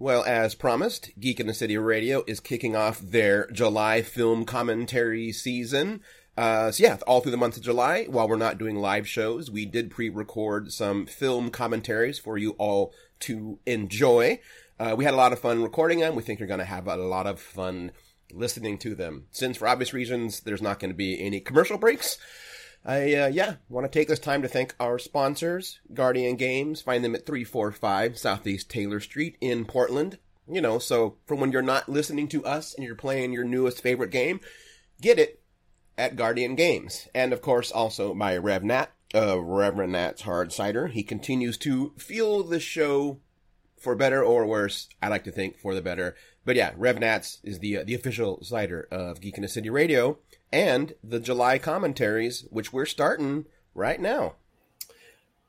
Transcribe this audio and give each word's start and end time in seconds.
Well, 0.00 0.22
as 0.22 0.54
promised, 0.54 1.10
Geek 1.18 1.40
in 1.40 1.48
the 1.48 1.52
City 1.54 1.76
Radio 1.76 2.22
is 2.28 2.38
kicking 2.38 2.76
off 2.76 3.00
their 3.00 3.48
July 3.50 4.02
film 4.02 4.44
commentary 4.44 5.32
season. 5.32 6.02
Uh, 6.36 6.70
so 6.70 6.84
yeah, 6.84 6.98
all 7.08 7.20
through 7.20 7.32
the 7.32 7.36
month 7.36 7.56
of 7.56 7.64
July, 7.64 8.04
while 8.04 8.28
we're 8.28 8.36
not 8.36 8.58
doing 8.58 8.76
live 8.76 9.08
shows, 9.08 9.50
we 9.50 9.66
did 9.66 9.90
pre-record 9.90 10.72
some 10.72 11.04
film 11.04 11.50
commentaries 11.50 12.16
for 12.16 12.38
you 12.38 12.50
all 12.58 12.94
to 13.18 13.58
enjoy. 13.66 14.38
Uh, 14.78 14.94
we 14.96 15.04
had 15.04 15.14
a 15.14 15.16
lot 15.16 15.32
of 15.32 15.40
fun 15.40 15.64
recording 15.64 15.98
them. 15.98 16.14
We 16.14 16.22
think 16.22 16.38
you're 16.38 16.46
going 16.46 16.60
to 16.60 16.64
have 16.64 16.86
a 16.86 16.94
lot 16.94 17.26
of 17.26 17.40
fun 17.40 17.90
listening 18.32 18.78
to 18.78 18.94
them. 18.94 19.26
Since 19.32 19.56
for 19.56 19.66
obvious 19.66 19.92
reasons, 19.92 20.38
there's 20.38 20.62
not 20.62 20.78
going 20.78 20.92
to 20.92 20.96
be 20.96 21.20
any 21.20 21.40
commercial 21.40 21.76
breaks. 21.76 22.18
I, 22.84 23.14
uh, 23.14 23.26
yeah, 23.28 23.56
want 23.68 23.84
to 23.84 23.98
take 23.98 24.08
this 24.08 24.18
time 24.18 24.42
to 24.42 24.48
thank 24.48 24.74
our 24.80 24.98
sponsors, 24.98 25.80
Guardian 25.92 26.36
Games. 26.36 26.80
Find 26.80 27.04
them 27.04 27.14
at 27.14 27.26
345 27.26 28.18
Southeast 28.18 28.70
Taylor 28.70 29.00
Street 29.00 29.36
in 29.40 29.64
Portland. 29.64 30.18
You 30.50 30.62
know, 30.62 30.78
so 30.78 31.16
for 31.26 31.34
when 31.34 31.52
you're 31.52 31.60
not 31.60 31.88
listening 31.88 32.28
to 32.28 32.44
us 32.44 32.74
and 32.74 32.84
you're 32.84 32.94
playing 32.94 33.32
your 33.32 33.44
newest 33.44 33.82
favorite 33.82 34.10
game, 34.10 34.40
get 35.00 35.18
it 35.18 35.42
at 35.98 36.16
Guardian 36.16 36.54
Games. 36.54 37.08
And 37.14 37.32
of 37.32 37.42
course, 37.42 37.70
also 37.70 38.14
by 38.14 38.36
Rev 38.38 38.64
Nat, 38.64 38.90
uh, 39.14 39.38
Reverend 39.38 39.92
Nat's 39.92 40.22
Hard 40.22 40.52
Cider. 40.52 40.86
He 40.86 41.02
continues 41.02 41.58
to 41.58 41.92
fuel 41.98 42.42
the 42.42 42.60
show 42.60 43.20
for 43.78 43.94
better 43.94 44.22
or 44.22 44.46
worse. 44.46 44.88
I 45.02 45.08
like 45.08 45.24
to 45.24 45.30
think 45.30 45.58
for 45.58 45.74
the 45.74 45.82
better. 45.82 46.16
But 46.44 46.56
yeah, 46.56 46.72
Rev 46.76 46.98
Nats 47.00 47.40
is 47.42 47.58
the, 47.58 47.78
uh, 47.78 47.84
the 47.84 47.94
official 47.94 48.42
cider 48.42 48.88
of 48.90 49.20
Geek 49.20 49.36
in 49.36 49.42
the 49.42 49.48
City 49.48 49.68
Radio 49.68 50.18
and 50.52 50.94
the 51.02 51.20
July 51.20 51.58
commentaries, 51.58 52.46
which 52.50 52.72
we're 52.72 52.86
starting 52.86 53.46
right 53.74 54.00
now. 54.00 54.34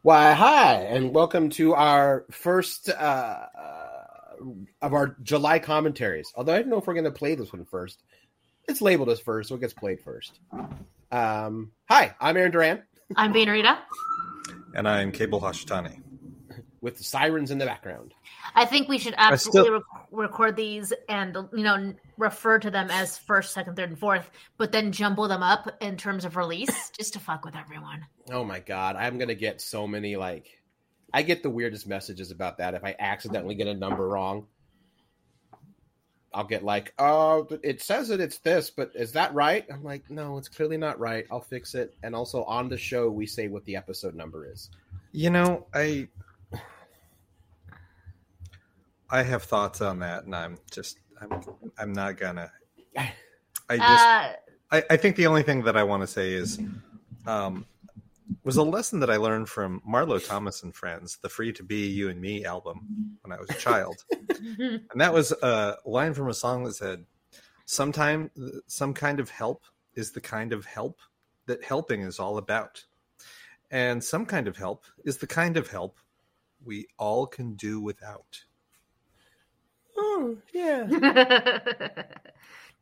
Why, 0.02 0.34
hi, 0.34 0.76
and 0.76 1.14
welcome 1.14 1.50
to 1.52 1.74
our 1.74 2.26
first, 2.32 2.90
uh, 2.90 3.46
of 4.82 4.94
our 4.94 5.16
July 5.22 5.60
commentaries. 5.60 6.32
Although 6.36 6.54
I 6.54 6.60
don't 6.60 6.70
know 6.70 6.78
if 6.78 6.88
we're 6.88 6.94
going 6.94 7.04
to 7.04 7.12
play 7.12 7.36
this 7.36 7.52
one 7.52 7.66
first 7.66 8.02
it's 8.70 8.82
labeled 8.82 9.10
as 9.10 9.20
first, 9.20 9.50
so 9.50 9.56
it 9.56 9.62
gets 9.62 9.74
played 9.74 10.00
first. 10.00 10.40
Um, 11.12 11.72
hi, 11.90 12.16
I'm 12.20 12.38
Aaron 12.38 12.52
Duran. 12.52 12.84
I'm 13.16 13.34
Bean 13.34 13.50
Rita. 13.50 13.80
And 14.76 14.88
I'm 14.88 15.12
Cable 15.12 15.42
Hashitani. 15.42 16.02
With 16.82 16.98
the 16.98 17.04
sirens 17.04 17.52
in 17.52 17.58
the 17.58 17.66
background. 17.66 18.14
I 18.56 18.66
think 18.66 18.88
we 18.88 19.00
should 19.00 19.16
absolutely 19.18 19.64
still... 19.64 19.74
rec- 19.74 20.08
record 20.12 20.56
these 20.56 20.94
and 21.10 21.36
you 21.54 21.64
know 21.64 21.94
refer 22.18 22.58
to 22.60 22.72
them 22.72 22.90
as 22.90 23.18
first, 23.18 23.54
second, 23.54 23.76
third, 23.76 23.90
and 23.90 24.00
fourth, 24.00 24.30
but 24.58 24.72
then 24.72 24.92
jumble 24.92 25.28
them 25.28 25.44
up 25.44 25.70
in 25.82 25.98
terms 25.98 26.24
of 26.24 26.38
release 26.38 26.90
just 26.98 27.14
to 27.14 27.20
fuck 27.20 27.44
with 27.44 27.56
everyone. 27.56 28.06
Oh 28.32 28.44
my 28.44 28.60
god, 28.60 28.96
I'm 28.96 29.18
gonna 29.18 29.36
get 29.36 29.62
so 29.62 29.88
many 29.88 30.16
like 30.16 30.60
I 31.14 31.22
get 31.24 31.44
the 31.44 31.50
weirdest 31.50 31.88
messages 31.88 32.32
about 32.32 32.58
that 32.58 32.74
if 32.74 32.84
I 32.84 32.96
accidentally 33.00 33.56
get 33.56 33.68
a 33.68 33.74
number 33.74 34.08
wrong. 34.08 34.48
I'll 36.32 36.46
get 36.46 36.64
like, 36.64 36.94
oh, 37.00 37.48
it 37.64 37.82
says 37.82 38.10
that 38.10 38.20
it's 38.20 38.38
this, 38.38 38.70
but 38.70 38.92
is 38.94 39.14
that 39.14 39.34
right? 39.34 39.66
I'm 39.72 39.84
like, 39.84 40.10
no, 40.12 40.38
it's 40.38 40.48
clearly 40.48 40.78
not 40.78 41.00
right. 41.00 41.26
I'll 41.32 41.42
fix 41.42 41.74
it. 41.74 41.96
And 42.04 42.16
also 42.16 42.44
on 42.44 42.70
the 42.70 42.78
show, 42.78 43.10
we 43.10 43.26
say 43.26 43.48
what 43.48 43.66
the 43.66 43.76
episode 43.76 44.14
number 44.14 44.46
is. 44.46 44.70
You 45.12 45.32
know, 45.32 45.66
I 45.74 46.08
I 49.10 49.24
have 49.24 49.44
thoughts 49.44 49.82
on 49.82 50.00
that, 50.00 50.26
and 50.26 50.36
I'm 50.36 50.58
just 50.72 51.00
I'm 51.22 51.42
I'm 51.78 51.94
not 51.94 52.18
gonna. 52.18 52.52
I 52.98 53.12
just 53.70 53.82
uh, 53.82 54.34
I, 54.72 54.84
I 54.92 54.98
think 54.98 55.16
the 55.16 55.28
only 55.28 55.44
thing 55.44 55.64
that 55.64 55.76
I 55.76 55.84
want 55.84 56.02
to 56.04 56.08
say 56.08 56.34
is, 56.34 56.60
um, 57.26 57.66
was 58.44 58.58
a 58.58 58.64
lesson 58.64 59.00
that 59.00 59.10
I 59.10 59.18
learned 59.18 59.50
from 59.50 59.82
Marlo 59.88 60.26
Thomas 60.26 60.64
and 60.64 60.74
Friends, 60.76 61.18
the 61.22 61.30
Free 61.30 61.52
to 61.54 61.64
Be 61.64 61.88
You 61.88 62.10
and 62.10 62.22
Me 62.22 62.46
album 62.46 63.18
when 63.22 63.32
I 63.32 63.40
was 63.40 63.50
a 63.50 63.56
child. 63.56 64.04
and 64.60 64.82
that 64.96 65.14
was 65.14 65.32
a 65.32 65.78
line 65.86 66.14
from 66.14 66.30
a 66.30 66.34
song 66.34 66.64
that 66.64 66.76
said, 66.76 67.06
Sometime 67.66 68.32
some 68.68 68.94
kind 68.94 69.20
of 69.20 69.30
help 69.30 69.64
is 69.96 70.12
the 70.12 70.22
kind 70.22 70.54
of 70.54 70.66
help 70.66 71.00
that 71.46 71.64
helping 71.64 72.02
is 72.02 72.20
all 72.20 72.38
about. 72.38 72.84
And 73.72 74.04
some 74.04 74.26
kind 74.26 74.48
of 74.48 74.58
help 74.58 74.86
is 75.06 75.18
the 75.18 75.28
kind 75.28 75.58
of 75.58 75.70
help 75.70 76.00
we 76.64 76.88
all 76.98 77.28
can 77.28 77.56
do 77.56 77.80
without. 77.80 78.44
Oh, 80.02 80.38
yeah. 80.54 80.88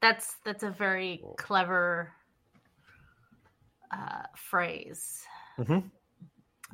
that's 0.01 0.35
that's 0.45 0.63
a 0.63 0.69
very 0.69 1.23
clever 1.38 2.13
uh, 3.91 4.23
phrase. 4.35 5.23
Mm-hmm. 5.57 5.73
Yeah. 5.73 5.79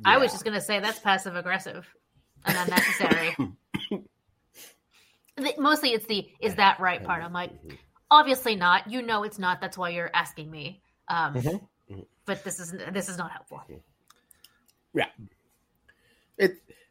I 0.04 0.18
was 0.18 0.32
just 0.32 0.44
going 0.44 0.54
to 0.54 0.60
say 0.60 0.80
that's 0.80 0.98
passive 0.98 1.34
aggressive 1.36 1.86
and 2.44 2.56
unnecessary. 2.58 3.34
Mostly 5.58 5.90
it's 5.90 6.06
the 6.06 6.28
is 6.40 6.56
that 6.56 6.78
right 6.78 7.02
part. 7.02 7.24
I'm 7.24 7.32
like, 7.32 7.52
obviously 8.10 8.54
not. 8.54 8.90
You 8.90 9.02
know 9.02 9.22
it's 9.24 9.38
not. 9.38 9.60
That's 9.60 9.78
why 9.78 9.90
you're 9.90 10.10
asking 10.12 10.50
me. 10.50 10.82
Um, 11.08 11.34
mm-hmm. 11.34 11.48
mm-hmm. 11.48 12.00
But 12.26 12.44
this 12.44 12.60
is 12.60 12.74
this 12.92 13.08
is 13.08 13.16
not 13.16 13.30
helpful. 13.30 13.62
Yeah. 14.94 15.06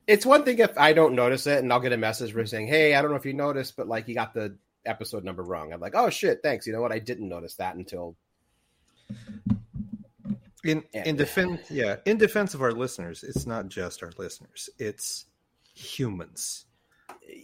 It 0.08 0.14
it's 0.14 0.26
one 0.26 0.44
thing 0.44 0.60
if 0.60 0.78
I 0.78 0.94
don't 0.94 1.16
notice 1.16 1.48
it 1.48 1.60
and 1.60 1.72
I'll 1.72 1.80
get 1.80 1.94
a 1.94 1.98
message 1.98 2.34
for 2.34 2.46
saying, 2.46 2.68
"Hey, 2.68 2.96
I 2.96 3.02
don't 3.02 3.12
know 3.12 3.18
if 3.18 3.26
you 3.26 3.34
noticed, 3.34 3.76
but 3.76 3.88
like 3.88 4.08
you 4.08 4.16
got 4.16 4.34
the 4.34 4.56
episode 4.86 5.24
number 5.24 5.44
wrong." 5.44 5.74
I'm 5.74 5.80
like, 5.80 5.96
"Oh 5.96 6.10
shit, 6.10 6.40
thanks." 6.44 6.68
You 6.68 6.74
know 6.74 6.82
what? 6.82 6.92
I 6.92 7.00
didn't 7.00 7.30
notice 7.30 7.56
that 7.56 7.76
until 7.76 8.16
in 10.64 10.84
in 10.94 11.16
defense 11.16 11.70
yeah 11.70 11.98
in 12.06 12.18
defense 12.18 12.54
of 12.54 12.62
our 12.62 12.72
listeners 12.72 13.24
it's 13.24 13.46
not 13.46 13.68
just 13.68 14.02
our 14.02 14.12
listeners 14.18 14.70
it's 14.80 15.26
humans 15.74 16.66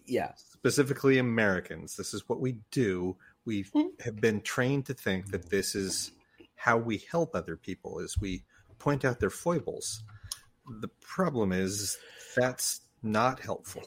yeah 0.05 0.31
specifically 0.35 1.17
americans 1.17 1.95
this 1.95 2.13
is 2.13 2.27
what 2.29 2.39
we 2.39 2.57
do 2.71 3.15
we 3.45 3.63
hmm. 3.73 3.87
have 4.03 4.21
been 4.21 4.39
trained 4.41 4.85
to 4.85 4.93
think 4.93 5.31
that 5.31 5.49
this 5.49 5.75
is 5.75 6.11
how 6.55 6.77
we 6.77 7.03
help 7.11 7.35
other 7.35 7.57
people 7.57 7.99
is 7.99 8.17
we 8.19 8.43
point 8.77 9.03
out 9.03 9.19
their 9.19 9.29
foibles 9.29 10.03
the 10.81 10.89
problem 11.01 11.51
is 11.51 11.97
that's 12.35 12.81
not 13.01 13.39
helpful 13.39 13.83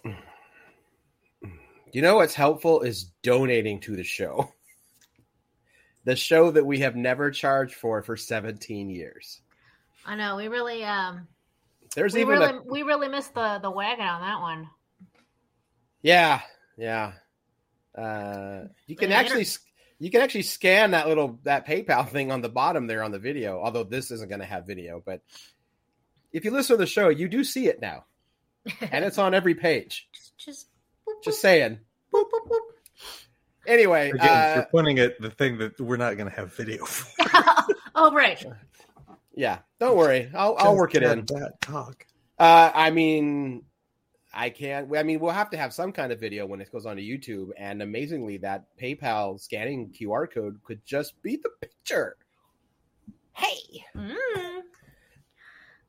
you 1.92 2.00
know 2.00 2.16
what's 2.16 2.34
helpful 2.34 2.80
is 2.80 3.04
donating 3.22 3.80
to 3.80 3.94
the 3.94 4.02
show 4.02 4.52
the 6.04 6.16
show 6.16 6.50
that 6.50 6.64
we 6.64 6.80
have 6.80 6.96
never 6.96 7.30
charged 7.30 7.74
for 7.74 8.02
for 8.02 8.16
17 8.16 8.90
years. 8.90 9.40
I 10.04 10.16
know 10.16 10.36
we 10.36 10.48
really 10.48 10.84
um 10.84 11.28
there's 11.94 12.14
we 12.14 12.22
even 12.22 12.38
really, 12.38 12.56
a... 12.56 12.62
we 12.64 12.82
really 12.82 13.08
missed 13.08 13.34
the 13.34 13.58
the 13.62 13.70
wagon 13.70 14.04
on 14.04 14.20
that 14.20 14.40
one. 14.40 14.68
Yeah, 16.02 16.40
yeah. 16.76 17.12
Uh 17.96 18.64
you 18.86 18.96
can 18.96 19.12
actually 19.12 19.46
you 19.98 20.10
can 20.10 20.20
actually 20.20 20.42
scan 20.42 20.92
that 20.92 21.06
little 21.06 21.38
that 21.44 21.66
PayPal 21.66 22.08
thing 22.08 22.32
on 22.32 22.40
the 22.40 22.48
bottom 22.48 22.86
there 22.86 23.04
on 23.04 23.12
the 23.12 23.18
video, 23.18 23.60
although 23.62 23.84
this 23.84 24.10
isn't 24.10 24.28
going 24.28 24.40
to 24.40 24.46
have 24.46 24.66
video, 24.66 25.00
but 25.04 25.20
if 26.32 26.44
you 26.44 26.50
listen 26.50 26.74
to 26.74 26.78
the 26.78 26.86
show, 26.86 27.10
you 27.10 27.28
do 27.28 27.44
see 27.44 27.68
it 27.68 27.80
now. 27.80 28.06
and 28.80 29.04
it's 29.04 29.18
on 29.18 29.34
every 29.34 29.54
page. 29.54 30.08
Just 30.12 30.38
just, 30.38 30.66
boop, 31.06 31.14
boop. 31.14 31.24
just 31.24 31.40
saying. 31.40 31.78
Boop, 32.12 32.24
Anyway, 33.66 34.10
Again, 34.10 34.28
uh, 34.28 34.54
you're 34.56 34.68
pointing 34.70 34.98
at 34.98 35.20
the 35.20 35.30
thing 35.30 35.56
that 35.58 35.80
we're 35.80 35.96
not 35.96 36.16
going 36.16 36.28
to 36.28 36.34
have 36.34 36.52
video 36.54 36.84
for. 36.84 37.24
oh, 37.94 38.12
right. 38.12 38.44
Yeah, 39.34 39.58
don't 39.78 39.96
worry. 39.96 40.30
I'll 40.34 40.56
I'll 40.58 40.76
work 40.76 40.94
it 40.94 41.02
in. 41.02 41.20
That 41.26 41.60
talk. 41.60 42.04
Uh, 42.38 42.70
I 42.74 42.90
mean, 42.90 43.62
I 44.34 44.50
can't. 44.50 44.94
I 44.96 45.02
mean, 45.04 45.20
we'll 45.20 45.32
have 45.32 45.50
to 45.50 45.56
have 45.56 45.72
some 45.72 45.92
kind 45.92 46.12
of 46.12 46.20
video 46.20 46.44
when 46.44 46.60
it 46.60 46.72
goes 46.72 46.86
onto 46.86 47.02
YouTube. 47.02 47.50
And 47.56 47.82
amazingly, 47.82 48.38
that 48.38 48.64
PayPal 48.80 49.40
scanning 49.40 49.94
QR 49.98 50.30
code 50.30 50.58
could 50.64 50.84
just 50.84 51.20
be 51.22 51.36
the 51.36 51.50
picture. 51.60 52.16
Hey. 53.32 53.84
Mm. 53.96 54.62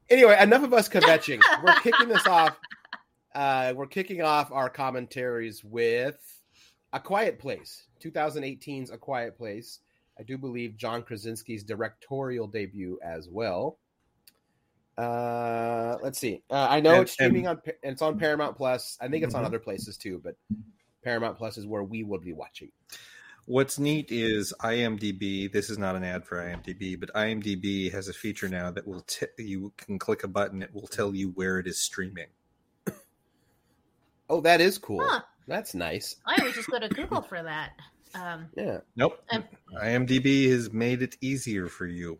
Anyway, 0.09 0.37
enough 0.39 0.63
of 0.63 0.73
us 0.73 0.89
kvetching. 0.89 1.41
we're 1.63 1.79
kicking 1.81 2.07
this 2.07 2.25
off. 2.27 2.57
Uh, 3.33 3.73
we're 3.75 3.87
kicking 3.87 4.21
off 4.21 4.51
our 4.51 4.69
commentaries 4.69 5.63
with 5.63 6.17
a 6.91 6.99
Quiet 6.99 7.39
Place, 7.39 7.87
2018's 8.03 8.91
A 8.91 8.97
Quiet 8.97 9.37
Place. 9.37 9.79
I 10.19 10.23
do 10.23 10.37
believe 10.37 10.77
John 10.77 11.01
Krasinski's 11.01 11.63
directorial 11.63 12.47
debut 12.47 12.99
as 13.03 13.27
well. 13.29 13.79
Uh, 14.95 15.97
let's 16.03 16.19
see. 16.19 16.43
Uh, 16.51 16.67
I 16.69 16.79
know 16.79 16.93
and, 16.93 17.01
it's 17.01 17.13
streaming 17.13 17.47
and, 17.47 17.57
on. 17.57 17.73
It's 17.81 18.01
on 18.03 18.19
Paramount 18.19 18.55
Plus. 18.55 18.97
I 19.01 19.07
think 19.07 19.23
it's 19.23 19.33
mm-hmm. 19.33 19.39
on 19.39 19.45
other 19.45 19.57
places 19.57 19.97
too, 19.97 20.21
but 20.23 20.35
Paramount 21.03 21.37
Plus 21.37 21.57
is 21.57 21.65
where 21.65 21.83
we 21.83 22.03
will 22.03 22.19
be 22.19 22.33
watching. 22.33 22.69
What's 23.45 23.77
neat 23.77 24.09
is 24.09 24.53
IMDb. 24.61 25.51
This 25.51 25.69
is 25.69 25.77
not 25.77 25.97
an 25.97 26.03
ad 26.03 26.25
for 26.25 26.37
IMDb, 26.37 26.97
but 26.97 27.13
IMDb 27.13 27.91
has 27.91 28.07
a 28.07 28.13
feature 28.13 28.47
now 28.47 28.71
that 28.71 28.87
will 28.87 29.01
t- 29.01 29.25
you 29.37 29.73
can 29.75 29.99
click 29.99 30.23
a 30.23 30.29
button. 30.29 30.61
It 30.63 30.73
will 30.73 30.87
tell 30.87 31.13
you 31.13 31.29
where 31.31 31.59
it 31.59 31.67
is 31.67 31.81
streaming. 31.81 32.27
oh, 34.29 34.39
that 34.41 34.61
is 34.61 34.77
cool. 34.77 35.05
Huh. 35.05 35.21
That's 35.45 35.75
nice. 35.75 36.15
I 36.25 36.37
always 36.39 36.55
just 36.55 36.69
go 36.69 36.79
to 36.79 36.87
Google 36.87 37.21
for 37.21 37.43
that. 37.43 37.71
Um, 38.15 38.47
yeah. 38.55 38.79
Nope. 38.95 39.21
Um, 39.31 39.43
IMDb 39.81 40.49
has 40.49 40.71
made 40.71 41.01
it 41.01 41.17
easier 41.19 41.67
for 41.67 41.85
you. 41.85 42.19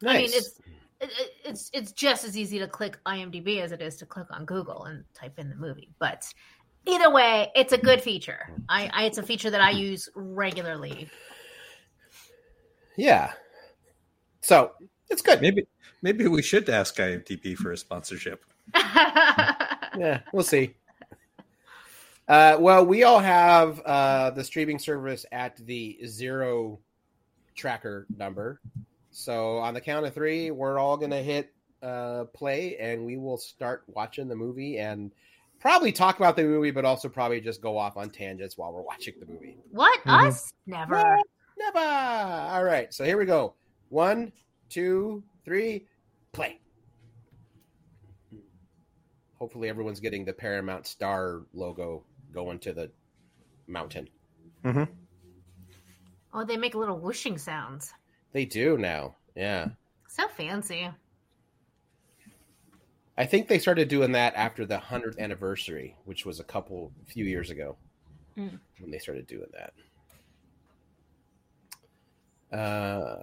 Nice. 0.00 0.14
I 0.14 0.18
mean, 0.18 0.30
it's 0.32 0.60
it, 1.00 1.10
it's 1.44 1.70
it's 1.74 1.92
just 1.92 2.24
as 2.24 2.38
easy 2.38 2.58
to 2.58 2.66
click 2.66 2.98
IMDb 3.04 3.60
as 3.60 3.72
it 3.72 3.82
is 3.82 3.96
to 3.96 4.06
click 4.06 4.26
on 4.30 4.44
Google 4.44 4.84
and 4.84 5.04
type 5.14 5.38
in 5.38 5.50
the 5.50 5.56
movie. 5.56 5.90
But 5.98 6.24
Either 6.86 7.10
way, 7.10 7.50
it's 7.54 7.72
a 7.72 7.78
good 7.78 8.00
feature. 8.00 8.50
I, 8.68 8.90
I 8.92 9.04
it's 9.04 9.18
a 9.18 9.22
feature 9.22 9.50
that 9.50 9.60
I 9.60 9.70
use 9.70 10.08
regularly. 10.14 11.08
Yeah. 12.96 13.32
So 14.40 14.72
it's 15.08 15.22
good. 15.22 15.40
Maybe 15.40 15.66
maybe 16.02 16.26
we 16.26 16.42
should 16.42 16.68
ask 16.68 16.96
IMDb 16.96 17.56
for 17.56 17.72
a 17.72 17.76
sponsorship. 17.76 18.44
yeah, 18.74 20.20
we'll 20.32 20.42
see. 20.42 20.74
Uh, 22.28 22.56
well, 22.60 22.86
we 22.86 23.02
all 23.02 23.18
have 23.18 23.80
uh, 23.80 24.30
the 24.30 24.44
streaming 24.44 24.78
service 24.78 25.26
at 25.32 25.56
the 25.66 25.98
zero 26.06 26.78
tracker 27.56 28.06
number. 28.16 28.60
So 29.10 29.58
on 29.58 29.74
the 29.74 29.80
count 29.80 30.06
of 30.06 30.14
three, 30.14 30.52
we're 30.52 30.78
all 30.78 30.96
going 30.96 31.10
to 31.10 31.22
hit 31.22 31.52
uh, 31.82 32.24
play 32.26 32.76
and 32.78 33.04
we 33.04 33.16
will 33.16 33.36
start 33.36 33.82
watching 33.88 34.28
the 34.28 34.36
movie 34.36 34.78
and 34.78 35.10
probably 35.60 35.92
talk 35.92 36.16
about 36.16 36.36
the 36.36 36.42
movie, 36.42 36.70
but 36.70 36.84
also 36.84 37.08
probably 37.08 37.40
just 37.40 37.60
go 37.60 37.78
off 37.78 37.96
on 37.96 38.10
tangents 38.10 38.58
while 38.58 38.72
we're 38.72 38.82
watching 38.82 39.14
the 39.20 39.26
movie. 39.26 39.56
What? 39.70 40.00
Mm-hmm. 40.00 40.28
Us? 40.28 40.52
Never. 40.66 40.96
What? 40.96 41.26
Never. 41.58 41.78
All 41.78 42.64
right. 42.64 42.92
So 42.92 43.04
here 43.04 43.18
we 43.18 43.26
go. 43.26 43.54
One, 43.90 44.32
two, 44.68 45.22
three, 45.44 45.86
play. 46.32 46.58
Hopefully, 49.38 49.68
everyone's 49.68 50.00
getting 50.00 50.24
the 50.24 50.32
Paramount 50.32 50.86
Star 50.86 51.42
logo 51.54 52.04
going 52.32 52.58
to 52.60 52.72
the 52.72 52.90
mountain. 53.66 54.08
Mm-hmm. 54.64 54.84
Oh, 56.34 56.44
they 56.44 56.56
make 56.56 56.74
little 56.74 56.98
whooshing 56.98 57.38
sounds. 57.38 57.92
They 58.32 58.44
do 58.44 58.76
now. 58.76 59.16
Yeah. 59.34 59.68
So 60.08 60.28
fancy. 60.28 60.88
I 63.20 63.26
think 63.26 63.48
they 63.48 63.58
started 63.58 63.88
doing 63.88 64.12
that 64.12 64.32
after 64.34 64.64
the 64.64 64.78
100th 64.78 65.18
anniversary, 65.18 65.94
which 66.06 66.24
was 66.24 66.40
a 66.40 66.44
couple 66.44 66.90
few 67.06 67.26
years 67.26 67.50
ago 67.50 67.76
mm. 68.34 68.58
when 68.78 68.90
they 68.90 68.98
started 68.98 69.26
doing 69.26 69.48
that. 69.52 69.74
Uh, 72.58 73.16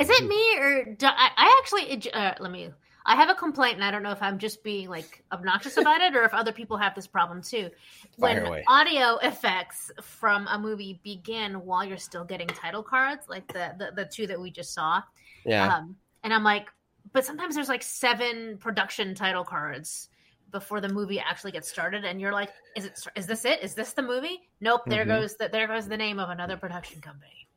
is 0.00 0.10
it 0.10 0.26
me 0.26 0.58
or 0.58 0.84
do, 0.96 1.06
I, 1.06 1.30
I, 1.36 1.60
actually 1.62 2.12
uh, 2.12 2.34
let 2.40 2.50
me 2.50 2.70
I 3.06 3.14
have 3.14 3.30
a 3.30 3.34
complaint 3.36 3.76
and 3.76 3.84
I 3.84 3.92
don't 3.92 4.02
know 4.02 4.10
if 4.10 4.20
I'm 4.20 4.40
just 4.40 4.64
being 4.64 4.88
like 4.88 5.22
obnoxious 5.30 5.76
about 5.76 6.00
it 6.00 6.16
or 6.16 6.24
if 6.24 6.34
other 6.34 6.52
people 6.52 6.76
have 6.78 6.96
this 6.96 7.06
problem 7.06 7.42
too. 7.42 7.70
When 8.16 8.64
audio 8.66 9.18
effects 9.18 9.92
from 10.02 10.48
a 10.48 10.58
movie 10.58 10.98
begin 11.04 11.64
while 11.64 11.84
you're 11.84 11.96
still 11.96 12.24
getting 12.24 12.48
title 12.48 12.82
cards, 12.82 13.28
like 13.28 13.46
the 13.52 13.72
the, 13.78 13.92
the 13.94 14.04
two 14.04 14.26
that 14.26 14.40
we 14.40 14.50
just 14.50 14.74
saw. 14.74 15.00
Yeah. 15.46 15.76
Um, 15.76 15.94
and 16.24 16.34
I'm 16.34 16.42
like, 16.42 16.66
but 17.12 17.24
sometimes 17.24 17.54
there's 17.54 17.68
like 17.68 17.82
seven 17.82 18.56
production 18.58 19.14
title 19.14 19.44
cards 19.44 20.08
before 20.50 20.80
the 20.80 20.88
movie 20.88 21.18
actually 21.18 21.50
gets 21.50 21.68
started 21.68 22.04
and 22.04 22.20
you're 22.20 22.32
like 22.32 22.50
is 22.76 22.84
it 22.84 22.98
is 23.16 23.26
this 23.26 23.44
it 23.44 23.62
is 23.62 23.74
this 23.74 23.92
the 23.92 24.02
movie 24.02 24.40
nope 24.60 24.82
there 24.86 25.04
mm-hmm. 25.04 25.20
goes 25.20 25.36
the, 25.36 25.48
there 25.48 25.66
goes 25.66 25.88
the 25.88 25.96
name 25.96 26.18
of 26.18 26.28
another 26.28 26.58
production 26.58 27.00
company 27.00 27.48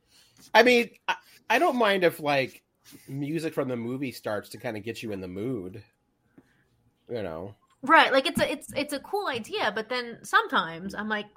i 0.54 0.64
mean 0.64 0.90
I, 1.08 1.16
I 1.50 1.60
don't 1.60 1.76
mind 1.76 2.04
if 2.06 2.20
like 2.20 2.64
music 3.08 3.54
from 3.54 3.68
the 3.68 3.76
movie 3.76 4.12
starts 4.12 4.50
to 4.50 4.58
kind 4.58 4.78
of 4.78 4.84
get 4.84 5.02
you 5.02 5.12
in 5.12 5.22
the 5.22 5.28
mood. 5.28 5.84
You 7.10 7.24
know. 7.24 7.56
Right. 7.82 8.12
Like 8.12 8.26
it's 8.26 8.42
a 8.42 8.52
it's 8.52 8.74
it's 8.76 8.94
a 8.94 9.00
cool 9.00 9.28
idea, 9.28 9.72
but 9.74 9.90
then 9.90 10.20
sometimes 10.24 10.96
I'm 10.96 11.10
like, 11.10 11.28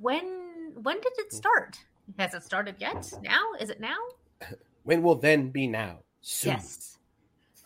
when 0.00 0.72
when 0.82 0.96
did 1.00 1.12
it 1.18 1.32
start? 1.32 1.78
Has 2.18 2.34
it 2.34 2.44
started 2.44 2.76
yet? 2.78 3.12
Now? 3.22 3.42
Is 3.60 3.70
it 3.70 3.80
now? 3.80 3.96
When 4.84 5.02
will 5.02 5.16
then 5.16 5.50
be 5.50 5.66
now? 5.66 5.98
Soon. 6.20 6.52
Yes. 6.52 6.95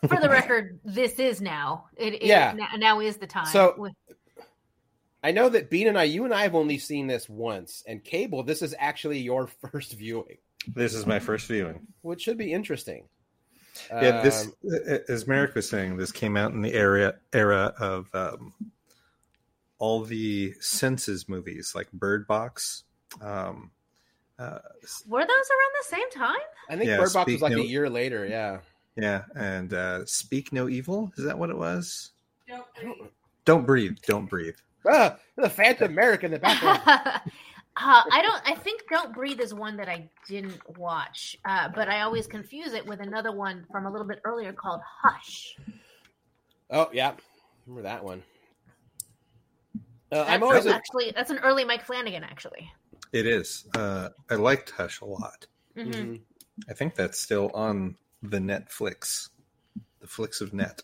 For 0.07 0.19
the 0.19 0.29
record, 0.29 0.79
this 0.83 1.19
is 1.19 1.41
now. 1.41 1.85
It, 1.95 2.15
it 2.15 2.23
yeah. 2.23 2.55
Now 2.77 2.99
is 3.01 3.17
the 3.17 3.27
time. 3.27 3.45
So 3.45 3.89
I 5.23 5.31
know 5.31 5.49
that 5.49 5.69
Bean 5.69 5.87
and 5.87 5.97
I, 5.97 6.03
you 6.03 6.25
and 6.25 6.33
I 6.33 6.43
have 6.43 6.55
only 6.55 6.79
seen 6.79 7.07
this 7.07 7.29
once, 7.29 7.83
and 7.87 8.03
Cable, 8.03 8.43
this 8.43 8.61
is 8.61 8.73
actually 8.79 9.19
your 9.19 9.47
first 9.71 9.93
viewing. 9.93 10.37
This 10.67 10.93
is 10.93 11.05
my 11.05 11.19
first 11.19 11.47
viewing, 11.47 11.87
which 12.01 12.21
should 12.21 12.37
be 12.37 12.53
interesting. 12.53 13.07
Yeah, 13.89 14.21
this, 14.21 14.45
um, 14.45 14.53
as 15.07 15.27
Merrick 15.27 15.55
was 15.55 15.69
saying, 15.69 15.97
this 15.97 16.11
came 16.11 16.35
out 16.35 16.51
in 16.51 16.61
the 16.61 16.73
era 16.73 17.15
era 17.33 17.73
of 17.79 18.09
um, 18.13 18.53
all 19.79 20.03
the 20.03 20.53
senses 20.59 21.27
movies, 21.29 21.73
like 21.73 21.91
Bird 21.91 22.27
Box. 22.27 22.83
Um, 23.21 23.71
uh, 24.37 24.59
Were 25.07 25.21
those 25.21 25.29
around 25.29 25.71
the 25.79 25.87
same 25.87 26.09
time? 26.11 26.41
I 26.69 26.75
think 26.75 26.89
yeah, 26.89 26.97
Bird 26.97 27.13
Box 27.13 27.31
was 27.31 27.41
like 27.41 27.53
no, 27.53 27.59
a 27.59 27.65
year 27.65 27.89
later. 27.89 28.25
Yeah, 28.25 28.59
yeah, 28.95 29.23
and 29.35 29.73
uh, 29.73 30.05
Speak 30.05 30.51
No 30.51 30.67
Evil 30.69 31.11
is 31.17 31.25
that 31.25 31.37
what 31.37 31.49
it 31.49 31.57
was? 31.57 32.11
Don't 32.47 32.65
breathe. 32.75 33.07
Don't 33.45 33.65
breathe. 33.65 33.97
Don't 34.05 34.29
breathe. 34.29 34.55
Ah, 34.87 35.17
the 35.35 35.49
Phantom 35.49 35.93
Merrick 35.93 36.23
in 36.23 36.31
the 36.31 36.39
background. 36.39 37.21
Uh, 37.77 38.03
I 38.11 38.21
don't. 38.21 38.41
I 38.45 38.53
think 38.53 38.83
"Don't 38.89 39.13
Breathe" 39.13 39.39
is 39.39 39.53
one 39.53 39.77
that 39.77 39.87
I 39.87 40.09
didn't 40.27 40.59
watch, 40.77 41.37
uh, 41.45 41.69
but 41.73 41.87
I 41.87 42.01
always 42.01 42.27
confuse 42.27 42.73
it 42.73 42.85
with 42.85 42.99
another 42.99 43.31
one 43.31 43.65
from 43.71 43.85
a 43.85 43.91
little 43.91 44.05
bit 44.05 44.19
earlier 44.25 44.51
called 44.51 44.81
"Hush." 45.01 45.55
Oh 46.69 46.89
yeah, 46.91 47.13
remember 47.65 47.83
that 47.87 48.03
one. 48.03 48.23
Uh, 50.11 50.25
I'm 50.27 50.43
always 50.43 50.67
actually 50.67 51.09
a... 51.09 51.13
that's 51.13 51.31
an 51.31 51.37
early 51.37 51.63
Mike 51.63 51.85
Flanagan. 51.85 52.25
Actually, 52.25 52.69
it 53.13 53.25
is. 53.25 53.65
Uh, 53.73 54.09
I 54.29 54.35
liked 54.35 54.71
Hush 54.71 54.99
a 54.99 55.05
lot. 55.05 55.47
Mm-hmm. 55.77 55.91
mm-hmm. 55.91 56.15
I 56.69 56.73
think 56.73 56.95
that's 56.95 57.19
still 57.19 57.49
on 57.53 57.95
the 58.21 58.39
Netflix, 58.39 59.29
the 59.99 60.07
flicks 60.07 60.41
of 60.41 60.53
net. 60.53 60.81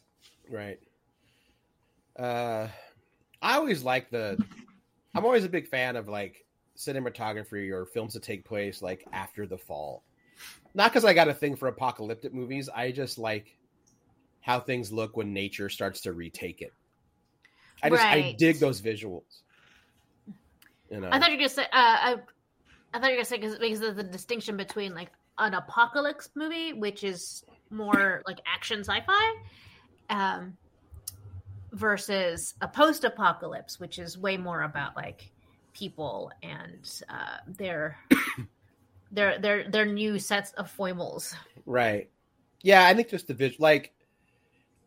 Right. 0.49 0.79
Uh, 2.17 2.67
I 3.41 3.55
always 3.55 3.83
like 3.83 4.09
the. 4.09 4.43
I'm 5.15 5.25
always 5.25 5.45
a 5.45 5.49
big 5.49 5.67
fan 5.67 5.95
of 5.95 6.07
like 6.07 6.45
cinematography 6.77 7.71
or 7.71 7.85
films 7.85 8.13
that 8.13 8.23
take 8.23 8.45
place 8.45 8.81
like 8.81 9.05
after 9.13 9.45
the 9.45 9.57
fall. 9.57 10.03
Not 10.73 10.91
because 10.91 11.05
I 11.05 11.13
got 11.13 11.27
a 11.27 11.33
thing 11.33 11.55
for 11.55 11.67
apocalyptic 11.67 12.33
movies. 12.33 12.69
I 12.73 12.91
just 12.91 13.17
like 13.17 13.57
how 14.41 14.59
things 14.59 14.91
look 14.91 15.17
when 15.17 15.33
nature 15.33 15.69
starts 15.69 16.01
to 16.01 16.13
retake 16.13 16.61
it. 16.61 16.73
I 17.83 17.89
just 17.89 18.01
right. 18.01 18.25
I 18.25 18.35
dig 18.37 18.59
those 18.59 18.81
visuals. 18.81 19.41
You 20.89 21.01
know, 21.01 21.09
I 21.11 21.19
thought 21.19 21.29
you 21.29 21.35
were 21.35 21.39
gonna 21.39 21.49
say. 21.49 21.63
Uh, 21.63 21.67
I, 21.73 22.15
I 22.93 22.99
thought 22.99 23.07
you 23.07 23.11
were 23.11 23.15
gonna 23.17 23.25
say 23.25 23.37
because 23.37 23.57
because 23.57 23.81
of 23.81 23.95
the 23.95 24.03
distinction 24.03 24.57
between 24.57 24.95
like 24.95 25.09
an 25.39 25.53
apocalypse 25.53 26.29
movie, 26.35 26.73
which 26.73 27.03
is 27.03 27.43
more 27.69 28.21
like 28.25 28.39
action 28.45 28.79
sci-fi, 28.79 29.35
um, 30.09 30.57
versus 31.73 32.55
a 32.61 32.67
post-apocalypse, 32.67 33.79
which 33.79 33.99
is 33.99 34.17
way 34.17 34.37
more 34.37 34.63
about 34.63 34.95
like 34.95 35.31
people 35.73 36.31
and 36.41 37.03
uh, 37.09 37.37
their 37.47 37.97
their 39.11 39.39
their 39.39 39.69
their 39.69 39.85
new 39.85 40.19
sets 40.19 40.51
of 40.53 40.69
foibles. 40.69 41.35
Right. 41.65 42.09
Yeah, 42.63 42.85
I 42.85 42.93
think 42.93 43.09
just 43.09 43.27
the 43.27 43.33
visual. 43.33 43.63
Like, 43.63 43.93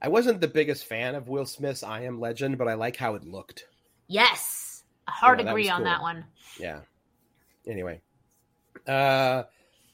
I 0.03 0.09
wasn't 0.09 0.41
the 0.41 0.49
biggest 0.49 0.87
fan 0.87 1.15
of 1.15 1.29
Will 1.29 1.47
Smith's 1.47 1.83
"I 1.83 2.03
Am 2.03 2.21
Legend," 2.21 2.59
but 2.59 2.69
I 2.69 2.75
like 2.75 2.97
how 2.97 3.15
it 3.15 3.25
looked. 3.25 3.67
Yes, 4.09 4.83
hard 5.07 5.41
agree 5.41 5.67
that 5.67 5.75
on 5.75 5.79
cool. 5.79 5.85
that 5.85 6.01
one. 6.01 6.25
Yeah. 6.59 6.81
Anyway, 7.67 8.01
uh, 8.89 9.45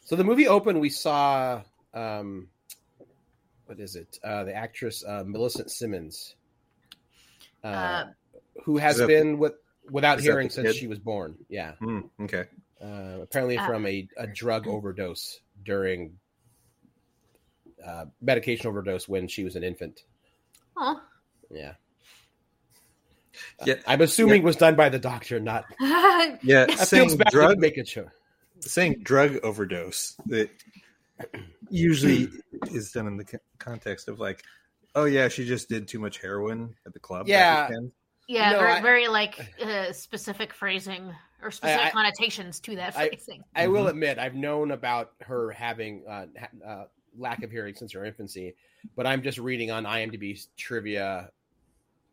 so 0.07 0.17
the 0.17 0.25
movie 0.25 0.49
opened. 0.49 0.81
We 0.81 0.89
saw 0.89 1.63
um, 1.93 2.49
what 3.67 3.81
is 3.81 3.97
it? 3.97 4.19
Uh, 4.25 4.45
the 4.45 4.55
actress 4.55 5.05
uh, 5.07 5.25
Millicent 5.27 5.71
Simmonds, 5.71 6.37
uh, 7.63 7.67
uh 7.67 8.05
who 8.65 8.79
has 8.79 9.03
been 9.03 9.39
with 9.39 9.55
without 9.91 10.21
hearing 10.21 10.49
since 10.49 10.69
kid? 10.69 10.77
she 10.77 10.87
was 10.87 11.01
born. 11.01 11.37
Yeah. 11.49 11.73
Mm, 11.83 12.09
okay. 12.23 12.45
Uh, 12.81 13.23
apparently 13.23 13.59
uh, 13.59 13.67
from 13.67 13.85
a, 13.87 14.09
a 14.17 14.27
drug 14.27 14.69
overdose 14.69 15.41
during 15.65 16.13
uh, 17.85 18.05
medication 18.21 18.69
overdose 18.69 19.09
when 19.09 19.27
she 19.27 19.43
was 19.43 19.57
an 19.57 19.65
infant. 19.65 20.05
Oh. 20.77 21.01
Yeah. 21.51 21.73
Yeah, 23.65 23.75
I'm 23.87 24.01
assuming 24.01 24.43
yeah. 24.43 24.47
was 24.47 24.57
done 24.57 24.77
by 24.77 24.89
the 24.89 24.99
doctor, 24.99 25.41
not. 25.41 25.65
yeah, 26.43 26.67
saying 26.77 27.19
drug, 27.31 27.59
make 27.59 27.77
it 27.77 27.87
sure. 27.87 28.13
Saying 28.67 29.01
drug 29.03 29.39
overdose, 29.43 30.17
that 30.27 30.51
usually 31.71 32.29
is 32.73 32.93
done 32.93 33.07
in 33.07 33.17
the 33.17 33.41
context 33.59 34.09
of 34.09 34.21
like, 34.21 34.43
oh 34.95 35.05
yeah, 35.05 35.29
she 35.29 35.47
just 35.47 35.69
did 35.69 35.89
too 35.89 35.99
much 35.99 36.21
heroin 36.21 36.75
at 36.87 36.93
the 36.93 37.01
club. 37.01 37.29
Yeah, 37.29 37.69
yeah, 38.29 38.53
no, 38.53 38.59
very, 38.59 38.73
I, 38.73 38.83
very, 38.83 39.09
like 39.09 39.55
uh, 39.63 39.93
specific 39.93 40.53
phrasing 40.53 41.15
or 41.43 41.51
specific 41.51 41.87
I, 41.87 41.91
connotations 41.91 42.59
to 42.61 42.77
that 42.77 42.95
phrasing. 42.95 43.45
I, 43.55 43.65
I 43.65 43.67
will 43.69 43.83
mm-hmm. 43.83 43.91
admit, 43.91 44.19
I've 44.19 44.35
known 44.35 44.73
about 44.73 45.13
her 45.21 45.53
having 45.53 46.03
uh, 46.09 46.27
uh, 46.67 46.85
lack 47.17 47.45
of 47.45 47.51
hearing 47.51 47.75
since 47.75 47.93
her 47.93 48.05
infancy, 48.05 48.55
but 48.97 49.07
I'm 49.07 49.23
just 49.23 49.39
reading 49.39 49.71
on 49.71 49.85
IMDb's 49.85 50.49
trivia, 50.57 51.31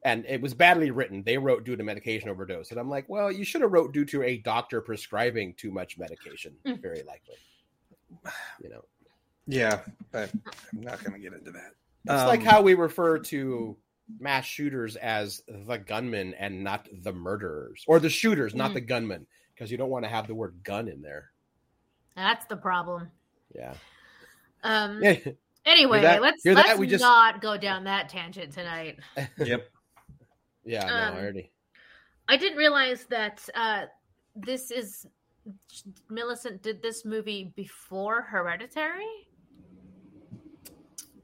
and 0.05 0.25
it 0.27 0.41
was 0.41 0.53
badly 0.53 0.91
written. 0.91 1.23
They 1.23 1.37
wrote 1.37 1.63
due 1.63 1.75
to 1.75 1.83
medication 1.83 2.29
overdose, 2.29 2.71
and 2.71 2.79
I'm 2.79 2.89
like, 2.89 3.07
well, 3.07 3.31
you 3.31 3.43
should 3.45 3.61
have 3.61 3.71
wrote 3.71 3.93
due 3.93 4.05
to 4.05 4.23
a 4.23 4.37
doctor 4.37 4.81
prescribing 4.81 5.53
too 5.55 5.71
much 5.71 5.97
medication. 5.97 6.55
Mm. 6.65 6.81
Very 6.81 7.03
likely, 7.03 7.35
you 8.61 8.69
know. 8.69 8.83
Yeah, 9.47 9.81
but 10.11 10.31
I'm 10.73 10.81
not 10.81 11.03
going 11.03 11.13
to 11.13 11.19
get 11.19 11.33
into 11.33 11.51
that. 11.51 11.71
It's 12.05 12.13
um, 12.13 12.27
like 12.27 12.43
how 12.43 12.61
we 12.61 12.73
refer 12.75 13.19
to 13.19 13.75
mass 14.19 14.45
shooters 14.45 14.95
as 14.97 15.41
the 15.47 15.77
gunmen 15.77 16.33
and 16.35 16.63
not 16.63 16.87
the 17.01 17.13
murderers, 17.13 17.83
or 17.87 17.99
the 17.99 18.09
shooters, 18.09 18.53
not 18.55 18.71
Mhm. 18.71 18.75
the 18.75 18.81
gunmen, 18.81 19.27
because 19.53 19.71
you 19.71 19.77
don't 19.77 19.89
want 19.89 20.05
to 20.05 20.09
have 20.09 20.27
the 20.27 20.35
word 20.35 20.55
gun 20.63 20.87
in 20.87 21.01
there. 21.01 21.31
That's 22.15 22.45
the 22.45 22.57
problem. 22.57 23.09
Yeah. 23.55 23.73
Um. 24.63 25.01
Yeah. 25.03 25.17
Anyway, 25.65 26.01
that? 26.01 26.21
let's 26.21 26.43
let's 26.45 26.77
We 26.77 26.87
just- 26.87 27.01
not 27.01 27.41
go 27.41 27.55
down 27.57 27.85
that 27.85 28.09
tangent 28.09 28.51
tonight. 28.51 28.99
Yep. 29.37 29.69
Yeah. 30.65 30.85
No, 30.85 30.93
Um, 30.93 31.13
I 31.15 31.19
already. 31.19 31.51
I 32.27 32.37
didn't 32.37 32.57
realize 32.57 33.05
that 33.05 33.47
uh, 33.55 33.85
this 34.35 34.71
is 34.71 35.05
Millicent 36.09 36.61
did 36.61 36.81
this 36.81 37.03
movie 37.03 37.51
before 37.55 38.21
Hereditary. 38.21 39.27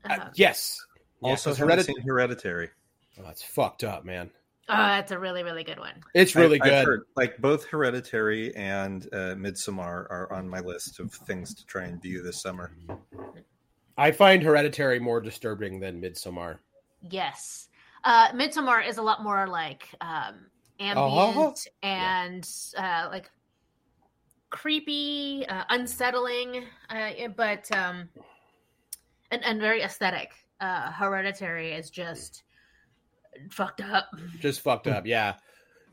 Uh, 0.05 0.13
Uh, 0.13 0.29
yes. 0.35 0.77
Yeah, 1.21 1.29
Also, 1.31 1.49
'cause 1.55 1.85
seen 1.85 2.01
Hereditary. 2.01 2.69
Oh, 3.17 3.23
that's 3.23 3.41
fucked 3.43 3.83
up, 3.83 4.05
man. 4.05 4.29
oh, 4.69 4.75
that's 4.75 5.11
a 5.11 5.19
really 5.19 5.43
really 5.43 5.63
good 5.63 5.79
one. 5.79 6.01
It's 6.13 6.35
really 6.35 6.59
I- 6.61 6.65
good. 6.69 6.85
heard, 6.85 7.03
like 7.15 7.37
both 7.39 7.65
Hereditary 7.65 8.53
and 8.55 9.05
uh, 9.13 9.35
Midsommar 9.35 10.05
are 10.09 10.31
on 10.33 10.47
my 10.49 10.59
list 10.59 10.99
of 10.99 11.13
things 11.13 11.53
to 11.55 11.65
try 11.65 11.85
and 11.85 12.01
view 12.01 12.21
this 12.21 12.41
summer. 12.41 12.71
I 13.97 14.11
find 14.11 14.43
Hereditary 14.43 14.99
more 14.99 15.19
disturbing 15.21 15.79
than 15.79 16.01
Midsommar. 16.01 16.59
Yes, 17.01 17.68
uh, 18.03 18.29
Midsommar 18.31 18.87
is 18.87 18.97
a 18.97 19.01
lot 19.01 19.23
more 19.23 19.47
like 19.47 19.87
um, 20.01 20.45
ambient 20.79 20.97
Uh-huh. 20.97 21.53
and 21.83 22.47
uh, 22.77 23.07
like 23.11 23.29
creepy, 24.49 25.45
uh, 25.47 25.63
unsettling, 25.69 26.63
uh, 26.89 27.11
but 27.35 27.69
um, 27.75 28.09
and 29.31 29.43
and 29.43 29.59
very 29.61 29.81
aesthetic. 29.81 30.31
Uh, 30.59 30.91
Hereditary 30.91 31.71
is 31.71 31.89
just 31.89 32.43
fucked 33.51 33.81
up. 33.81 34.09
Just 34.39 34.61
fucked 34.61 34.87
up. 34.87 35.05
Yeah. 35.05 35.35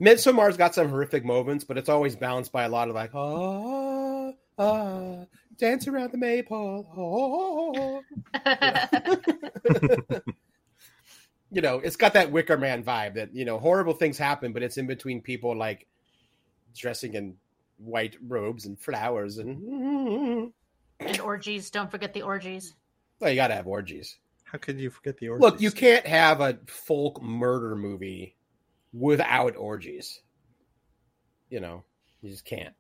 Midsommar's 0.01 0.57
got 0.57 0.75
some 0.75 0.89
horrific 0.89 1.25
moments, 1.25 1.65
but 1.65 1.79
it's 1.79 1.89
always 1.89 2.17
balanced 2.17 2.53
by 2.53 2.65
a 2.65 2.69
lot 2.69 2.89
of 2.89 2.95
like, 2.95 3.15
oh, 3.15 4.35
ah, 4.59 5.25
dance 5.57 5.89
around 5.89 6.13
the 6.13 6.19
maypole. 6.19 6.87
Oh. 6.97 8.03
you 11.51 11.63
know, 11.63 11.79
it's 11.79 11.97
got 11.97 12.15
that 12.15 12.33
Wicker 12.33 12.57
Man 12.57 12.83
vibe 12.83 13.15
that, 13.15 13.35
you 13.35 13.45
know, 13.45 13.59
horrible 13.59 13.95
things 13.95 14.19
happen, 14.19 14.53
but 14.53 14.63
it's 14.63 14.79
in 14.79 14.87
between 14.87 15.21
people 15.21 15.57
like 15.57 15.87
dressing 16.75 17.15
in 17.15 17.37
white 17.79 18.17
robes 18.27 18.67
and 18.67 18.79
flowers 18.79 19.39
and 19.39 20.53
and 21.01 21.21
orgies. 21.21 21.71
Don't 21.71 21.91
forget 21.91 22.13
the 22.15 22.23
orgies. 22.23 22.75
well, 23.21 23.31
you 23.31 23.37
gotta 23.37 23.55
have 23.55 23.67
orgies. 23.67 24.19
How 24.45 24.59
could 24.59 24.79
you 24.79 24.91
forget 24.91 25.19
the 25.19 25.29
orgies? 25.29 25.43
Look, 25.43 25.61
you 25.61 25.71
can't 25.71 26.07
have 26.07 26.41
a 26.41 26.59
folk 26.67 27.23
murder 27.23 27.77
movie 27.77 28.37
without 28.93 29.57
orgies. 29.57 30.21
You 31.51 31.61
know, 31.61 31.85
you 32.23 32.31
just 32.31 32.45
can't. 32.45 32.75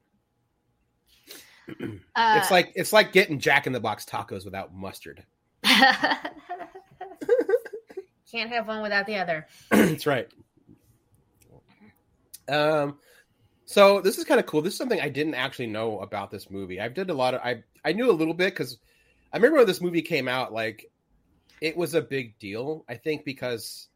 Uh, 2.15 2.39
it's 2.41 2.51
like 2.53 2.71
it's 2.77 2.93
like 2.93 3.11
getting 3.11 3.41
Jack 3.41 3.67
in 3.67 3.73
the 3.73 3.81
Box 3.81 4.05
tacos 4.05 4.45
without 4.45 4.73
mustard. 4.73 5.25
can't 8.31 8.51
have 8.51 8.67
one 8.67 8.83
without 8.83 9.07
the 9.07 9.17
other. 9.17 9.47
That's 9.71 10.07
right. 10.07 10.29
Um, 12.49 12.99
so 13.65 14.01
this 14.01 14.19
is 14.19 14.25
kind 14.25 14.39
of 14.41 14.47
cool. 14.47 14.63
This 14.63 14.75
is 14.75 14.79
something 14.79 15.01
I 15.01 15.09
didn't 15.09 15.35
actually 15.35 15.67
know 15.67 16.01
about 16.01 16.31
this 16.31 16.51
movie. 16.51 16.81
I 16.81 16.89
did 16.89 17.11
a 17.11 17.15
lot 17.15 17.35
of 17.35 17.41
I 17.43 17.63
I 17.85 17.93
knew 17.93 18.11
a 18.11 18.13
little 18.13 18.35
bit 18.35 18.55
because 18.55 18.79
I 19.33 19.37
remember 19.37 19.59
when 19.59 19.67
this 19.67 19.81
movie 19.81 20.03
came 20.03 20.29
out. 20.29 20.53
Like, 20.53 20.91
it 21.61 21.77
was 21.77 21.95
a 21.95 22.03
big 22.03 22.39
deal. 22.39 22.85
I 22.89 22.95
think 22.95 23.25
because 23.25 23.89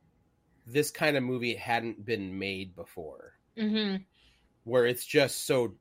this 0.67 0.91
kind 0.91 1.17
of 1.17 1.23
movie 1.23 1.55
hadn't 1.55 2.05
been 2.05 2.39
made 2.39 2.75
before, 2.75 3.35
hmm 3.59 3.97
where 4.65 4.87
it's 4.87 5.07
just 5.07 5.47
so. 5.47 5.75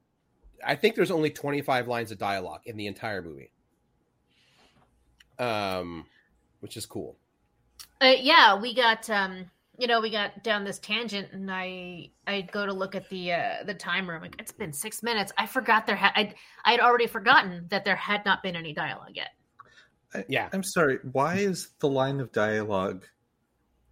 I 0.66 0.76
think 0.76 0.96
there's 0.96 1.12
only 1.12 1.30
25 1.30 1.88
lines 1.88 2.12
of 2.12 2.18
dialogue 2.18 2.62
in 2.66 2.78
the 2.78 2.88
entire 2.88 3.22
movie. 3.22 3.52
Um, 5.38 6.06
which 6.60 6.76
is 6.76 6.86
cool. 6.86 7.16
Uh, 8.02 8.14
yeah, 8.20 8.60
we 8.60 8.74
got 8.74 9.10
um, 9.10 9.46
you 9.80 9.88
know, 9.88 10.02
we 10.02 10.10
got 10.10 10.44
down 10.44 10.66
this 10.66 10.78
tangent, 10.78 11.30
and 11.32 11.50
I 11.50 12.10
I 12.28 12.42
go 12.42 12.66
to 12.66 12.74
look 12.74 12.96
at 12.96 13.10
the 13.10 13.32
uh, 13.32 13.64
the 13.66 13.74
timer. 13.74 14.20
like, 14.20 14.36
it's 14.38 14.52
been 14.52 14.74
six 14.74 15.02
minutes. 15.02 15.32
I 15.38 15.46
forgot 15.46 15.88
there 15.88 15.96
had 15.96 16.12
I 16.16 16.34
I 16.66 16.72
had 16.72 16.82
already 16.82 17.08
forgotten 17.08 17.66
that 17.70 17.86
there 17.86 17.96
had 17.96 18.26
not 18.26 18.44
been 18.44 18.58
any 18.58 18.74
dialogue 18.74 19.14
yet. 19.16 19.30
Yeah. 20.28 20.50
I'm 20.52 20.64
sorry. 20.64 21.00
Why 21.12 21.36
is 21.36 21.70
the 21.80 21.88
line 21.88 22.20
of 22.20 22.32
dialogue? 22.32 23.06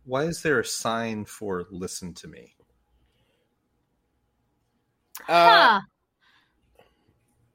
Why 0.04 0.24
is 0.24 0.42
there 0.42 0.60
a 0.60 0.66
sign 0.66 1.24
for 1.24 1.66
"listen 1.72 2.14
to 2.16 2.28
me"? 2.28 2.56
Uh, 5.28 5.50
huh. 5.50 5.82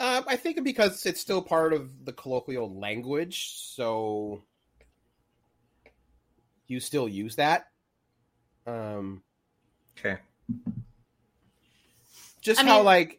Um, 0.01 0.25
I 0.27 0.37
think 0.37 0.65
because 0.65 1.05
it's 1.07 1.21
still 1.21 1.43
part 1.43 1.75
of 1.75 2.05
the 2.05 2.13
colloquial 2.13 2.79
language, 2.79 3.53
so 3.75 4.43
you 6.73 6.81
still 6.81 7.07
use 7.09 7.37
that. 7.37 7.67
Um, 8.67 9.23
Okay. 9.99 10.19
just 12.41 12.61
I 12.61 12.65
how 12.65 12.77
mean- 12.77 12.85
like 12.87 13.19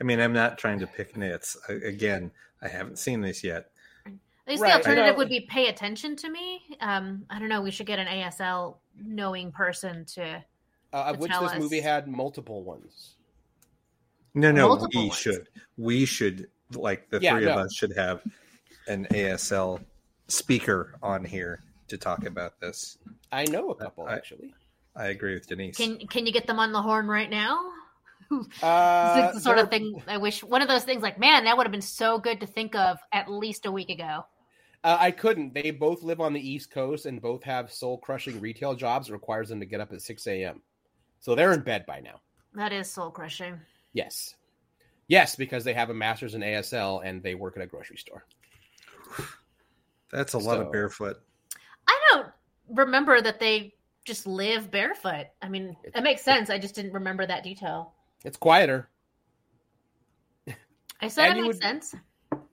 I 0.00 0.04
mean, 0.04 0.20
I'm 0.20 0.32
not 0.32 0.58
trying 0.58 0.80
to 0.80 0.86
pick 0.88 1.16
nits. 1.16 1.56
I, 1.68 1.74
again, 1.74 2.32
I 2.60 2.66
haven't 2.68 2.98
seen 2.98 3.20
this 3.20 3.44
yet. 3.44 3.70
At 4.06 4.12
least 4.48 4.60
Right, 4.62 4.70
the 4.72 4.76
alternative 4.78 5.16
would 5.16 5.28
be 5.28 5.46
pay 5.48 5.68
attention 5.68 6.16
to 6.16 6.28
me. 6.28 6.62
Um, 6.80 7.24
I 7.30 7.38
don't 7.38 7.48
know. 7.48 7.62
We 7.62 7.70
should 7.70 7.86
get 7.86 8.00
an 8.00 8.08
ASL 8.08 8.78
knowing 9.00 9.52
person 9.52 10.04
to. 10.16 10.44
uh, 10.92 10.96
of 10.96 11.14
To 11.16 11.20
which 11.22 11.30
tell 11.30 11.42
this 11.48 11.56
movie 11.58 11.80
had 11.80 12.08
multiple 12.08 12.64
ones. 12.64 13.14
No, 14.34 14.50
no, 14.50 14.68
Multiple 14.68 15.02
we 15.02 15.08
ones. 15.08 15.18
should. 15.18 15.48
We 15.78 16.04
should, 16.04 16.48
like 16.72 17.08
the 17.08 17.20
Yeah, 17.20 17.36
three 17.38 17.46
of 17.46 17.56
us, 17.56 17.72
should 17.72 17.96
have 17.96 18.20
an 18.88 19.06
ASL 19.12 19.80
speaker 20.26 20.96
on 21.02 21.24
here 21.24 21.62
to 21.88 21.98
talk 21.98 22.24
about 22.26 22.60
this. 22.60 22.98
I 23.32 23.44
know 23.44 23.70
a 23.70 23.74
couple 23.74 24.06
I- 24.06 24.14
actually. 24.14 24.54
I 24.96 25.06
agree 25.06 25.34
with 25.34 25.48
Denise. 25.48 25.76
Can 25.76 25.98
Can 26.06 26.24
you 26.26 26.32
get 26.32 26.46
them 26.46 26.58
on 26.60 26.72
the 26.72 26.80
horn 26.82 27.06
right 27.08 27.30
now? 27.30 27.60
Uh, 28.62 29.26
it's 29.26 29.34
the 29.34 29.40
sort 29.40 29.58
of 29.58 29.68
thing 29.68 30.02
I 30.08 30.16
wish. 30.16 30.42
One 30.42 30.62
of 30.62 30.66
those 30.66 30.82
things, 30.82 31.02
like 31.02 31.18
man, 31.18 31.44
that 31.44 31.56
would 31.56 31.66
have 31.66 31.72
been 31.72 31.82
so 31.82 32.18
good 32.18 32.40
to 32.40 32.46
think 32.46 32.74
of 32.74 32.98
at 33.12 33.30
least 33.30 33.66
a 33.66 33.70
week 33.70 33.90
ago. 33.90 34.24
Uh, 34.82 34.96
I 34.98 35.10
couldn't. 35.10 35.52
They 35.54 35.70
both 35.70 36.02
live 36.02 36.20
on 36.20 36.32
the 36.32 36.40
East 36.40 36.70
Coast 36.70 37.06
and 37.06 37.20
both 37.20 37.42
have 37.44 37.70
soul 37.70 37.98
crushing 37.98 38.40
retail 38.40 38.74
jobs. 38.74 39.08
It 39.08 39.12
requires 39.12 39.50
them 39.50 39.60
to 39.60 39.66
get 39.66 39.80
up 39.80 39.92
at 39.92 40.00
six 40.00 40.26
a.m. 40.26 40.62
So 41.20 41.34
they're 41.34 41.52
in 41.52 41.60
bed 41.60 41.84
by 41.86 42.00
now. 42.00 42.20
That 42.54 42.72
is 42.72 42.90
soul 42.90 43.10
crushing. 43.10 43.60
Yes, 43.92 44.34
yes, 45.06 45.36
because 45.36 45.62
they 45.64 45.74
have 45.74 45.90
a 45.90 45.94
master's 45.94 46.34
in 46.34 46.40
ASL 46.40 47.02
and 47.04 47.22
they 47.22 47.34
work 47.34 47.56
at 47.56 47.62
a 47.62 47.66
grocery 47.66 47.98
store. 47.98 48.24
That's 50.10 50.32
a 50.32 50.38
lot 50.38 50.54
So- 50.56 50.62
of 50.62 50.72
barefoot. 50.72 51.18
I 52.64 52.68
don't 52.74 52.78
remember 52.86 53.20
that 53.20 53.40
they 53.40 53.74
just 54.04 54.26
live 54.26 54.70
barefoot. 54.70 55.26
I 55.42 55.48
mean, 55.48 55.76
it 55.84 56.02
makes 56.02 56.22
sense. 56.22 56.50
I 56.50 56.58
just 56.58 56.74
didn't 56.74 56.92
remember 56.92 57.26
that 57.26 57.42
detail. 57.42 57.94
It's 58.24 58.36
quieter. 58.36 58.88
I 61.00 61.08
said 61.08 61.30
And 61.30 61.38
it 61.38 61.42
makes 61.42 61.54
would- 61.56 61.62
sense. 61.62 61.94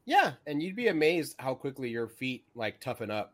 Yeah, 0.05 0.33
and 0.47 0.61
you'd 0.61 0.75
be 0.75 0.87
amazed 0.87 1.35
how 1.39 1.53
quickly 1.53 1.89
your 1.89 2.07
feet 2.07 2.43
like 2.55 2.81
toughen 2.81 3.11
up. 3.11 3.33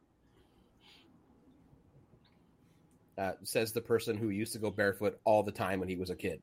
Uh, 3.17 3.31
says 3.43 3.71
the 3.71 3.81
person 3.81 4.15
who 4.15 4.29
used 4.29 4.53
to 4.53 4.59
go 4.59 4.69
barefoot 4.69 5.19
all 5.23 5.41
the 5.41 5.51
time 5.51 5.79
when 5.79 5.89
he 5.89 5.95
was 5.95 6.09
a 6.11 6.15
kid. 6.15 6.41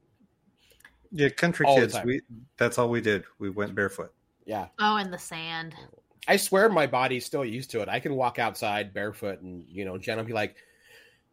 Yeah, 1.12 1.28
country 1.28 1.66
All 1.66 1.76
kids. 1.76 1.96
We 2.04 2.20
that's 2.56 2.78
all 2.78 2.88
we 2.88 3.00
did. 3.00 3.24
We 3.38 3.50
went 3.50 3.74
barefoot. 3.76 4.12
Yeah, 4.44 4.66
Oh, 4.80 4.96
in 4.96 5.10
the 5.10 5.18
sand. 5.18 5.74
I 6.26 6.36
swear 6.36 6.68
my 6.68 6.86
body's 6.86 7.26
still 7.26 7.44
used 7.44 7.70
to 7.72 7.80
it. 7.82 7.88
I 7.88 8.00
can 8.00 8.14
walk 8.14 8.38
outside 8.38 8.94
barefoot, 8.94 9.40
and 9.40 9.64
you 9.68 9.84
know, 9.84 9.98
Jen 9.98 10.16
will 10.16 10.24
be 10.24 10.32
like, 10.32 10.56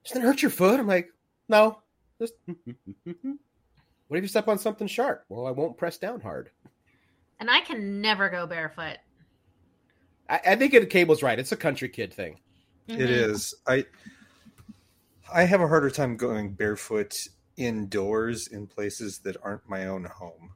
"Doesn't 0.06 0.22
it 0.22 0.26
hurt 0.26 0.42
your 0.42 0.52
foot?" 0.52 0.80
I'm 0.80 0.88
like, 0.88 1.10
"No, 1.48 1.82
just." 2.20 2.34
what 2.46 4.18
if 4.18 4.22
you 4.24 4.28
step 4.28 4.48
on 4.48 4.60
something 4.60 4.88
sharp? 4.88 5.24
Well, 5.30 5.48
I 5.48 5.52
won't 5.52 5.78
press 5.78 5.98
down 5.98 6.22
hard. 6.22 6.52
And 7.40 7.50
I 7.50 7.62
can 7.62 8.02
never 8.02 8.30
go 8.30 8.46
barefoot. 8.46 8.98
I, 10.30 10.40
I 10.46 10.56
think 10.56 10.74
it, 10.74 10.90
Cable's 10.90 11.24
right. 11.24 11.40
It's 11.40 11.52
a 11.52 11.58
country 11.58 11.90
kid 11.90 12.14
thing. 12.14 12.40
It 12.88 12.98
Mhm. 12.98 13.10
is. 13.10 13.56
I 13.68 13.86
I 15.34 15.44
have 15.44 15.62
a 15.62 15.68
harder 15.68 15.90
time 15.90 16.18
going 16.18 16.54
barefoot 16.54 17.28
indoors 17.56 18.48
in 18.48 18.68
places 18.68 19.20
that 19.20 19.38
aren't 19.44 19.70
my 19.70 19.88
own 19.88 20.06
home 20.06 20.56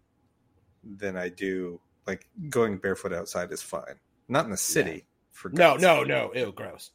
than 0.83 1.15
I 1.15 1.29
do 1.29 1.79
like 2.05 2.27
going 2.49 2.77
barefoot 2.77 3.13
outside 3.13 3.51
is 3.51 3.61
fine. 3.61 3.99
Not 4.27 4.45
in 4.45 4.51
the 4.51 4.57
city. 4.57 5.07
For 5.31 5.49
No, 5.49 5.77
God's 5.77 5.81
no, 5.81 5.99
sake. 5.99 6.07
no. 6.07 6.31
Ew, 6.33 6.51
gross. 6.51 6.91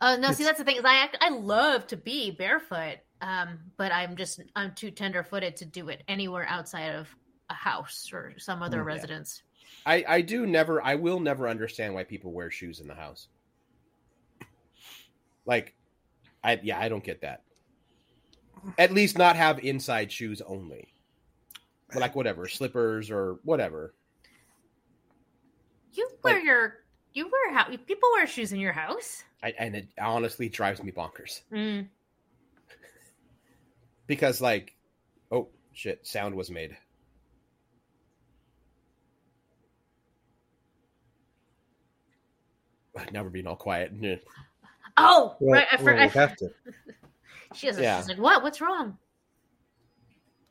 Oh 0.00 0.16
no! 0.16 0.32
See, 0.32 0.44
that's 0.44 0.58
the 0.58 0.64
thing 0.64 0.76
is, 0.76 0.84
I 0.84 1.08
I 1.20 1.28
love 1.30 1.86
to 1.88 1.96
be 1.96 2.30
barefoot, 2.30 2.98
um, 3.20 3.58
but 3.76 3.92
I'm 3.92 4.16
just 4.16 4.40
I'm 4.56 4.74
too 4.74 4.90
tender 4.90 5.22
footed 5.22 5.56
to 5.56 5.66
do 5.66 5.88
it 5.90 6.02
anywhere 6.08 6.46
outside 6.48 6.94
of 6.94 7.08
a 7.50 7.54
house 7.54 8.10
or 8.12 8.34
some 8.38 8.62
other 8.62 8.82
Mm, 8.82 8.92
yeah. 8.92 8.94
residence. 8.94 9.42
I, 9.86 10.04
I 10.08 10.20
do 10.22 10.46
never 10.46 10.82
I 10.82 10.94
will 10.96 11.20
never 11.20 11.48
understand 11.48 11.94
why 11.94 12.04
people 12.04 12.32
wear 12.32 12.50
shoes 12.50 12.80
in 12.80 12.88
the 12.88 12.94
house. 12.94 13.28
Like 15.46 15.74
I 16.42 16.58
yeah, 16.62 16.78
I 16.78 16.88
don't 16.88 17.04
get 17.04 17.20
that. 17.22 17.42
At 18.78 18.92
least 18.92 19.18
not 19.18 19.36
have 19.36 19.58
inside 19.60 20.12
shoes 20.12 20.40
only. 20.42 20.88
Like 21.94 22.14
whatever, 22.14 22.48
slippers 22.48 23.10
or 23.10 23.38
whatever. 23.42 23.94
You 25.92 26.08
wear 26.22 26.34
like, 26.36 26.44
your 26.44 26.78
you 27.12 27.24
wear 27.26 27.54
how 27.54 27.64
people 27.64 28.08
wear 28.12 28.26
shoes 28.26 28.52
in 28.52 28.60
your 28.60 28.72
house. 28.72 29.24
I, 29.42 29.54
and 29.58 29.74
it 29.74 29.88
honestly 30.00 30.48
drives 30.48 30.82
me 30.82 30.92
bonkers. 30.92 31.40
Mm. 31.52 31.88
because 34.06 34.40
like, 34.40 34.74
oh 35.30 35.48
shit, 35.72 36.06
sound 36.06 36.34
was 36.34 36.50
made. 36.50 36.76
Now 43.12 43.22
we're 43.22 43.30
being 43.30 43.46
all 43.46 43.56
quiet. 43.56 43.92
Oh, 44.96 45.36
well, 45.40 45.54
right. 45.54 45.66
I 45.72 45.76
forgot. 45.78 45.98
Well, 45.98 46.08
have 46.08 46.36
to. 46.36 46.50
she 47.54 47.68
has. 47.68 47.78
Yeah. 47.78 48.00
She's 48.00 48.08
like, 48.08 48.18
"What? 48.18 48.42
What's 48.42 48.60
wrong?" 48.60 48.98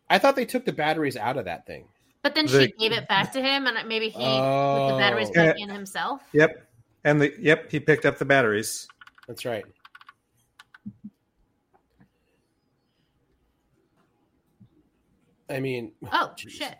I 0.09 0.17
thought 0.17 0.35
they 0.35 0.45
took 0.45 0.65
the 0.65 0.73
batteries 0.73 1.17
out 1.17 1.37
of 1.37 1.45
that 1.45 1.67
thing. 1.67 1.85
But 2.21 2.35
then 2.35 2.47
she 2.47 2.73
gave 2.77 2.91
it 2.91 3.07
back 3.07 3.31
to 3.33 3.41
him, 3.41 3.65
and 3.65 3.87
maybe 3.87 4.09
he 4.09 4.21
oh. 4.21 4.87
put 4.89 4.93
the 4.93 4.99
batteries 4.99 5.29
back 5.31 5.55
in 5.57 5.69
himself. 5.69 6.21
Yep, 6.33 6.67
and 7.05 7.21
the 7.21 7.33
yep, 7.39 7.71
he 7.71 7.79
picked 7.79 8.05
up 8.05 8.17
the 8.17 8.25
batteries. 8.25 8.87
That's 9.27 9.45
right. 9.45 9.65
I 15.49 15.59
mean, 15.59 15.93
oh 16.11 16.33
geez. 16.35 16.51
shit! 16.51 16.75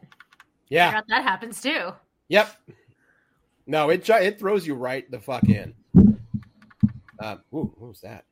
Yeah, 0.68 1.02
that 1.08 1.24
happens 1.24 1.62
too. 1.62 1.94
Yep. 2.28 2.56
No, 3.66 3.90
it 3.90 4.10
it 4.10 4.40
throws 4.40 4.68
you 4.68 4.76
right 4.76 5.10
the 5.10 5.20
fuck 5.20 5.48
in. 5.48 5.74
Um, 7.20 7.42
ooh, 7.54 7.74
what 7.78 7.90
was 7.90 8.02
that? 8.02 8.26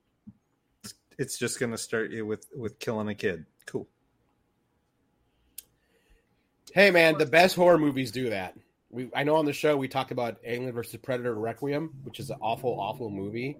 It's 1.17 1.37
just 1.37 1.59
gonna 1.59 1.77
start 1.77 2.11
you 2.11 2.25
with 2.25 2.47
with 2.55 2.79
killing 2.79 3.07
a 3.07 3.15
kid. 3.15 3.45
Cool. 3.65 3.87
Hey 6.77 6.91
man, 6.91 7.17
the 7.17 7.25
best 7.25 7.55
horror 7.55 7.79
movies 7.79 8.11
do 8.11 8.29
that. 8.29 8.55
We 8.91 9.09
I 9.15 9.23
know 9.23 9.35
on 9.37 9.45
the 9.45 9.53
show 9.53 9.75
we 9.75 9.87
talked 9.87 10.11
about 10.11 10.37
Alien 10.45 10.71
versus 10.71 10.95
Predator 10.97 11.33
Requiem, 11.33 11.89
which 12.03 12.19
is 12.19 12.29
an 12.29 12.37
awful, 12.39 12.79
awful 12.79 13.09
movie. 13.09 13.57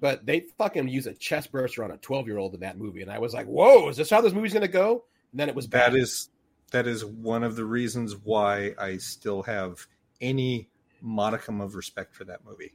But 0.00 0.26
they 0.26 0.46
fucking 0.58 0.88
use 0.88 1.06
a 1.06 1.14
chest 1.14 1.52
burster 1.52 1.84
on 1.84 1.92
a 1.92 1.96
twelve 1.98 2.26
year 2.26 2.38
old 2.38 2.54
in 2.54 2.60
that 2.60 2.76
movie, 2.76 3.02
and 3.02 3.10
I 3.10 3.20
was 3.20 3.34
like, 3.34 3.46
"Whoa, 3.46 3.88
is 3.88 3.96
this 3.96 4.10
how 4.10 4.20
this 4.20 4.32
movie's 4.32 4.52
gonna 4.52 4.66
go?" 4.66 5.04
And 5.30 5.38
then 5.38 5.48
it 5.48 5.54
was 5.54 5.68
bad. 5.68 5.92
That 5.92 5.98
is 6.00 6.30
that 6.72 6.88
is 6.88 7.04
one 7.04 7.44
of 7.44 7.54
the 7.54 7.64
reasons 7.64 8.16
why 8.16 8.74
I 8.76 8.96
still 8.96 9.44
have 9.44 9.86
any 10.20 10.68
modicum 11.00 11.60
of 11.60 11.76
respect 11.76 12.16
for 12.16 12.24
that 12.24 12.44
movie. 12.44 12.74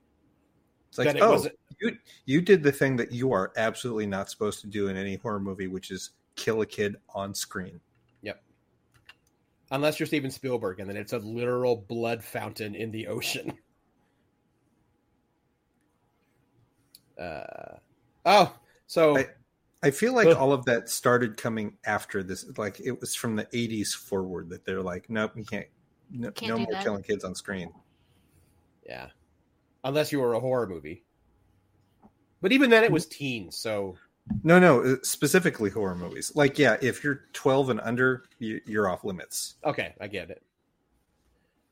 It's 0.88 1.00
like, 1.00 1.18
it 1.18 1.22
oh, 1.22 1.46
you 1.82 1.98
you 2.24 2.40
did 2.40 2.64
the 2.64 2.72
thing 2.72 2.96
that 2.96 3.12
you 3.12 3.34
are 3.34 3.52
absolutely 3.58 4.06
not 4.06 4.30
supposed 4.30 4.62
to 4.62 4.68
do 4.68 4.88
in 4.88 4.96
any 4.96 5.18
horror 5.18 5.42
movie, 5.42 5.68
which 5.68 5.92
is 5.92 6.12
kill 6.38 6.62
a 6.62 6.66
kid 6.66 6.96
on 7.14 7.34
screen. 7.36 7.82
Yep. 9.72 9.78
Unless 9.78 10.00
you're 10.00 10.08
Steven 10.08 10.32
Spielberg, 10.32 10.80
and 10.80 10.90
then 10.90 10.98
it's 10.98 11.14
a 11.14 11.20
literal 11.20 11.76
blood 11.76 12.24
fountain 12.24 12.76
in 12.76 12.92
the 12.92 13.08
ocean. 13.08 13.54
Uh, 17.18 17.78
oh, 18.26 18.54
so 18.88 19.18
I, 19.18 19.28
I 19.82 19.92
feel 19.92 20.14
like 20.14 20.28
uh, 20.28 20.34
all 20.34 20.52
of 20.52 20.66
that 20.66 20.90
started 20.90 21.38
coming 21.38 21.78
after 21.86 22.24
this. 22.24 22.46
Like 22.58 22.82
it 22.82 23.00
was 23.00 23.16
from 23.16 23.38
the 23.38 23.46
'80s 23.46 23.94
forward 23.94 24.50
that 24.50 24.66
they're 24.66 24.82
like, 24.82 25.10
nope, 25.10 25.32
you 25.38 25.46
can't, 25.46 25.66
no, 26.12 26.32
can't 26.32 26.50
no 26.50 26.58
more 26.58 26.74
that. 26.74 26.84
killing 26.84 27.04
kids 27.04 27.24
on 27.24 27.34
screen. 27.34 27.72
Yeah, 28.86 29.08
unless 29.86 30.12
you 30.12 30.20
were 30.20 30.34
a 30.34 30.42
horror 30.42 30.68
movie. 30.68 31.06
But 32.42 32.52
even 32.52 32.70
then, 32.70 32.84
it 32.84 32.92
was 32.92 33.06
teens. 33.06 33.56
So 33.56 33.96
no, 34.44 34.60
no, 34.60 34.82
uh, 34.82 34.96
specifically 35.04 35.70
horror 35.70 35.96
movies. 35.96 36.32
Like, 36.36 36.58
yeah, 36.58 36.78
if 36.82 37.04
you're 37.04 37.22
12 37.34 37.70
and 37.72 37.82
under, 37.82 38.24
you're 38.40 38.90
off 38.90 39.04
limits. 39.04 39.56
Okay, 39.64 39.94
I 40.00 40.08
get 40.08 40.30
it. 40.30 40.42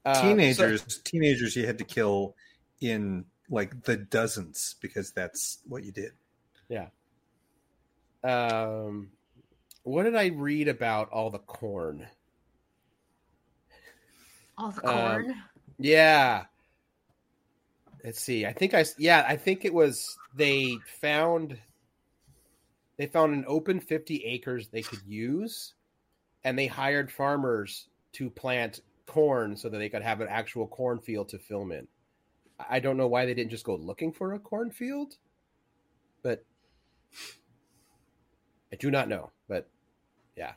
Uh, 0.05 0.21
teenagers, 0.21 0.83
so, 0.87 0.99
teenagers, 1.03 1.55
you 1.55 1.65
had 1.65 1.77
to 1.77 1.83
kill 1.83 2.35
in 2.81 3.25
like 3.49 3.83
the 3.83 3.95
dozens 3.95 4.75
because 4.81 5.11
that's 5.11 5.59
what 5.67 5.83
you 5.83 5.91
did. 5.91 6.11
Yeah. 6.67 6.87
Um, 8.23 9.09
what 9.83 10.03
did 10.03 10.15
I 10.15 10.27
read 10.27 10.67
about 10.67 11.09
all 11.09 11.29
the 11.29 11.39
corn? 11.39 12.07
All 14.57 14.71
the 14.71 14.81
corn. 14.81 15.31
Um, 15.31 15.43
yeah. 15.79 16.45
Let's 18.03 18.19
see. 18.19 18.45
I 18.45 18.53
think 18.53 18.73
I 18.73 18.85
yeah, 18.97 19.25
I 19.27 19.37
think 19.37 19.63
it 19.63 19.73
was 19.73 20.17
they 20.35 20.77
found 20.99 21.57
they 23.03 23.11
found 23.11 23.33
an 23.33 23.43
open 23.49 23.81
50 23.81 24.23
acres 24.23 24.69
they 24.69 24.81
could 24.81 25.01
use 25.05 25.73
and 26.45 26.57
they 26.57 26.67
hired 26.67 27.11
farmers 27.11 27.89
to 28.13 28.29
plant 28.29 28.79
corn 29.05 29.57
so 29.57 29.67
that 29.67 29.77
they 29.77 29.89
could 29.89 30.01
have 30.01 30.21
an 30.21 30.29
actual 30.29 30.67
cornfield 30.67 31.27
to 31.27 31.37
film 31.37 31.73
in. 31.73 31.85
I 32.69 32.79
don't 32.79 32.95
know 32.95 33.09
why 33.09 33.25
they 33.25 33.33
didn't 33.33 33.51
just 33.51 33.65
go 33.65 33.75
looking 33.75 34.13
for 34.13 34.35
a 34.35 34.39
cornfield, 34.39 35.15
but 36.21 36.45
I 38.71 38.77
do 38.77 38.89
not 38.89 39.09
know. 39.09 39.31
But 39.49 39.67
yeah. 40.37 40.53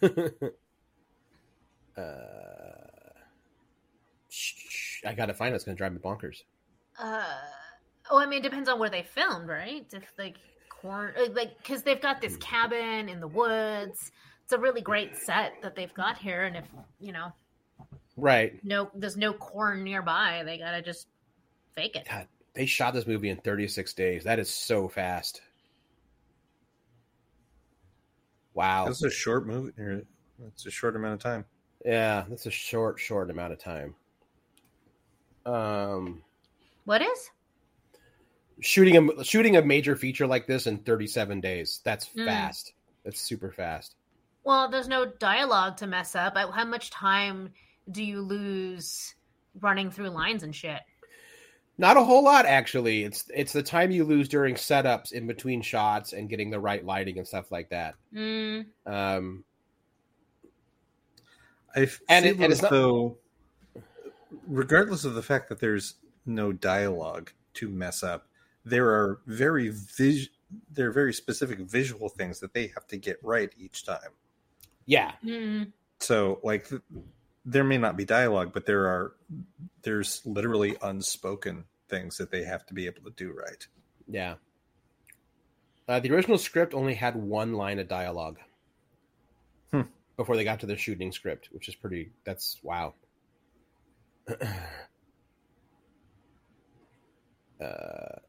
uh, 0.02 2.00
I 5.06 5.12
gotta 5.14 5.34
find 5.34 5.52
it. 5.52 5.56
It's 5.56 5.64
gonna 5.64 5.76
drive 5.76 5.92
me 5.92 5.98
bonkers. 5.98 6.44
Uh, 6.98 7.24
oh, 8.10 8.18
I 8.18 8.26
mean, 8.26 8.40
it 8.40 8.42
depends 8.42 8.68
on 8.68 8.78
where 8.78 8.90
they 8.90 9.02
filmed, 9.02 9.48
right? 9.48 9.86
If 9.92 10.12
like 10.18 10.36
corn, 10.68 11.14
uh, 11.18 11.30
like 11.32 11.56
because 11.58 11.82
they've 11.82 12.00
got 12.00 12.20
this 12.20 12.36
cabin 12.36 13.08
in 13.08 13.20
the 13.20 13.28
woods. 13.28 14.12
It's 14.44 14.52
a 14.52 14.58
really 14.58 14.80
great 14.80 15.16
set 15.16 15.52
that 15.62 15.76
they've 15.76 15.94
got 15.94 16.18
here, 16.18 16.42
and 16.42 16.56
if 16.56 16.64
you 16.98 17.12
know, 17.12 17.32
right, 18.16 18.62
no, 18.64 18.90
there's 18.94 19.16
no 19.16 19.32
corn 19.32 19.84
nearby. 19.84 20.42
They 20.44 20.58
gotta 20.58 20.82
just 20.82 21.06
fake 21.76 21.96
it. 21.96 22.08
God, 22.08 22.26
they 22.54 22.66
shot 22.66 22.94
this 22.94 23.06
movie 23.06 23.28
in 23.28 23.36
36 23.36 23.94
days. 23.94 24.24
That 24.24 24.38
is 24.38 24.50
so 24.50 24.88
fast. 24.88 25.40
Wow, 28.54 28.86
that's 28.86 29.04
a 29.04 29.10
short 29.10 29.46
movie. 29.46 29.72
It's 30.48 30.66
a 30.66 30.70
short 30.70 30.96
amount 30.96 31.14
of 31.14 31.20
time. 31.20 31.44
Yeah, 31.84 32.24
that's 32.28 32.46
a 32.46 32.50
short, 32.50 32.98
short 32.98 33.30
amount 33.30 33.52
of 33.52 33.58
time. 33.58 33.94
Um, 35.46 36.22
what 36.84 37.00
is 37.00 37.30
shooting 38.60 39.10
a 39.18 39.24
shooting 39.24 39.56
a 39.56 39.62
major 39.62 39.96
feature 39.96 40.26
like 40.26 40.46
this 40.46 40.66
in 40.66 40.78
37 40.78 41.40
days? 41.40 41.80
That's 41.84 42.08
mm. 42.08 42.24
fast. 42.24 42.72
That's 43.04 43.20
super 43.20 43.52
fast. 43.52 43.96
Well, 44.44 44.70
there's 44.70 44.88
no 44.88 45.06
dialogue 45.06 45.76
to 45.78 45.86
mess 45.86 46.14
up. 46.14 46.36
How 46.36 46.64
much 46.64 46.90
time 46.90 47.50
do 47.90 48.02
you 48.02 48.20
lose 48.20 49.14
running 49.60 49.90
through 49.90 50.10
lines 50.10 50.42
and 50.42 50.54
shit? 50.54 50.80
Not 51.78 51.96
a 51.96 52.04
whole 52.04 52.22
lot, 52.22 52.44
actually. 52.44 53.04
It's 53.04 53.24
it's 53.34 53.52
the 53.52 53.62
time 53.62 53.90
you 53.90 54.04
lose 54.04 54.28
during 54.28 54.54
setups 54.54 55.12
in 55.12 55.26
between 55.26 55.62
shots 55.62 56.12
and 56.12 56.28
getting 56.28 56.50
the 56.50 56.60
right 56.60 56.84
lighting 56.84 57.18
and 57.18 57.26
stuff 57.26 57.50
like 57.50 57.70
that. 57.70 57.94
Mm. 58.14 58.66
Um, 58.86 59.44
I 61.74 61.86
feel 61.86 62.06
and, 62.08 62.26
it, 62.26 62.38
and 62.38 62.52
as 62.52 62.60
though 62.60 63.16
regardless 64.46 65.04
of 65.04 65.14
the 65.14 65.22
fact 65.22 65.48
that 65.48 65.60
there's 65.60 65.94
no 66.26 66.52
dialogue 66.52 67.30
to 67.54 67.68
mess 67.68 68.02
up, 68.02 68.26
there 68.64 68.88
are 68.88 69.20
very 69.26 69.68
vis- 69.68 70.28
there 70.70 70.88
are 70.88 70.92
very 70.92 71.12
specific 71.12 71.60
visual 71.60 72.08
things 72.08 72.40
that 72.40 72.52
they 72.54 72.66
have 72.68 72.86
to 72.88 72.96
get 72.96 73.18
right 73.22 73.52
each 73.58 73.84
time. 73.84 74.10
Yeah. 74.86 75.12
Mm. 75.24 75.72
So 76.00 76.40
like 76.42 76.68
th- 76.68 76.82
there 77.44 77.64
may 77.64 77.78
not 77.78 77.96
be 77.96 78.04
dialogue, 78.04 78.52
but 78.52 78.66
there 78.66 78.86
are 78.86 79.14
there's 79.82 80.22
literally 80.24 80.76
unspoken 80.82 81.64
things 81.88 82.16
that 82.16 82.30
they 82.30 82.44
have 82.44 82.66
to 82.66 82.74
be 82.74 82.86
able 82.86 83.02
to 83.02 83.10
do 83.16 83.32
right. 83.32 83.66
Yeah. 84.08 84.34
Uh, 85.88 86.00
the 86.00 86.12
original 86.12 86.38
script 86.38 86.74
only 86.74 86.94
had 86.94 87.16
one 87.16 87.54
line 87.54 87.78
of 87.80 87.88
dialogue 87.88 88.38
hmm. 89.72 89.82
before 90.16 90.36
they 90.36 90.44
got 90.44 90.60
to 90.60 90.66
the 90.66 90.76
shooting 90.76 91.10
script, 91.10 91.48
which 91.52 91.68
is 91.68 91.74
pretty. 91.74 92.12
That's 92.24 92.60
wow. 92.62 92.94
uh, 97.60 98.20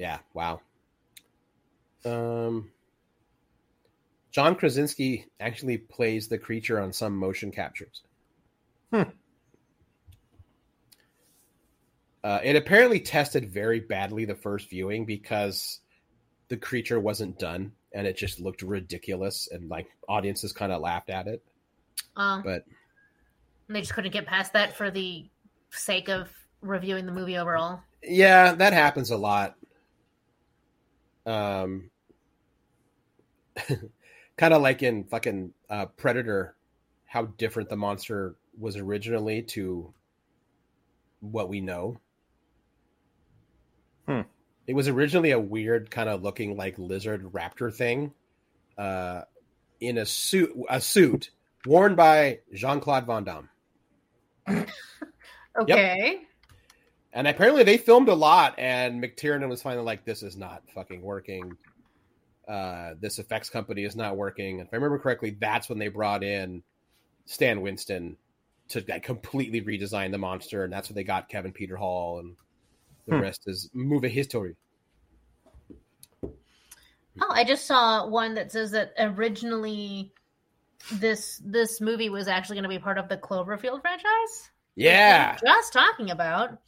yeah, 0.00 0.20
wow. 0.32 0.62
Um, 2.06 2.70
John 4.30 4.54
Krasinski 4.54 5.26
actually 5.38 5.76
plays 5.76 6.26
the 6.26 6.38
creature 6.38 6.80
on 6.80 6.94
some 6.94 7.14
motion 7.14 7.52
captures. 7.52 8.00
Hmm. 8.90 9.02
Uh, 12.24 12.40
it 12.42 12.56
apparently 12.56 12.98
tested 13.00 13.52
very 13.52 13.80
badly 13.80 14.24
the 14.24 14.34
first 14.34 14.70
viewing 14.70 15.04
because 15.04 15.80
the 16.48 16.56
creature 16.56 16.98
wasn't 16.98 17.38
done 17.38 17.72
and 17.92 18.06
it 18.06 18.16
just 18.16 18.40
looked 18.40 18.62
ridiculous 18.62 19.48
and 19.52 19.68
like 19.68 19.86
audiences 20.08 20.54
kind 20.54 20.72
of 20.72 20.80
laughed 20.80 21.10
at 21.10 21.26
it. 21.26 21.42
Uh, 22.16 22.40
but 22.42 22.64
they 23.68 23.80
just 23.80 23.92
couldn't 23.92 24.12
get 24.12 24.26
past 24.26 24.54
that 24.54 24.74
for 24.74 24.90
the 24.90 25.28
sake 25.70 26.08
of 26.08 26.30
reviewing 26.62 27.04
the 27.04 27.12
movie 27.12 27.36
overall. 27.36 27.80
Yeah, 28.02 28.54
that 28.54 28.72
happens 28.72 29.10
a 29.10 29.16
lot. 29.18 29.56
Um, 31.26 31.90
kind 34.36 34.54
of 34.54 34.62
like 34.62 34.82
in 34.82 35.04
fucking 35.04 35.52
uh, 35.68 35.86
Predator, 35.86 36.56
how 37.06 37.26
different 37.26 37.68
the 37.68 37.76
monster 37.76 38.36
was 38.58 38.76
originally 38.76 39.42
to 39.42 39.92
what 41.20 41.48
we 41.48 41.60
know. 41.60 41.98
Hmm. 44.06 44.22
It 44.66 44.74
was 44.74 44.88
originally 44.88 45.32
a 45.32 45.40
weird 45.40 45.90
kind 45.90 46.08
of 46.08 46.22
looking 46.22 46.56
like 46.56 46.78
lizard 46.78 47.32
raptor 47.32 47.74
thing, 47.74 48.12
uh, 48.78 49.22
in 49.80 49.98
a 49.98 50.06
suit, 50.06 50.52
a 50.68 50.80
suit 50.80 51.30
worn 51.66 51.94
by 51.94 52.40
Jean 52.54 52.80
Claude 52.80 53.06
Van 53.06 53.24
Damme. 53.24 53.48
okay. 55.60 56.10
Yep. 56.12 56.20
And 57.12 57.26
apparently 57.26 57.64
they 57.64 57.76
filmed 57.76 58.08
a 58.08 58.14
lot, 58.14 58.54
and 58.58 59.02
McTiernan 59.02 59.48
was 59.48 59.62
finally 59.62 59.84
like, 59.84 60.04
"This 60.04 60.22
is 60.22 60.36
not 60.36 60.62
fucking 60.74 61.02
working. 61.02 61.56
Uh, 62.46 62.94
this 63.00 63.18
effects 63.18 63.50
company 63.50 63.84
is 63.84 63.96
not 63.96 64.16
working." 64.16 64.60
If 64.60 64.68
I 64.72 64.76
remember 64.76 64.98
correctly, 64.98 65.36
that's 65.40 65.68
when 65.68 65.78
they 65.78 65.88
brought 65.88 66.22
in 66.22 66.62
Stan 67.26 67.62
Winston 67.62 68.16
to 68.68 68.84
like, 68.88 69.02
completely 69.02 69.60
redesign 69.60 70.12
the 70.12 70.18
monster, 70.18 70.62
and 70.62 70.72
that's 70.72 70.88
when 70.88 70.94
they 70.94 71.04
got 71.04 71.28
Kevin 71.28 71.52
Peter 71.52 71.76
Hall, 71.76 72.20
and 72.20 72.36
the 73.06 73.16
hmm. 73.16 73.22
rest 73.22 73.42
is 73.46 73.68
movie 73.72 74.08
history. 74.08 74.54
Oh, 77.20 77.30
I 77.30 77.42
just 77.44 77.66
saw 77.66 78.06
one 78.06 78.34
that 78.34 78.52
says 78.52 78.70
that 78.70 78.92
originally 78.98 80.12
this 80.92 81.42
this 81.44 81.80
movie 81.80 82.08
was 82.08 82.28
actually 82.28 82.56
going 82.56 82.62
to 82.62 82.68
be 82.68 82.78
part 82.78 82.98
of 82.98 83.08
the 83.08 83.16
Cloverfield 83.16 83.82
franchise. 83.82 84.50
Yeah, 84.76 85.36
just 85.44 85.72
talking 85.72 86.10
about. 86.10 86.58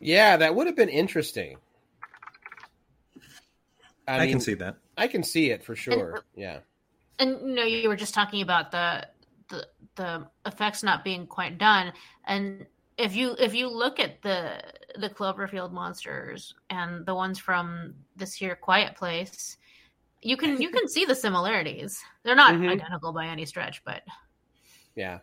Yeah, 0.00 0.38
that 0.38 0.54
would 0.54 0.66
have 0.66 0.76
been 0.76 0.88
interesting. 0.88 1.56
I, 4.08 4.16
I 4.16 4.20
mean, 4.20 4.30
can 4.30 4.40
see 4.40 4.54
that. 4.54 4.76
I 4.96 5.06
can 5.06 5.22
see 5.22 5.50
it 5.50 5.62
for 5.62 5.76
sure. 5.76 6.14
And, 6.14 6.24
yeah. 6.34 6.58
And 7.18 7.40
you 7.42 7.54
know, 7.54 7.64
you 7.64 7.88
were 7.88 7.96
just 7.96 8.14
talking 8.14 8.42
about 8.42 8.70
the 8.72 9.06
the 9.48 9.66
the 9.96 10.26
effects 10.46 10.82
not 10.82 11.04
being 11.04 11.26
quite 11.26 11.58
done, 11.58 11.92
and 12.26 12.66
if 12.96 13.14
you 13.14 13.36
if 13.38 13.54
you 13.54 13.68
look 13.68 14.00
at 14.00 14.22
the 14.22 14.62
the 14.96 15.10
Cloverfield 15.10 15.72
monsters 15.72 16.54
and 16.70 17.06
the 17.06 17.14
ones 17.14 17.38
from 17.38 17.94
this 18.16 18.34
here 18.34 18.56
Quiet 18.56 18.96
Place, 18.96 19.58
you 20.22 20.36
can 20.36 20.60
you 20.60 20.70
can 20.70 20.88
see 20.88 21.04
the 21.04 21.14
similarities. 21.14 22.00
They're 22.22 22.34
not 22.34 22.54
mm-hmm. 22.54 22.68
identical 22.68 23.12
by 23.12 23.26
any 23.26 23.46
stretch, 23.46 23.82
but 23.84 24.02
yeah. 24.94 25.18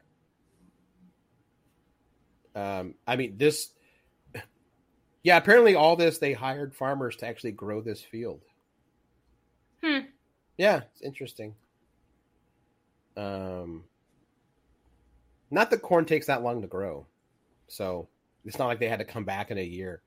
Um, 2.55 2.95
I 3.05 3.15
mean 3.15 3.37
this 3.37 3.69
yeah, 5.27 5.35
apparently 5.35 5.75
all 5.75 5.97
this 5.97 6.19
they 6.19 6.31
hired 6.31 6.73
farmers 6.73 7.17
to 7.17 7.27
actually 7.27 7.51
grow 7.51 7.81
this 7.81 8.01
field. 8.01 8.39
Hmm. 9.83 10.05
Yeah, 10.57 10.83
it's 10.93 11.01
interesting. 11.01 11.53
Um, 13.17 13.83
not 15.51 15.69
that 15.69 15.81
corn 15.81 16.05
takes 16.05 16.27
that 16.27 16.43
long 16.43 16.61
to 16.61 16.67
grow, 16.69 17.07
so 17.67 18.07
it's 18.45 18.57
not 18.57 18.67
like 18.67 18.79
they 18.79 18.87
had 18.87 18.99
to 18.99 19.05
come 19.05 19.25
back 19.25 19.51
in 19.51 19.57
a 19.57 19.61
year. 19.61 20.01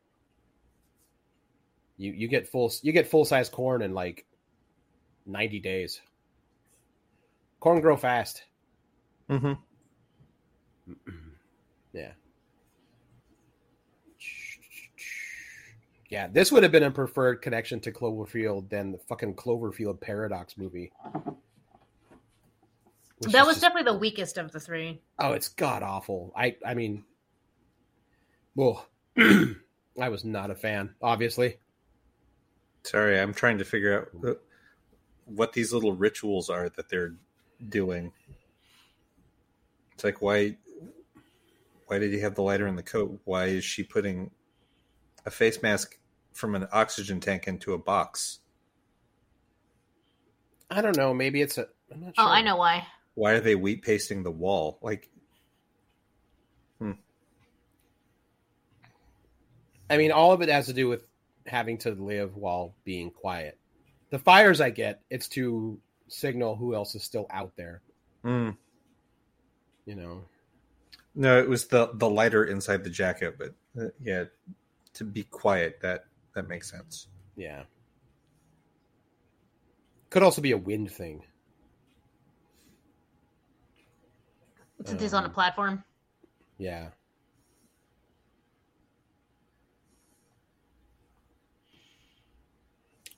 You 1.99 2.13
you 2.13 2.27
get 2.27 2.49
full 2.49 2.73
you 2.81 2.93
get 2.93 3.07
full 3.07 3.27
size 3.27 3.51
corn 3.51 3.83
in 3.83 3.93
like 3.93 4.25
ninety 5.27 5.61
days. 5.61 6.01
Corn 7.61 7.83
grow 7.83 7.99
fast. 7.99 8.45
Mm-hmm. 9.29 9.53
yeah. 11.93 12.13
Yeah, 16.11 16.27
this 16.27 16.51
would 16.51 16.65
have 16.65 16.73
been 16.73 16.83
a 16.83 16.91
preferred 16.91 17.41
connection 17.41 17.79
to 17.81 17.93
Cloverfield 17.93 18.69
than 18.69 18.91
the 18.91 18.99
fucking 18.99 19.37
Cloverfield 19.37 20.01
Paradox 20.01 20.59
movie. 20.59 20.91
That 23.21 23.47
was 23.47 23.57
just, 23.57 23.61
definitely 23.61 23.93
the 23.93 23.99
weakest 23.99 24.37
of 24.37 24.51
the 24.51 24.59
three. 24.59 25.01
Oh, 25.21 25.33
it's 25.33 25.49
god 25.49 25.85
awful. 25.85 26.33
I 26.37 26.57
I 26.67 26.75
mean, 26.75 27.05
well, 28.57 28.87
I 29.17 30.09
was 30.09 30.25
not 30.25 30.51
a 30.51 30.57
fan, 30.57 30.95
obviously. 31.01 31.59
Sorry, 32.83 33.21
I'm 33.21 33.35
trying 33.35 33.59
to 33.59 33.65
figure 33.65 34.09
out 34.25 34.39
what 35.27 35.53
these 35.53 35.73
little 35.73 35.93
rituals 35.93 36.51
are 36.51 36.71
that 36.71 36.89
they're 36.89 37.15
doing. 37.69 38.13
It's 39.93 40.03
like 40.03 40.21
why 40.21 40.57
why 41.87 41.99
did 42.01 42.13
he 42.13 42.19
have 42.21 42.35
the 42.35 42.43
lighter 42.43 42.67
in 42.67 42.75
the 42.75 42.83
coat? 42.83 43.21
Why 43.25 43.45
is 43.45 43.65
she 43.65 43.85
putting 43.85 44.33
a 45.25 45.31
face 45.31 45.63
mask 45.63 46.00
from 46.33 46.55
an 46.55 46.67
oxygen 46.73 47.21
tank 47.21 47.47
into 47.47 47.73
a 47.73 47.79
box? 47.79 48.41
I 50.71 50.81
don't 50.81 50.97
know. 50.97 51.13
Maybe 51.13 51.43
it's 51.43 51.59
a. 51.59 51.69
Sure. 51.91 52.13
Oh, 52.19 52.27
I 52.27 52.43
know 52.43 52.57
why. 52.57 52.87
Why 53.15 53.33
are 53.33 53.41
they 53.41 53.57
wheat 53.57 53.83
pasting 53.83 54.23
the 54.23 54.31
wall? 54.31 54.79
Like, 54.81 55.11
hmm. 56.79 56.93
I 59.89 59.97
mean, 59.97 60.13
all 60.13 60.33
of 60.33 60.43
it 60.43 60.49
has 60.49 60.67
to 60.67 60.73
do 60.73 60.89
with 60.89 61.05
having 61.47 61.79
to 61.79 61.91
live 61.91 62.37
while 62.37 62.75
being 62.85 63.11
quiet. 63.11 63.59
The 64.11 64.19
fires 64.19 64.61
I 64.61 64.71
get, 64.71 65.03
it's 65.11 65.29
to 65.31 65.81
signal 66.09 66.57
who 66.57 66.75
else 66.75 66.95
is 66.95 67.03
still 67.03 67.27
out 67.31 67.53
there. 67.57 67.83
Hmm. 68.23 68.51
You 69.87 69.97
know. 69.97 70.25
No, 71.17 71.39
it 71.39 71.49
was 71.49 71.67
the 71.67 71.91
the 71.95 72.09
lighter 72.09 72.45
inside 72.45 72.85
the 72.85 72.91
jacket, 72.91 73.37
but 73.37 73.55
uh, 73.81 73.89
yeah, 74.01 74.25
to 74.95 75.05
be 75.05 75.25
quiet. 75.25 75.81
That 75.83 76.05
that 76.35 76.49
makes 76.49 76.71
sense. 76.71 77.09
Yeah. 77.37 77.63
Could 80.11 80.23
also 80.23 80.43
be 80.43 80.53
a 80.53 80.59
wind 80.59 80.91
thing. 80.91 81.23
Since 84.85 84.93
um, 84.93 84.99
he's 84.99 85.15
on 85.15 85.25
a 85.25 85.27
um, 85.27 85.33
platform. 85.33 85.85
Yeah. 86.59 86.89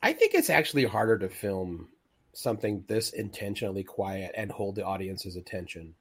I 0.02 0.12
think 0.12 0.34
it's 0.34 0.50
actually 0.50 0.84
harder 0.84 1.16
to 1.18 1.28
film 1.28 1.88
something 2.32 2.84
this 2.88 3.10
intentionally 3.10 3.84
quiet 3.84 4.32
and 4.36 4.50
hold 4.50 4.74
the 4.74 4.84
audience's 4.84 5.36
attention. 5.36 5.94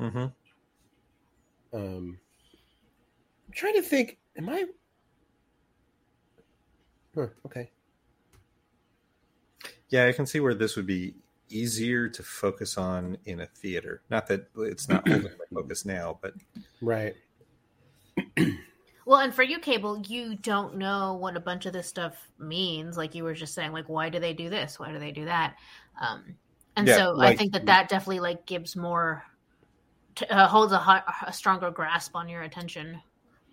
Mm-hmm. 0.00 0.26
Um, 1.72 2.18
I'm 3.46 3.52
trying 3.52 3.74
to 3.74 3.82
think. 3.82 4.18
Am 4.36 4.48
I 4.48 4.66
Huh, 7.18 7.26
okay. 7.46 7.70
Yeah, 9.88 10.06
I 10.06 10.12
can 10.12 10.24
see 10.24 10.38
where 10.38 10.54
this 10.54 10.76
would 10.76 10.86
be 10.86 11.14
easier 11.48 12.08
to 12.08 12.22
focus 12.22 12.78
on 12.78 13.18
in 13.24 13.40
a 13.40 13.46
theater. 13.46 14.02
Not 14.08 14.28
that 14.28 14.48
it's 14.58 14.88
not 14.88 15.08
holding 15.08 15.24
my 15.24 15.60
focus 15.60 15.84
now, 15.84 16.20
but 16.22 16.34
right. 16.80 17.16
well, 19.04 19.18
and 19.18 19.34
for 19.34 19.42
you, 19.42 19.58
Cable, 19.58 20.00
you 20.06 20.36
don't 20.36 20.76
know 20.76 21.14
what 21.14 21.36
a 21.36 21.40
bunch 21.40 21.66
of 21.66 21.72
this 21.72 21.88
stuff 21.88 22.14
means. 22.38 22.96
Like 22.96 23.16
you 23.16 23.24
were 23.24 23.34
just 23.34 23.54
saying, 23.54 23.72
like 23.72 23.88
why 23.88 24.10
do 24.10 24.20
they 24.20 24.32
do 24.32 24.48
this? 24.48 24.78
Why 24.78 24.92
do 24.92 25.00
they 25.00 25.10
do 25.10 25.24
that? 25.24 25.56
Um, 26.00 26.36
and 26.76 26.86
yeah, 26.86 26.96
so 26.98 27.10
like, 27.12 27.34
I 27.34 27.36
think 27.36 27.52
that 27.54 27.66
that 27.66 27.88
definitely 27.88 28.20
like 28.20 28.46
gives 28.46 28.76
more, 28.76 29.24
to, 30.16 30.32
uh, 30.32 30.46
holds 30.46 30.72
a, 30.72 30.78
hot, 30.78 31.04
a 31.26 31.32
stronger 31.32 31.72
grasp 31.72 32.14
on 32.14 32.28
your 32.28 32.42
attention. 32.42 33.00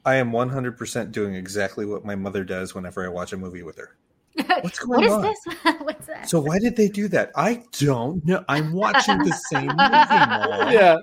I 0.06 0.15
am 0.15 0.32
100% 0.32 1.12
doing 1.12 1.34
exactly 1.34 1.86
what 1.86 2.06
my 2.06 2.15
mother 2.15 2.44
does 2.44 2.76
whenever 2.76 3.04
I 3.04 3.10
watch 3.10 3.34
a 3.34 3.38
movie 3.38 3.63
with 3.63 3.78
her. 3.78 3.96
What's 4.62 4.80
going 4.80 5.10
what 5.10 5.12
on? 5.12 5.22
This? 5.24 5.39
What's 5.82 6.08
that? 6.08 6.30
So 6.30 6.39
why 6.39 6.60
did 6.60 6.76
they 6.76 6.89
do 6.89 7.08
that? 7.10 7.32
I 7.36 7.63
don't 7.80 8.24
know. 8.26 8.44
I'm 8.48 8.74
watching 8.74 9.18
the 9.20 9.34
same 9.50 9.68
movie. 9.68 10.74
Yeah. 10.74 10.98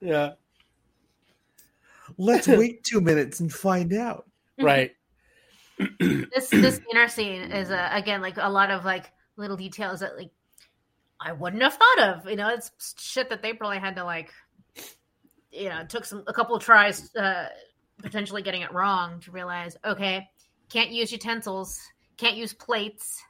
yeah. 0.00 0.32
Let's 2.18 2.48
wait 2.48 2.84
two 2.84 3.00
minutes 3.00 3.40
and 3.40 3.52
find 3.52 3.92
out. 3.94 4.26
Right. 4.60 4.92
this 6.00 6.48
this 6.50 6.80
inner 6.92 7.08
scene 7.08 7.50
is 7.50 7.70
uh, 7.70 7.88
again 7.92 8.20
like 8.20 8.36
a 8.36 8.48
lot 8.48 8.70
of 8.70 8.84
like 8.84 9.10
little 9.36 9.56
details 9.56 10.00
that 10.00 10.16
like 10.16 10.30
I 11.20 11.32
wouldn't 11.32 11.62
have 11.62 11.74
thought 11.74 12.00
of. 12.00 12.28
You 12.28 12.36
know, 12.36 12.48
it's 12.48 12.70
shit 12.98 13.30
that 13.30 13.42
they 13.42 13.52
probably 13.52 13.78
had 13.78 13.96
to 13.96 14.04
like 14.04 14.32
you 15.52 15.68
know 15.68 15.84
took 15.84 16.04
some 16.04 16.24
a 16.26 16.32
couple 16.32 16.56
of 16.56 16.62
tries 16.62 17.14
uh, 17.16 17.48
potentially 17.98 18.42
getting 18.42 18.62
it 18.62 18.72
wrong 18.72 19.20
to 19.20 19.30
realize 19.30 19.76
okay 19.84 20.28
can't 20.68 20.90
use 20.90 21.12
utensils 21.12 21.80
can't 22.16 22.36
use 22.36 22.52
plates. 22.52 23.20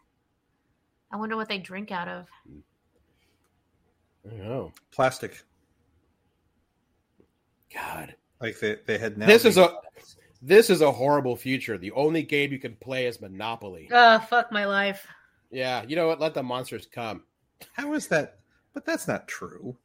I 1.10 1.16
wonder 1.16 1.36
what 1.36 1.48
they 1.48 1.58
drink 1.58 1.90
out 1.90 2.08
of. 2.08 2.26
I 4.30 4.34
know. 4.34 4.72
Plastic. 4.90 5.42
God. 7.72 8.14
Like 8.40 8.58
they, 8.60 8.76
they 8.86 8.98
had 8.98 9.16
now 9.16 9.26
this 9.26 9.44
is 9.44 9.56
a 9.56 9.72
this 10.42 10.68
is 10.68 10.80
a 10.80 10.92
horrible 10.92 11.36
future. 11.36 11.78
The 11.78 11.92
only 11.92 12.22
game 12.22 12.52
you 12.52 12.58
can 12.58 12.76
play 12.76 13.06
is 13.06 13.20
monopoly. 13.20 13.88
Oh 13.90 14.18
fuck 14.18 14.52
my 14.52 14.66
life. 14.66 15.06
Yeah 15.50 15.84
you 15.86 15.96
know 15.96 16.08
what? 16.08 16.20
Let 16.20 16.34
the 16.34 16.42
monsters 16.42 16.86
come. 16.86 17.22
How 17.72 17.94
is 17.94 18.08
that? 18.08 18.40
But 18.74 18.84
that's 18.84 19.06
not 19.06 19.28
true 19.28 19.76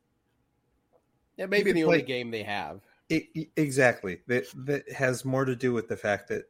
yeah, 1.38 1.46
maybe 1.46 1.72
the 1.72 1.84
play, 1.84 1.96
only 1.96 2.02
game 2.02 2.32
they 2.32 2.44
have. 2.44 2.82
It, 3.10 3.50
exactly. 3.56 4.20
That 4.28 4.46
that 4.66 4.92
has 4.92 5.24
more 5.24 5.46
to 5.46 5.56
do 5.56 5.74
with 5.74 5.88
the 5.88 5.96
fact 5.96 6.28
that 6.30 6.50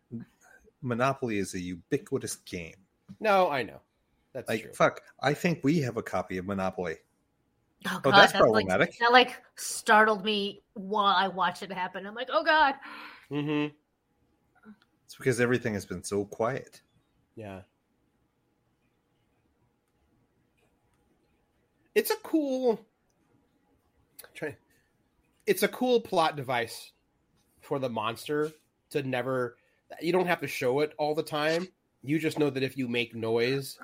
Monopoly 0.82 1.38
is 1.38 1.54
a 1.54 1.60
ubiquitous 1.60 2.38
game. 2.38 2.76
No, 3.20 3.50
I 3.50 3.64
know. 3.64 3.80
That's 4.34 4.50
like 4.50 4.64
true. 4.64 4.74
fuck. 4.74 5.02
I 5.22 5.34
think 5.34 5.60
we 5.64 5.80
have 5.82 5.98
a 5.98 6.04
copy 6.04 6.38
of 6.38 6.46
Monopoly. 6.46 6.96
Oh, 7.86 7.92
oh 7.96 8.00
God, 8.00 8.14
oh 8.14 8.18
that's 8.18 8.34
problematic. 8.34 8.90
Like, 8.90 9.00
that 9.00 9.12
like 9.12 9.42
startled 9.56 10.24
me 10.26 10.62
while 10.74 11.16
I 11.16 11.28
watched 11.28 11.64
it 11.64 11.72
happen. 11.72 12.06
I'm 12.06 12.16
like, 12.16 12.30
oh 12.32 12.44
God. 12.44 12.76
Mm-hmm. 13.32 13.74
It's 15.06 15.16
because 15.16 15.40
everything 15.40 15.74
has 15.74 15.86
been 15.86 16.04
so 16.04 16.26
quiet. 16.26 16.82
Yeah. 17.36 17.62
It's 21.96 22.12
a 22.12 22.18
cool 22.24 22.80
try 24.36 24.56
it's 25.48 25.64
a 25.64 25.68
cool 25.68 26.02
plot 26.02 26.36
device 26.36 26.92
for 27.62 27.80
the 27.80 27.90
monster 27.90 28.52
to 28.92 29.02
never 29.04 29.58
you 30.02 30.12
don't 30.12 30.28
have 30.28 30.42
to 30.42 30.48
show 30.48 30.82
it 30.82 30.94
all 30.98 31.16
the 31.16 31.24
time. 31.24 31.68
You 32.04 32.20
just 32.20 32.38
know 32.38 32.50
that 32.50 32.64
if 32.64 32.78
you 32.78 32.88
make 32.88 33.16
noise, 33.16 33.80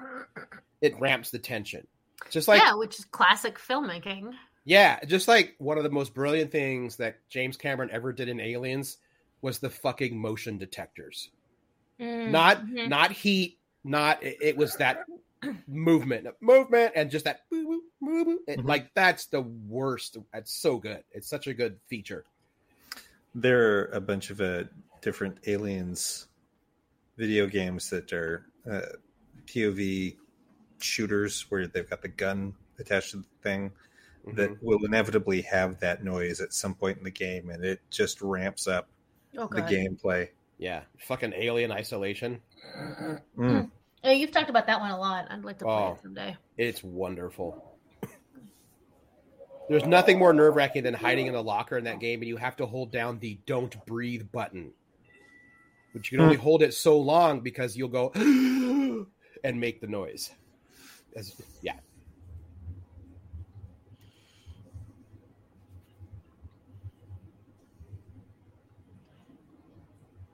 it 0.82 0.99
ramps 0.99 1.32
the 1.32 1.39
tension. 1.39 1.88
Just 2.30 2.47
like 2.47 2.62
Yeah, 2.62 2.76
which 2.76 2.99
is 2.99 3.06
classic 3.06 3.58
filmmaking. 3.58 4.34
Yeah, 4.65 5.04
just 5.06 5.28
like 5.28 5.56
one 5.58 5.78
of 5.78 5.84
the 5.84 5.89
most 5.89 6.13
brilliant 6.13 6.52
things 6.52 6.95
that 6.97 7.17
James 7.30 7.58
Cameron 7.58 7.89
ever 7.91 8.13
did 8.13 8.30
in 8.30 8.39
Aliens 8.39 8.97
was 9.41 9.60
the 9.60 9.69
fucking 9.69 10.17
motion 10.17 10.58
detectors. 10.58 11.30
Mm, 11.99 12.32
not 12.32 12.62
mm-hmm. 12.62 12.89
not 12.89 13.12
heat, 13.12 13.60
not 13.84 14.23
it, 14.23 14.38
it, 14.41 14.58
was 14.58 14.76
that 14.78 15.06
movement, 15.68 16.28
movement, 16.42 16.94
and 16.96 17.10
just 17.10 17.26
that 17.26 17.42
boo, 17.50 17.82
boo, 18.02 18.26
boo, 18.26 18.40
it, 18.48 18.60
mm-hmm. 18.60 18.68
like 18.68 18.94
that's 18.94 19.28
the 19.28 19.42
worst. 19.42 20.18
It's 20.34 20.54
so 20.54 20.78
good. 20.78 21.04
It's 21.12 21.28
such 21.28 21.48
a 21.48 21.54
good 21.54 21.78
feature. 21.88 22.26
There 23.36 23.80
are 23.80 23.86
a 23.86 24.02
bunch 24.02 24.30
of 24.30 24.42
uh, 24.42 24.64
different 25.02 25.40
aliens 25.48 26.28
video 27.18 27.48
games 27.48 27.90
that 27.90 28.12
are 28.14 28.46
uh, 28.70 28.82
POV 29.46 30.16
shooters 30.80 31.46
where 31.50 31.68
they've 31.68 31.90
got 31.90 32.02
the 32.02 32.08
gun 32.08 32.54
attached 32.80 33.12
to 33.12 33.18
the 33.18 33.24
thing 33.42 33.72
mm-hmm. 34.26 34.36
that 34.36 34.62
will 34.64 34.84
inevitably 34.86 35.42
have 35.42 35.80
that 35.80 36.04
noise 36.04 36.42
at 36.42 36.54
some 36.54 36.74
point 36.74 36.98
in 36.98 37.04
the 37.04 37.12
game, 37.12 37.50
and 37.50 37.64
it 37.64 37.80
just 37.90 38.22
ramps 38.22 38.68
up 38.68 38.88
oh, 39.38 39.48
the 39.48 39.62
gameplay. 39.62 40.30
Yeah, 40.58 40.82
fucking 41.00 41.34
Alien 41.34 41.72
Isolation. 41.72 42.42
Mm. 43.38 43.70
Yeah, 44.04 44.12
you've 44.12 44.32
talked 44.32 44.50
about 44.50 44.68
that 44.68 44.82
one 44.82 44.92
a 44.92 45.00
lot. 45.00 45.28
I'd 45.30 45.46
like 45.46 45.60
to 45.60 45.66
play 45.66 45.74
oh, 45.74 45.92
it 45.94 46.02
someday. 46.02 46.36
It's 46.58 46.84
wonderful. 46.84 47.78
There's 49.70 49.86
nothing 49.86 50.20
more 50.20 50.34
nerve 50.34 50.56
wracking 50.56 50.84
than 50.84 50.94
hiding 50.94 51.28
in 51.28 51.36
a 51.36 51.42
locker 51.42 51.78
in 51.78 51.86
that 51.86 52.02
game, 52.02 52.20
and 52.22 52.28
you 52.28 52.36
have 52.36 52.58
to 52.58 52.66
hold 52.66 52.92
down 52.92 53.20
the 53.20 53.39
"Don't 53.46 53.74
breathe" 53.86 54.30
button, 54.34 54.74
which 55.94 56.12
you 56.12 56.18
can 56.18 56.26
only 56.26 56.36
hmm. 56.36 56.44
hold 56.44 56.63
it 56.63 56.74
so 56.74 57.00
long 57.00 57.39
because 57.39 57.78
you'll 57.78 57.88
go 57.88 58.12
and 58.16 59.60
make 59.60 59.80
the 59.80 59.88
noise. 59.88 60.32
As, 61.16 61.34
yeah. 61.62 61.74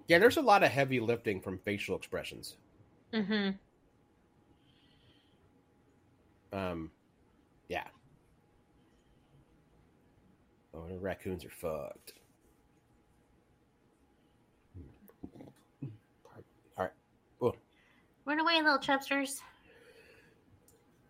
Yeah, 0.07 0.17
there's 0.17 0.37
a 0.37 0.41
lot 0.41 0.63
of 0.63 0.71
heavy 0.71 0.99
lifting 0.99 1.39
from 1.39 1.59
facial 1.59 1.95
expressions. 1.95 2.55
Mm-hmm. 3.13 3.49
Um, 6.57 6.91
yeah. 7.67 7.85
Oh, 10.73 10.87
the 10.87 10.97
raccoons 10.97 11.45
are 11.45 11.49
fucked. 11.49 12.13
All 16.77 16.85
right. 16.85 16.91
Run 18.25 18.39
away, 18.39 18.61
little 18.61 18.77
chubsters. 18.77 19.41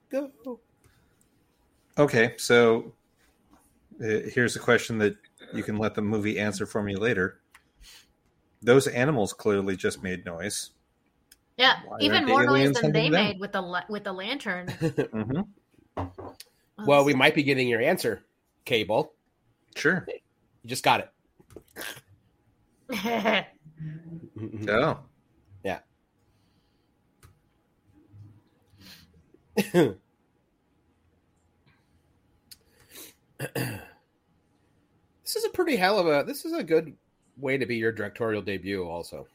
Go. 0.09 0.59
Okay, 1.97 2.33
so 2.37 2.93
uh, 4.01 4.29
here's 4.33 4.55
a 4.55 4.59
question 4.59 4.97
that 4.99 5.15
you 5.53 5.63
can 5.63 5.77
let 5.77 5.95
the 5.95 6.01
movie 6.01 6.39
answer 6.39 6.65
for 6.65 6.81
me 6.81 6.95
later 6.95 7.41
those 8.61 8.87
animals 8.87 9.33
clearly 9.33 9.75
just 9.75 10.03
made 10.03 10.25
noise. 10.25 10.71
Yeah, 11.59 11.75
Why 11.85 11.97
even 11.99 12.25
more 12.25 12.45
noise 12.45 12.71
than 12.71 12.93
they 12.93 13.09
made 13.09 13.37
with 13.37 13.51
the 13.51 13.83
with 13.89 14.05
the 14.05 14.13
lantern. 14.13 14.67
mm-hmm. 14.79 16.03
Well, 16.85 17.03
we 17.03 17.13
might 17.13 17.35
be 17.35 17.43
getting 17.43 17.67
your 17.67 17.81
answer, 17.81 18.23
Cable. 18.63 19.11
Sure, 19.75 20.07
you 20.07 20.69
just 20.69 20.85
got 20.85 21.01
it. 21.01 21.11
oh, 24.69 24.99
yeah. 25.65 25.79
this 29.57 29.97
is 35.35 35.43
a 35.43 35.49
pretty 35.49 35.75
hell 35.75 35.99
of 35.99 36.07
a. 36.07 36.23
This 36.25 36.45
is 36.45 36.53
a 36.53 36.63
good 36.63 36.95
way 37.35 37.57
to 37.57 37.65
be 37.65 37.75
your 37.75 37.91
directorial 37.91 38.41
debut. 38.41 38.87
Also, 38.87 39.27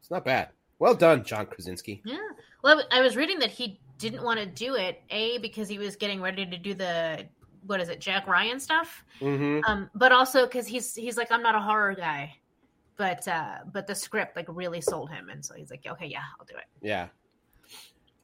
it's 0.00 0.10
not 0.10 0.24
bad. 0.24 0.48
Well 0.78 0.94
done, 0.94 1.24
John 1.24 1.46
Krasinski. 1.46 2.02
Yeah. 2.04 2.18
Well, 2.62 2.82
I 2.90 3.00
was 3.00 3.16
reading 3.16 3.38
that 3.40 3.50
he 3.50 3.80
didn't 3.98 4.22
want 4.22 4.40
to 4.40 4.46
do 4.46 4.74
it. 4.74 5.02
A 5.10 5.38
because 5.38 5.68
he 5.68 5.78
was 5.78 5.96
getting 5.96 6.20
ready 6.20 6.44
to 6.44 6.58
do 6.58 6.74
the 6.74 7.26
what 7.66 7.80
is 7.80 7.88
it, 7.88 8.00
Jack 8.00 8.26
Ryan 8.26 8.60
stuff. 8.60 9.04
Mm-hmm. 9.20 9.60
Um, 9.70 9.90
but 9.94 10.12
also 10.12 10.46
because 10.46 10.66
he's 10.66 10.94
he's 10.94 11.16
like 11.16 11.32
I'm 11.32 11.42
not 11.42 11.54
a 11.54 11.60
horror 11.60 11.94
guy, 11.94 12.34
but 12.96 13.26
uh, 13.26 13.58
but 13.72 13.86
the 13.86 13.94
script 13.94 14.36
like 14.36 14.46
really 14.48 14.80
sold 14.80 15.10
him, 15.10 15.28
and 15.30 15.44
so 15.44 15.54
he's 15.54 15.70
like, 15.70 15.84
okay, 15.86 16.06
yeah, 16.06 16.22
I'll 16.38 16.46
do 16.46 16.56
it. 16.56 16.64
Yeah. 16.80 17.08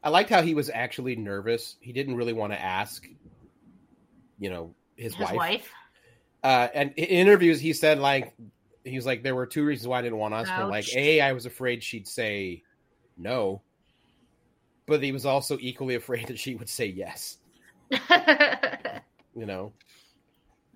I 0.05 0.09
liked 0.09 0.31
how 0.31 0.43
he 0.43 0.55
was 0.55 0.69
actually 0.69 1.15
nervous. 1.15 1.77
He 1.81 1.93
didn't 1.93 2.17
really 2.17 2.33
want 2.33 2.53
to 2.53 2.61
ask, 2.61 3.07
you 4.41 4.51
know, 4.51 4.75
his, 4.97 5.15
his 5.15 5.29
wife. 5.29 5.37
wife. 5.37 5.73
Uh, 6.43 6.69
and 6.75 6.93
in 6.97 7.05
interviews, 7.05 7.61
he 7.61 7.73
said 7.73 8.01
like 8.01 8.35
he's 8.85 9.07
like 9.07 9.23
there 9.23 9.35
were 9.35 9.47
two 9.47 9.65
reasons 9.65 9.89
why 9.89 9.99
I 9.99 10.03
didn't 10.03 10.19
want 10.19 10.35
Oscar. 10.35 10.53
Ouch. 10.55 10.71
Like 10.71 10.97
a, 10.97 11.21
I 11.21 11.33
was 11.33 11.47
afraid 11.47 11.83
she'd 11.83 12.09
say 12.09 12.63
no, 13.17 13.63
but 14.87 15.03
he 15.03 15.13
was 15.13 15.27
also 15.27 15.59
equally 15.61 15.95
afraid 15.97 16.29
that 16.29 16.39
she 16.39 16.55
would 16.55 16.69
say 16.69 16.87
yes. 16.87 17.39
you 17.91 19.47
know, 19.47 19.73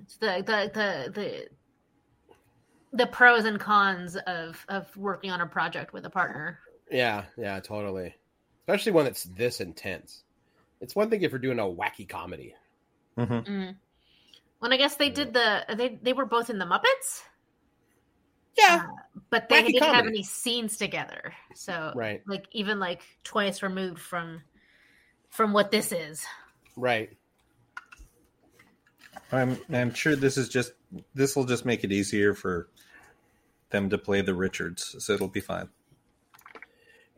it's 0.02 0.16
the 0.16 0.42
the 0.46 0.70
the 0.74 1.12
the 1.12 1.48
the 2.92 3.06
pros 3.06 3.44
and 3.44 3.58
cons 3.58 4.16
of 4.16 4.64
of 4.68 4.94
working 4.96 5.30
on 5.30 5.40
a 5.40 5.46
project 5.46 5.92
with 5.92 6.04
a 6.06 6.10
partner. 6.10 6.58
Yeah, 6.90 7.24
yeah, 7.36 7.58
totally. 7.60 8.14
Especially 8.60 8.92
when 8.92 9.06
it's 9.06 9.24
this 9.24 9.60
intense. 9.60 10.22
It's 10.80 10.94
one 10.94 11.08
thing 11.10 11.22
if 11.22 11.30
you're 11.30 11.38
doing 11.38 11.58
a 11.58 11.62
wacky 11.62 12.08
comedy. 12.08 12.54
Mm-hmm. 13.16 13.50
Mm. 13.50 13.76
When 14.58 14.72
I 14.72 14.76
guess 14.76 14.96
they 14.96 15.10
did 15.10 15.32
the 15.32 15.64
they 15.74 15.98
they 16.02 16.12
were 16.12 16.26
both 16.26 16.50
in 16.50 16.58
the 16.58 16.64
Muppets. 16.64 17.22
Yeah. 18.56 18.84
Uh, 18.84 19.20
but 19.30 19.48
they 19.48 19.62
Wacky 19.62 19.66
didn't 19.66 19.80
comedy. 19.80 19.96
have 19.96 20.06
any 20.06 20.22
scenes 20.22 20.76
together. 20.76 21.34
So 21.54 21.92
right. 21.94 22.22
like 22.26 22.46
even 22.52 22.78
like 22.78 23.02
twice 23.24 23.62
removed 23.62 24.00
from 24.00 24.42
from 25.30 25.52
what 25.52 25.70
this 25.70 25.92
is. 25.92 26.24
Right. 26.76 27.16
I'm 29.32 29.58
I'm 29.72 29.92
sure 29.92 30.16
this 30.16 30.36
is 30.36 30.48
just 30.48 30.72
this 31.14 31.34
will 31.34 31.44
just 31.44 31.64
make 31.64 31.84
it 31.84 31.92
easier 31.92 32.34
for 32.34 32.68
them 33.70 33.90
to 33.90 33.98
play 33.98 34.20
the 34.20 34.34
Richards, 34.34 34.94
so 34.98 35.12
it'll 35.12 35.28
be 35.28 35.40
fine. 35.40 35.68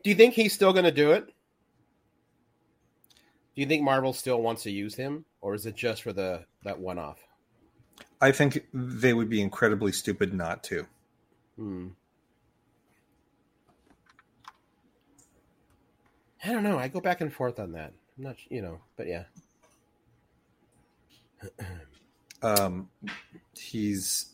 Do 0.03 0.09
you 0.09 0.15
think 0.15 0.33
he's 0.33 0.53
still 0.53 0.73
going 0.73 0.85
to 0.85 0.91
do 0.91 1.11
it? 1.11 1.25
Do 3.55 3.61
you 3.61 3.67
think 3.67 3.83
Marvel 3.83 4.13
still 4.13 4.41
wants 4.41 4.63
to 4.63 4.71
use 4.71 4.95
him, 4.95 5.25
or 5.41 5.53
is 5.53 5.65
it 5.65 5.75
just 5.75 6.01
for 6.03 6.13
the 6.13 6.45
that 6.63 6.79
one 6.79 6.97
off? 6.97 7.19
I 8.21 8.31
think 8.31 8.65
they 8.73 9.13
would 9.13 9.29
be 9.29 9.41
incredibly 9.41 9.91
stupid 9.91 10.33
not 10.33 10.63
to. 10.65 10.87
Hmm. 11.59 11.87
I 16.41 16.53
don't 16.53 16.63
know. 16.63 16.79
I 16.79 16.87
go 16.87 17.01
back 17.01 17.19
and 17.19 17.33
forth 17.33 17.59
on 17.59 17.73
that. 17.73 17.91
I'm 18.17 18.23
not, 18.23 18.37
you 18.49 18.61
know, 18.61 18.79
but 18.95 19.07
yeah. 19.07 19.23
um, 22.41 22.87
he's 23.57 24.27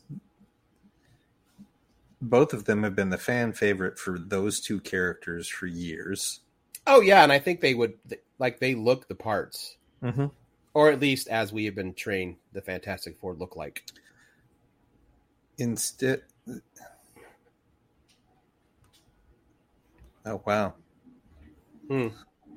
both 2.22 2.54
of 2.54 2.66
them 2.66 2.84
have 2.84 2.96
been 2.96 3.10
the 3.10 3.18
fan 3.18 3.54
favorite 3.54 3.98
for 3.98 4.20
those 4.20 4.60
two 4.60 4.80
characters 4.80 5.48
for 5.48 5.66
years. 5.66 6.42
Oh 6.86 7.02
yeah, 7.02 7.24
and 7.24 7.32
I 7.32 7.40
think 7.40 7.60
they 7.60 7.74
would 7.74 7.96
like 8.38 8.60
they 8.60 8.76
look 8.76 9.08
the 9.08 9.16
parts, 9.16 9.78
mm-hmm. 10.04 10.28
or 10.76 10.92
at 10.92 11.00
least 11.00 11.28
as 11.28 11.52
we 11.52 11.66
have 11.66 11.74
been 11.74 11.96
trained, 11.96 12.36
the 12.54 12.62
Fantastic 12.62 13.18
Four 13.18 13.34
look 13.34 13.56
like. 13.56 13.84
Instead, 15.58 16.22
Oh 20.26 20.42
wow. 20.46 20.74
Hmm. 21.88 22.08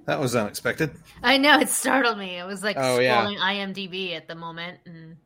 That 0.07 0.21
was 0.21 0.35
unexpected. 0.35 0.91
I 1.23 1.37
know 1.37 1.59
it 1.59 1.69
startled 1.69 2.17
me. 2.17 2.39
It 2.39 2.47
was 2.47 2.63
like 2.63 2.79
oh, 2.79 2.99
scrolling 2.99 3.35
yeah. 3.35 3.67
IMDb 3.67 4.17
at 4.17 4.27
the 4.27 4.35
moment, 4.35 4.79
and 4.87 5.17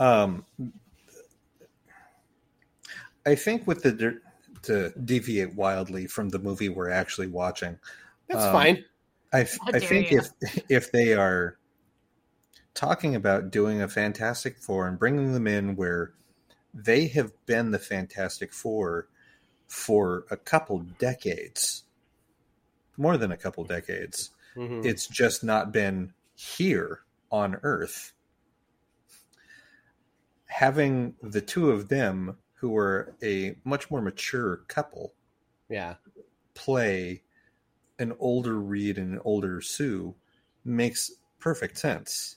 um, 0.00 0.44
I 3.24 3.36
think 3.36 3.66
with 3.66 3.82
the 3.82 4.20
to 4.62 4.90
deviate 5.04 5.54
wildly 5.54 6.08
from 6.08 6.28
the 6.30 6.40
movie 6.40 6.68
we're 6.68 6.90
actually 6.90 7.28
watching. 7.28 7.78
That's 8.28 8.44
um, 8.44 8.52
fine. 8.52 8.84
I, 9.32 9.40
I 9.66 9.78
think 9.78 10.10
you. 10.10 10.18
if 10.18 10.64
if 10.68 10.92
they 10.92 11.14
are 11.14 11.56
talking 12.74 13.14
about 13.14 13.50
doing 13.50 13.80
a 13.80 13.88
Fantastic 13.88 14.58
Four 14.58 14.88
and 14.88 14.98
bringing 14.98 15.32
them 15.32 15.46
in 15.46 15.76
where 15.76 16.12
they 16.74 17.06
have 17.08 17.32
been 17.46 17.70
the 17.70 17.78
Fantastic 17.78 18.52
Four 18.52 19.08
for 19.68 20.26
a 20.30 20.36
couple 20.36 20.78
decades, 20.98 21.84
more 22.96 23.16
than 23.16 23.32
a 23.32 23.36
couple 23.36 23.64
decades. 23.64 24.30
Mm-hmm. 24.56 24.86
It's 24.86 25.06
just 25.06 25.44
not 25.44 25.72
been 25.72 26.12
here 26.34 27.00
on 27.30 27.56
Earth. 27.62 28.12
Having 30.46 31.14
the 31.22 31.40
two 31.40 31.70
of 31.70 31.88
them, 31.88 32.36
who 32.54 32.70
were 32.70 33.14
a 33.22 33.56
much 33.64 33.90
more 33.90 34.00
mature 34.00 34.58
couple, 34.68 35.12
yeah, 35.68 35.94
play 36.54 37.22
an 37.98 38.14
older 38.18 38.54
Reed 38.54 38.98
and 38.98 39.14
an 39.14 39.20
older 39.24 39.60
Sue 39.60 40.14
makes 40.64 41.10
perfect 41.38 41.76
sense. 41.76 42.36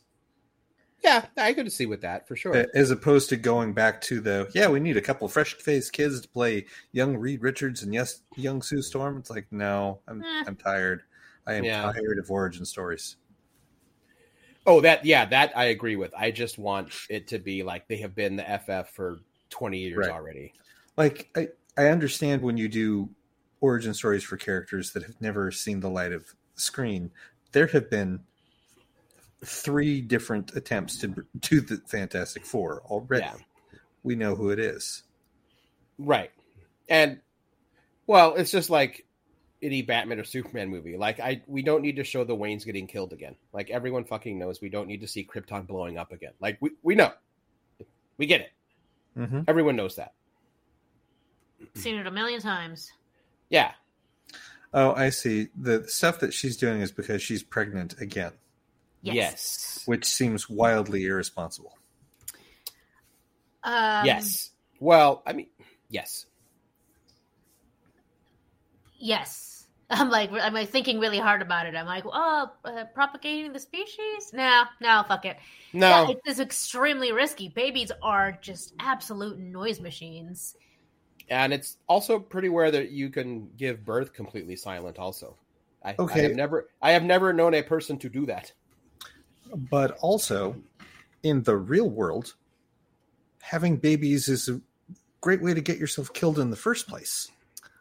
Yeah, 1.02 1.26
I 1.38 1.54
could 1.54 1.72
see 1.72 1.86
with 1.86 2.02
that 2.02 2.28
for 2.28 2.36
sure. 2.36 2.66
As 2.74 2.92
opposed 2.92 3.30
to 3.30 3.38
going 3.38 3.74
back 3.74 4.02
to 4.02 4.20
the 4.20 4.50
yeah, 4.54 4.68
we 4.68 4.80
need 4.80 4.98
a 4.98 5.02
couple 5.02 5.28
fresh 5.28 5.54
faced 5.54 5.94
kids 5.94 6.20
to 6.22 6.28
play 6.28 6.66
young 6.92 7.16
Reed 7.16 7.42
Richards 7.42 7.84
and 7.84 7.94
yes, 7.94 8.22
young 8.36 8.62
Sue 8.62 8.82
Storm. 8.82 9.18
It's 9.18 9.30
like 9.30 9.48
no, 9.52 10.00
I'm 10.08 10.22
eh. 10.22 10.44
I'm 10.46 10.56
tired. 10.56 11.04
I 11.48 11.54
am 11.54 11.64
yeah. 11.64 11.82
tired 11.84 12.20
of 12.20 12.30
origin 12.30 12.66
stories. 12.66 13.16
Oh, 14.66 14.82
that 14.82 15.06
yeah, 15.06 15.26
that 15.26 15.58
I 15.58 15.66
agree 15.66 15.96
with. 15.96 16.14
I 16.18 16.32
just 16.32 16.58
want 16.58 16.94
it 17.10 17.28
to 17.30 17.40
be 17.40 17.64
like 17.64 17.88
they 17.88 17.98
have 17.98 18.14
been 18.14 18.36
the 18.36 18.44
FF 18.44 18.94
for 18.94 19.20
twenty 19.50 19.80
years 19.80 19.98
right. 19.98 20.12
already. 20.12 20.54
Like 20.98 21.30
I, 21.36 21.48
I 21.78 21.88
understand 21.88 22.42
when 22.42 22.58
you 22.58 22.68
do 22.68 23.10
origin 23.62 23.94
stories 23.94 24.24
for 24.24 24.38
characters 24.38 24.92
that 24.92 25.04
have 25.04 25.20
never 25.22 25.50
seen 25.52 25.80
the 25.80 25.90
light 25.90 26.12
of 26.12 26.36
the 26.56 26.62
screen. 26.62 27.12
There 27.52 27.68
have 27.68 27.90
been 27.90 28.20
three 29.44 30.02
different 30.02 30.56
attempts 30.56 30.98
to 30.98 31.26
do 31.40 31.62
the 31.62 31.78
Fantastic 31.88 32.46
Four 32.46 32.82
already. 32.86 33.26
Yeah. 33.26 33.36
We 34.04 34.16
know 34.16 34.36
who 34.36 34.50
it 34.50 34.60
is. 34.60 35.04
Right. 35.98 36.32
And 36.88 37.20
well, 38.08 38.36
it's 38.36 38.52
just 38.52 38.70
like 38.70 39.06
any 39.62 39.82
Batman 39.82 40.20
or 40.20 40.24
Superman 40.24 40.70
movie. 40.70 40.98
Like 40.98 41.20
I 41.20 41.42
we 41.48 41.62
don't 41.62 41.82
need 41.82 41.98
to 41.98 42.04
show 42.04 42.24
the 42.24 42.36
Waynes 42.36 42.66
getting 42.66 42.88
killed 42.88 43.14
again. 43.14 43.36
Like 43.54 43.70
everyone 43.70 44.06
fucking 44.06 44.38
knows 44.38 44.62
we 44.62 44.70
don't 44.70 44.88
need 44.88 45.02
to 45.02 45.08
see 45.08 45.26
Krypton 45.26 45.68
blowing 45.68 45.98
up 45.98 46.12
again. 46.12 46.34
Like 46.40 46.58
we, 46.60 46.72
we 46.82 46.96
know. 46.96 47.12
We 48.18 48.26
get 48.26 48.42
it. 48.42 48.52
Mm-hmm. 49.18 49.42
Everyone 49.48 49.76
knows 49.76 49.96
that. 49.96 50.14
Seen 51.76 51.96
it 51.96 52.08
a 52.08 52.12
million 52.12 52.42
times. 52.42 52.92
Yeah. 53.50 53.72
Oh, 54.74 54.94
I 54.94 55.10
see. 55.10 55.48
The 55.60 55.88
stuff 55.88 56.20
that 56.20 56.34
she's 56.34 56.58
doing 56.58 56.82
is 56.82 56.92
because 56.92 57.22
she's 57.22 57.44
pregnant 57.44 58.00
again. 58.00 58.34
Yes. 59.02 59.16
yes. 59.16 59.84
Which 59.86 60.06
seems 60.06 60.50
wildly 60.50 61.06
irresponsible. 61.06 61.78
Um, 63.64 64.06
yes. 64.06 64.52
Well, 64.80 65.24
I 65.26 65.34
mean, 65.34 65.48
yes. 65.90 66.26
Yes. 68.98 69.50
I'm 69.92 70.10
like, 70.10 70.32
I'm 70.32 70.54
like 70.54 70.70
thinking 70.70 71.00
really 71.00 71.18
hard 71.18 71.42
about 71.42 71.66
it. 71.66 71.76
I'm 71.76 71.88
like, 71.88 72.04
oh, 72.06 72.52
uh, 72.64 72.84
propagating 72.94 73.54
the 73.54 73.60
species? 73.60 74.32
No, 74.34 74.66
no, 74.80 75.04
fuck 75.08 75.26
it. 75.26 75.38
No, 75.74 75.90
yeah, 75.90 76.10
it 76.12 76.20
is 76.28 76.40
extremely 76.40 77.12
risky. 77.12 77.50
Babies 77.50 77.92
are 78.04 78.38
just 78.40 78.76
absolute 78.80 79.40
noise 79.40 79.80
machines, 79.80 80.56
and 81.28 81.52
it's 81.54 81.78
also 81.88 82.20
pretty 82.20 82.50
rare 82.50 82.70
that 82.70 82.92
you 82.92 83.10
can 83.10 83.50
give 83.58 83.84
birth 83.84 84.14
completely 84.14 84.56
silent. 84.56 85.00
Also, 85.00 85.38
I, 85.84 85.96
okay. 85.98 86.20
I 86.20 86.24
have 86.24 86.36
never, 86.36 86.70
I 86.84 86.92
have 86.92 87.04
never 87.04 87.34
known 87.34 87.56
a 87.56 87.64
person 87.64 87.98
to 88.00 88.10
do 88.10 88.28
that 88.28 88.54
but 89.56 89.98
also 90.00 90.56
in 91.24 91.44
the 91.44 91.58
real 91.58 91.90
world, 91.90 92.36
having 93.42 93.78
babies 93.78 94.28
is 94.28 94.50
a 94.50 94.60
great 95.22 95.42
way 95.42 95.54
to 95.54 95.62
get 95.62 95.78
yourself 95.78 96.14
killed 96.14 96.40
in 96.40 96.50
the 96.50 96.56
first 96.56 96.88
place. 96.88 97.30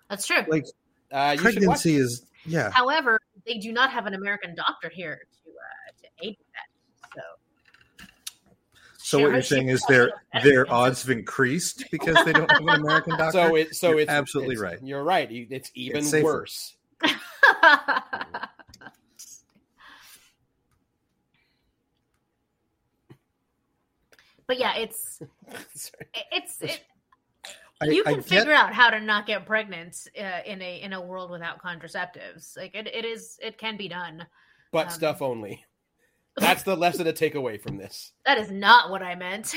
That's 0.09 0.27
true. 0.27 0.43
Like 0.49 0.67
uh, 1.13 1.37
pregnancy 1.39 1.97
is 1.97 2.25
yeah. 2.47 2.71
However, 2.71 3.19
they 3.47 3.59
do 3.59 3.73
not 3.73 3.91
have 3.91 4.07
an 4.07 4.15
American 4.15 4.55
doctor 4.55 4.89
here 4.89 5.21
to 5.45 5.51
uh, 5.51 5.93
to 6.03 6.27
aid 6.27 6.37
with 6.39 6.47
that. 6.55 7.15
So. 7.15 7.21
So 8.99 9.19
what 9.21 9.33
you're 9.33 9.43
saying 9.43 9.69
is 9.69 9.83
their 9.89 10.13
their 10.43 10.71
odds 10.71 11.03
have 11.03 11.11
increased 11.11 11.85
because 11.91 12.23
they 12.27 12.33
don't 12.33 12.51
have 12.51 12.61
an 12.61 12.69
American 12.69 13.17
doctor. 13.19 13.33
So 13.33 13.55
it 13.55 13.75
so 13.75 13.91
you're 13.91 14.01
it's 14.01 14.11
absolutely 14.11 14.55
it's, 14.55 14.63
right. 14.63 14.79
You're 14.83 15.05
right. 15.05 15.29
It's 15.31 15.71
even 15.75 16.01
it's 16.01 16.13
worse. 16.13 16.77
But 24.49 24.59
yeah, 24.59 24.68
it's 24.79 25.23
it's 26.33 26.61
it, 26.62 26.81
you 27.83 28.03
can 28.03 28.19
I 28.19 28.23
figure 28.23 28.45
get... 28.47 28.55
out 28.55 28.73
how 28.73 28.91
to 28.91 29.01
not 29.01 29.27
get 29.27 29.47
pregnant 29.47 30.09
uh, 30.19 30.41
in 30.45 30.61
a 30.61 30.81
in 30.83 30.93
a 30.93 31.01
world 31.01 31.31
without 31.31 31.62
contraceptives. 31.62 32.57
Like 32.57 32.75
it, 32.75 32.88
it 32.88 33.05
is 33.05 33.38
it 33.41 33.59
can 33.59 33.77
be 33.77 33.88
done. 33.88 34.27
But 34.73 34.88
um, 34.88 34.93
stuff 34.93 35.23
only. 35.23 35.64
That's 36.37 36.62
the 36.62 36.77
lesson 36.77 37.05
to 37.05 37.12
take 37.12 37.35
away 37.35 37.59
from 37.59 37.77
this. 37.77 38.12
That 38.25 38.38
is 38.38 38.51
not 38.51 38.91
what 38.91 39.03
I 39.03 39.14
meant. 39.14 39.55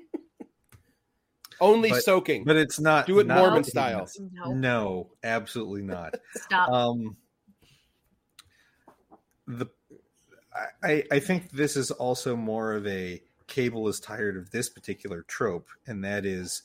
only 1.62 1.90
but, 1.90 2.04
soaking. 2.04 2.46
But 2.46 2.56
it's 2.58 2.80
not 2.80 3.06
do 3.06 3.20
it 3.20 3.28
not 3.28 3.40
Mormon 3.40 3.64
style. 3.64 4.08
No. 4.20 4.54
no, 4.54 5.12
absolutely 5.24 5.82
not. 5.82 6.16
Stop. 6.36 6.70
Um 6.70 7.16
the 9.48 9.68
I, 10.84 11.04
I 11.12 11.20
think 11.20 11.52
this 11.52 11.76
is 11.76 11.92
also 11.92 12.36
more 12.36 12.74
of 12.74 12.88
a 12.88 13.22
cable 13.48 13.88
is 13.88 14.00
tired 14.00 14.38
of 14.38 14.52
this 14.52 14.70
particular 14.70 15.24
trope, 15.24 15.68
and 15.88 16.04
that 16.04 16.26
is 16.26 16.62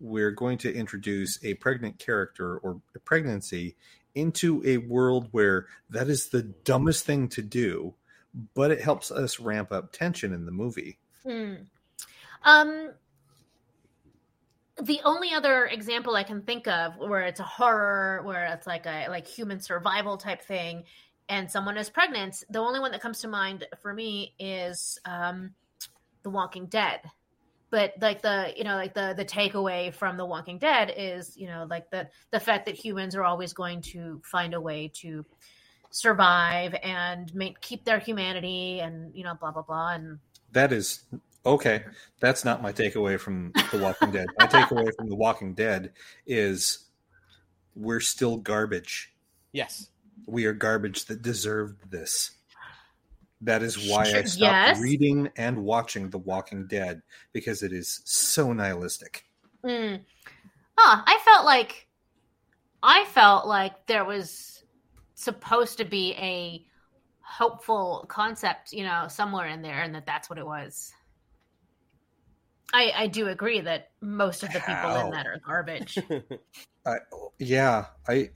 we're 0.00 0.32
going 0.32 0.58
to 0.58 0.74
introduce 0.74 1.42
a 1.44 1.54
pregnant 1.54 1.98
character 1.98 2.58
or 2.58 2.80
a 2.94 2.98
pregnancy 2.98 3.76
into 4.14 4.62
a 4.64 4.78
world 4.78 5.28
where 5.30 5.66
that 5.90 6.08
is 6.08 6.28
the 6.28 6.42
dumbest 6.42 7.04
thing 7.04 7.28
to 7.28 7.42
do, 7.42 7.94
but 8.54 8.70
it 8.70 8.80
helps 8.80 9.10
us 9.10 9.40
ramp 9.40 9.72
up 9.72 9.92
tension 9.92 10.32
in 10.32 10.46
the 10.46 10.52
movie. 10.52 10.98
Hmm. 11.22 11.54
Um, 12.44 12.90
the 14.82 15.00
only 15.04 15.32
other 15.32 15.66
example 15.66 16.16
I 16.16 16.24
can 16.24 16.42
think 16.42 16.66
of 16.66 16.96
where 16.98 17.22
it's 17.22 17.40
a 17.40 17.44
horror, 17.44 18.22
where 18.24 18.46
it's 18.46 18.66
like 18.66 18.86
a 18.86 19.06
like 19.08 19.26
human 19.26 19.60
survival 19.60 20.16
type 20.16 20.42
thing, 20.42 20.84
and 21.28 21.50
someone 21.50 21.76
is 21.76 21.88
pregnant, 21.88 22.44
the 22.50 22.58
only 22.58 22.80
one 22.80 22.92
that 22.92 23.00
comes 23.00 23.20
to 23.20 23.28
mind 23.28 23.66
for 23.80 23.94
me 23.94 24.34
is 24.38 24.98
um, 25.04 25.54
The 26.22 26.30
Walking 26.30 26.66
Dead. 26.66 27.00
But 27.70 27.94
like 28.00 28.22
the 28.22 28.52
you 28.56 28.62
know 28.62 28.76
like 28.76 28.94
the 28.94 29.14
the 29.16 29.24
takeaway 29.24 29.92
from 29.92 30.16
The 30.16 30.24
Walking 30.24 30.58
Dead 30.58 30.94
is 30.96 31.36
you 31.36 31.48
know 31.48 31.66
like 31.68 31.90
the 31.90 32.08
the 32.30 32.38
fact 32.38 32.66
that 32.66 32.76
humans 32.76 33.16
are 33.16 33.24
always 33.24 33.52
going 33.52 33.82
to 33.82 34.20
find 34.24 34.54
a 34.54 34.60
way 34.60 34.92
to 34.96 35.24
survive 35.90 36.74
and 36.82 37.34
make 37.34 37.60
keep 37.60 37.84
their 37.84 37.98
humanity 37.98 38.80
and 38.80 39.12
you 39.14 39.24
know 39.24 39.34
blah 39.34 39.50
blah 39.50 39.62
blah 39.62 39.90
and 39.90 40.18
that 40.52 40.72
is 40.72 41.04
okay. 41.44 41.82
That's 42.20 42.44
not 42.44 42.62
my 42.62 42.72
takeaway 42.72 43.18
from 43.18 43.52
The 43.72 43.78
Walking 43.78 44.12
Dead. 44.12 44.26
My 44.38 44.46
takeaway 44.46 44.94
from 44.94 45.08
The 45.08 45.16
Walking 45.16 45.54
Dead 45.54 45.92
is 46.26 46.90
we're 47.74 47.98
still 47.98 48.36
garbage. 48.36 49.12
Yes 49.50 49.88
we 50.26 50.46
are 50.46 50.52
garbage 50.52 51.06
that 51.06 51.22
deserved 51.22 51.90
this. 51.90 52.32
That 53.40 53.62
is 53.62 53.90
why 53.90 54.04
I 54.04 54.22
stopped 54.22 54.38
yes. 54.38 54.80
reading 54.80 55.28
and 55.36 55.64
watching 55.64 56.08
The 56.08 56.18
Walking 56.18 56.66
Dead 56.66 57.02
because 57.32 57.62
it 57.62 57.72
is 57.72 58.00
so 58.04 58.52
nihilistic. 58.52 59.24
Mm. 59.64 60.00
Huh, 60.76 61.02
I 61.06 61.18
felt 61.24 61.44
like 61.44 61.86
I 62.82 63.04
felt 63.06 63.46
like 63.46 63.86
there 63.86 64.04
was 64.04 64.64
supposed 65.14 65.78
to 65.78 65.84
be 65.84 66.14
a 66.14 66.64
hopeful 67.20 68.06
concept, 68.08 68.72
you 68.72 68.84
know, 68.84 69.06
somewhere 69.08 69.48
in 69.48 69.62
there, 69.62 69.82
and 69.82 69.94
that 69.94 70.06
that's 70.06 70.30
what 70.30 70.38
it 70.38 70.46
was. 70.46 70.92
I 72.72 72.92
I 72.96 73.06
do 73.06 73.28
agree 73.28 73.60
that 73.60 73.90
most 74.00 74.42
of 74.42 74.52
the 74.52 74.60
people 74.60 74.74
How? 74.74 75.04
in 75.06 75.10
that 75.12 75.26
are 75.26 75.40
garbage. 75.44 75.98
I, 76.86 76.96
yeah, 77.38 77.86
I 78.08 78.30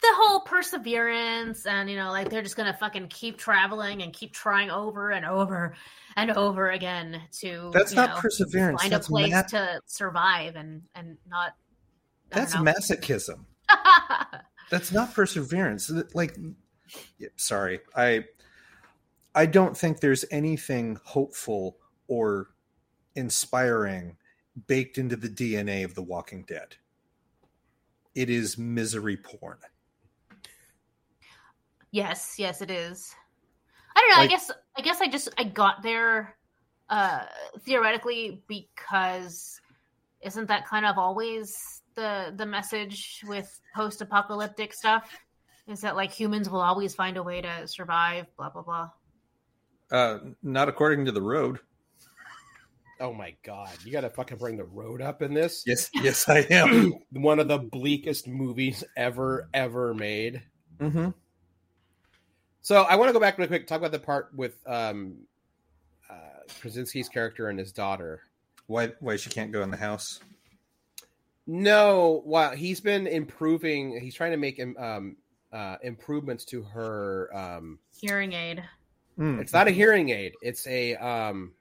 the 0.00 0.08
whole 0.12 0.40
perseverance 0.40 1.66
and 1.66 1.88
you 1.90 1.96
know 1.96 2.10
like 2.10 2.28
they're 2.30 2.42
just 2.42 2.56
gonna 2.56 2.76
fucking 2.78 3.08
keep 3.08 3.38
traveling 3.38 4.02
and 4.02 4.12
keep 4.12 4.32
trying 4.32 4.70
over 4.70 5.10
and 5.10 5.24
over 5.24 5.74
and 6.16 6.30
over 6.32 6.70
again 6.70 7.20
to 7.32 7.70
that's 7.72 7.92
not 7.92 8.10
know, 8.10 8.16
perseverance 8.16 8.80
find 8.80 8.92
that's 8.92 9.08
a 9.08 9.10
place 9.10 9.32
ma- 9.32 9.42
to 9.42 9.80
survive 9.86 10.56
and 10.56 10.82
and 10.94 11.16
not 11.28 11.52
that's 12.30 12.54
masochism 12.56 13.44
that's 14.70 14.92
not 14.92 15.12
perseverance 15.14 15.90
like 16.14 16.36
sorry 17.36 17.80
i 17.94 18.24
i 19.34 19.46
don't 19.46 19.76
think 19.76 20.00
there's 20.00 20.24
anything 20.30 20.98
hopeful 21.04 21.78
or 22.08 22.48
inspiring 23.14 24.16
baked 24.66 24.98
into 24.98 25.16
the 25.16 25.28
DNA 25.28 25.84
of 25.84 25.94
The 25.94 26.02
Walking 26.02 26.44
Dead. 26.44 26.76
It 28.14 28.30
is 28.30 28.56
misery 28.56 29.16
porn. 29.16 29.58
Yes, 31.96 32.34
yes, 32.36 32.60
it 32.60 32.70
is. 32.70 33.14
I 33.96 34.00
don't 34.00 34.10
know. 34.10 34.22
Like, 34.24 34.28
I 34.28 34.34
guess 34.34 34.50
I 34.76 34.82
guess 34.82 35.00
I 35.00 35.08
just 35.08 35.30
I 35.38 35.44
got 35.44 35.82
there 35.82 36.36
uh 36.90 37.24
theoretically 37.60 38.42
because 38.48 39.58
isn't 40.20 40.46
that 40.48 40.66
kind 40.66 40.84
of 40.84 40.98
always 40.98 41.80
the 41.94 42.34
the 42.36 42.44
message 42.44 43.24
with 43.26 43.62
post 43.74 44.02
apocalyptic 44.02 44.74
stuff? 44.74 45.10
Is 45.66 45.80
that 45.80 45.96
like 45.96 46.12
humans 46.12 46.50
will 46.50 46.60
always 46.60 46.94
find 46.94 47.16
a 47.16 47.22
way 47.22 47.40
to 47.40 47.66
survive? 47.66 48.26
Blah 48.36 48.50
blah 48.50 48.62
blah. 48.62 48.90
Uh, 49.90 50.18
not 50.42 50.68
according 50.68 51.06
to 51.06 51.12
the 51.12 51.22
road. 51.22 51.60
Oh 53.00 53.14
my 53.14 53.34
god, 53.42 53.70
you 53.86 53.92
got 53.92 54.02
to 54.02 54.10
fucking 54.10 54.36
bring 54.36 54.58
the 54.58 54.64
road 54.64 55.00
up 55.00 55.22
in 55.22 55.32
this. 55.32 55.62
Yes, 55.64 55.88
yes, 55.94 56.28
I 56.28 56.40
am. 56.50 56.92
One 57.12 57.38
of 57.38 57.48
the 57.48 57.58
bleakest 57.58 58.28
movies 58.28 58.84
ever, 58.98 59.48
ever 59.54 59.94
made. 59.94 60.42
Mm-hmm. 60.78 61.08
So 62.66 62.82
I 62.82 62.96
want 62.96 63.10
to 63.10 63.12
go 63.12 63.20
back 63.20 63.38
real 63.38 63.46
quick, 63.46 63.68
talk 63.68 63.78
about 63.78 63.92
the 63.92 64.00
part 64.00 64.30
with 64.34 64.56
um, 64.66 65.18
uh, 66.10 66.40
Krasinski's 66.60 67.08
character 67.08 67.48
and 67.48 67.56
his 67.56 67.70
daughter. 67.70 68.22
Why? 68.66 68.92
Why 68.98 69.14
she 69.14 69.30
can't 69.30 69.52
go 69.52 69.62
in 69.62 69.70
the 69.70 69.76
house? 69.76 70.18
No, 71.46 72.24
well, 72.26 72.50
he's 72.56 72.80
been 72.80 73.06
improving. 73.06 74.00
He's 74.00 74.16
trying 74.16 74.32
to 74.32 74.36
make 74.36 74.60
um, 74.80 75.16
uh, 75.52 75.76
improvements 75.84 76.44
to 76.46 76.64
her 76.64 77.30
um, 77.32 77.78
hearing 78.00 78.32
aid. 78.32 78.64
Mm. 79.16 79.40
It's 79.40 79.52
not 79.52 79.68
a 79.68 79.70
hearing 79.70 80.10
aid. 80.10 80.32
It's 80.42 80.66
a 80.66 80.96
um, 80.96 81.52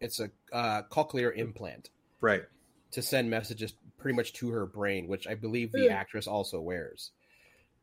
it's 0.00 0.18
a 0.18 0.28
uh, 0.52 0.82
cochlear 0.90 1.32
implant, 1.36 1.90
right? 2.20 2.42
To 2.90 3.02
send 3.02 3.30
messages 3.30 3.74
pretty 3.98 4.16
much 4.16 4.32
to 4.32 4.50
her 4.50 4.66
brain, 4.66 5.06
which 5.06 5.28
I 5.28 5.36
believe 5.36 5.70
the 5.70 5.90
actress 5.90 6.26
also 6.26 6.60
wears. 6.60 7.12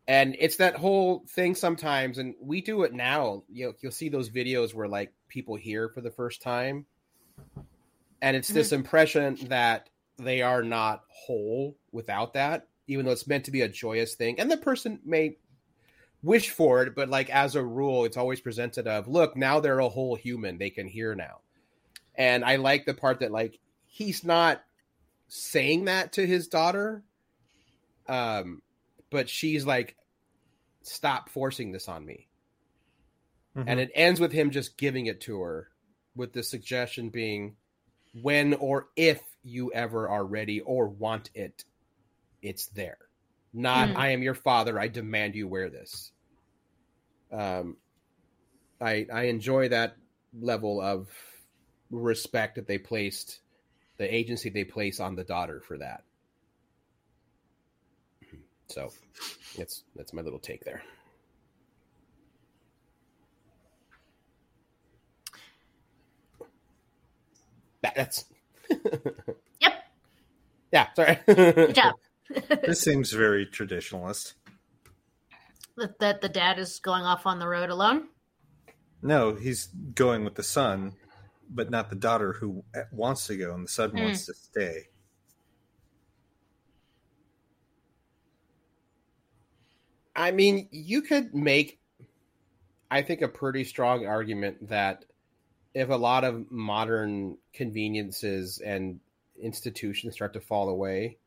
And 0.10 0.36
it's 0.40 0.56
that 0.56 0.76
whole 0.76 1.24
thing 1.30 1.54
sometimes, 1.54 2.18
and 2.18 2.34
we 2.42 2.62
do 2.62 2.82
it 2.82 2.94
now. 2.94 3.44
You 3.48 3.68
know, 3.68 3.74
you'll 3.80 3.92
see 3.92 4.10
those 4.10 4.32
videos 4.32 4.74
where 4.74 4.88
like 4.88 5.14
people 5.28 5.56
hear 5.56 5.88
for 5.88 6.02
the 6.02 6.10
first 6.10 6.42
time, 6.42 6.88
and 8.20 8.36
it's 8.36 8.48
this 8.48 8.70
mm-hmm. 8.70 8.78
impression 8.78 9.38
that 9.50 9.88
they 10.18 10.42
are 10.42 10.64
not 10.64 11.04
whole 11.10 11.78
without 11.92 12.34
that, 12.34 12.68
even 12.88 13.06
though 13.06 13.12
it's 13.12 13.28
meant 13.28 13.46
to 13.46 13.52
be 13.52 13.62
a 13.62 13.70
joyous 13.70 14.16
thing. 14.16 14.40
And 14.40 14.50
the 14.50 14.58
person 14.58 15.00
may 15.06 15.38
wish 16.24 16.50
for 16.50 16.82
it, 16.82 16.96
but 16.96 17.10
like 17.10 17.30
as 17.30 17.54
a 17.56 17.64
rule, 17.64 18.06
it's 18.06 18.18
always 18.18 18.42
presented 18.42 18.88
of 18.88 19.08
look, 19.08 19.38
now 19.38 19.60
they're 19.60 19.78
a 19.78 19.90
whole 19.90 20.16
human. 20.16 20.58
They 20.58 20.72
can 20.72 20.88
hear 20.88 21.14
now. 21.14 21.42
And 22.16 22.44
I 22.44 22.56
like 22.56 22.88
the 22.88 22.96
part 22.96 23.20
that 23.20 23.32
like 23.32 23.60
he's 23.86 24.24
not 24.24 24.64
saying 25.28 25.86
that 25.86 26.14
to 26.14 26.26
his 26.26 26.48
daughter. 26.48 27.04
Um, 28.08 28.64
but 29.10 29.30
she's 29.30 29.66
like, 29.66 29.96
stop 30.82 31.30
forcing 31.30 31.72
this 31.72 31.88
on 31.88 32.06
me. 32.06 32.28
Mm-hmm. 33.56 33.68
And 33.68 33.80
it 33.80 33.92
ends 33.96 34.20
with 34.20 34.32
him 34.32 34.52
just 34.52 34.78
giving 34.78 35.08
it 35.08 35.22
to 35.22 35.42
her 35.42 35.70
with 36.16 36.34
the 36.34 36.44
suggestion 36.44 37.10
being 37.10 37.56
when 38.14 38.54
or 38.56 38.88
if 38.96 39.22
you 39.44 39.72
ever 39.74 40.10
are 40.10 40.24
ready 40.24 40.62
or 40.62 40.88
want 40.88 41.30
it, 41.34 41.64
it's 42.42 42.68
there. 42.68 42.98
Not, 43.54 43.90
mm. 43.90 43.96
I 43.96 44.10
am 44.10 44.22
your 44.22 44.36
father. 44.36 44.80
I 44.80 44.88
demand 44.88 45.36
you 45.36 45.48
wear 45.48 45.70
this. 45.70 46.12
Um, 47.32 47.78
I 48.82 49.06
I 49.12 49.24
enjoy 49.24 49.70
that 49.70 49.98
level 50.40 50.82
of 50.82 51.10
respect 51.92 52.56
that 52.56 52.68
they 52.68 52.78
placed, 52.78 53.40
the 53.98 54.14
agency 54.14 54.50
they 54.50 54.64
place 54.64 55.00
on 55.00 55.16
the 55.16 55.24
daughter 55.24 55.62
for 55.62 55.78
that. 55.78 56.04
So, 58.70 58.92
that's 59.58 59.84
that's 59.96 60.14
my 60.14 60.22
little 60.22 60.40
take 60.40 60.64
there. 60.64 60.84
That's. 67.96 68.26
yep. 69.60 69.74
Yeah. 70.72 70.88
Sorry. 70.96 71.18
Good 71.26 71.76
job 71.76 71.96
this 72.64 72.82
seems 72.82 73.12
very 73.12 73.46
traditionalist. 73.46 74.34
That, 75.78 76.00
that 76.00 76.22
the 76.22 76.30
dad 76.30 76.60
is 76.60 76.80
going 76.80 77.04
off 77.04 77.26
on 77.26 77.40
the 77.40 77.48
road 77.48 77.70
alone? 77.70 78.08
No, 79.02 79.36
he's 79.36 79.68
going 79.96 80.26
with 80.26 80.36
the 80.36 80.44
son, 80.44 80.94
but 81.50 81.70
not 81.70 81.90
the 81.90 81.96
daughter 81.96 82.34
who 82.34 82.64
wants 82.92 83.28
to 83.28 83.38
go, 83.38 83.54
and 83.54 83.66
the 83.66 83.72
son 83.72 83.92
mm. 83.92 84.04
wants 84.04 84.26
to 84.26 84.34
stay. 84.34 84.88
I 90.20 90.32
mean, 90.32 90.68
you 90.72 91.02
could 91.02 91.34
make, 91.34 91.80
I 92.92 93.04
think, 93.04 93.22
a 93.22 93.30
pretty 93.30 93.64
strong 93.64 94.06
argument 94.06 94.68
that 94.68 95.06
if 95.74 95.88
a 95.88 95.96
lot 95.96 96.26
of 96.26 96.52
modern 96.52 97.38
conveniences 97.54 98.60
and 98.60 99.00
institutions 99.42 100.16
start 100.16 100.34
to 100.34 100.42
fall 100.42 100.68
away, 100.68 101.20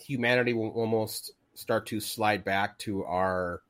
humanity 0.00 0.54
will 0.54 0.70
almost 0.70 1.32
start 1.52 1.84
to 1.88 2.00
slide 2.00 2.44
back 2.44 2.78
to 2.78 3.04
our 3.04 3.60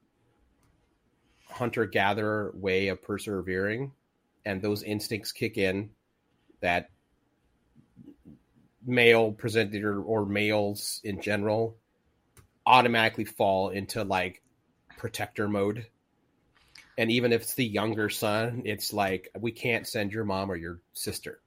hunter 1.51 1.87
gatherer 1.87 2.53
way 2.55 2.87
of 2.89 3.03
persevering 3.03 3.91
and 4.45 4.63
those 4.63 4.85
instincts 4.85 5.33
kick 5.33 5.59
in 5.59 5.91
that 6.61 6.91
male 8.87 9.33
presented 9.33 9.83
or, 9.83 10.01
or 10.01 10.25
males 10.25 11.01
in 11.03 11.21
general 11.21 11.77
automatically 12.69 13.25
fall 13.25 13.71
into 13.71 14.05
like 14.05 14.43
protector 14.97 15.49
mode 15.49 15.87
and 16.97 17.11
even 17.11 17.33
if 17.33 17.43
it's 17.43 17.55
the 17.55 17.65
younger 17.65 18.09
son 18.09 18.63
it's 18.65 18.93
like 18.93 19.31
we 19.39 19.53
can't 19.53 19.87
send 19.87 20.13
your 20.13 20.25
mom 20.25 20.51
or 20.51 20.57
your 20.57 20.81
sister 20.93 21.41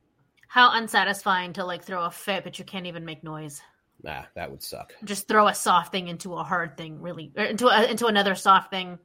how 0.47 0.71
unsatisfying 0.71 1.53
to 1.53 1.63
like 1.63 1.83
throw 1.83 2.05
a 2.05 2.11
fit 2.11 2.43
but 2.43 2.57
you 2.57 2.65
can't 2.65 2.87
even 2.87 3.05
make 3.05 3.23
noise 3.23 3.61
nah, 4.03 4.23
that 4.35 4.49
would 4.49 4.63
suck. 4.63 4.93
Just 5.03 5.27
throw 5.27 5.47
a 5.47 5.53
soft 5.53 5.91
thing 5.91 6.07
into 6.07 6.33
a 6.33 6.43
hard 6.43 6.77
thing, 6.77 7.01
really, 7.01 7.31
Or 7.37 7.43
into 7.43 7.67
a, 7.67 7.85
into 7.85 8.07
another 8.07 8.35
soft 8.35 8.71
thing. 8.71 8.97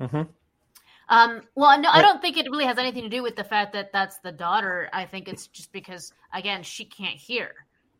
Mm-hmm. 0.00 0.22
Um, 1.08 1.42
well, 1.56 1.78
no, 1.80 1.90
I 1.90 2.02
don't 2.02 2.22
think 2.22 2.36
it 2.36 2.50
really 2.50 2.64
has 2.64 2.78
anything 2.78 3.02
to 3.02 3.08
do 3.08 3.22
with 3.22 3.34
the 3.34 3.44
fact 3.44 3.72
that 3.72 3.92
that's 3.92 4.18
the 4.18 4.30
daughter. 4.30 4.88
I 4.92 5.04
think 5.04 5.28
it's 5.28 5.48
just 5.48 5.72
because, 5.72 6.12
again, 6.32 6.62
she 6.62 6.84
can't 6.84 7.16
hear, 7.16 7.52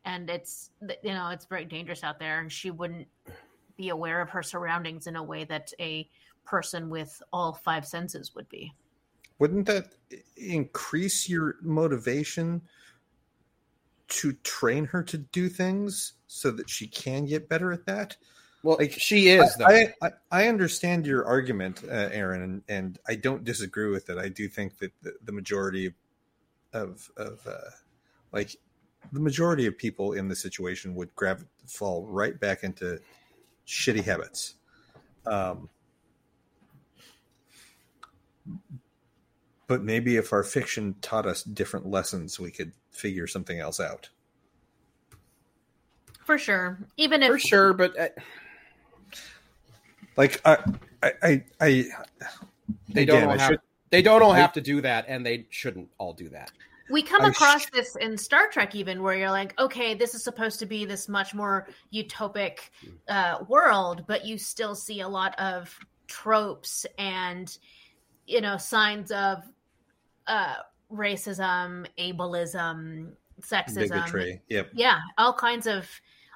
and 0.05 0.29
it's 0.29 0.71
you 1.03 1.11
know 1.11 1.29
it's 1.29 1.45
very 1.45 1.65
dangerous 1.65 2.03
out 2.03 2.19
there, 2.19 2.39
and 2.39 2.49
she 2.49 2.71
wouldn't 2.71 3.07
be 3.77 3.89
aware 3.89 4.21
of 4.21 4.29
her 4.29 4.43
surroundings 4.43 5.07
in 5.07 5.15
a 5.15 5.23
way 5.23 5.43
that 5.45 5.71
a 5.79 6.09
person 6.45 6.89
with 6.89 7.21
all 7.31 7.53
five 7.53 7.85
senses 7.85 8.33
would 8.35 8.49
be. 8.49 8.73
Wouldn't 9.39 9.65
that 9.67 9.93
increase 10.37 11.27
your 11.27 11.55
motivation 11.61 12.61
to 14.11 14.33
train 14.43 14.83
her 14.83 15.01
to 15.01 15.17
do 15.17 15.47
things 15.47 16.13
so 16.27 16.51
that 16.51 16.69
she 16.69 16.85
can 16.85 17.25
get 17.25 17.47
better 17.47 17.71
at 17.71 17.85
that. 17.85 18.17
Well, 18.61 18.75
like 18.77 18.91
she 18.91 19.29
is. 19.29 19.55
I, 19.65 19.93
I, 20.01 20.11
I 20.31 20.47
understand 20.47 21.07
your 21.07 21.25
argument, 21.25 21.81
uh, 21.85 22.09
Aaron, 22.11 22.41
and, 22.43 22.61
and 22.67 22.99
I 23.07 23.15
don't 23.15 23.43
disagree 23.43 23.89
with 23.89 24.09
it. 24.09 24.17
I 24.17 24.27
do 24.29 24.47
think 24.47 24.77
that 24.79 24.91
the, 25.01 25.13
the 25.23 25.31
majority 25.31 25.93
of 26.73 27.09
of 27.17 27.39
uh, 27.47 27.71
like 28.33 28.55
the 29.13 29.19
majority 29.19 29.65
of 29.65 29.77
people 29.77 30.13
in 30.13 30.27
the 30.27 30.35
situation 30.35 30.93
would 30.93 31.15
grab 31.15 31.43
fall 31.65 32.05
right 32.05 32.39
back 32.39 32.63
into 32.63 32.99
shitty 33.67 34.03
habits. 34.03 34.55
Um, 35.25 35.69
but 39.67 39.83
maybe 39.83 40.17
if 40.17 40.33
our 40.33 40.43
fiction 40.43 40.95
taught 41.01 41.25
us 41.25 41.43
different 41.43 41.87
lessons, 41.87 42.39
we 42.39 42.51
could 42.51 42.73
figure 42.91 43.27
something 43.27 43.59
else 43.59 43.79
out. 43.79 44.09
For 46.25 46.37
sure, 46.37 46.77
even 46.97 47.23
if 47.23 47.31
for 47.31 47.39
sure, 47.39 47.73
but 47.73 47.97
uh... 47.99 48.09
like 50.17 50.41
I, 50.45 50.57
I, 51.01 51.13
I, 51.23 51.43
I 51.59 51.91
they 52.89 53.05
don't 53.05 53.23
all 53.23 53.37
have, 53.37 53.49
should... 53.49 53.59
they 53.89 54.01
don't 54.01 54.21
all 54.21 54.33
have 54.33 54.53
to 54.53 54.61
do 54.61 54.81
that, 54.81 55.05
and 55.07 55.25
they 55.25 55.45
shouldn't 55.49 55.89
all 55.97 56.13
do 56.13 56.29
that. 56.29 56.51
We 56.91 57.01
come 57.01 57.23
across 57.23 57.63
sh- 57.63 57.69
this 57.73 57.95
in 57.95 58.17
Star 58.17 58.47
Trek, 58.49 58.75
even 58.75 59.01
where 59.01 59.15
you're 59.15 59.31
like, 59.31 59.57
okay, 59.59 59.93
this 59.93 60.13
is 60.13 60.23
supposed 60.23 60.59
to 60.59 60.65
be 60.65 60.85
this 60.85 61.07
much 61.07 61.33
more 61.33 61.67
utopic 61.93 62.59
uh, 63.07 63.39
world, 63.47 64.03
but 64.07 64.25
you 64.25 64.37
still 64.37 64.75
see 64.75 65.01
a 65.01 65.07
lot 65.07 65.39
of 65.39 65.77
tropes 66.07 66.85
and 66.97 67.57
you 68.27 68.41
know 68.41 68.57
signs 68.57 69.11
of 69.11 69.43
uh, 70.27 70.55
racism, 70.91 71.87
ableism, 71.97 73.13
sexism, 73.41 73.89
bigotry. 73.89 74.41
Yep. 74.49 74.71
Yeah, 74.73 74.99
all 75.17 75.33
kinds 75.33 75.67
of 75.67 75.87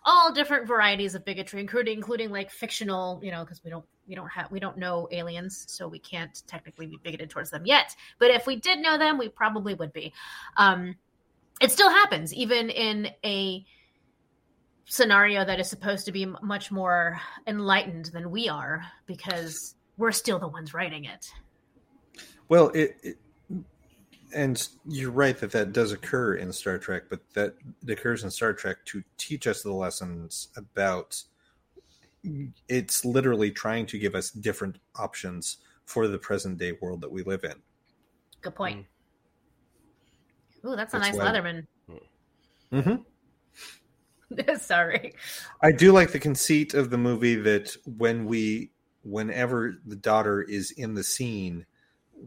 all 0.06 0.32
different 0.32 0.68
varieties 0.68 1.16
of 1.16 1.26
bigotry, 1.26 1.60
including 1.60 1.98
including 1.98 2.30
like 2.30 2.52
fictional, 2.52 3.20
you 3.24 3.32
know, 3.32 3.44
because 3.44 3.64
we 3.64 3.70
don't 3.70 3.86
we 4.08 4.16
don't 4.16 4.30
have 4.30 4.52
we 4.52 4.60
don't 4.60 4.78
know 4.78 5.08
aliens, 5.12 5.66
so 5.68 5.88
we 5.88 6.00
can't 6.00 6.44
technically 6.48 6.88
be 6.88 7.00
bigoted 7.02 7.30
towards 7.30 7.52
them 7.52 7.66
yet. 7.66 7.96
But 8.20 8.32
if 8.32 8.48
we 8.48 8.56
did 8.56 8.80
know 8.80 8.98
them, 8.98 9.18
we 9.18 9.30
probably 9.30 9.74
would 9.74 9.94
be. 9.94 10.14
Um, 10.58 10.96
it 11.62 11.72
still 11.72 11.90
happens 11.90 12.34
even 12.34 12.70
in 12.70 13.10
a 13.24 13.66
scenario 14.86 15.44
that 15.44 15.60
is 15.60 15.70
supposed 15.70 16.06
to 16.06 16.12
be 16.12 16.26
much 16.44 16.72
more 16.72 17.20
enlightened 17.48 18.06
than 18.06 18.30
we 18.30 18.48
are 18.50 18.84
because 19.06 19.76
we're 19.98 20.12
still 20.12 20.38
the 20.38 20.48
ones 20.48 20.74
writing 20.74 21.06
it. 21.06 21.26
Well, 22.50 22.70
it, 22.70 22.98
it 23.02 23.18
and 24.34 24.68
you're 24.86 25.12
right 25.12 25.38
that 25.40 25.52
that 25.52 25.72
does 25.72 25.92
occur 25.92 26.36
in 26.36 26.52
Star 26.52 26.78
Trek, 26.78 27.04
but 27.10 27.22
that 27.34 27.56
occurs 27.88 28.24
in 28.24 28.30
Star 28.30 28.54
Trek 28.54 28.78
to 28.86 29.02
teach 29.18 29.48
us 29.48 29.64
the 29.64 29.72
lessons 29.72 30.50
about. 30.58 31.22
It's 32.68 33.06
literally 33.06 33.52
trying 33.52 33.86
to 33.88 34.00
give 34.00 34.16
us 34.16 34.32
different 34.32 34.78
options 34.96 35.58
for 35.86 36.08
the 36.08 36.18
present 36.18 36.58
day 36.58 36.74
world 36.82 37.02
that 37.02 37.12
we 37.12 37.24
live 37.24 37.44
in. 37.44 37.56
Good 38.42 38.56
point. 38.56 38.86
Mm. 40.66 40.72
Ooh, 40.72 40.76
that's 40.76 40.94
a 40.94 41.00
that's 41.00 41.16
nice 41.16 41.26
Leatherman. 41.26 41.68
Mm-hmm. 42.72 44.56
Sorry. 44.58 45.14
I 45.62 45.72
do 45.72 45.92
like 45.92 46.12
the 46.12 46.20
conceit 46.20 46.74
of 46.74 46.90
the 46.90 46.98
movie 46.98 47.36
that 47.36 47.76
when 47.86 48.26
we, 48.26 48.72
whenever 49.04 49.78
the 49.86 49.96
daughter 49.96 50.42
is 50.42 50.72
in 50.72 50.96
the 50.96 51.04
scene, 51.04 51.66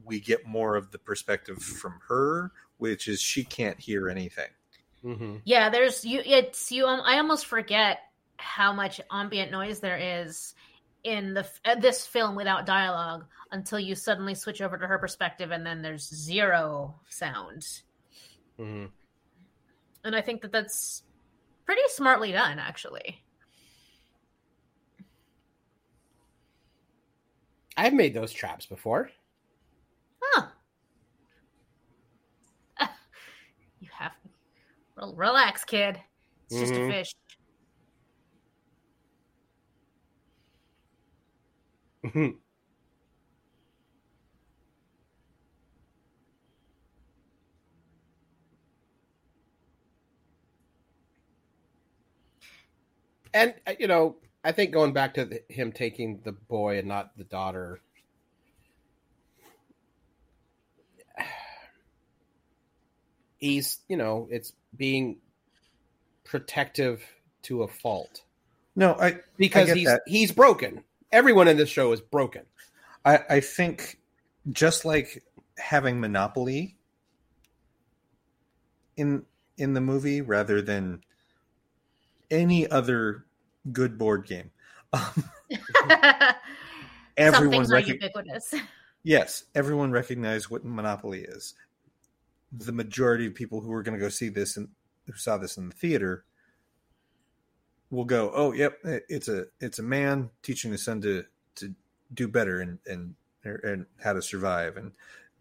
we 0.04 0.20
get 0.20 0.46
more 0.46 0.76
of 0.76 0.90
the 0.90 0.98
perspective 0.98 1.62
from 1.62 1.98
her, 2.08 2.52
which 2.76 3.08
is 3.08 3.20
she 3.20 3.44
can't 3.44 3.80
hear 3.80 4.08
anything. 4.08 4.50
Mm-hmm. 5.04 5.36
Yeah, 5.44 5.70
there's 5.70 6.04
you. 6.04 6.22
It's 6.24 6.70
you. 6.72 6.86
Um, 6.86 7.00
I 7.04 7.18
almost 7.18 7.46
forget 7.46 8.00
how 8.38 8.72
much 8.72 9.00
ambient 9.10 9.50
noise 9.50 9.80
there 9.80 10.22
is 10.22 10.54
in 11.04 11.34
the 11.34 11.46
uh, 11.64 11.74
this 11.76 12.06
film 12.06 12.34
without 12.34 12.66
dialogue 12.66 13.24
until 13.50 13.78
you 13.78 13.94
suddenly 13.94 14.34
switch 14.34 14.60
over 14.60 14.76
to 14.76 14.86
her 14.86 14.98
perspective, 14.98 15.50
and 15.50 15.64
then 15.64 15.82
there's 15.82 16.08
zero 16.08 16.94
sound. 17.08 17.62
Mm-hmm. 18.58 18.86
And 20.04 20.16
I 20.16 20.20
think 20.20 20.42
that 20.42 20.52
that's 20.52 21.02
pretty 21.64 21.82
smartly 21.88 22.32
done, 22.32 22.58
actually. 22.58 23.22
I've 27.76 27.94
made 27.94 28.12
those 28.12 28.32
traps 28.32 28.66
before. 28.66 29.10
Huh. 30.20 30.46
you 33.80 33.88
have 33.92 34.12
relax, 35.14 35.64
kid. 35.64 36.00
It's 36.46 36.56
mm-hmm. 36.56 36.62
just 36.64 36.72
a 36.72 36.76
mm-hmm. 36.76 36.90
fish. 36.90 37.14
and 53.34 53.54
uh, 53.66 53.72
you 53.78 53.86
know, 53.86 54.16
I 54.44 54.52
think 54.52 54.72
going 54.72 54.92
back 54.92 55.14
to 55.14 55.24
the, 55.24 55.42
him 55.48 55.72
taking 55.72 56.20
the 56.24 56.32
boy 56.32 56.78
and 56.78 56.88
not 56.88 57.16
the 57.16 57.24
daughter 57.24 57.80
he's 63.38 63.78
you 63.88 63.96
know 63.96 64.28
it's 64.30 64.52
being 64.76 65.18
protective 66.24 67.02
to 67.42 67.62
a 67.62 67.68
fault. 67.68 68.22
No, 68.76 68.94
I 68.94 69.16
because 69.36 69.70
I 69.70 69.74
he's 69.74 69.88
that. 69.88 70.02
he's 70.06 70.30
broken. 70.32 70.84
Everyone 71.12 71.48
in 71.48 71.56
this 71.56 71.68
show 71.68 71.92
is 71.92 72.00
broken. 72.00 72.42
I, 73.04 73.20
I 73.30 73.40
think 73.40 74.00
just 74.50 74.84
like 74.84 75.22
having 75.56 76.00
Monopoly 76.00 76.76
in 78.96 79.24
in 79.56 79.74
the 79.74 79.80
movie 79.80 80.20
rather 80.20 80.62
than 80.62 81.02
any 82.30 82.68
other 82.68 83.24
good 83.72 83.98
board 83.98 84.26
game. 84.26 84.50
Um, 84.92 85.24
everyone 87.16 87.66
rec- 87.68 87.86
ubiquitous. 87.86 88.54
Yes, 89.02 89.44
everyone 89.54 89.90
recognized 89.90 90.50
what 90.50 90.64
Monopoly 90.64 91.20
is 91.20 91.54
the 92.52 92.72
majority 92.72 93.26
of 93.26 93.34
people 93.34 93.60
who 93.60 93.72
are 93.72 93.82
going 93.82 93.98
to 93.98 94.02
go 94.02 94.08
see 94.08 94.28
this 94.28 94.56
and 94.56 94.68
who 95.06 95.12
saw 95.14 95.36
this 95.36 95.56
in 95.56 95.68
the 95.68 95.74
theater 95.74 96.24
will 97.90 98.04
go, 98.04 98.30
"Oh, 98.34 98.52
yep, 98.52 98.78
it's 98.84 99.28
a 99.28 99.46
it's 99.60 99.78
a 99.78 99.82
man 99.82 100.30
teaching 100.42 100.72
his 100.72 100.84
son 100.84 101.00
to 101.02 101.24
to 101.56 101.74
do 102.14 102.28
better 102.28 102.60
and 102.60 102.78
and 102.86 103.14
er, 103.44 103.60
and 103.64 103.86
how 104.02 104.12
to 104.12 104.22
survive." 104.22 104.76
And 104.76 104.92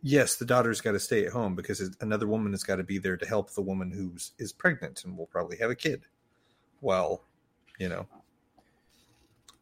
yes, 0.01 0.35
the 0.35 0.45
daughter's 0.45 0.81
got 0.81 0.93
to 0.93 0.99
stay 0.99 1.25
at 1.25 1.33
home 1.33 1.55
because 1.55 1.95
another 2.01 2.27
woman 2.27 2.53
has 2.53 2.63
got 2.63 2.77
to 2.77 2.83
be 2.83 2.97
there 2.97 3.17
to 3.17 3.25
help 3.25 3.51
the 3.51 3.61
woman 3.61 3.91
who's 3.91 4.31
is 4.37 4.51
pregnant 4.51 5.03
and 5.03 5.17
will 5.17 5.27
probably 5.27 5.57
have 5.57 5.69
a 5.69 5.75
kid. 5.75 6.03
Well, 6.81 7.23
you 7.79 7.89
know, 7.89 8.07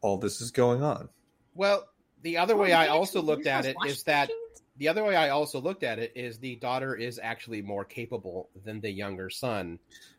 all 0.00 0.18
this 0.18 0.40
is 0.40 0.50
going 0.50 0.82
on. 0.82 1.08
Well, 1.54 1.88
the 2.22 2.38
other 2.38 2.56
way 2.56 2.72
I 2.72 2.88
also 2.88 3.22
looked 3.22 3.46
at 3.46 3.64
it 3.64 3.76
is 3.86 4.02
that 4.04 4.30
the 4.78 4.88
other 4.88 5.04
way 5.04 5.16
I 5.16 5.30
also 5.30 5.60
looked 5.60 5.82
at 5.82 5.98
it 5.98 6.12
is 6.14 6.38
the 6.38 6.56
daughter 6.56 6.94
is 6.94 7.18
actually 7.22 7.62
more 7.62 7.84
capable 7.84 8.50
than 8.64 8.80
the 8.80 8.90
younger 8.90 9.30
son, 9.30 9.78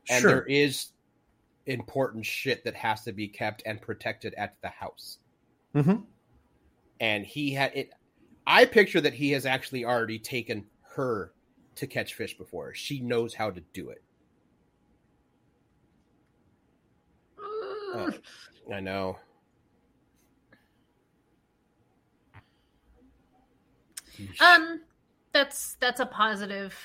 and 0.10 0.22
sure. 0.22 0.32
there 0.32 0.46
is 0.46 0.88
important 1.68 2.26
shit 2.26 2.64
that 2.64 2.76
has 2.76 3.04
to 3.04 3.12
be 3.12 3.28
kept 3.28 3.64
and 3.66 3.82
protected 3.82 4.34
at 4.36 4.56
the 4.62 4.70
house. 4.70 5.20
Mm-hmm. 5.76 6.02
And 7.00 7.26
he 7.26 7.54
had 7.54 7.72
it. 7.76 7.92
I 8.46 8.66
picture 8.66 9.02
that 9.02 9.14
he 9.14 9.32
has 9.32 9.46
actually 9.46 9.86
already 9.86 10.20
taken 10.20 10.66
her 10.96 11.34
to 11.76 11.88
catch 11.88 12.16
fish 12.16 12.38
before. 12.38 12.74
She 12.74 13.00
knows 13.00 13.34
how 13.34 13.52
to 13.52 13.62
do 13.74 13.90
it. 13.90 14.02
Uh, 17.94 18.12
I 18.74 18.80
know. 18.80 19.18
Um, 24.40 24.82
that's 25.34 25.76
that's 25.80 26.00
a 26.00 26.06
positive 26.06 26.76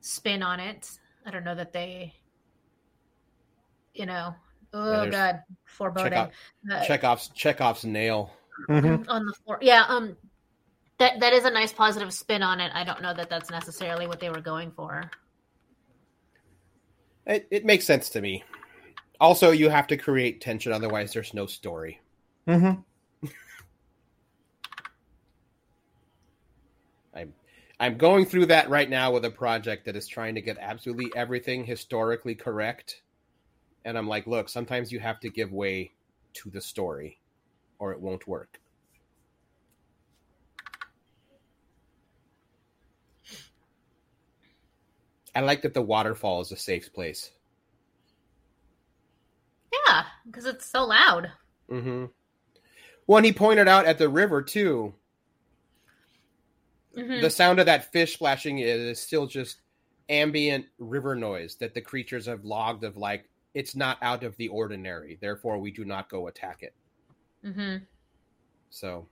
spin 0.00 0.42
on 0.42 0.60
it. 0.60 0.90
I 1.24 1.30
don't 1.30 1.44
know 1.44 1.54
that 1.54 1.72
they, 1.72 2.14
you 3.94 4.06
know, 4.06 4.34
oh 4.72 5.04
yeah, 5.04 5.10
god, 5.10 5.42
foreboding. 5.64 6.12
Chekhov, 6.12 6.32
uh, 6.70 6.84
Chekhov's 6.84 7.28
Chekhov's 7.28 7.84
nail 7.84 8.32
mm-hmm. 8.68 9.08
on 9.08 9.26
the 9.26 9.32
floor. 9.32 9.58
Yeah, 9.60 9.84
um, 9.88 10.16
that 10.98 11.20
that 11.20 11.32
is 11.32 11.44
a 11.44 11.50
nice 11.50 11.72
positive 11.72 12.12
spin 12.12 12.42
on 12.42 12.60
it. 12.60 12.70
I 12.74 12.84
don't 12.84 13.02
know 13.02 13.14
that 13.14 13.30
that's 13.30 13.50
necessarily 13.50 14.06
what 14.06 14.20
they 14.20 14.30
were 14.30 14.40
going 14.40 14.70
for. 14.72 15.10
It 17.26 17.46
it 17.50 17.64
makes 17.64 17.84
sense 17.84 18.10
to 18.10 18.20
me. 18.20 18.44
Also, 19.20 19.52
you 19.52 19.68
have 19.68 19.86
to 19.86 19.96
create 19.96 20.40
tension, 20.40 20.72
otherwise, 20.72 21.12
there's 21.12 21.32
no 21.32 21.46
story. 21.46 22.00
Mm-hmm. 22.48 23.28
I'm 27.82 27.98
going 27.98 28.26
through 28.26 28.46
that 28.46 28.70
right 28.70 28.88
now 28.88 29.10
with 29.10 29.24
a 29.24 29.30
project 29.30 29.86
that 29.86 29.96
is 29.96 30.06
trying 30.06 30.36
to 30.36 30.40
get 30.40 30.56
absolutely 30.60 31.10
everything 31.16 31.64
historically 31.64 32.36
correct. 32.36 33.02
And 33.84 33.98
I'm 33.98 34.08
like, 34.08 34.26
look, 34.26 34.48
sometimes 34.48 34.92
you 34.92 35.00
have 35.00 35.20
to 35.20 35.28
give 35.28 35.52
way 35.52 35.92
to 36.34 36.50
the 36.50 36.60
story 36.60 37.18
or 37.78 37.92
it 37.92 38.00
won't 38.00 38.26
work. 38.28 38.60
I 45.34 45.40
like 45.40 45.62
that 45.62 45.74
the 45.74 45.82
waterfall 45.82 46.42
is 46.42 46.52
a 46.52 46.56
safe 46.56 46.92
place. 46.92 47.30
Yeah, 49.72 50.04
because 50.26 50.44
it's 50.44 50.66
so 50.66 50.84
loud. 50.84 51.30
Mm-hmm. 51.70 52.06
Well, 53.06 53.22
he 53.22 53.32
pointed 53.32 53.66
out 53.66 53.86
at 53.86 53.98
the 53.98 54.08
river 54.08 54.42
too 54.42 54.94
Mm-hmm. 56.96 57.22
The 57.22 57.30
sound 57.30 57.58
of 57.58 57.66
that 57.66 57.90
fish 57.92 58.14
splashing 58.14 58.58
is 58.58 59.00
still 59.00 59.26
just 59.26 59.58
ambient 60.08 60.66
river 60.78 61.14
noise 61.14 61.56
that 61.56 61.74
the 61.74 61.80
creatures 61.80 62.26
have 62.26 62.44
logged 62.44 62.84
of 62.84 62.96
like 62.96 63.28
it's 63.54 63.74
not 63.74 63.98
out 64.02 64.24
of 64.24 64.36
the 64.36 64.48
ordinary, 64.48 65.18
therefore 65.20 65.58
we 65.58 65.70
do 65.70 65.84
not 65.84 66.08
go 66.08 66.28
attack 66.28 66.62
it. 66.62 66.74
Mm-hmm. 67.44 67.84
So 68.70 69.06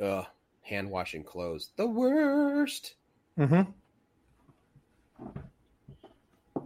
Ugh, 0.00 0.26
hand 0.62 0.88
washing 0.88 1.24
clothes. 1.24 1.70
The 1.76 1.86
worst. 1.86 2.94
Mm-hmm. 3.38 3.70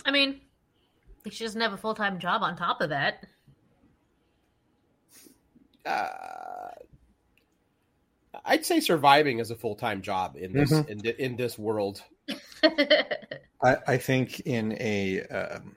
I 0.04 0.10
mean, 0.10 0.40
she 1.30 1.44
doesn't 1.44 1.60
have 1.60 1.72
a 1.72 1.78
full 1.78 1.94
time 1.94 2.18
job 2.18 2.42
on 2.42 2.56
top 2.56 2.80
of 2.80 2.90
that 2.90 3.24
uh, 5.86 6.41
I'd 8.44 8.64
say 8.64 8.80
surviving 8.80 9.38
is 9.38 9.50
a 9.50 9.56
full 9.56 9.74
time 9.74 10.02
job 10.02 10.36
in 10.36 10.52
this 10.52 10.72
mm-hmm. 10.72 10.90
in, 10.90 11.06
in 11.18 11.36
this 11.36 11.58
world. 11.58 12.02
I, 13.62 13.76
I 13.86 13.96
think 13.96 14.40
in 14.40 14.76
a 14.80 15.22
um, 15.22 15.76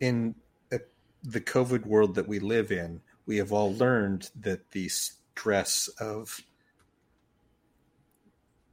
in 0.00 0.34
a, 0.72 0.80
the 1.22 1.40
COVID 1.40 1.86
world 1.86 2.14
that 2.16 2.28
we 2.28 2.38
live 2.38 2.72
in, 2.72 3.00
we 3.26 3.36
have 3.36 3.52
all 3.52 3.74
learned 3.74 4.30
that 4.40 4.70
the 4.72 4.88
stress 4.88 5.88
of 6.00 6.40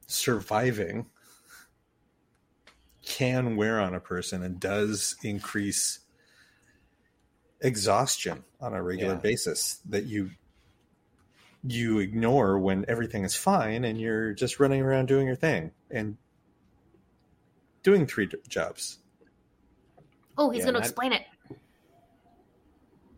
surviving 0.06 1.06
can 3.02 3.56
wear 3.56 3.80
on 3.80 3.94
a 3.94 4.00
person 4.00 4.42
and 4.42 4.58
does 4.58 5.16
increase 5.22 6.00
exhaustion 7.66 8.44
on 8.60 8.74
a 8.74 8.82
regular 8.82 9.14
yeah. 9.14 9.20
basis 9.20 9.80
that 9.86 10.04
you 10.04 10.30
you 11.64 11.98
ignore 11.98 12.58
when 12.58 12.84
everything 12.86 13.24
is 13.24 13.34
fine 13.34 13.84
and 13.84 14.00
you're 14.00 14.32
just 14.32 14.60
running 14.60 14.80
around 14.80 15.06
doing 15.06 15.26
your 15.26 15.34
thing 15.34 15.72
and 15.90 16.16
doing 17.82 18.06
three 18.06 18.28
jobs. 18.48 18.98
Oh, 20.38 20.50
he's 20.50 20.60
yeah, 20.60 20.66
going 20.66 20.74
to 20.74 20.80
explain 20.80 21.12
it. 21.12 21.22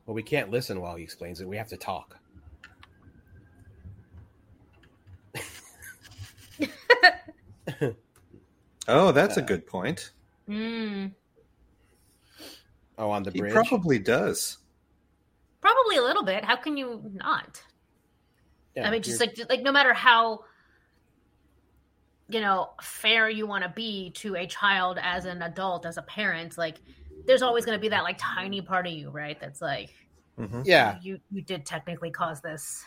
Well, 0.07 0.15
we 0.15 0.23
can't 0.23 0.51
listen 0.51 0.81
while 0.81 0.97
he 0.97 1.03
explains 1.03 1.43
it. 1.43 1.49
We 1.49 1.59
have 1.59 1.69
to 1.69 1.77
talk. 1.77 2.17
oh, 8.89 9.13
that's 9.13 9.37
uh, 9.37 9.43
a 9.43 9.45
good 9.45 9.67
point. 9.67 10.13
Mm. 10.49 11.13
Oh, 12.99 13.11
on 13.11 13.23
the 13.23 13.31
bridge. 13.31 13.35
he 13.35 13.41
bridge. 13.55 13.69
Probably 13.69 13.99
does. 13.99 14.59
Probably 15.61 15.97
a 15.97 16.03
little 16.03 16.25
bit. 16.25 16.45
How 16.45 16.57
can 16.57 16.77
you 16.77 17.01
not? 17.15 17.63
Yeah, 18.75 18.89
I 18.89 18.91
mean, 18.91 19.03
just 19.03 19.21
like 19.21 19.39
like 19.49 19.63
no 19.63 19.73
matter 19.73 19.95
how 19.95 20.45
you 22.29 22.41
know 22.41 22.71
fair 22.83 23.31
you 23.31 23.47
want 23.47 23.65
to 23.65 23.71
be 23.71 24.11
to 24.17 24.37
a 24.37 24.47
child 24.47 24.99
as 25.01 25.25
an 25.25 25.43
adult, 25.43 25.87
as 25.87 25.97
a 25.97 26.03
parent, 26.03 26.59
like 26.59 26.77
there's 27.27 27.43
always 27.43 27.65
going 27.65 27.77
to 27.77 27.81
be 27.81 27.89
that 27.89 28.03
like 28.03 28.19
tiny 28.19 28.61
part 28.61 28.87
of 28.87 28.93
you, 28.93 29.11
right? 29.11 29.39
That's 29.41 29.61
like, 29.61 29.95
mm-hmm. 30.39 30.63
yeah, 30.65 30.99
you 31.03 31.21
you 31.31 31.43
did 31.43 31.67
technically 31.67 32.11
cause 32.11 32.41
this. 32.41 32.85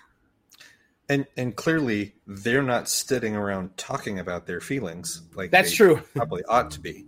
And 1.09 1.25
and 1.35 1.55
clearly 1.55 2.15
they're 2.25 2.63
not 2.63 2.87
sitting 2.87 3.35
around 3.35 3.75
talking 3.75 4.19
about 4.19 4.45
their 4.47 4.61
feelings 4.61 5.23
like 5.35 5.51
that's 5.51 5.73
true. 5.73 6.01
Probably 6.15 6.43
ought 6.45 6.71
to 6.71 6.79
be. 6.79 7.05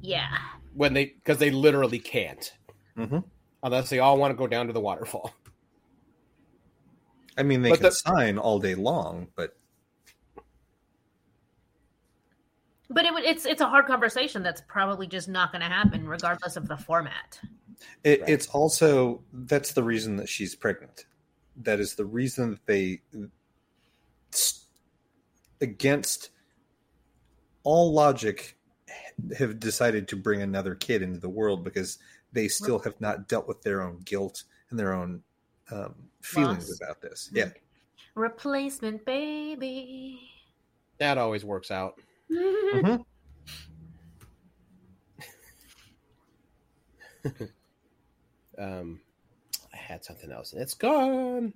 Yeah 0.00 0.38
when 0.74 0.94
they 0.94 1.06
because 1.06 1.38
they 1.38 1.50
literally 1.50 1.98
can't 1.98 2.52
mm-hmm. 2.96 3.18
unless 3.62 3.90
they 3.90 3.98
all 3.98 4.18
want 4.18 4.30
to 4.30 4.36
go 4.36 4.46
down 4.46 4.66
to 4.66 4.72
the 4.72 4.80
waterfall. 4.80 5.34
I 7.36 7.42
mean, 7.42 7.62
they 7.62 7.70
but 7.70 7.80
can 7.80 7.84
the, 7.84 7.92
sign 7.92 8.38
all 8.38 8.58
day 8.58 8.74
long, 8.74 9.28
but 9.36 9.56
but 12.90 13.06
it, 13.06 13.12
it's 13.24 13.46
it's 13.46 13.60
a 13.60 13.68
hard 13.68 13.86
conversation 13.86 14.42
that's 14.42 14.62
probably 14.68 15.06
just 15.06 15.28
not 15.28 15.52
going 15.52 15.62
to 15.62 15.68
happen, 15.68 16.06
regardless 16.06 16.56
of 16.56 16.68
the 16.68 16.76
format. 16.76 17.40
It, 18.04 18.20
right. 18.20 18.30
It's 18.30 18.46
also 18.48 19.22
that's 19.32 19.72
the 19.72 19.82
reason 19.82 20.16
that 20.16 20.28
she's 20.28 20.54
pregnant. 20.54 21.06
That 21.56 21.80
is 21.80 21.94
the 21.94 22.04
reason 22.04 22.50
that 22.50 22.66
they 22.66 23.00
against 25.60 26.30
all 27.62 27.92
logic 27.92 28.56
have 29.38 29.60
decided 29.60 30.08
to 30.08 30.16
bring 30.16 30.42
another 30.42 30.74
kid 30.74 31.02
into 31.02 31.20
the 31.20 31.28
world 31.28 31.64
because 31.64 31.98
they 32.32 32.48
still 32.48 32.78
have 32.78 33.00
not 33.00 33.28
dealt 33.28 33.46
with 33.46 33.62
their 33.62 33.82
own 33.82 34.00
guilt 34.04 34.44
and 34.70 34.78
their 34.78 34.92
own 34.92 35.22
um, 35.70 35.94
feelings 36.20 36.68
Loss. 36.68 36.80
about 36.80 37.00
this. 37.02 37.30
Yeah. 37.32 37.50
Replacement 38.14 39.04
baby. 39.04 40.20
That 40.98 41.18
always 41.18 41.44
works 41.44 41.70
out. 41.70 42.00
Mm-hmm. 42.30 43.02
um, 48.58 49.00
I 49.72 49.76
had 49.76 50.04
something 50.04 50.32
else 50.32 50.52
and 50.52 50.62
it's 50.62 50.74
gone. 50.74 51.54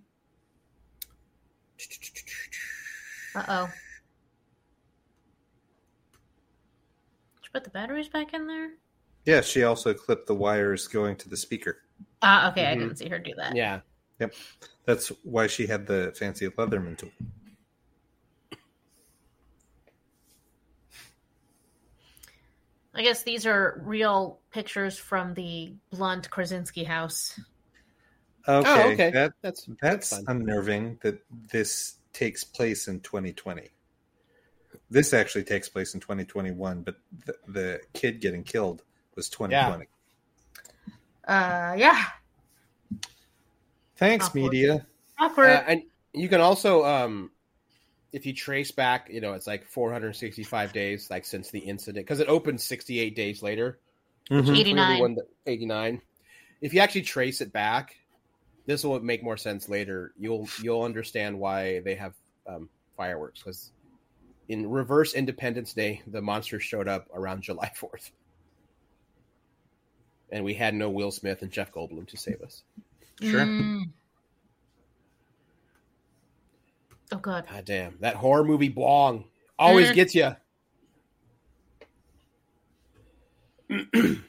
Uh 3.35 3.45
oh. 3.49 3.69
Put 7.57 7.65
the 7.65 7.71
batteries 7.71 8.11
back 8.11 8.35
in 8.35 8.47
there? 8.47 8.73
Yeah, 9.25 9.41
she 9.41 9.63
also 9.63 9.95
clipped 9.95 10.27
the 10.27 10.35
wires 10.35 10.87
going 10.89 11.17
to 11.17 11.29
the 11.31 11.39
speaker. 11.39 11.79
Ah, 12.21 12.47
uh, 12.47 12.51
okay. 12.51 12.65
Mm-hmm. 12.65 12.71
I 12.71 12.75
didn't 12.75 12.97
see 12.97 13.09
her 13.09 13.19
do 13.19 13.33
that. 13.39 13.57
Yeah. 13.57 13.81
Yep. 14.21 14.35
That's 14.85 15.09
why 15.25 15.47
she 15.47 15.67
had 15.67 15.87
the 15.87 16.13
fancy 16.19 16.47
Leatherman 16.49 16.99
tool. 16.99 17.09
I 22.95 23.03
guess 23.03 23.23
these 23.23 23.47
are 23.47 23.81
real 23.85 24.39
pictures 24.51 24.99
from 24.99 25.33
the 25.33 25.73
Blunt 25.91 26.29
Krasinski 26.29 26.85
house. 26.85 27.41
Okay, 28.47 28.71
oh, 28.71 28.93
okay. 28.93 29.11
That, 29.11 29.33
that's 29.41 29.67
that's, 29.81 30.11
that's 30.11 30.25
unnerving 30.29 30.99
that 31.03 31.21
this 31.51 31.97
takes 32.13 32.45
place 32.45 32.87
in 32.87 33.01
2020 33.01 33.71
this 34.91 35.13
actually 35.13 35.45
takes 35.45 35.69
place 35.69 35.95
in 35.95 36.01
2021, 36.01 36.83
but 36.83 36.97
the, 37.25 37.35
the 37.49 37.81
kid 37.93 38.21
getting 38.21 38.45
killed 38.45 38.83
was 39.15 39.29
2020. 39.29 39.87
Yeah. 41.27 41.73
Uh, 41.73 41.75
yeah. 41.77 42.05
Thanks, 43.97 44.27
Awkward. 44.27 44.43
media. 44.43 44.87
Awkward. 45.19 45.51
Uh, 45.51 45.65
and 45.67 45.83
you 46.13 46.29
can 46.29 46.41
also, 46.41 46.85
um, 46.85 47.31
if 48.13 48.27
you 48.27 48.33
trace 48.33 48.71
back, 48.71 49.09
you 49.11 49.21
know, 49.21 49.33
it's 49.33 49.47
like 49.47 49.67
465 49.67 50.73
days, 50.73 51.11
like 51.11 51.25
since 51.25 51.51
the 51.51 51.59
incident, 51.59 52.07
because 52.07 52.21
it 52.21 52.29
opened 52.29 52.61
68 52.61 53.17
days 53.17 53.43
later. 53.43 53.79
Mm-hmm. 54.31 54.55
89. 54.55 55.17
89. 55.47 56.03
If 56.61 56.75
you 56.75 56.81
actually 56.81 57.03
trace 57.03 57.41
it 57.41 57.53
back, 57.53 57.97
this 58.67 58.85
will 58.85 58.99
make 59.01 59.23
more 59.23 59.37
sense 59.37 59.69
later. 59.69 60.13
You'll 60.19 60.49
you'll 60.61 60.83
understand 60.83 61.39
why 61.39 61.81
they 61.81 61.95
have 61.95 62.15
um, 62.47 62.69
fireworks 62.97 63.41
because 63.41 63.71
in 64.49 64.71
reverse 64.71 65.15
Independence 65.15 65.73
Day, 65.73 66.03
the 66.07 66.23
monsters 66.23 66.63
showed 66.63 66.89
up 66.89 67.09
around 67.15 67.43
July 67.43 67.73
4th. 67.81 68.11
And 70.31 70.45
we 70.45 70.55
had 70.55 70.75
no 70.75 70.91
Will 70.91 71.11
Smith 71.13 71.43
and 71.43 71.51
Jeff 71.51 71.73
Goldblum 71.73 72.09
to 72.09 72.17
save 72.17 72.43
us. 72.43 72.63
Sure. 73.21 73.41
Mm. 73.41 73.91
Oh 77.13 77.19
god. 77.19 77.47
God 77.49 77.65
damn. 77.65 77.97
That 78.01 78.17
horror 78.17 78.45
movie 78.45 78.69
Blong 78.69 79.25
always 79.59 79.91
mm. 79.91 79.95
gets 79.95 80.15
you. 80.15 80.35
mm. 83.71 84.23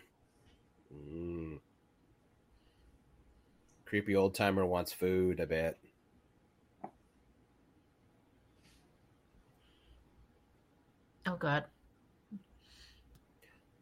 Creepy 3.86 4.16
old 4.16 4.36
timer 4.36 4.66
wants 4.66 4.94
food, 4.94 5.42
I 5.42 5.46
bet. 5.46 5.78
Oh 11.28 11.36
god. 11.36 11.66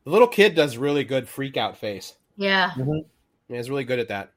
The 0.04 0.10
little 0.10 0.28
kid 0.28 0.56
does 0.56 0.78
really 0.78 1.04
good 1.04 1.30
freak 1.30 1.58
out 1.58 1.78
face. 1.78 2.16
Yeah. 2.36 2.72
Mm-hmm. 2.72 3.00
yeah 3.50 3.58
he's 3.58 3.70
really 3.70 3.84
good 3.84 4.00
at 4.00 4.08
that. 4.08 4.32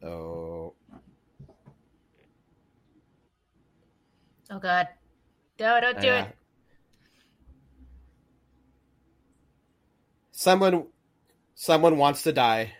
Oh. 0.00 0.74
Oh 4.50 4.58
god. 4.60 4.88
No, 5.58 5.80
don't 5.80 6.00
do 6.00 6.08
it. 6.08 6.26
Someone 10.30 10.86
someone 11.56 11.96
wants 11.96 12.22
to 12.22 12.32
die. 12.32 12.72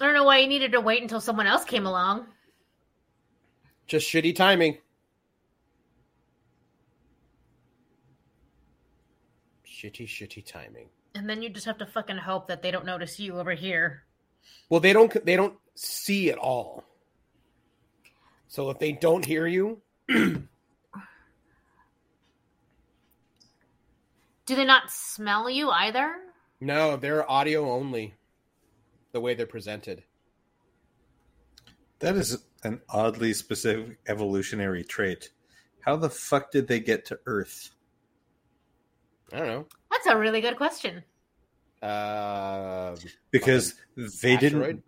I 0.00 0.06
don't 0.06 0.14
know 0.14 0.24
why 0.24 0.38
you 0.38 0.46
needed 0.46 0.72
to 0.72 0.80
wait 0.80 1.02
until 1.02 1.20
someone 1.20 1.46
else 1.46 1.64
came 1.64 1.86
along. 1.86 2.26
Just 3.86 4.10
shitty 4.10 4.34
timing. 4.34 4.78
Shitty, 9.66 10.06
shitty 10.06 10.44
timing. 10.44 10.88
And 11.14 11.28
then 11.28 11.42
you 11.42 11.50
just 11.50 11.66
have 11.66 11.78
to 11.78 11.86
fucking 11.86 12.18
hope 12.18 12.48
that 12.48 12.62
they 12.62 12.70
don't 12.70 12.86
notice 12.86 13.18
you 13.18 13.38
over 13.38 13.52
here. 13.52 14.04
Well, 14.68 14.80
they 14.80 14.92
don't. 14.92 15.24
They 15.24 15.36
don't 15.36 15.54
see 15.74 16.30
at 16.30 16.38
all. 16.38 16.84
So 18.48 18.70
if 18.70 18.78
they 18.78 18.92
don't 18.92 19.24
hear 19.24 19.46
you, 19.46 19.80
do 20.08 20.46
they 24.46 24.64
not 24.64 24.90
smell 24.90 25.50
you 25.50 25.70
either? 25.70 26.14
No, 26.60 26.96
they're 26.96 27.30
audio 27.30 27.70
only 27.70 28.14
the 29.12 29.20
way 29.20 29.34
they're 29.34 29.46
presented. 29.46 30.02
That 32.00 32.16
is 32.16 32.44
an 32.64 32.80
oddly 32.88 33.32
specific 33.32 33.98
evolutionary 34.08 34.84
trait. 34.84 35.30
How 35.80 35.96
the 35.96 36.10
fuck 36.10 36.50
did 36.50 36.66
they 36.68 36.80
get 36.80 37.04
to 37.06 37.18
Earth? 37.26 37.70
I 39.32 39.38
don't 39.38 39.46
know. 39.46 39.66
That's 39.90 40.06
a 40.06 40.16
really 40.16 40.40
good 40.40 40.56
question. 40.56 41.02
Uh, 41.82 42.96
because 43.30 43.74
they 43.96 44.34
asteroid? 44.34 44.40
didn't. 44.40 44.84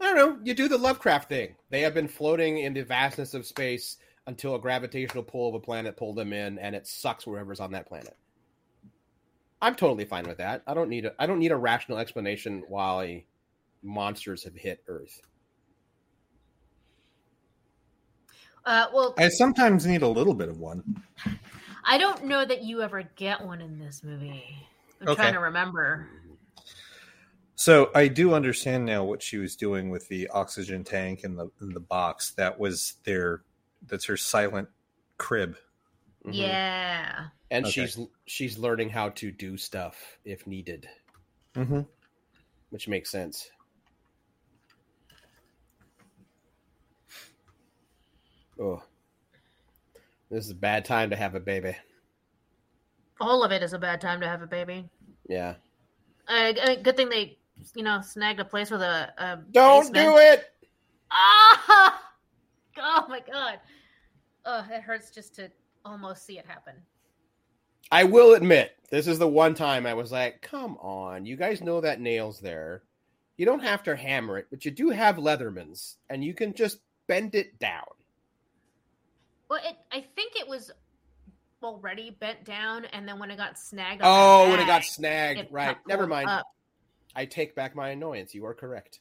I 0.00 0.08
I 0.08 0.14
don't 0.14 0.16
know. 0.16 0.38
You 0.44 0.54
do 0.54 0.68
the 0.68 0.78
Lovecraft 0.78 1.28
thing. 1.28 1.54
They 1.70 1.80
have 1.80 1.94
been 1.94 2.08
floating 2.08 2.58
in 2.58 2.72
the 2.72 2.82
vastness 2.82 3.34
of 3.34 3.46
space 3.46 3.96
until 4.26 4.54
a 4.54 4.58
gravitational 4.58 5.22
pull 5.22 5.48
of 5.48 5.54
a 5.54 5.60
planet 5.60 5.96
pulled 5.96 6.16
them 6.16 6.32
in, 6.32 6.58
and 6.58 6.76
it 6.76 6.86
sucks 6.86 7.26
wherever's 7.26 7.60
on 7.60 7.72
that 7.72 7.86
planet. 7.86 8.16
I'm 9.60 9.74
totally 9.74 10.04
fine 10.04 10.24
with 10.24 10.38
that. 10.38 10.62
I 10.66 10.74
don't 10.74 10.88
need 10.88 11.06
a 11.06 11.14
I 11.18 11.26
don't 11.26 11.38
need 11.38 11.52
a 11.52 11.56
rational 11.56 11.98
explanation 11.98 12.62
why 12.68 13.24
monsters 13.82 14.44
have 14.44 14.54
hit 14.54 14.82
Earth. 14.86 15.20
Uh, 18.64 18.86
well, 18.92 19.14
I 19.18 19.28
sometimes 19.28 19.86
need 19.86 20.02
a 20.02 20.08
little 20.08 20.34
bit 20.34 20.48
of 20.48 20.58
one. 20.58 21.02
I 21.84 21.96
don't 21.96 22.24
know 22.24 22.44
that 22.44 22.62
you 22.62 22.82
ever 22.82 23.02
get 23.16 23.44
one 23.44 23.60
in 23.60 23.78
this 23.78 24.02
movie. 24.04 24.44
I'm 25.00 25.08
okay. 25.08 25.22
trying 25.22 25.34
to 25.34 25.40
remember. 25.40 26.08
So 27.54 27.90
I 27.94 28.08
do 28.08 28.34
understand 28.34 28.84
now 28.84 29.04
what 29.04 29.22
she 29.22 29.38
was 29.38 29.56
doing 29.56 29.90
with 29.90 30.06
the 30.08 30.28
oxygen 30.28 30.84
tank 30.84 31.24
and 31.24 31.38
the 31.38 31.50
in 31.60 31.72
the 31.72 31.80
box. 31.80 32.32
That 32.32 32.60
was 32.60 32.94
their 33.04 33.42
that's 33.86 34.04
her 34.04 34.16
silent 34.16 34.68
crib. 35.16 35.56
Mm-hmm. 36.24 36.32
Yeah. 36.34 37.26
And 37.50 37.64
okay. 37.64 37.86
she's 37.86 37.98
she's 38.26 38.58
learning 38.58 38.90
how 38.90 39.10
to 39.10 39.30
do 39.30 39.56
stuff 39.56 40.18
if 40.24 40.46
needed. 40.46 40.88
Mm-hmm. 41.54 41.80
Which 42.70 42.88
makes 42.88 43.10
sense. 43.10 43.50
Oh. 48.60 48.82
This 50.30 50.44
is 50.44 50.50
a 50.50 50.54
bad 50.54 50.84
time 50.84 51.10
to 51.10 51.16
have 51.16 51.34
a 51.34 51.40
baby. 51.40 51.74
All 53.20 53.42
of 53.42 53.52
it 53.52 53.62
is 53.62 53.72
a 53.72 53.78
bad 53.78 54.00
time 54.00 54.20
to 54.20 54.28
have 54.28 54.42
a 54.42 54.46
baby. 54.46 54.88
Yeah. 55.28 55.54
Uh, 56.26 56.52
good 56.82 56.96
thing 56.96 57.08
they, 57.08 57.38
you 57.74 57.82
know, 57.82 58.00
snagged 58.02 58.40
a 58.40 58.44
place 58.44 58.70
with 58.70 58.82
a. 58.82 59.12
a 59.16 59.38
Don't 59.50 59.92
basement. 59.92 59.94
do 59.94 60.16
it. 60.18 60.44
Ah! 61.10 62.02
Oh 62.80 63.06
my 63.08 63.18
god. 63.18 63.58
Oh, 64.44 64.64
it 64.70 64.82
hurts 64.82 65.10
just 65.10 65.34
to 65.34 65.50
almost 65.84 66.24
see 66.24 66.38
it 66.38 66.46
happen. 66.46 66.74
I 67.90 68.04
will 68.04 68.34
admit, 68.34 68.76
this 68.90 69.06
is 69.06 69.18
the 69.18 69.28
one 69.28 69.54
time 69.54 69.86
I 69.86 69.94
was 69.94 70.12
like, 70.12 70.42
"Come 70.42 70.76
on, 70.78 71.26
you 71.26 71.36
guys 71.36 71.60
know 71.60 71.80
that 71.80 72.00
nail's 72.00 72.40
there. 72.40 72.82
You 73.36 73.46
don't 73.46 73.62
have 73.62 73.82
to 73.84 73.96
hammer 73.96 74.38
it, 74.38 74.48
but 74.50 74.64
you 74.64 74.70
do 74.70 74.90
have 74.90 75.16
Leathermans, 75.16 75.96
and 76.10 76.24
you 76.24 76.34
can 76.34 76.54
just 76.54 76.80
bend 77.06 77.34
it 77.34 77.58
down." 77.58 77.86
Well, 79.48 79.60
it. 79.64 79.76
I 79.92 80.00
think 80.14 80.36
it 80.36 80.48
was 80.48 80.70
already 81.62 82.10
bent 82.10 82.44
down, 82.44 82.84
and 82.86 83.08
then 83.08 83.18
when 83.18 83.30
it 83.30 83.36
got 83.36 83.58
snagged. 83.58 84.02
oh, 84.04 84.44
bag, 84.44 84.50
when 84.50 84.60
it 84.60 84.66
got 84.66 84.84
snagged, 84.84 85.52
right? 85.52 85.76
Never 85.86 86.06
mind. 86.06 86.28
Up. 86.28 86.46
I 87.14 87.24
take 87.24 87.54
back 87.54 87.74
my 87.74 87.90
annoyance. 87.90 88.34
You 88.34 88.44
are 88.46 88.54
correct. 88.54 89.00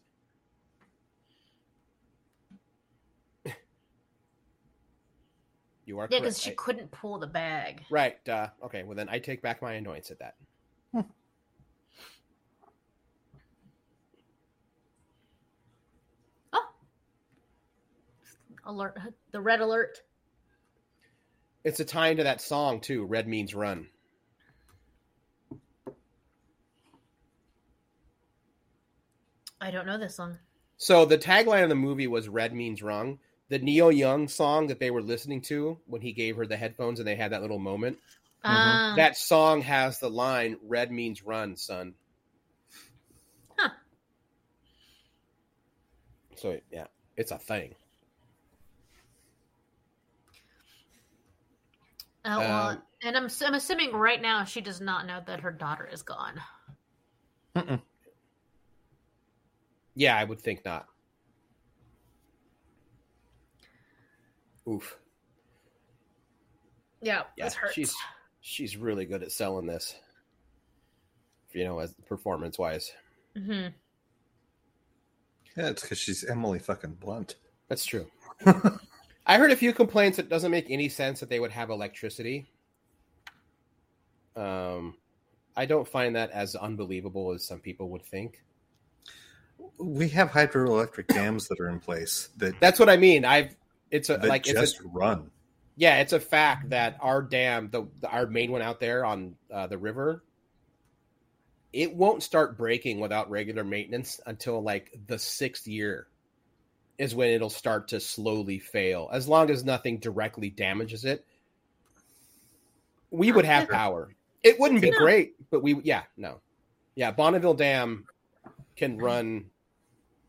You 5.88 6.00
are. 6.00 6.08
Yeah, 6.10 6.20
because 6.20 6.42
she 6.42 6.52
I... 6.52 6.56
couldn't 6.56 6.92
pull 6.92 7.18
the 7.20 7.28
bag. 7.28 7.84
Right. 7.90 8.18
Uh, 8.28 8.48
okay. 8.64 8.84
Well, 8.84 8.96
then 8.96 9.10
I 9.10 9.20
take 9.20 9.42
back 9.42 9.62
my 9.62 9.74
annoyance 9.74 10.12
at 10.12 10.20
that. 10.20 10.36
oh. 16.54 16.70
Alert! 18.66 18.98
The 19.32 19.42
red 19.42 19.62
alert. 19.62 20.02
It's 21.64 21.80
a 21.80 21.86
tie 21.86 22.10
into 22.10 22.24
that 22.24 22.42
song 22.42 22.80
too. 22.80 23.06
Red 23.06 23.28
means 23.28 23.54
run. 23.56 23.88
I 29.60 29.72
don't 29.72 29.86
know 29.86 29.98
this 29.98 30.16
song. 30.16 30.38
So 30.78 31.06
the 31.06 31.18
tagline 31.18 31.64
of 31.64 31.70
the 31.70 31.76
movie 31.76 32.08
was 32.08 32.30
"Red 32.30 32.54
means 32.54 32.84
run." 32.84 33.20
The 33.50 33.60
Neil 33.60 33.92
Young 33.92 34.28
song 34.28 34.68
that 34.68 34.80
they 34.80 34.92
were 34.92 35.02
listening 35.02 35.42
to 35.44 35.80
when 35.86 36.02
he 36.02 36.12
gave 36.12 36.36
her 36.36 36.46
the 36.46 36.58
headphones 36.58 37.00
and 37.00 37.08
they 37.08 37.16
had 37.16 37.32
that 37.32 37.42
little 37.42 37.60
moment. 37.60 37.98
Uh, 38.44 38.96
that 38.96 39.18
song 39.18 39.62
has 39.62 40.00
the 40.00 40.10
line 40.10 40.58
"Red 40.64 40.92
means 40.92 41.24
run, 41.24 41.56
son." 41.56 41.94
Huh. 43.58 43.70
So 46.36 46.60
yeah, 46.72 46.86
it's 47.16 47.32
a 47.32 47.38
thing. 47.38 47.76
Oh, 52.26 52.40
well, 52.40 52.68
um, 52.70 52.82
and 53.04 53.16
I'm 53.16 53.30
I'm 53.46 53.54
assuming 53.54 53.94
right 53.94 54.22
now 54.22 54.44
she 54.44 54.62
does 54.62 54.82
not 54.82 55.08
know 55.08 55.22
that 55.26 55.40
her 55.42 55.52
daughter 55.52 55.88
is 55.92 56.04
gone. 56.04 56.42
Yeah, 59.96 60.16
I 60.16 60.24
would 60.24 60.40
think 60.40 60.64
not. 60.64 60.86
Oof. 64.68 64.98
Yeah, 67.02 67.24
yeah, 67.38 67.50
she's 67.72 67.96
she's 68.42 68.76
really 68.76 69.06
good 69.06 69.24
at 69.24 69.32
selling 69.32 69.68
this. 69.68 69.96
You 71.54 71.64
know, 71.64 71.80
as 71.80 71.94
performance 72.08 72.58
wise. 72.58 72.92
Mm-hmm. 73.36 73.70
Yeah, 75.56 75.70
it's 75.70 75.82
because 75.82 75.98
she's 75.98 76.24
Emily 76.24 76.60
fucking 76.60 76.96
Blunt. 77.00 77.36
That's 77.68 77.86
true. 77.86 78.08
I 79.26 79.38
heard 79.38 79.52
a 79.52 79.56
few 79.56 79.74
complaints. 79.74 80.20
It 80.20 80.30
doesn't 80.30 80.52
make 80.52 80.68
any 80.70 80.90
sense 80.90 81.20
that 81.20 81.30
they 81.30 81.40
would 81.40 81.52
have 81.52 81.70
electricity. 81.70 82.48
Um, 84.36 84.96
I 85.56 85.66
don't 85.66 85.88
find 85.88 86.16
that 86.16 86.30
as 86.32 86.56
unbelievable 86.56 87.34
as 87.34 87.46
some 87.46 87.60
people 87.60 87.90
would 87.90 88.06
think. 88.06 88.44
We 89.80 90.10
have 90.10 90.30
hydroelectric 90.30 91.08
dams 91.08 91.48
that 91.48 91.60
are 91.60 91.70
in 91.70 91.80
place. 91.80 92.30
That 92.38 92.60
that's 92.60 92.80
what 92.80 92.90
I 92.90 92.98
mean. 92.98 93.26
I've 93.26 93.56
it's 93.92 94.10
a 94.10 94.18
like 94.18 94.44
just 94.44 94.76
it's 94.76 94.86
a, 94.86 94.88
run. 94.88 95.32
Yeah, 95.76 96.00
it's 96.00 96.14
a 96.14 96.20
fact 96.20 96.70
that 96.70 96.98
our 97.02 97.22
dam, 97.22 97.70
the, 97.72 97.88
the 98.02 98.10
our 98.10 98.26
main 98.28 98.52
one 98.52 98.62
out 98.62 98.80
there 98.80 99.06
on 99.06 99.36
uh, 99.52 99.68
the 99.68 99.78
river, 99.78 100.24
it 101.74 101.96
won't 101.96 102.24
start 102.24 102.58
breaking 102.58 103.00
without 103.00 103.30
regular 103.30 103.64
maintenance 103.64 104.20
until 104.26 104.62
like 104.62 104.92
the 105.08 105.20
sixth 105.20 105.68
year 105.68 106.08
is 106.98 107.14
when 107.14 107.30
it'll 107.30 107.50
start 107.50 107.90
to 107.90 108.00
slowly 108.00 108.58
fail. 108.58 109.10
As 109.14 109.28
long 109.28 109.52
as 109.52 109.64
nothing 109.64 110.00
directly 110.00 110.50
damages 110.50 111.06
it, 111.06 111.24
we 113.12 113.32
would 113.32 113.46
have 113.46 113.70
power. 113.70 114.16
It 114.44 114.60
wouldn't 114.60 114.82
be 114.82 114.92
great, 114.92 115.36
but 115.52 115.62
we 115.62 115.80
yeah, 115.84 116.04
no. 116.18 116.40
Yeah, 116.96 117.12
Bonneville 117.12 117.54
Dam 117.54 118.06
can 118.76 118.98
run 118.98 119.46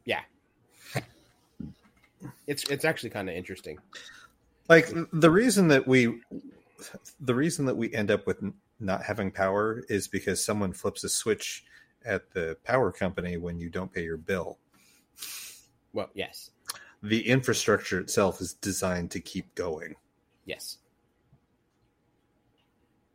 yeah. 0.09 0.21
It's 2.49 2.65
it's 2.65 2.85
actually 2.85 3.11
kind 3.11 3.29
of 3.29 3.37
interesting. 3.37 3.79
Like 4.69 4.89
the 5.13 5.31
reason 5.31 5.69
that 5.69 5.87
we 5.87 6.21
the 7.21 7.35
reason 7.35 7.67
that 7.67 7.77
we 7.77 7.95
end 7.95 8.11
up 8.11 8.27
with 8.27 8.43
not 8.81 9.05
having 9.05 9.31
power 9.31 9.85
is 9.89 10.09
because 10.09 10.45
someone 10.45 10.73
flips 10.73 11.05
a 11.05 11.09
switch 11.09 11.65
at 12.05 12.33
the 12.33 12.57
power 12.65 12.91
company 12.91 13.37
when 13.37 13.61
you 13.61 13.71
don't 13.71 13.93
pay 13.93 14.03
your 14.03 14.17
bill. 14.17 14.59
Well, 15.93 16.11
yes 16.15 16.51
the 17.03 17.29
infrastructure 17.29 18.01
itself 18.01 18.41
is 18.41 18.55
designed 18.55 19.11
to 19.13 19.21
keep 19.21 19.55
going. 19.55 19.95
Yes. 20.45 20.79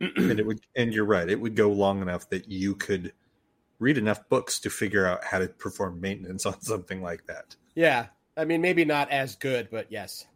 and 0.00 0.38
it 0.38 0.46
would 0.46 0.60
and 0.76 0.92
you're 0.92 1.04
right, 1.04 1.28
it 1.28 1.40
would 1.40 1.54
go 1.54 1.70
long 1.70 2.02
enough 2.02 2.28
that 2.30 2.48
you 2.48 2.74
could 2.74 3.12
read 3.78 3.98
enough 3.98 4.28
books 4.28 4.58
to 4.60 4.70
figure 4.70 5.06
out 5.06 5.24
how 5.24 5.38
to 5.38 5.48
perform 5.48 6.00
maintenance 6.00 6.46
on 6.46 6.60
something 6.60 7.02
like 7.02 7.26
that. 7.26 7.56
Yeah. 7.74 8.06
I 8.36 8.44
mean 8.44 8.60
maybe 8.60 8.84
not 8.84 9.10
as 9.10 9.36
good, 9.36 9.68
but 9.70 9.86
yes. 9.90 10.26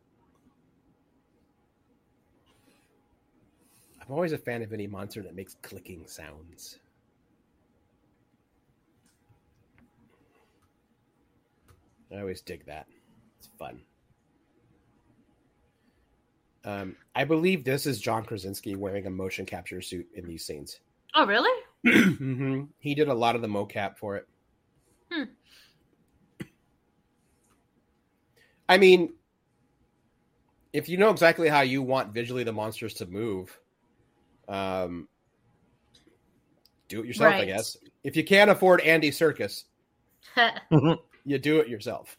I'm 4.00 4.14
always 4.14 4.32
a 4.32 4.38
fan 4.38 4.62
of 4.62 4.72
any 4.72 4.86
monster 4.86 5.22
that 5.22 5.34
makes 5.34 5.56
clicking 5.62 6.06
sounds. 6.06 6.78
I 12.10 12.20
always 12.20 12.40
dig 12.40 12.64
that 12.66 12.86
It's 13.38 13.48
fun. 13.58 13.80
Um, 16.64 16.96
I 17.14 17.24
believe 17.24 17.64
this 17.64 17.86
is 17.86 18.00
John 18.00 18.24
Krasinski 18.24 18.76
wearing 18.76 19.06
a 19.06 19.10
motion 19.10 19.46
capture 19.46 19.80
suit 19.80 20.06
in 20.14 20.26
these 20.26 20.44
scenes. 20.44 20.80
Oh, 21.14 21.26
really? 21.26 21.62
mm-hmm. 21.86 22.64
He 22.78 22.94
did 22.94 23.08
a 23.08 23.14
lot 23.14 23.36
of 23.36 23.42
the 23.42 23.48
mocap 23.48 23.96
for 23.96 24.16
it. 24.16 24.28
Hmm. 25.10 25.24
I 28.68 28.78
mean, 28.78 29.14
if 30.72 30.88
you 30.88 30.96
know 30.96 31.10
exactly 31.10 31.48
how 31.48 31.62
you 31.62 31.82
want 31.82 32.12
visually 32.12 32.44
the 32.44 32.52
monsters 32.52 32.94
to 32.94 33.06
move, 33.06 33.58
um, 34.48 35.08
do 36.88 37.00
it 37.00 37.06
yourself, 37.06 37.32
right. 37.32 37.42
I 37.42 37.46
guess. 37.46 37.76
If 38.04 38.16
you 38.16 38.24
can't 38.24 38.50
afford 38.50 38.80
Andy 38.80 39.10
Serkis, 39.10 39.64
you 41.24 41.38
do 41.38 41.60
it 41.60 41.68
yourself. 41.68 42.16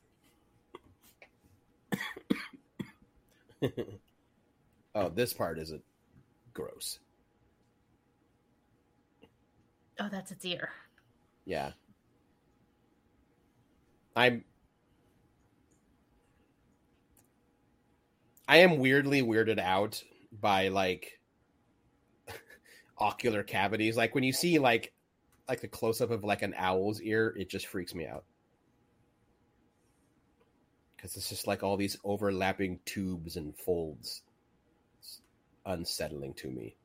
oh, 4.95 5.09
this 5.09 5.33
part 5.33 5.59
isn't 5.59 5.83
gross. 6.53 6.99
Oh, 9.99 10.07
that's 10.09 10.31
its 10.31 10.45
ear. 10.45 10.69
Yeah. 11.45 11.71
I'm 14.15 14.43
I 18.49 18.57
am 18.57 18.79
weirdly 18.79 19.21
weirded 19.21 19.59
out 19.59 20.03
by 20.41 20.69
like 20.69 21.19
ocular 22.97 23.43
cavities. 23.43 23.95
Like 23.95 24.15
when 24.15 24.23
you 24.23 24.33
see 24.33 24.57
like 24.57 24.91
like 25.47 25.61
the 25.61 25.67
close 25.67 26.01
up 26.01 26.09
of 26.09 26.23
like 26.23 26.41
an 26.41 26.55
owl's 26.57 26.99
ear, 26.99 27.31
it 27.37 27.47
just 27.47 27.67
freaks 27.67 27.93
me 27.93 28.07
out. 28.07 28.23
Because 30.95 31.15
it's 31.15 31.29
just 31.29 31.45
like 31.45 31.61
all 31.61 31.77
these 31.77 31.97
overlapping 32.03 32.79
tubes 32.85 33.35
and 33.35 33.55
folds. 33.55 34.23
It's 34.97 35.21
unsettling 35.67 36.33
to 36.33 36.47
me. 36.49 36.75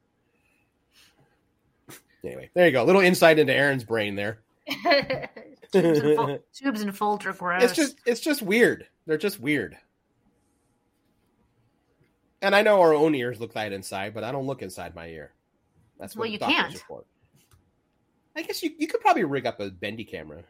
Anyway, 2.23 2.51
there 2.53 2.67
you 2.67 2.73
go. 2.73 2.83
A 2.83 2.85
little 2.85 3.01
insight 3.01 3.39
into 3.39 3.55
Aaron's 3.55 3.85
brain 3.85 4.17
there. 4.17 4.41
tubes, 5.73 5.99
and 5.99 6.17
fol- 6.17 6.39
tubes 6.53 6.83
and 6.83 6.95
folds 6.95 7.25
are 7.25 7.33
gross. 7.33 7.63
It's 7.63 7.73
just 7.73 7.97
it's 8.05 8.21
just 8.21 8.43
weird. 8.43 8.87
They're 9.07 9.17
just 9.17 9.41
weird. 9.41 9.79
And 12.43 12.55
I 12.55 12.63
know 12.63 12.81
our 12.81 12.95
own 12.95 13.15
ears 13.15 13.41
look 13.41 13.55
that 13.55 13.73
inside, 13.73 14.15
but 14.15 14.25
I 14.25 14.33
don't 14.33 14.47
look 14.47 14.63
inside 14.63 14.95
my 14.95 15.09
ear. 15.09 15.33
That's 15.99 16.15
what 16.15 16.25
well, 16.25 16.31
you 16.31 16.39
can't. 16.39 16.77
I 18.37 18.43
guess 18.43 18.63
you, 18.63 18.73
you 18.79 18.87
could 18.87 19.01
probably 19.01 19.25
rig 19.25 19.47
up 19.47 19.61
a 19.61 19.71
bendy 19.71 20.05
camera. 20.05 20.43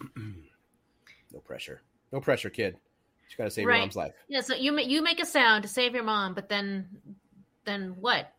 no 1.32 1.38
pressure. 1.44 1.80
No 2.12 2.20
pressure, 2.20 2.50
kid. 2.50 2.76
You 3.30 3.36
got 3.36 3.44
to 3.44 3.50
save 3.50 3.66
right. 3.66 3.76
your 3.76 3.82
mom's 3.82 3.96
life. 3.96 4.12
Yeah, 4.28 4.40
so 4.40 4.54
you 4.54 4.76
you 4.80 5.02
make 5.02 5.20
a 5.20 5.26
sound 5.26 5.62
to 5.62 5.68
save 5.68 5.94
your 5.94 6.02
mom, 6.02 6.34
but 6.34 6.48
then 6.48 6.88
then 7.64 7.94
what? 8.00 8.32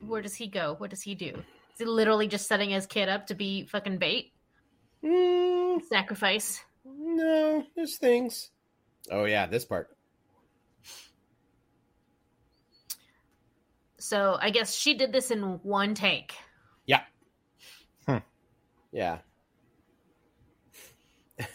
Where 0.00 0.22
does 0.22 0.34
he 0.34 0.48
go? 0.48 0.74
What 0.78 0.90
does 0.90 1.02
he 1.02 1.14
do? 1.14 1.42
Is 1.78 1.86
literally 1.86 2.26
just 2.26 2.48
setting 2.48 2.70
his 2.70 2.86
kid 2.86 3.08
up 3.08 3.26
to 3.26 3.34
be 3.34 3.66
fucking 3.66 3.98
bait? 3.98 4.32
Mm, 5.04 5.82
Sacrifice? 5.84 6.64
No, 6.84 7.64
there's 7.74 7.98
things. 7.98 8.50
Oh 9.10 9.24
yeah, 9.24 9.46
this 9.46 9.64
part. 9.64 9.94
So 13.98 14.38
I 14.40 14.50
guess 14.50 14.74
she 14.74 14.94
did 14.94 15.12
this 15.12 15.30
in 15.30 15.42
one 15.62 15.94
take. 15.94 16.34
Yeah. 16.86 17.02
Hmm. 18.06 18.18
Yeah. 18.92 19.18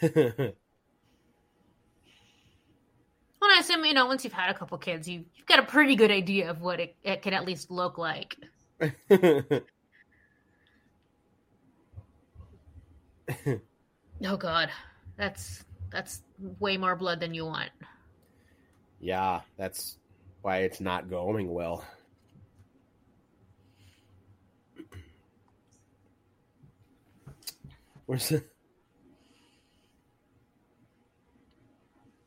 Well, 3.42 3.50
I 3.58 3.60
assume 3.60 3.84
you 3.86 3.96
know 3.96 4.06
once 4.06 4.24
you've 4.24 4.34
had 4.34 4.52
a 4.52 4.54
couple 4.54 4.78
kids, 4.78 5.10
you 5.10 5.26
you've 5.36 5.48
got 5.48 5.58
a 5.58 5.64
pretty 5.64 5.96
good 5.96 6.12
idea 6.12 6.52
of 6.52 6.62
what 6.62 6.80
it, 6.80 6.96
it 7.04 7.24
can 7.24 7.34
at 7.34 7.44
least 7.44 7.72
look 7.72 7.98
like. 7.98 8.38
oh 14.26 14.38
God, 14.38 14.70
that's 15.18 15.64
that's 15.92 16.22
way 16.60 16.78
more 16.78 16.96
blood 16.96 17.20
than 17.20 17.34
you 17.34 17.46
want. 17.46 17.72
Yeah, 19.00 19.42
that's 19.58 19.98
why 20.42 20.60
it's 20.60 20.80
not 20.80 21.10
going 21.10 21.52
well. 21.52 21.84
Where's 28.06 28.30
the 28.30 28.44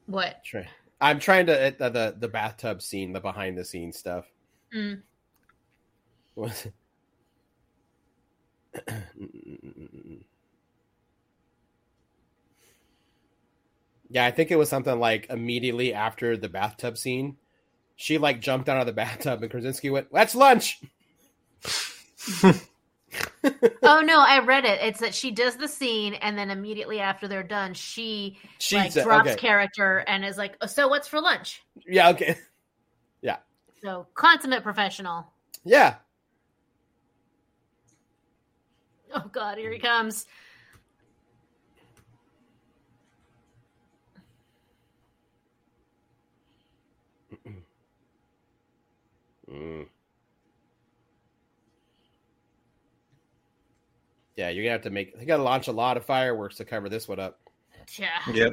what? 0.07 0.45
Try. 0.45 0.69
I'm 1.01 1.19
trying 1.19 1.47
to 1.47 1.75
uh, 1.83 1.89
the 1.89 2.15
the 2.19 2.29
bathtub 2.29 2.83
scene, 2.83 3.13
the 3.13 3.21
behind 3.21 3.59
the 3.59 3.65
scenes 3.65 3.99
stuff. 3.99 4.27
Mm. 4.75 5.03
Was 6.35 6.67
mm, 8.89 9.03
mm, 9.19 9.91
mm, 9.95 10.25
yeah, 14.09 14.27
I 14.27 14.31
think 14.31 14.51
it 14.51 14.57
was 14.57 14.69
something 14.69 14.99
like 14.99 15.27
immediately 15.31 15.95
after 15.95 16.37
the 16.37 16.49
bathtub 16.49 16.99
scene, 16.99 17.37
she 17.97 18.19
like 18.19 18.41
jumped 18.41 18.69
out 18.69 18.81
of 18.81 18.87
the 18.87 18.93
bathtub, 19.05 19.43
and 19.43 19.51
Krasinski 19.51 19.91
went, 19.91 20.09
"That's 20.13 20.35
lunch." 20.35 20.81
oh 23.83 24.01
no, 24.01 24.21
I 24.21 24.41
read 24.45 24.65
it. 24.65 24.81
It's 24.83 25.01
that 25.01 25.15
she 25.15 25.31
does 25.31 25.57
the 25.57 25.69
scene, 25.69 26.15
and 26.15 26.37
then 26.37 26.51
immediately 26.51 27.01
after 27.01 27.29
they're 27.29 27.43
done, 27.43 27.75
she 27.75 28.39
She's 28.59 28.97
like 28.97 29.05
drops 29.05 29.31
okay. 29.31 29.41
character 29.41 30.05
and 30.07 30.25
is 30.25 30.37
like, 30.37 30.57
oh, 30.61 30.67
"So 30.67 30.89
what's 30.89 31.09
for 31.09 31.21
lunch?" 31.21 31.63
Yeah. 31.87 32.11
Okay. 32.11 32.37
Yeah. 33.23 33.39
So 33.83 34.07
consummate 34.13 34.63
professional. 34.63 35.33
Yeah. 35.65 35.95
Oh 39.15 39.31
God, 39.33 39.57
here 39.57 39.73
he 39.73 39.79
comes. 39.79 40.27
Mm. 49.55 49.87
Yeah, 54.37 54.49
you're 54.49 54.65
gonna 54.65 54.73
have 54.73 54.83
to 54.83 54.91
make. 54.91 55.15
You 55.19 55.27
got 55.27 55.37
to 55.37 55.43
launch 55.43 55.69
a 55.69 55.73
lot 55.73 55.97
of 55.97 56.05
fireworks 56.05 56.57
to 56.57 56.65
cover 56.65 56.89
this 56.89 57.07
one 57.07 57.21
up. 57.21 57.39
Yeah. 57.97 58.19
Yep. 58.33 58.53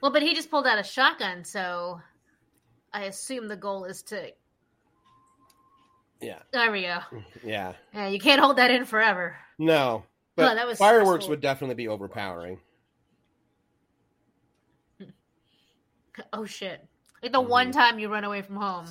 Well, 0.00 0.12
but 0.12 0.22
he 0.22 0.34
just 0.34 0.50
pulled 0.50 0.66
out 0.66 0.78
a 0.78 0.84
shotgun, 0.84 1.44
so 1.44 2.00
I 2.92 3.04
assume 3.04 3.48
the 3.48 3.56
goal 3.56 3.84
is 3.84 4.02
to. 4.04 4.30
Yeah. 6.20 6.38
There 6.52 6.70
we 6.70 6.82
go. 6.82 6.98
Yeah. 7.44 7.72
Yeah, 7.94 8.08
you 8.08 8.20
can't 8.20 8.40
hold 8.40 8.56
that 8.58 8.70
in 8.70 8.84
forever. 8.84 9.36
No, 9.58 10.04
but 10.36 10.52
oh, 10.52 10.54
that 10.54 10.66
was 10.66 10.78
fireworks 10.78 11.24
stressful. 11.24 11.30
would 11.30 11.40
definitely 11.40 11.74
be 11.74 11.88
overpowering. 11.88 12.58
Oh 16.34 16.44
shit! 16.44 16.86
Like 17.22 17.32
the 17.32 17.40
mm-hmm. 17.40 17.50
one 17.50 17.72
time 17.72 17.98
you 17.98 18.12
run 18.12 18.24
away 18.24 18.42
from 18.42 18.56
home. 18.56 18.86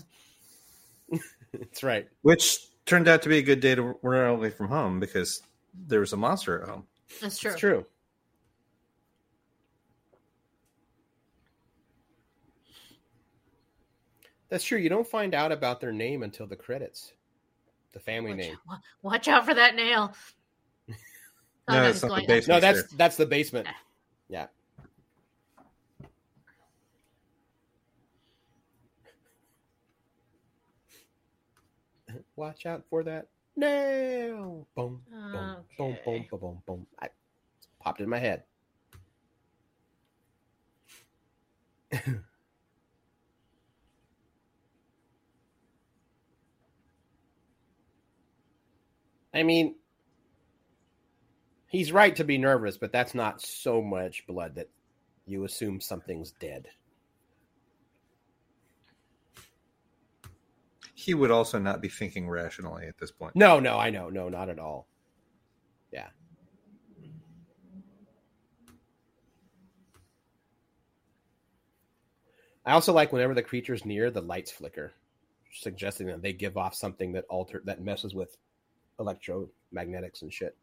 That's 1.53 1.83
right. 1.83 2.07
Which 2.21 2.59
turned 2.85 3.07
out 3.07 3.21
to 3.23 3.29
be 3.29 3.37
a 3.37 3.41
good 3.41 3.59
day 3.59 3.75
to 3.75 3.95
run 4.01 4.29
away 4.29 4.49
from 4.49 4.67
home 4.67 4.99
because 4.99 5.41
there 5.87 5.99
was 5.99 6.13
a 6.13 6.17
monster 6.17 6.61
at 6.61 6.69
home. 6.69 6.85
That's 7.21 7.37
true. 7.37 7.51
It's 7.51 7.59
true. 7.59 7.85
That's 14.49 14.63
true. 14.63 14.79
You 14.79 14.89
don't 14.89 15.07
find 15.07 15.35
out 15.35 15.51
about 15.51 15.79
their 15.79 15.91
name 15.91 16.23
until 16.23 16.47
the 16.47 16.55
credits. 16.55 17.13
The 17.93 17.99
family 17.99 18.31
watch, 18.31 18.39
name. 18.39 18.57
Watch 19.01 19.27
out 19.27 19.45
for 19.45 19.53
that 19.53 19.75
nail. 19.75 20.13
oh, 20.89 20.93
no, 21.69 21.83
that's 21.83 22.03
not 22.03 22.21
the 22.21 22.27
basement. 22.27 22.47
No, 22.47 22.59
that's 22.59 22.93
that's 22.93 23.15
the 23.15 23.25
basement. 23.25 23.67
Yeah. 24.27 24.47
Watch 32.39 32.65
out 32.65 32.85
for 32.89 33.03
that 33.03 33.27
nail. 33.57 34.65
Boom, 34.73 35.01
boom, 35.33 35.35
okay. 35.35 35.57
boom, 35.77 35.97
boom, 36.05 36.25
boom, 36.29 36.39
boom, 36.39 36.61
boom. 36.65 36.87
I 37.01 37.09
popped 37.81 37.99
in 37.99 38.07
my 38.07 38.17
head. 38.17 38.43
I 49.33 49.43
mean, 49.43 49.75
he's 51.67 51.91
right 51.91 52.15
to 52.15 52.23
be 52.23 52.37
nervous, 52.37 52.77
but 52.77 52.93
that's 52.93 53.13
not 53.13 53.41
so 53.41 53.81
much 53.81 54.25
blood 54.25 54.55
that 54.55 54.69
you 55.25 55.43
assume 55.43 55.81
something's 55.81 56.31
dead. 56.31 56.69
He 61.09 61.15
would 61.15 61.31
also 61.31 61.57
not 61.57 61.81
be 61.81 61.89
thinking 61.89 62.29
rationally 62.29 62.85
at 62.85 62.99
this 62.99 63.09
point. 63.09 63.35
No, 63.35 63.59
no, 63.59 63.79
I 63.79 63.89
know. 63.89 64.11
No, 64.11 64.29
not 64.29 64.47
at 64.47 64.59
all. 64.59 64.87
Yeah. 65.91 66.05
I 72.63 72.73
also 72.73 72.93
like 72.93 73.11
whenever 73.11 73.33
the 73.33 73.41
creature's 73.41 73.85
near, 73.85 74.11
the 74.11 74.21
lights 74.21 74.51
flicker, 74.51 74.93
suggesting 75.51 76.05
that 76.05 76.21
they 76.21 76.31
give 76.31 76.57
off 76.57 76.75
something 76.75 77.11
that 77.13 77.25
alter 77.27 77.63
that 77.65 77.81
messes 77.81 78.13
with 78.13 78.37
electromagnetics 78.99 80.21
and 80.21 80.31
shit. 80.31 80.55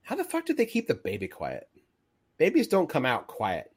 How 0.00 0.16
the 0.16 0.24
fuck 0.24 0.46
did 0.46 0.56
they 0.56 0.64
keep 0.64 0.88
the 0.88 0.94
baby 0.94 1.28
quiet? 1.28 1.68
Babies 2.38 2.66
don't 2.66 2.88
come 2.88 3.04
out 3.04 3.26
quiet. 3.26 3.69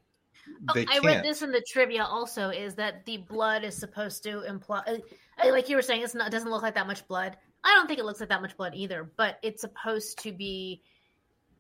Oh, 0.70 0.86
I 0.90 1.00
read 1.04 1.24
this 1.24 1.42
in 1.42 1.52
the 1.52 1.64
trivia 1.68 2.04
also 2.04 2.50
is 2.50 2.76
that 2.76 3.06
the 3.06 3.18
blood 3.18 3.64
is 3.64 3.76
supposed 3.76 4.24
to 4.24 4.44
imply, 4.44 4.82
uh, 4.88 5.52
like 5.52 5.70
you 5.70 5.76
were 5.76 5.82
saying, 5.82 6.02
it's 6.02 6.16
not, 6.16 6.28
it 6.28 6.32
doesn't 6.32 6.50
look 6.50 6.64
like 6.64 6.76
that 6.76 6.88
much 6.88 7.08
blood. 7.08 7.38
I 7.64 7.74
don't 7.76 7.88
think 7.88 8.00
it 8.00 8.06
looks 8.06 8.20
like 8.20 8.30
that 8.30 8.42
much 8.42 8.58
blood 8.58 8.74
either, 8.76 9.10
but 9.18 9.40
it's 9.42 9.62
supposed 9.62 10.20
to 10.24 10.32
be, 10.32 10.82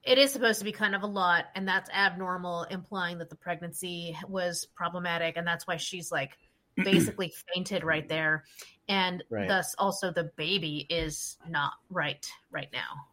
it 0.03 0.17
is 0.17 0.31
supposed 0.31 0.59
to 0.59 0.65
be 0.65 0.71
kind 0.71 0.95
of 0.95 1.03
a 1.03 1.07
lot, 1.07 1.45
and 1.55 1.67
that's 1.67 1.89
abnormal, 1.91 2.63
implying 2.63 3.19
that 3.19 3.29
the 3.29 3.35
pregnancy 3.35 4.17
was 4.27 4.67
problematic, 4.75 5.37
and 5.37 5.47
that's 5.47 5.65
why 5.65 5.77
she's 5.77 6.11
like 6.11 6.37
basically 6.75 7.31
fainted 7.53 7.83
right 7.83 8.09
there, 8.09 8.43
and 8.89 9.23
right. 9.29 9.47
thus 9.47 9.75
also 9.77 10.11
the 10.11 10.29
baby 10.35 10.85
is 10.89 11.37
not 11.47 11.73
right 11.89 12.25
right 12.51 12.69
now. 12.73 13.07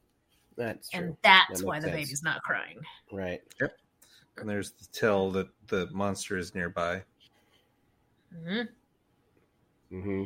That's 0.57 0.91
true. 0.91 1.01
and 1.01 1.17
that's 1.23 1.61
that 1.61 1.67
why 1.67 1.79
the 1.79 1.85
sense. 1.85 1.95
baby's 1.95 2.23
not 2.23 2.43
crying. 2.43 2.81
Right. 3.13 3.41
Yep. 3.61 3.73
And 4.41 4.49
there's 4.49 4.73
the 4.73 4.87
tell 4.93 5.31
that 5.33 5.49
the 5.69 5.89
monster 5.93 6.37
is 6.37 6.55
nearby. 6.55 7.03
Hmm. 8.45 8.63
Hmm. 9.91 10.25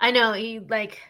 I 0.00 0.10
know 0.10 0.32
he 0.32 0.60
like 0.60 1.00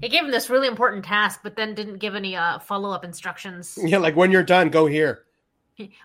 he 0.00 0.08
gave 0.08 0.24
him 0.24 0.30
this 0.30 0.48
really 0.48 0.68
important 0.68 1.04
task, 1.04 1.40
but 1.42 1.56
then 1.56 1.74
didn't 1.74 1.98
give 1.98 2.14
any 2.14 2.36
uh, 2.36 2.58
follow 2.58 2.90
up 2.90 3.04
instructions. 3.04 3.78
Yeah, 3.84 3.98
like 3.98 4.16
when 4.16 4.30
you're 4.30 4.42
done, 4.42 4.70
go 4.70 4.86
here. 4.86 5.24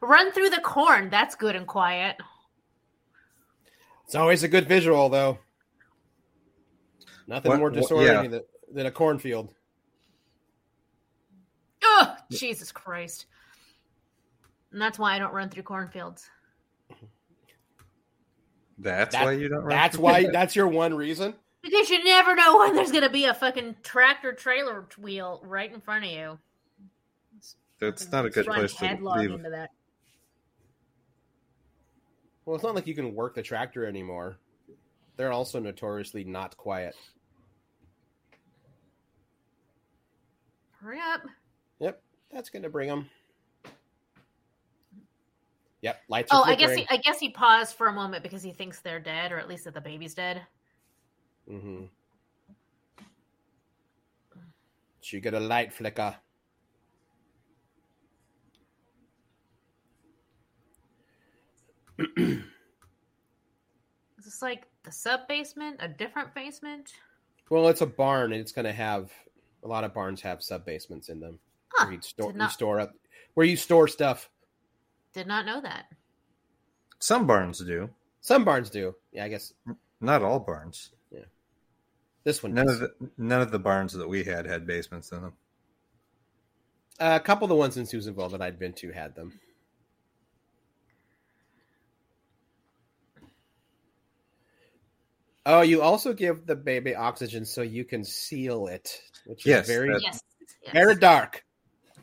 Run 0.02 0.32
through 0.32 0.50
the 0.50 0.62
corn. 0.62 1.10
That's 1.10 1.36
good 1.36 1.56
and 1.56 1.68
quiet. 1.68 2.18
It's 4.06 4.16
always 4.16 4.44
a 4.44 4.48
good 4.48 4.68
visual, 4.68 5.10
though. 5.10 5.38
Nothing 7.28 7.52
what, 7.52 7.60
more 7.60 7.72
disorienting 7.72 8.24
yeah. 8.24 8.28
than, 8.28 8.42
than 8.72 8.86
a 8.86 8.92
cornfield. 8.92 9.54
Oh, 11.84 12.16
Jesus 12.32 12.72
Christ. 12.72 13.26
And 14.78 14.82
that's 14.84 15.00
why 15.00 15.16
I 15.16 15.18
don't 15.18 15.34
run 15.34 15.50
through 15.50 15.64
cornfields. 15.64 16.30
That's 18.78 19.16
that, 19.16 19.26
why 19.26 19.32
you 19.32 19.50
don't. 19.50 19.64
Run 19.64 19.70
through 19.70 19.70
That's 19.72 19.98
why. 19.98 20.28
That's 20.32 20.56
your 20.56 20.68
one 20.68 20.94
reason. 20.94 21.34
Because 21.64 21.90
you 21.90 22.04
never 22.04 22.36
know 22.36 22.60
when 22.60 22.76
there's 22.76 22.92
going 22.92 23.04
to 23.04 23.10
be 23.10 23.26
a 23.26 23.34
fucking 23.34 23.78
tractor 23.82 24.34
trailer 24.34 24.88
wheel 25.00 25.42
right 25.44 25.74
in 25.74 25.82
front 25.82 26.06
of 26.06 26.12
you. 26.12 26.38
That's 27.80 28.12
not 28.12 28.28
a 28.28 28.30
good 28.30 28.46
place 28.46 28.76
to 28.76 29.00
leave. 29.02 29.32
Into 29.32 29.50
that. 29.50 29.72
Well, 32.46 32.56
it's 32.56 32.64
not 32.64 32.76
like 32.76 32.86
you 32.86 32.94
can 32.94 33.16
work 33.16 33.34
the 33.34 33.42
tractor 33.42 33.84
anymore. 33.84 34.38
They're 35.16 35.32
also 35.32 35.60
notoriously 35.60 36.24
not 36.24 36.56
quiet. 36.56 36.94
Hurry 40.80 41.00
up. 41.00 41.22
Yep, 41.80 42.00
that's 42.32 42.52
going 42.52 42.62
to 42.62 42.70
bring 42.70 42.90
them. 42.90 43.10
Yep, 45.82 46.02
lights. 46.10 46.30
oh, 46.32 46.44
I 46.44 46.56
guess 46.56 46.76
he, 46.76 46.88
I 46.90 46.98
guess 46.98 47.20
he 47.20 47.30
paused 47.30 47.76
for 47.76 47.88
a 47.88 47.94
moment 47.94 48.24
because 48.24 48.42
he 48.42 48.52
thinks 48.52 48.80
they're 48.80 49.00
dead, 49.00 49.32
or 49.32 49.38
at 49.38 49.48
least 49.48 49.66
that 49.66 49.74
the 49.74 49.82
baby's 49.82 50.16
dead. 50.16 50.42
Mm-hmm. 51.50 51.86
She 55.02 55.20
got 55.20 55.34
a 55.34 55.40
light 55.40 55.72
flicker. 55.72 56.16
Is 61.98 62.44
this 64.26 64.42
like 64.42 64.68
the 64.84 64.92
sub 64.92 65.28
basement, 65.28 65.78
a 65.80 65.88
different 65.88 66.34
basement? 66.36 66.92
Well, 67.50 67.70
it's 67.70 67.82
a 67.82 67.86
barn, 67.86 68.34
and 68.34 68.42
it's 68.42 68.52
going 68.52 68.66
to 68.66 68.74
have 68.74 69.12
a 69.64 69.68
lot 69.68 69.84
of 69.84 69.94
barns 69.94 70.22
have 70.22 70.44
sub 70.44 70.66
basements 70.66 71.10
in 71.10 71.20
them. 71.20 71.40
Huh, 71.74 71.86
where 71.86 71.94
you 71.94 72.02
store, 72.02 72.34
not... 72.34 72.46
you 72.46 72.52
store 72.52 72.80
up, 72.80 72.94
where 73.36 73.46
you 73.46 73.56
store 73.56 73.88
stuff. 73.88 74.30
Did 75.18 75.26
not 75.26 75.48
know 75.48 75.60
that. 75.62 75.88
Some 77.00 77.26
barns 77.26 77.58
do. 77.58 77.90
Some 78.22 78.46
barns 78.46 78.70
do. 78.70 78.94
Yeah, 79.12 79.26
I 79.26 79.30
guess 79.30 79.52
not 80.00 80.22
all 80.22 80.40
barns. 80.40 80.92
Yeah. 81.10 81.22
This 82.24 82.44
one. 82.44 82.54
None 82.54 82.68
does. 82.68 82.76
of 82.76 82.82
the 82.82 83.10
none 83.18 83.42
of 83.42 83.50
the 83.50 83.58
barns 83.58 83.94
that 83.94 84.08
we 84.08 84.24
had 84.24 84.46
had 84.46 84.68
basements 84.68 85.12
in 85.12 85.24
them. 85.24 85.34
Uh, 87.00 87.18
a 87.20 87.20
couple 87.20 87.46
of 87.46 87.50
the 87.50 87.56
ones 87.56 87.78
in 87.78 87.88
Susanville 87.88 88.30
that 88.30 88.44
I'd 88.44 88.60
been 88.60 88.74
to 88.74 88.92
had 88.92 89.16
them. 89.16 89.40
Oh, 95.48 95.62
you 95.62 95.82
also 95.82 96.14
give 96.14 96.46
the 96.46 96.56
baby 96.56 96.94
oxygen 96.94 97.44
so 97.44 97.64
you 97.64 97.86
can 97.86 98.04
seal 98.04 98.68
it, 98.68 99.02
which 99.26 99.48
yes, 99.48 99.68
is 99.68 99.76
very 99.76 100.00
yes, 100.00 100.22
yes. 100.62 100.74
very 100.74 100.96
dark. 100.96 101.44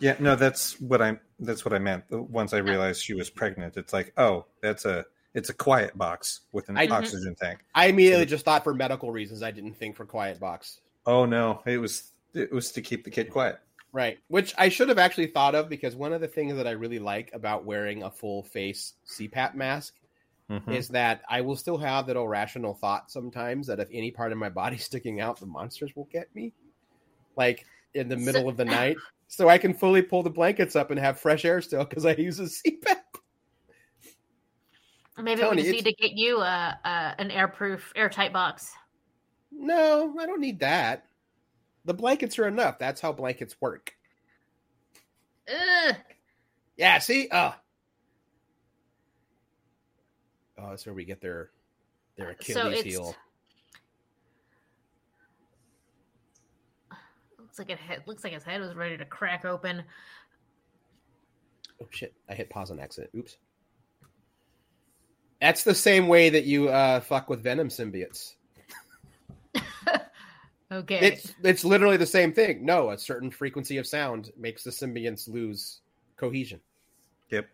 Yeah, 0.04 0.16
no, 0.18 0.36
that's 0.36 0.78
what 0.82 1.00
I 1.00 1.18
that's 1.40 1.64
what 1.64 1.72
I 1.72 1.78
meant. 1.78 2.04
Once 2.10 2.52
I 2.52 2.58
realized 2.58 3.02
she 3.02 3.14
was 3.14 3.30
pregnant, 3.30 3.78
it's 3.78 3.94
like, 3.94 4.12
oh, 4.18 4.44
that's 4.60 4.84
a 4.84 5.06
it's 5.32 5.48
a 5.48 5.54
quiet 5.54 5.96
box 5.96 6.42
with 6.52 6.68
an 6.68 6.76
I, 6.76 6.88
oxygen 6.88 7.34
tank. 7.34 7.60
I 7.74 7.86
immediately 7.86 8.26
so, 8.26 8.28
just 8.28 8.44
thought 8.44 8.64
for 8.64 8.74
medical 8.74 9.10
reasons. 9.10 9.42
I 9.42 9.50
didn't 9.50 9.78
think 9.78 9.96
for 9.96 10.04
quiet 10.04 10.38
box. 10.38 10.80
Oh 11.06 11.24
no, 11.24 11.62
it 11.64 11.78
was 11.78 12.12
it 12.34 12.52
was 12.52 12.70
to 12.72 12.82
keep 12.82 13.04
the 13.04 13.10
kid 13.10 13.30
quiet. 13.30 13.58
Right, 13.92 14.18
which 14.28 14.52
I 14.58 14.68
should 14.68 14.90
have 14.90 14.98
actually 14.98 15.28
thought 15.28 15.54
of 15.54 15.70
because 15.70 15.96
one 15.96 16.12
of 16.12 16.20
the 16.20 16.28
things 16.28 16.54
that 16.56 16.66
I 16.66 16.72
really 16.72 16.98
like 16.98 17.30
about 17.32 17.64
wearing 17.64 18.02
a 18.02 18.10
full 18.10 18.42
face 18.42 18.92
CPAP 19.06 19.54
mask 19.54 19.94
mm-hmm. 20.50 20.70
is 20.70 20.88
that 20.88 21.22
I 21.30 21.40
will 21.40 21.56
still 21.56 21.78
have 21.78 22.08
that 22.08 22.16
irrational 22.16 22.74
thought 22.74 23.10
sometimes 23.10 23.68
that 23.68 23.80
if 23.80 23.88
any 23.90 24.10
part 24.10 24.32
of 24.32 24.38
my 24.38 24.50
body's 24.50 24.84
sticking 24.84 25.22
out, 25.22 25.40
the 25.40 25.46
monsters 25.46 25.96
will 25.96 26.08
get 26.12 26.28
me. 26.34 26.52
Like 27.38 27.64
in 27.94 28.08
the 28.08 28.16
middle 28.16 28.42
so, 28.42 28.48
of 28.50 28.56
the 28.56 28.64
night. 28.64 28.96
So 29.36 29.48
I 29.48 29.58
can 29.58 29.74
fully 29.74 30.00
pull 30.00 30.22
the 30.22 30.30
blankets 30.30 30.76
up 30.76 30.90
and 30.92 31.00
have 31.00 31.18
fresh 31.18 31.44
air 31.44 31.60
still 31.60 31.84
because 31.84 32.06
I 32.06 32.12
use 32.12 32.38
a 32.38 32.44
CPAP. 32.44 32.96
Maybe 35.18 35.42
we 35.42 35.56
just 35.56 35.70
need 35.70 35.84
to 35.84 35.92
get 35.92 36.12
you 36.12 36.38
a, 36.38 36.78
a, 36.84 37.14
an 37.18 37.30
airproof, 37.30 37.80
airtight 37.96 38.32
box. 38.32 38.72
No, 39.52 40.14
I 40.20 40.26
don't 40.26 40.40
need 40.40 40.60
that. 40.60 41.06
The 41.84 41.94
blankets 41.94 42.38
are 42.38 42.48
enough. 42.48 42.78
That's 42.78 43.00
how 43.00 43.12
blankets 43.12 43.56
work. 43.60 43.92
Ugh. 45.48 45.96
Yeah, 46.76 46.98
see? 46.98 47.28
Oh, 47.30 47.54
Oh, 50.56 50.70
that's 50.70 50.86
where 50.86 50.94
we 50.94 51.04
get 51.04 51.20
their 51.20 51.50
their 52.16 52.30
Achilles 52.30 52.78
so 52.78 52.82
heel. 52.82 53.16
Looks 57.56 57.70
like 57.70 57.78
it 57.78 57.82
head, 57.84 58.02
looks 58.06 58.24
like 58.24 58.32
his 58.32 58.42
head 58.42 58.60
was 58.60 58.74
ready 58.74 58.96
to 58.96 59.04
crack 59.04 59.44
open. 59.44 59.84
Oh 61.80 61.86
shit! 61.88 62.12
I 62.28 62.34
hit 62.34 62.50
pause 62.50 62.72
on 62.72 62.80
exit. 62.80 63.10
Oops. 63.16 63.36
That's 65.40 65.62
the 65.62 65.74
same 65.74 66.08
way 66.08 66.30
that 66.30 66.46
you 66.46 66.68
uh, 66.68 66.98
fuck 66.98 67.30
with 67.30 67.44
venom 67.44 67.68
symbiotes. 67.68 68.32
okay. 70.72 70.98
It's 70.98 71.32
it's 71.44 71.64
literally 71.64 71.96
the 71.96 72.06
same 72.06 72.32
thing. 72.32 72.66
No, 72.66 72.90
a 72.90 72.98
certain 72.98 73.30
frequency 73.30 73.76
of 73.76 73.86
sound 73.86 74.32
makes 74.36 74.64
the 74.64 74.72
symbionts 74.72 75.28
lose 75.28 75.80
cohesion. 76.16 76.58
Yep. 77.30 77.46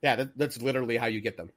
Yeah, 0.00 0.16
that, 0.16 0.38
that's 0.38 0.62
literally 0.62 0.96
how 0.96 1.08
you 1.08 1.20
get 1.20 1.36
them. 1.36 1.50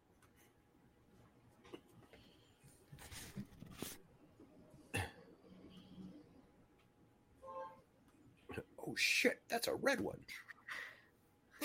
Oh 8.92 8.96
shit, 8.96 9.42
that's 9.50 9.68
a 9.68 9.76
red 9.76 10.02
one. 10.02 10.20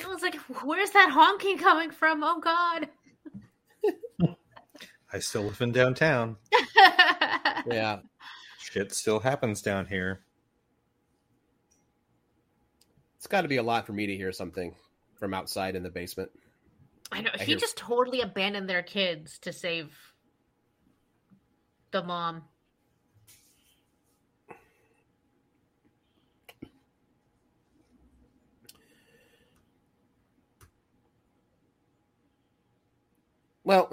I 0.05 0.09
was 0.09 0.23
like, 0.23 0.37
where's 0.63 0.91
that 0.91 1.11
honking 1.11 1.59
coming 1.59 1.91
from? 1.91 2.23
Oh 2.23 2.41
god. 2.41 2.89
I 5.13 5.19
still 5.19 5.43
live 5.43 5.61
in 5.61 5.73
downtown. 5.73 6.37
yeah. 7.67 8.01
Shit 8.59 8.93
still 8.93 9.21
happens 9.21 9.63
down 9.63 9.87
here. 9.87 10.21
It's 13.17 13.27
got 13.27 13.43
to 13.43 13.49
be 13.49 13.57
a 13.57 13.63
lot 13.63 13.87
for 13.87 13.93
me 13.93 14.07
to 14.07 14.17
hear 14.17 14.33
something 14.33 14.75
from 15.19 15.33
outside 15.33 15.77
in 15.77 15.83
the 15.83 15.91
basement. 15.91 16.31
I 17.11 17.23
know. 17.23 17.31
I 17.35 17.39
he 17.39 17.45
hear... 17.47 17.57
just 17.57 17.77
totally 17.77 18.21
abandoned 18.21 18.69
their 18.69 18.83
kids 18.83 19.39
to 19.41 19.53
save 19.53 19.97
the 21.93 22.03
mom. 22.03 22.43
Well, 33.67 33.91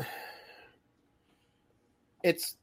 it's 2.24 2.58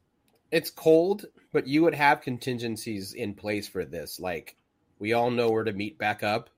it's 0.49 0.69
cold, 0.69 1.25
but 1.51 1.67
you 1.67 1.83
would 1.83 1.93
have 1.93 2.21
contingencies 2.21 3.13
in 3.13 3.33
place 3.33 3.67
for 3.67 3.83
this. 3.83 4.17
Like 4.17 4.55
we 4.97 5.11
all 5.11 5.29
know 5.29 5.49
where 5.51 5.65
to 5.65 5.73
meet 5.73 5.97
back 5.97 6.23
up, 6.23 6.49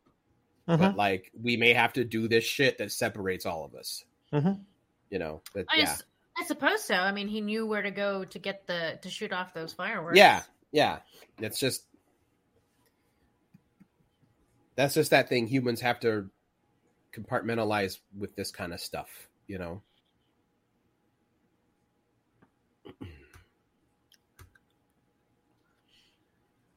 but 0.68 0.80
mm-hmm. 0.80 0.96
like 0.98 1.32
we 1.42 1.58
may 1.58 1.74
have 1.74 1.92
to 1.94 2.04
do 2.04 2.28
this 2.28 2.44
shit 2.44 2.78
that 2.78 2.92
separates 2.92 3.48
all 3.48 3.66
of 3.66 3.74
us. 3.74 4.06
Mm-hmm. 4.32 4.62
You 5.10 5.20
know, 5.20 5.42
but, 5.56 5.66
I, 5.72 5.78
yeah. 5.80 5.96
I 6.38 6.46
suppose 6.46 6.84
so. 6.84 6.96
I 6.96 7.12
mean, 7.12 7.28
he 7.28 7.42
knew 7.42 7.66
where 7.66 7.82
to 7.82 7.92
go 7.92 8.24
to 8.24 8.38
get 8.38 8.68
the 8.68 9.00
to 9.02 9.10
shoot 9.10 9.34
off 9.34 9.56
those 9.56 9.74
fireworks. 9.74 10.20
Yeah, 10.20 10.44
yeah. 10.72 11.00
It's 11.40 11.60
just 11.60 11.86
that's 14.76 14.94
just 14.94 15.10
that 15.10 15.30
thing 15.30 15.48
humans 15.48 15.82
have 15.82 16.00
to 16.02 16.30
compartmentalize 17.12 17.98
with 18.16 18.36
this 18.36 18.52
kind 18.52 18.72
of 18.72 18.80
stuff. 18.80 19.10
You 19.48 19.58
know. 19.58 19.82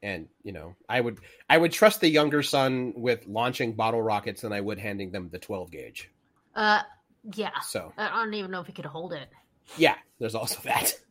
And 0.02 0.28
you 0.42 0.52
know 0.52 0.74
i 0.88 1.00
would 1.00 1.18
i 1.48 1.56
would 1.56 1.72
trust 1.72 2.00
the 2.00 2.08
younger 2.08 2.42
son 2.42 2.92
with 2.96 3.26
launching 3.26 3.72
bottle 3.72 4.02
rockets 4.02 4.42
than 4.42 4.52
i 4.52 4.60
would 4.60 4.78
handing 4.78 5.10
them 5.10 5.28
the 5.30 5.38
12 5.38 5.70
gauge 5.70 6.10
uh 6.54 6.80
yeah 7.34 7.58
so 7.60 7.92
i 7.96 8.08
don't 8.08 8.34
even 8.34 8.50
know 8.50 8.60
if 8.60 8.66
he 8.66 8.72
could 8.72 8.84
hold 8.84 9.12
it 9.12 9.28
Yeah, 9.76 9.96
there's 10.20 10.34
also 10.36 10.60
that. 10.62 10.92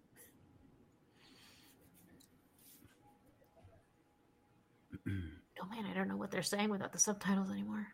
Oh 5.61 5.67
man, 5.73 5.85
I 5.89 5.93
don't 5.93 6.07
know 6.09 6.17
what 6.17 6.31
they're 6.31 6.43
saying 6.43 6.69
without 6.69 6.91
the 6.93 6.99
subtitles 6.99 7.49
anymore. 7.49 7.87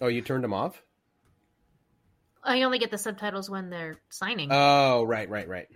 Oh, 0.00 0.08
you 0.08 0.20
turned 0.22 0.42
them 0.42 0.54
off? 0.54 0.82
I 2.42 2.62
only 2.62 2.78
get 2.78 2.90
the 2.90 2.98
subtitles 2.98 3.48
when 3.48 3.70
they're 3.70 4.00
signing. 4.10 4.48
Oh, 4.50 5.04
right, 5.04 5.28
right, 5.28 5.46
right. 5.46 5.68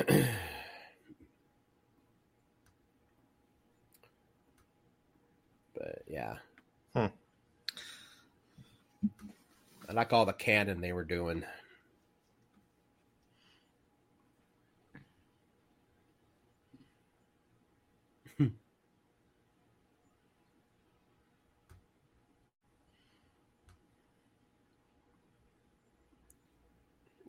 but 5.74 6.02
yeah. 6.08 6.34
Hmm. 6.94 7.06
I 9.88 9.92
like 9.92 10.12
all 10.12 10.24
the 10.24 10.32
canon 10.32 10.80
they 10.80 10.92
were 10.92 11.04
doing. 11.04 11.44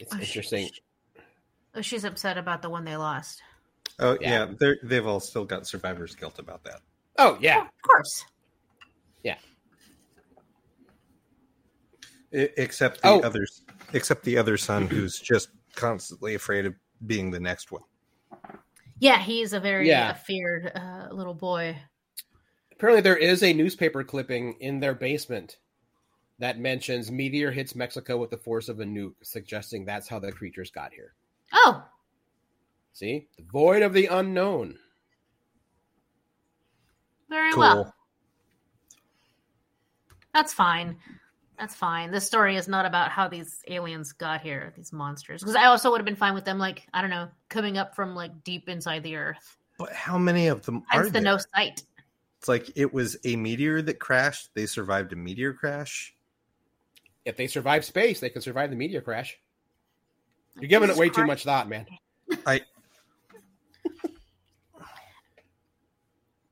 It's 0.01 0.15
oh, 0.15 0.19
interesting. 0.19 0.65
She, 0.65 0.81
oh, 1.75 1.81
she's 1.81 2.03
upset 2.03 2.37
about 2.37 2.61
the 2.61 2.69
one 2.69 2.85
they 2.85 2.95
lost. 2.95 3.41
Oh 3.99 4.17
yeah, 4.21 4.29
yeah 4.29 4.53
they're 4.59 4.77
they've 4.83 5.05
all 5.05 5.19
still 5.19 5.45
got 5.45 5.67
survivor's 5.67 6.15
guilt 6.15 6.39
about 6.39 6.63
that. 6.63 6.81
Oh 7.17 7.37
yeah, 7.41 7.59
oh, 7.59 7.61
of 7.61 7.81
course. 7.83 8.25
Yeah. 9.23 9.37
except 12.31 13.01
the 13.01 13.09
oh. 13.09 13.19
others, 13.21 13.61
except 13.93 14.23
the 14.23 14.37
other 14.37 14.57
son, 14.57 14.87
who's 14.87 15.19
just 15.19 15.49
constantly 15.75 16.35
afraid 16.35 16.65
of 16.65 16.73
being 17.05 17.31
the 17.31 17.39
next 17.39 17.71
one. 17.71 17.83
Yeah, 18.99 19.19
he's 19.19 19.53
a 19.53 19.59
very 19.59 19.87
yeah. 19.87 20.13
feared 20.13 20.71
uh, 20.75 21.07
little 21.11 21.33
boy. 21.33 21.77
Apparently, 22.71 23.01
there 23.01 23.17
is 23.17 23.43
a 23.43 23.53
newspaper 23.53 24.03
clipping 24.03 24.55
in 24.59 24.79
their 24.79 24.95
basement 24.95 25.57
that 26.39 26.59
mentions 26.59 27.11
meteor 27.11 27.51
hits 27.51 27.75
Mexico 27.75 28.17
with 28.17 28.29
the 28.29 28.37
force 28.37 28.69
of 28.69 28.79
a 28.79 28.83
nuke, 28.83 29.13
suggesting 29.21 29.85
that's 29.85 30.07
how 30.07 30.19
the 30.19 30.31
creatures 30.31 30.71
got 30.71 30.93
here. 30.93 31.13
Oh. 31.53 31.83
See? 32.93 33.27
The 33.37 33.43
void 33.51 33.81
of 33.81 33.93
the 33.93 34.07
unknown. 34.07 34.77
Very 37.29 37.51
cool. 37.51 37.61
well. 37.61 37.95
That's 40.33 40.53
fine. 40.53 40.97
That's 41.59 41.75
fine. 41.75 42.11
This 42.11 42.25
story 42.25 42.55
is 42.55 42.67
not 42.67 42.85
about 42.85 43.11
how 43.11 43.27
these 43.27 43.61
aliens 43.67 44.11
got 44.11 44.41
here, 44.41 44.73
these 44.75 44.91
monsters. 44.91 45.41
Because 45.41 45.55
I 45.55 45.65
also 45.65 45.91
would 45.91 45.99
have 45.99 46.05
been 46.05 46.15
fine 46.15 46.33
with 46.33 46.45
them, 46.45 46.57
like, 46.57 46.87
I 46.93 47.01
don't 47.01 47.09
know, 47.09 47.29
coming 47.49 47.77
up 47.77 47.95
from 47.95 48.15
like 48.15 48.43
deep 48.43 48.67
inside 48.67 49.03
the 49.03 49.15
earth. 49.15 49.57
But 49.77 49.93
how 49.93 50.17
many 50.17 50.47
of 50.47 50.63
them 50.65 50.83
Hence 50.87 51.01
are 51.01 51.05
the 51.05 51.11
there? 51.13 51.21
no 51.21 51.37
sight. 51.37 51.83
It's 52.39 52.47
like 52.47 52.71
it 52.75 52.91
was 52.91 53.17
a 53.25 53.35
meteor 53.35 53.81
that 53.83 53.99
crashed. 53.99 54.49
They 54.55 54.65
survived 54.65 55.13
a 55.13 55.15
meteor 55.15 55.53
crash 55.53 56.15
if 57.25 57.37
they 57.37 57.47
survive 57.47 57.85
space, 57.85 58.19
they 58.19 58.29
can 58.29 58.41
survive 58.41 58.69
the 58.69 58.75
meteor 58.75 59.01
crash. 59.01 59.37
You're 60.61 60.69
giving 60.69 60.89
it 60.89 60.95
way 60.95 61.09
too 61.09 61.25
much 61.25 61.43
thought, 61.43 61.67
man. 61.67 61.87
I 62.45 62.61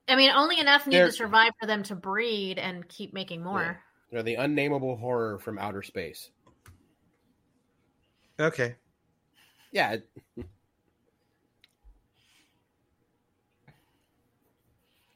I 0.07 0.15
mean, 0.15 0.31
only 0.31 0.59
enough 0.59 0.87
need 0.87 0.95
They're, 0.95 1.05
to 1.05 1.11
survive 1.11 1.51
for 1.59 1.67
them 1.67 1.83
to 1.83 1.95
breed 1.95 2.57
and 2.57 2.87
keep 2.87 3.13
making 3.13 3.43
more. 3.43 3.61
Yeah. 3.61 3.75
They're 4.11 4.23
the 4.23 4.35
unnameable 4.35 4.97
horror 4.97 5.37
from 5.37 5.59
outer 5.59 5.83
space. 5.83 6.31
Okay. 8.39 8.75
Yeah. 9.71 9.97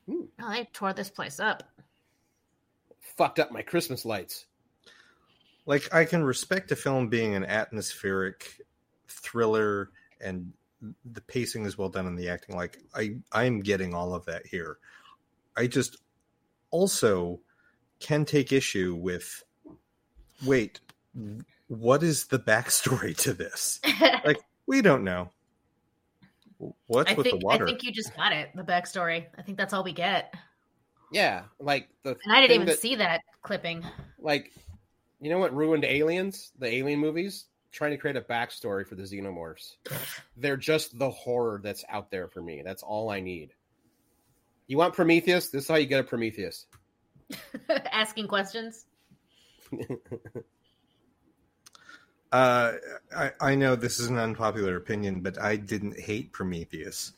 Oh, 0.08 0.52
they 0.52 0.70
tore 0.74 0.94
this 0.94 1.10
place 1.10 1.40
up. 1.40 1.64
Fucked 3.18 3.40
up 3.40 3.52
my 3.52 3.64
Christmas 3.64 4.06
lights 4.06 4.46
like 5.66 5.94
I 5.94 6.06
can 6.06 6.24
respect 6.24 6.72
a 6.72 6.76
film 6.76 7.08
being 7.08 7.36
an 7.36 7.46
atmospheric 7.46 8.62
thriller 9.14 9.90
and 10.22 10.52
the 11.14 11.22
pacing 11.22 11.66
is 11.66 11.78
well 11.78 11.90
done 11.90 12.08
and 12.08 12.18
the 12.18 12.30
acting 12.30 12.56
like 12.56 12.80
I 12.94 13.16
I'm 13.32 13.62
getting 13.62 13.94
all 13.94 14.14
of 14.14 14.26
that 14.26 14.46
here. 14.46 14.78
I 15.56 15.68
just 15.68 15.98
also 16.72 17.40
can 18.00 18.26
take 18.26 18.52
issue 18.52 18.96
with 18.96 19.44
wait, 20.46 20.82
what 21.68 22.04
is 22.04 22.26
the 22.28 22.40
backstory 22.40 23.16
to 23.18 23.34
this? 23.34 23.80
like 24.26 24.40
we 24.66 24.82
don't 24.82 25.04
know. 25.04 25.32
What's 26.88 27.12
I 27.12 27.16
with 27.16 27.26
think, 27.26 27.40
the 27.40 27.46
water? 27.46 27.66
I 27.66 27.68
think 27.68 27.84
you 27.84 27.92
just 27.92 28.16
got 28.16 28.32
it, 28.32 28.50
the 28.56 28.64
backstory. 28.64 29.26
I 29.38 29.42
think 29.42 29.58
that's 29.58 29.74
all 29.74 29.84
we 29.84 29.94
get. 29.94 30.34
Yeah, 31.12 31.44
like 31.60 31.90
the 32.04 32.18
And 32.24 32.34
I 32.34 32.42
didn't 32.42 32.56
even 32.56 32.68
that, 32.68 32.80
see 32.80 32.96
that 32.96 33.22
clipping. 33.42 33.86
Like 34.20 34.52
you 35.22 35.30
know 35.30 35.40
what 35.40 35.56
ruined 35.56 35.86
Aliens, 35.86 36.52
the 36.58 36.68
Alien 36.68 37.00
movies? 37.00 37.46
Trying 37.74 37.92
to 37.92 37.98
create 37.98 38.16
a 38.16 38.22
backstory 38.22 38.88
for 38.88 38.94
the 38.94 39.02
xenomorphs. 39.02 39.78
They're 40.38 40.58
just 40.58 40.98
the 41.00 41.10
horror 41.10 41.60
that's 41.64 41.84
out 41.90 42.12
there 42.12 42.28
for 42.28 42.40
me. 42.40 42.62
That's 42.64 42.84
all 42.84 43.10
I 43.10 43.20
need. 43.20 43.56
You 44.68 44.78
want 44.78 44.94
Prometheus? 44.94 45.50
This 45.50 45.64
is 45.64 45.68
how 45.68 45.76
you 45.76 45.88
get 45.88 46.00
a 46.00 46.04
Prometheus. 46.04 46.68
Asking 47.92 48.28
questions. 48.28 48.86
uh, 52.32 52.74
I, 53.16 53.32
I 53.42 53.56
know 53.56 53.76
this 53.76 54.00
is 54.00 54.08
an 54.08 54.20
unpopular 54.20 54.78
opinion, 54.78 55.22
but 55.22 55.42
I 55.42 55.56
didn't 55.56 56.00
hate 56.00 56.32
Prometheus. 56.32 57.14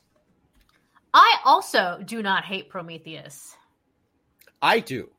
I 1.12 1.36
also 1.44 2.02
do 2.04 2.22
not 2.22 2.44
hate 2.44 2.70
Prometheus. 2.70 3.54
I 4.62 4.80
do. 4.80 5.10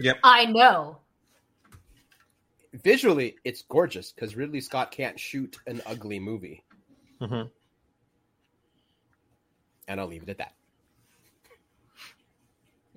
Yep. 0.00 0.18
I 0.24 0.46
know 0.46 0.98
visually 2.72 3.36
it's 3.44 3.62
gorgeous 3.62 4.12
because 4.12 4.36
Ridley 4.36 4.60
Scott 4.60 4.90
can't 4.90 5.18
shoot 5.18 5.56
an 5.66 5.80
ugly 5.86 6.18
movie. 6.18 6.64
Mm-hmm. 7.20 7.48
And 9.88 10.00
I'll 10.00 10.06
leave 10.06 10.22
it 10.22 10.28
at 10.28 10.38
that. 10.38 10.52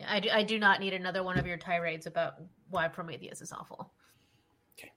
I 0.07 0.19
do, 0.19 0.30
I 0.32 0.43
do 0.43 0.59
not 0.59 0.80
need 0.80 0.93
another 0.93 1.24
one 1.24 1.38
of 1.38 1.45
your 1.45 1.57
tirades 1.57 2.08
about 2.08 2.36
why 2.70 2.87
Prometheus 2.87 3.41
is 3.41 3.51
awful. 3.51 3.91
Okay. 4.78 4.91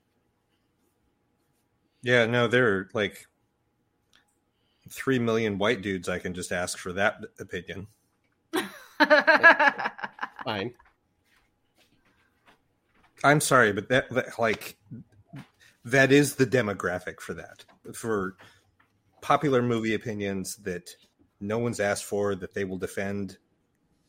Yeah, 2.02 2.26
no, 2.26 2.48
there 2.48 2.68
are 2.68 2.90
like 2.94 3.26
three 4.90 5.18
million 5.18 5.58
white 5.58 5.82
dudes 5.82 6.08
I 6.08 6.18
can 6.18 6.34
just 6.34 6.52
ask 6.52 6.78
for 6.78 6.92
that 6.94 7.18
opinion. 7.38 7.86
Fine. 10.44 10.74
I'm 13.22 13.40
sorry, 13.40 13.72
but 13.72 13.88
that, 13.88 14.10
that 14.10 14.38
like 14.38 14.76
that 15.84 16.10
is 16.12 16.34
the 16.34 16.46
demographic 16.46 17.20
for 17.20 17.34
that 17.34 17.64
for 17.92 18.36
popular 19.20 19.62
movie 19.62 19.94
opinions 19.94 20.56
that 20.56 20.90
no 21.40 21.58
one's 21.58 21.80
asked 21.80 22.04
for 22.04 22.34
that 22.34 22.54
they 22.54 22.64
will 22.64 22.78
defend. 22.78 23.38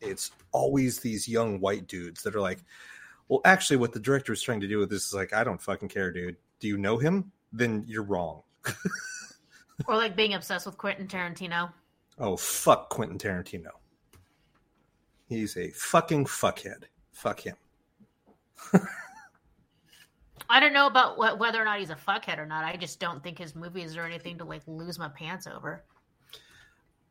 It's 0.01 0.31
always 0.51 0.99
these 0.99 1.27
young 1.27 1.59
white 1.59 1.87
dudes 1.87 2.23
that 2.23 2.35
are 2.35 2.41
like, 2.41 2.63
well, 3.27 3.41
actually, 3.45 3.77
what 3.77 3.93
the 3.93 3.99
director 3.99 4.33
is 4.33 4.41
trying 4.41 4.61
to 4.61 4.67
do 4.67 4.77
with 4.77 4.89
this 4.89 5.07
is 5.07 5.13
like, 5.13 5.33
I 5.33 5.43
don't 5.43 5.61
fucking 5.61 5.89
care, 5.89 6.11
dude. 6.11 6.37
Do 6.59 6.67
you 6.67 6.77
know 6.77 6.97
him? 6.97 7.31
Then 7.51 7.83
you're 7.87 8.03
wrong. 8.03 8.43
or 9.87 9.95
like 9.95 10.15
being 10.15 10.33
obsessed 10.33 10.65
with 10.65 10.77
Quentin 10.77 11.07
Tarantino. 11.07 11.71
Oh, 12.17 12.37
fuck 12.37 12.89
Quentin 12.89 13.17
Tarantino. 13.17 13.71
He's 15.27 15.57
a 15.57 15.69
fucking 15.69 16.25
fuckhead. 16.25 16.83
Fuck 17.13 17.39
him. 17.41 17.55
I 20.49 20.59
don't 20.59 20.73
know 20.73 20.87
about 20.87 21.17
what, 21.17 21.39
whether 21.39 21.61
or 21.61 21.65
not 21.65 21.79
he's 21.79 21.89
a 21.89 21.95
fuckhead 21.95 22.37
or 22.37 22.45
not. 22.45 22.63
I 22.63 22.75
just 22.75 22.99
don't 22.99 23.23
think 23.23 23.37
his 23.39 23.55
movies 23.55 23.97
are 23.97 24.03
anything 24.03 24.37
to 24.37 24.43
like 24.43 24.61
lose 24.67 24.99
my 24.99 25.09
pants 25.09 25.47
over. 25.47 25.83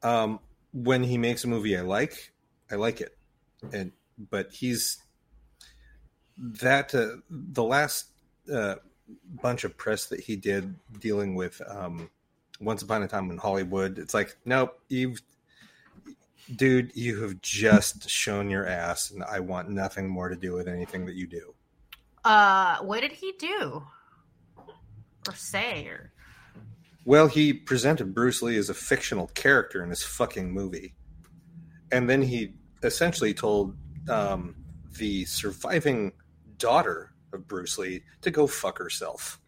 Um, 0.03 0.39
when 0.73 1.03
he 1.03 1.19
makes 1.19 1.45
a 1.45 1.49
movie 1.49 1.77
I 1.77 1.81
like, 1.81 2.33
I 2.71 2.77
like 2.77 3.01
it, 3.01 3.16
and 3.73 3.93
but 4.31 4.53
he's 4.53 4.99
that 6.37 6.95
uh, 6.95 7.16
the 7.31 7.62
last 7.62 8.07
uh, 8.53 8.77
bunch 9.43 9.65
of 9.65 9.77
press 9.77 10.07
that 10.07 10.21
he 10.21 10.37
did 10.37 10.75
dealing 11.01 11.35
with 11.35 11.61
um, 11.69 12.11
Once 12.61 12.83
Upon 12.83 13.03
a 13.03 13.09
Time 13.09 13.31
in 13.31 13.39
Hollywood. 13.39 13.99
It's 13.99 14.15
like, 14.15 14.37
nope, 14.45 14.79
you've 14.89 15.23
dude, 16.55 16.93
you 16.95 17.23
have 17.23 17.41
just 17.41 18.09
shown 18.09 18.51
your 18.51 18.66
ass, 18.66 19.11
and 19.11 19.23
I 19.25 19.41
want 19.41 19.69
nothing 19.71 20.09
more 20.09 20.29
to 20.29 20.37
do 20.37 20.53
with 20.53 20.69
anything 20.69 21.07
that 21.07 21.15
you 21.15 21.27
do. 21.27 21.55
Uh, 22.25 22.79
what 22.79 23.01
did 23.01 23.12
he 23.12 23.33
do 23.39 23.83
or 25.29 25.35
say? 25.35 25.87
Or 25.87 26.12
well, 27.05 27.27
he 27.27 27.53
presented 27.53 28.15
Bruce 28.15 28.43
Lee 28.43 28.57
as 28.57 28.71
a 28.71 28.75
fictional 28.75 29.27
character 29.29 29.83
in 29.83 29.91
his 29.91 30.03
fucking 30.03 30.51
movie, 30.51 30.95
and 31.93 32.09
then 32.09 32.23
he 32.23 32.55
essentially 32.83 33.35
told 33.35 33.77
um, 34.09 34.55
the 34.99 35.25
surviving 35.25 36.12
daughter 36.59 37.15
of 37.33 37.47
Bruce 37.47 37.79
Lee 37.79 38.03
to 38.23 38.31
go 38.31 38.47
fuck 38.47 38.79
herself. 38.79 39.41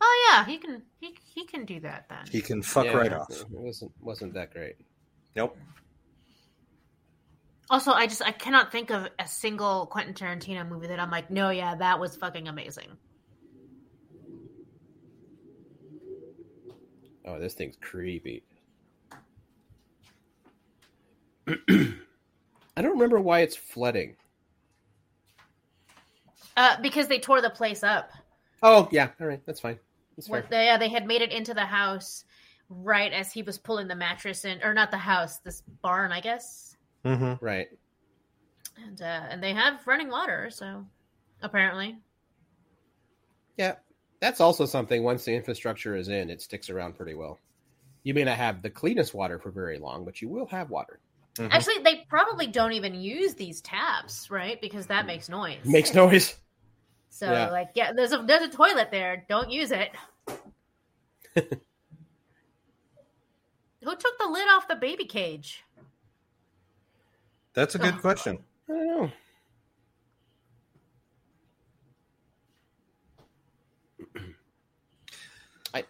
Oh 0.00 0.30
yeah, 0.30 0.44
he 0.44 0.58
can 0.58 0.82
he 0.98 1.14
he 1.34 1.44
can 1.44 1.64
do 1.64 1.78
that 1.80 2.06
then. 2.08 2.24
He 2.30 2.40
can 2.40 2.62
fuck 2.62 2.86
yeah, 2.86 2.96
right 2.96 3.12
off. 3.12 3.30
It 3.30 3.46
wasn't 3.50 3.92
wasn't 4.00 4.34
that 4.34 4.52
great. 4.52 4.76
Nope. 5.36 5.56
Also, 7.70 7.92
I 7.92 8.08
just 8.08 8.20
I 8.20 8.32
cannot 8.32 8.72
think 8.72 8.90
of 8.90 9.08
a 9.20 9.28
single 9.28 9.86
Quentin 9.86 10.12
Tarantino 10.12 10.68
movie 10.68 10.88
that 10.88 10.98
I'm 10.98 11.10
like, 11.10 11.30
no, 11.30 11.50
yeah, 11.50 11.76
that 11.76 12.00
was 12.00 12.16
fucking 12.16 12.48
amazing. 12.48 12.88
Oh, 17.24 17.38
this 17.38 17.54
thing's 17.54 17.76
creepy. 17.80 18.42
I 21.46 22.82
don't 22.82 22.92
remember 22.92 23.20
why 23.20 23.40
it's 23.40 23.54
flooding. 23.54 24.16
Uh, 26.56 26.76
because 26.82 27.06
they 27.06 27.20
tore 27.20 27.40
the 27.40 27.50
place 27.50 27.84
up. 27.84 28.10
Oh 28.64 28.88
yeah, 28.90 29.10
all 29.20 29.28
right, 29.28 29.40
that's 29.46 29.60
fine. 29.60 29.78
That's 30.16 30.28
what 30.28 30.50
they, 30.50 30.64
yeah, 30.64 30.76
they 30.76 30.88
had 30.88 31.06
made 31.06 31.22
it 31.22 31.30
into 31.30 31.54
the 31.54 31.64
house 31.64 32.24
right 32.68 33.12
as 33.12 33.32
he 33.32 33.42
was 33.42 33.58
pulling 33.58 33.86
the 33.86 33.94
mattress 33.94 34.44
in, 34.44 34.60
or 34.64 34.74
not 34.74 34.90
the 34.90 34.98
house, 34.98 35.38
this 35.38 35.62
barn, 35.82 36.10
I 36.10 36.20
guess. 36.20 36.69
Mm-hmm. 37.04 37.44
Right. 37.44 37.68
And 38.84 39.00
uh, 39.00 39.22
and 39.30 39.42
they 39.42 39.52
have 39.52 39.86
running 39.86 40.08
water, 40.08 40.50
so 40.50 40.86
apparently. 41.42 41.98
Yeah, 43.56 43.74
that's 44.20 44.40
also 44.40 44.66
something. 44.66 45.02
Once 45.02 45.24
the 45.24 45.34
infrastructure 45.34 45.96
is 45.96 46.08
in, 46.08 46.30
it 46.30 46.40
sticks 46.40 46.70
around 46.70 46.96
pretty 46.96 47.14
well. 47.14 47.38
You 48.02 48.14
may 48.14 48.24
not 48.24 48.36
have 48.36 48.62
the 48.62 48.70
cleanest 48.70 49.12
water 49.12 49.38
for 49.38 49.50
very 49.50 49.78
long, 49.78 50.04
but 50.04 50.22
you 50.22 50.28
will 50.28 50.46
have 50.46 50.70
water. 50.70 50.98
Mm-hmm. 51.36 51.52
Actually, 51.52 51.82
they 51.82 52.06
probably 52.08 52.46
don't 52.46 52.72
even 52.72 52.94
use 52.94 53.34
these 53.34 53.60
taps, 53.60 54.30
right? 54.30 54.60
Because 54.60 54.86
that 54.86 55.06
makes 55.06 55.28
noise. 55.28 55.64
Makes 55.64 55.94
noise. 55.94 56.36
So, 57.12 57.30
yeah. 57.30 57.50
like, 57.50 57.70
yeah, 57.74 57.92
there's 57.92 58.12
a 58.12 58.18
there's 58.18 58.42
a 58.42 58.48
toilet 58.48 58.92
there. 58.92 59.26
Don't 59.28 59.50
use 59.50 59.72
it. 59.72 59.90
Who 61.34 61.42
took 63.96 64.18
the 64.18 64.28
lid 64.30 64.48
off 64.48 64.68
the 64.68 64.76
baby 64.76 65.06
cage? 65.06 65.64
That's 67.54 67.74
a 67.74 67.78
good 67.78 67.94
oh. 67.96 68.00
question. 68.00 68.38
I 68.68 68.72
don't 68.72 68.86
know. 68.86 69.10
I 75.74 75.84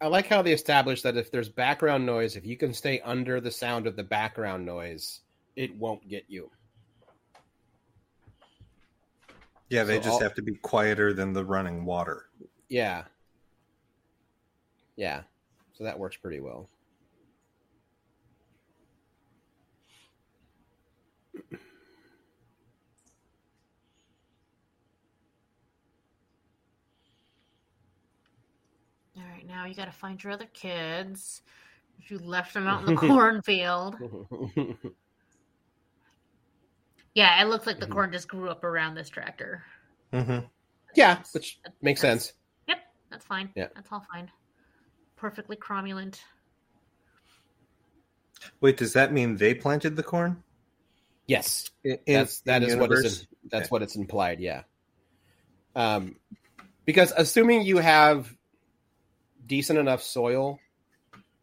I 0.00 0.06
like 0.08 0.26
how 0.26 0.42
they 0.42 0.52
established 0.52 1.04
that 1.04 1.16
if 1.16 1.30
there's 1.30 1.48
background 1.48 2.04
noise, 2.04 2.36
if 2.36 2.44
you 2.44 2.56
can 2.56 2.74
stay 2.74 3.00
under 3.00 3.40
the 3.40 3.50
sound 3.50 3.86
of 3.86 3.96
the 3.96 4.04
background 4.04 4.66
noise, 4.66 5.20
it 5.54 5.76
won't 5.76 6.08
get 6.08 6.24
you. 6.28 6.50
Yeah, 9.68 9.84
they 9.84 9.96
so 9.96 10.02
just 10.02 10.14
all... 10.14 10.20
have 10.20 10.34
to 10.34 10.42
be 10.42 10.54
quieter 10.56 11.12
than 11.12 11.32
the 11.32 11.44
running 11.44 11.84
water. 11.84 12.26
Yeah. 12.68 13.04
Yeah. 14.96 15.22
So 15.74 15.84
that 15.84 15.98
works 15.98 16.16
pretty 16.16 16.40
well. 16.40 16.68
All 29.18 29.22
right, 29.46 29.54
now 29.54 29.66
you 29.66 29.74
got 29.74 29.86
to 29.86 29.92
find 29.92 30.22
your 30.22 30.32
other 30.32 30.48
kids. 30.52 31.42
You 32.08 32.18
left 32.18 32.54
them 32.54 32.66
out 32.66 32.86
in 32.86 32.94
the 32.94 33.00
cornfield. 33.00 33.96
yeah, 37.14 37.42
it 37.42 37.48
looks 37.48 37.66
like 37.66 37.80
the 37.80 37.86
mm-hmm. 37.86 37.94
corn 37.94 38.12
just 38.12 38.28
grew 38.28 38.48
up 38.50 38.64
around 38.64 38.94
this 38.94 39.08
tractor. 39.08 39.64
Mm-hmm. 40.12 40.46
Yeah, 40.94 41.22
which 41.32 41.58
makes 41.82 42.00
sense. 42.00 42.32
Yep, 42.68 42.78
that's 43.10 43.24
fine. 43.24 43.50
Yeah, 43.54 43.68
that's 43.74 43.90
all 43.90 44.04
fine. 44.12 44.30
Perfectly 45.16 45.56
cromulent. 45.56 46.20
Wait, 48.60 48.76
does 48.76 48.92
that 48.92 49.12
mean 49.12 49.36
they 49.36 49.54
planted 49.54 49.96
the 49.96 50.02
corn? 50.02 50.42
Yes, 51.26 51.70
in, 51.82 51.98
that's 52.06 52.40
that 52.42 52.62
is 52.62 52.76
what 52.76 52.92
is 52.92 53.26
that's 53.50 53.64
okay. 53.64 53.68
what 53.68 53.82
it's 53.82 53.96
implied. 53.96 54.40
Yeah, 54.40 54.62
um, 55.74 56.16
because 56.84 57.12
assuming 57.16 57.62
you 57.62 57.78
have 57.78 58.35
decent 59.46 59.78
enough 59.78 60.02
soil, 60.02 60.58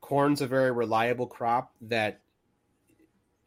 corn's 0.02 0.42
a 0.42 0.48
very 0.48 0.72
reliable 0.72 1.28
crop 1.28 1.74
that 1.82 2.20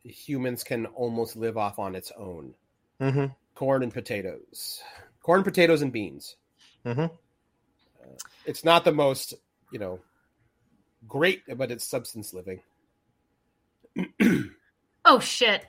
humans 0.03 0.65
can 0.65 0.87
almost 0.87 1.37
live 1.37 1.57
off 1.57 1.79
on 1.79 1.95
its 1.95 2.13
own. 2.17 2.55
Mm-hmm. 3.01 3.27
Corn 3.55 3.83
and 3.83 3.93
potatoes, 3.93 4.83
corn, 5.23 5.43
potatoes, 5.43 5.83
and 5.83 5.93
beans. 5.93 6.37
Mm-hmm. 6.85 7.01
Uh, 7.01 8.17
it's 8.45 8.65
not 8.65 8.85
the 8.85 8.93
most, 8.93 9.35
you 9.73 9.79
know, 9.79 10.01
great, 11.09 11.43
but 11.57 11.71
it's 11.71 11.85
substance 11.85 12.35
living. 12.35 12.61
oh 15.05 15.19
shit. 15.21 15.65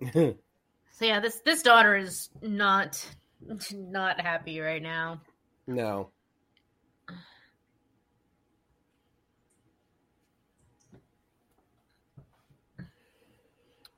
so 0.12 0.34
yeah, 1.00 1.18
this 1.18 1.40
this 1.44 1.62
daughter 1.62 1.96
is 1.96 2.30
not 2.40 3.04
not 3.72 4.20
happy 4.20 4.60
right 4.60 4.82
now. 4.82 5.20
No. 5.66 6.10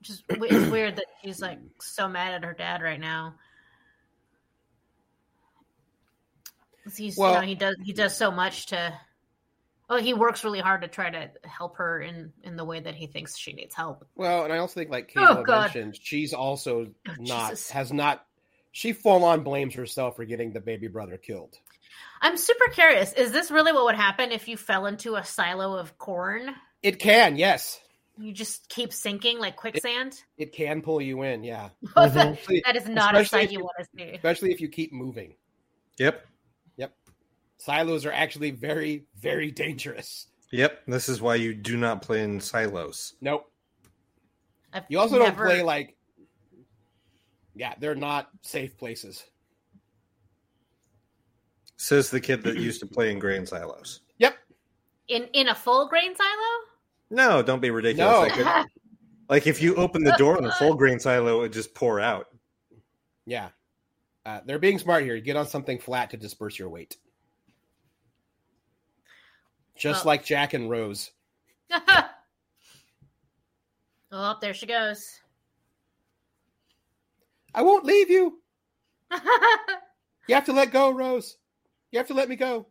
Just 0.03 0.25
it's 0.31 0.71
weird 0.71 0.97
that 0.97 1.05
she's 1.23 1.41
like 1.41 1.59
so 1.81 2.09
mad 2.09 2.35
at 2.35 2.45
her 2.45 2.55
dad 2.55 2.83
right 2.83 2.99
now. 2.99 3.35
He's 6.97 7.17
well, 7.17 7.35
you 7.35 7.41
know, 7.41 7.47
he 7.47 7.55
does 7.55 7.77
he 7.85 7.93
does 7.93 8.17
so 8.17 8.31
much 8.31 8.67
to 8.67 8.99
well, 9.91 9.99
he 9.99 10.15
works 10.15 10.45
really 10.45 10.61
hard 10.61 10.83
to 10.83 10.89
try 10.89 11.11
to 11.11 11.31
help 11.45 11.79
her 11.79 12.01
in 12.01 12.33
in 12.45 12.55
the 12.55 12.65
way 12.65 12.79
that 12.79 12.95
he 12.95 13.09
thinks 13.09 13.37
she 13.37 13.53
needs 13.53 13.75
help. 13.75 14.07
Well, 14.15 14.45
and 14.45 14.53
I 14.53 14.59
also 14.59 14.75
think, 14.75 14.91
like 14.91 15.13
oh, 15.17 15.21
Kayla 15.21 15.45
oh, 15.49 15.61
mentioned, 15.63 15.99
she's 16.01 16.33
also 16.33 16.93
oh, 17.09 17.13
not 17.19 17.51
Jesus. 17.51 17.71
has 17.71 17.93
not. 17.93 18.25
She 18.73 18.93
full 18.93 19.25
on 19.25 19.43
blames 19.43 19.75
herself 19.75 20.17
for 20.17 20.25
getting 20.25 20.53
the 20.53 20.61
baby 20.61 20.89
brother 20.89 21.17
killed. 21.17 21.57
I'm 22.23 22.37
super 22.37 22.71
curious. 22.73 23.13
Is 23.15 23.33
this 23.33 23.51
really 23.51 23.73
what 23.73 23.85
would 23.85 23.95
happen 23.95 24.31
if 24.31 24.47
you 24.47 24.57
fell 24.57 24.87
into 24.87 25.17
a 25.17 25.25
silo 25.25 25.77
of 25.77 25.99
corn? 25.99 26.55
It 26.83 26.99
can, 26.99 27.37
yes. 27.37 27.81
You 28.19 28.33
just 28.33 28.69
keep 28.69 28.93
sinking 28.93 29.39
like 29.39 29.57
quicksand. 29.57 30.23
It, 30.37 30.45
it 30.45 30.53
can 30.53 30.83
pull 30.83 31.01
you 31.01 31.23
in, 31.23 31.43
yeah. 31.43 31.71
mm-hmm. 31.87 32.55
that 32.67 32.77
is 32.77 32.89
not 32.89 33.15
especially 33.15 33.23
a 33.23 33.25
sight 33.25 33.53
you, 33.53 33.59
you 33.59 33.65
want 33.65 33.77
to 33.79 33.87
see, 33.97 34.11
especially 34.15 34.53
if 34.53 34.61
you 34.61 34.69
keep 34.69 34.93
moving. 34.93 35.35
Yep. 35.99 36.27
Yep. 36.77 36.93
Silos 37.57 38.07
are 38.07 38.13
actually 38.13 38.51
very, 38.51 39.07
very 39.19 39.51
dangerous. 39.51 40.27
Yep, 40.53 40.83
this 40.87 41.09
is 41.09 41.21
why 41.21 41.37
you 41.37 41.55
do 41.55 41.77
not 41.77 42.03
play 42.03 42.23
in 42.23 42.41
silos. 42.41 43.15
Nope. 43.21 43.51
I've 44.73 44.85
you 44.89 44.99
also 44.99 45.19
never... 45.19 45.45
don't 45.45 45.53
play 45.55 45.63
like 45.63 45.97
Yeah, 47.55 47.75
they're 47.79 47.95
not 47.95 48.29
safe 48.43 48.77
places. 48.77 49.25
Says 51.77 52.11
the 52.11 52.21
kid 52.21 52.43
that 52.45 52.57
used 52.57 52.81
to 52.81 52.87
play 52.87 53.11
in 53.11 53.19
grain 53.19 53.47
silos. 53.47 54.01
Yep. 54.19 54.37
In 55.09 55.25
in 55.33 55.49
a 55.49 55.55
full 55.55 55.89
grain 55.89 56.15
silo? 56.15 56.67
No, 57.11 57.43
don't 57.43 57.61
be 57.61 57.71
ridiculous. 57.71 58.37
No. 58.37 58.43
Like, 58.43 58.67
like 59.29 59.47
if 59.47 59.61
you 59.61 59.75
open 59.77 60.05
the 60.05 60.13
door 60.13 60.39
in 60.39 60.45
a 60.45 60.53
full 60.53 60.75
grain 60.75 61.01
silo, 61.01 61.39
it 61.39 61.41
would 61.41 61.53
just 61.53 61.75
pour 61.75 62.01
out. 62.01 62.27
Yeah. 63.27 63.49
Uh, 64.27 64.41
they're 64.45 64.59
being 64.59 64.79
smart 64.79 65.05
here. 65.05 65.15
You 65.15 65.23
get 65.23 65.37
on 65.37 65.47
something 65.47 65.79
flat 65.79 66.11
to 66.11 66.17
disperse 66.17 66.59
your 66.59 66.69
weight 66.69 66.97
just 69.81 70.05
like 70.05 70.25
Jack 70.25 70.55
and 70.55 70.71
Rose. 70.71 71.11
oh, 74.13 74.37
there 74.41 74.55
she 74.55 74.67
goes. 74.67 75.21
I 77.55 77.63
won't 77.63 77.85
leave 77.85 78.11
you. 78.11 78.41
you 80.29 80.35
have 80.35 80.45
to 80.47 80.53
let 80.53 80.73
go, 80.73 80.91
Rose. 80.91 81.37
You 81.91 81.99
have 81.99 82.09
to 82.09 82.15
let 82.15 82.29
me 82.29 82.37
go. 82.37 82.67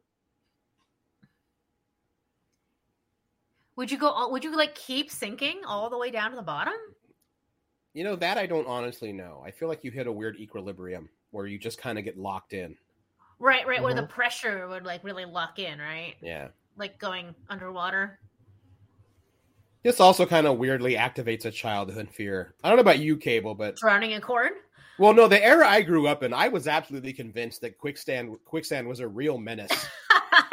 Would 3.76 3.91
you 3.91 3.97
go? 3.97 4.30
Would 4.30 4.43
you 4.43 4.56
like 4.56 4.76
keep 4.76 5.10
sinking 5.10 5.61
all 5.65 5.89
the 5.89 5.97
way 5.97 6.11
down 6.11 6.31
to 6.31 6.35
the 6.35 6.41
bottom? 6.41 6.73
You 7.93 8.03
know 8.03 8.15
that 8.18 8.38
I 8.38 8.45
don't 8.45 8.68
honestly 8.68 9.11
know. 9.11 9.41
I 9.45 9.51
feel 9.51 9.68
like 9.68 9.84
you 9.84 9.91
hit 9.91 10.07
a 10.07 10.11
weird 10.11 10.38
equilibrium 10.38 11.10
where 11.31 11.47
you 11.47 11.57
just 11.57 11.80
kind 11.80 11.97
of 11.97 12.06
get 12.06 12.18
locked 12.18 12.53
in. 12.53 12.76
Right, 13.39 13.65
right, 13.65 13.77
mm-hmm. 13.77 13.84
where 13.85 13.93
the 13.93 14.01
mm-hmm. 14.01 14.11
pressure 14.11 14.68
would 14.68 14.85
like 14.85 15.03
really 15.03 15.26
lock 15.26 15.60
in, 15.60 15.80
right? 15.80 16.15
Yeah 16.22 16.49
like 16.80 16.97
going 16.97 17.35
underwater. 17.49 18.19
This 19.84 19.99
also 19.99 20.26
kind 20.26 20.47
of 20.47 20.57
weirdly 20.57 20.95
activates 20.95 21.45
a 21.45 21.51
childhood 21.51 22.10
fear. 22.10 22.56
I 22.64 22.69
don't 22.69 22.77
know 22.77 22.81
about 22.81 22.99
you, 22.99 23.18
Cable, 23.18 23.53
but 23.53 23.76
drowning 23.76 24.11
in 24.11 24.22
corn. 24.22 24.51
Well, 24.99 25.13
no, 25.13 25.27
the 25.27 25.43
era 25.43 25.67
I 25.67 25.81
grew 25.81 26.07
up 26.07 26.23
in, 26.23 26.34
I 26.34 26.49
was 26.49 26.67
absolutely 26.67 27.13
convinced 27.13 27.61
that 27.61 27.77
quicksand 27.77 28.35
quicksand 28.45 28.88
was 28.88 28.99
a 28.99 29.07
real 29.07 29.38
menace. 29.38 29.88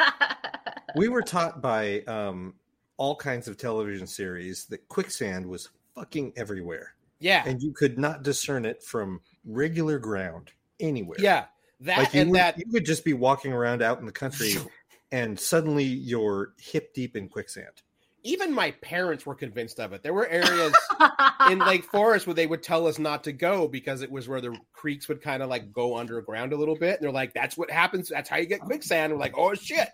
we 0.95 1.09
were 1.09 1.21
taught 1.21 1.61
by 1.61 2.01
um, 2.01 2.55
all 2.95 3.15
kinds 3.15 3.47
of 3.47 3.57
television 3.57 4.07
series 4.07 4.65
that 4.67 4.87
quicksand 4.87 5.45
was 5.45 5.69
fucking 5.95 6.33
everywhere. 6.35 6.93
Yeah. 7.19 7.43
And 7.45 7.61
you 7.61 7.73
could 7.73 7.97
not 7.97 8.23
discern 8.23 8.65
it 8.65 8.83
from 8.83 9.21
regular 9.45 9.99
ground 9.99 10.51
anywhere. 10.79 11.17
Yeah. 11.19 11.45
That 11.81 11.99
like 11.99 12.15
and 12.15 12.31
would, 12.31 12.39
that 12.39 12.57
you 12.57 12.65
could 12.71 12.85
just 12.85 13.05
be 13.05 13.13
walking 13.13 13.53
around 13.53 13.81
out 13.81 13.99
in 13.99 14.05
the 14.05 14.11
country 14.11 14.53
and 15.11 15.39
suddenly 15.39 15.83
you're 15.83 16.53
hip 16.57 16.93
deep 16.93 17.15
in 17.15 17.29
quicksand. 17.29 17.81
Even 18.23 18.53
my 18.53 18.71
parents 18.71 19.25
were 19.25 19.35
convinced 19.35 19.79
of 19.79 19.93
it. 19.93 20.03
There 20.03 20.13
were 20.13 20.27
areas 20.27 20.75
in 21.49 21.59
Lake 21.59 21.83
Forest 21.91 22.27
where 22.27 22.33
they 22.33 22.47
would 22.47 22.63
tell 22.63 22.87
us 22.87 22.99
not 22.99 23.23
to 23.25 23.31
go 23.31 23.67
because 23.67 24.01
it 24.01 24.11
was 24.11 24.27
where 24.27 24.41
the 24.41 24.57
creeks 24.73 25.07
would 25.07 25.21
kind 25.21 25.41
of 25.41 25.49
like 25.49 25.71
go 25.71 25.97
underground 25.97 26.51
a 26.51 26.57
little 26.57 26.75
bit. 26.75 26.95
And 26.95 27.03
they're 27.03 27.11
like, 27.11 27.33
that's 27.33 27.57
what 27.57 27.71
happens. 27.71 28.09
That's 28.09 28.29
how 28.29 28.37
you 28.37 28.47
get 28.47 28.59
quicksand. 28.59 29.13
We're 29.13 29.19
like, 29.19 29.37
oh 29.37 29.53
shit. 29.53 29.89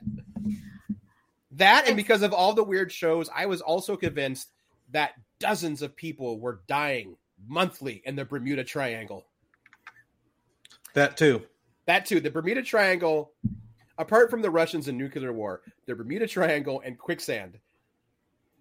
That 1.52 1.88
and 1.88 1.96
because 1.96 2.24
of 2.24 2.34
all 2.34 2.54
the 2.54 2.64
weird 2.64 2.92
shows, 2.92 3.30
I 3.34 3.46
was 3.46 3.62
also 3.62 3.96
convinced 3.96 4.50
that 4.92 5.12
dozens 5.40 5.82
of 5.82 5.96
people 5.96 6.40
were 6.40 6.62
dying 6.68 7.18
monthly 7.48 8.02
in 8.06 8.16
the 8.16 8.26
Bermuda 8.26 8.64
Triangle. 8.64 9.26
That 10.94 11.18
too. 11.18 11.44
That 11.86 12.06
too. 12.06 12.20
The 12.20 12.32
Bermuda 12.32 12.64
Triangle, 12.64 13.32
apart 13.98 14.30
from 14.30 14.42
the 14.42 14.50
Russians 14.50 14.88
and 14.88 14.98
nuclear 14.98 15.34
war, 15.34 15.62
the 15.86 15.96
Bermuda 15.96 16.28
Triangle 16.28 16.82
and 16.84 16.98
quicksand 16.98 17.60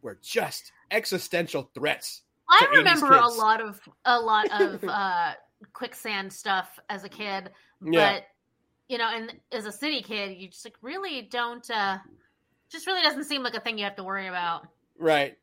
were 0.02 0.18
just 0.22 0.72
existential 0.90 1.70
threats. 1.74 2.22
I 2.48 2.66
remember 2.76 3.12
a 3.12 3.28
lot 3.28 3.60
of 3.60 3.80
a 4.04 4.20
lot 4.20 4.50
of 4.60 4.84
uh, 4.88 5.32
quicksand 5.72 6.32
stuff 6.32 6.78
as 6.90 7.04
a 7.04 7.08
kid, 7.08 7.50
but 7.80 7.92
yeah. 7.92 8.20
you 8.88 8.98
know, 8.98 9.08
and 9.08 9.32
as 9.52 9.66
a 9.66 9.72
city 9.72 10.02
kid, 10.02 10.36
you 10.38 10.48
just 10.48 10.64
like 10.64 10.76
really 10.82 11.22
don't. 11.22 11.68
Uh, 11.70 11.98
just 12.70 12.86
really 12.86 13.02
doesn't 13.02 13.24
seem 13.24 13.42
like 13.42 13.54
a 13.54 13.60
thing 13.60 13.78
you 13.78 13.84
have 13.84 13.96
to 13.96 14.04
worry 14.04 14.26
about. 14.26 14.66
Right. 14.98 15.36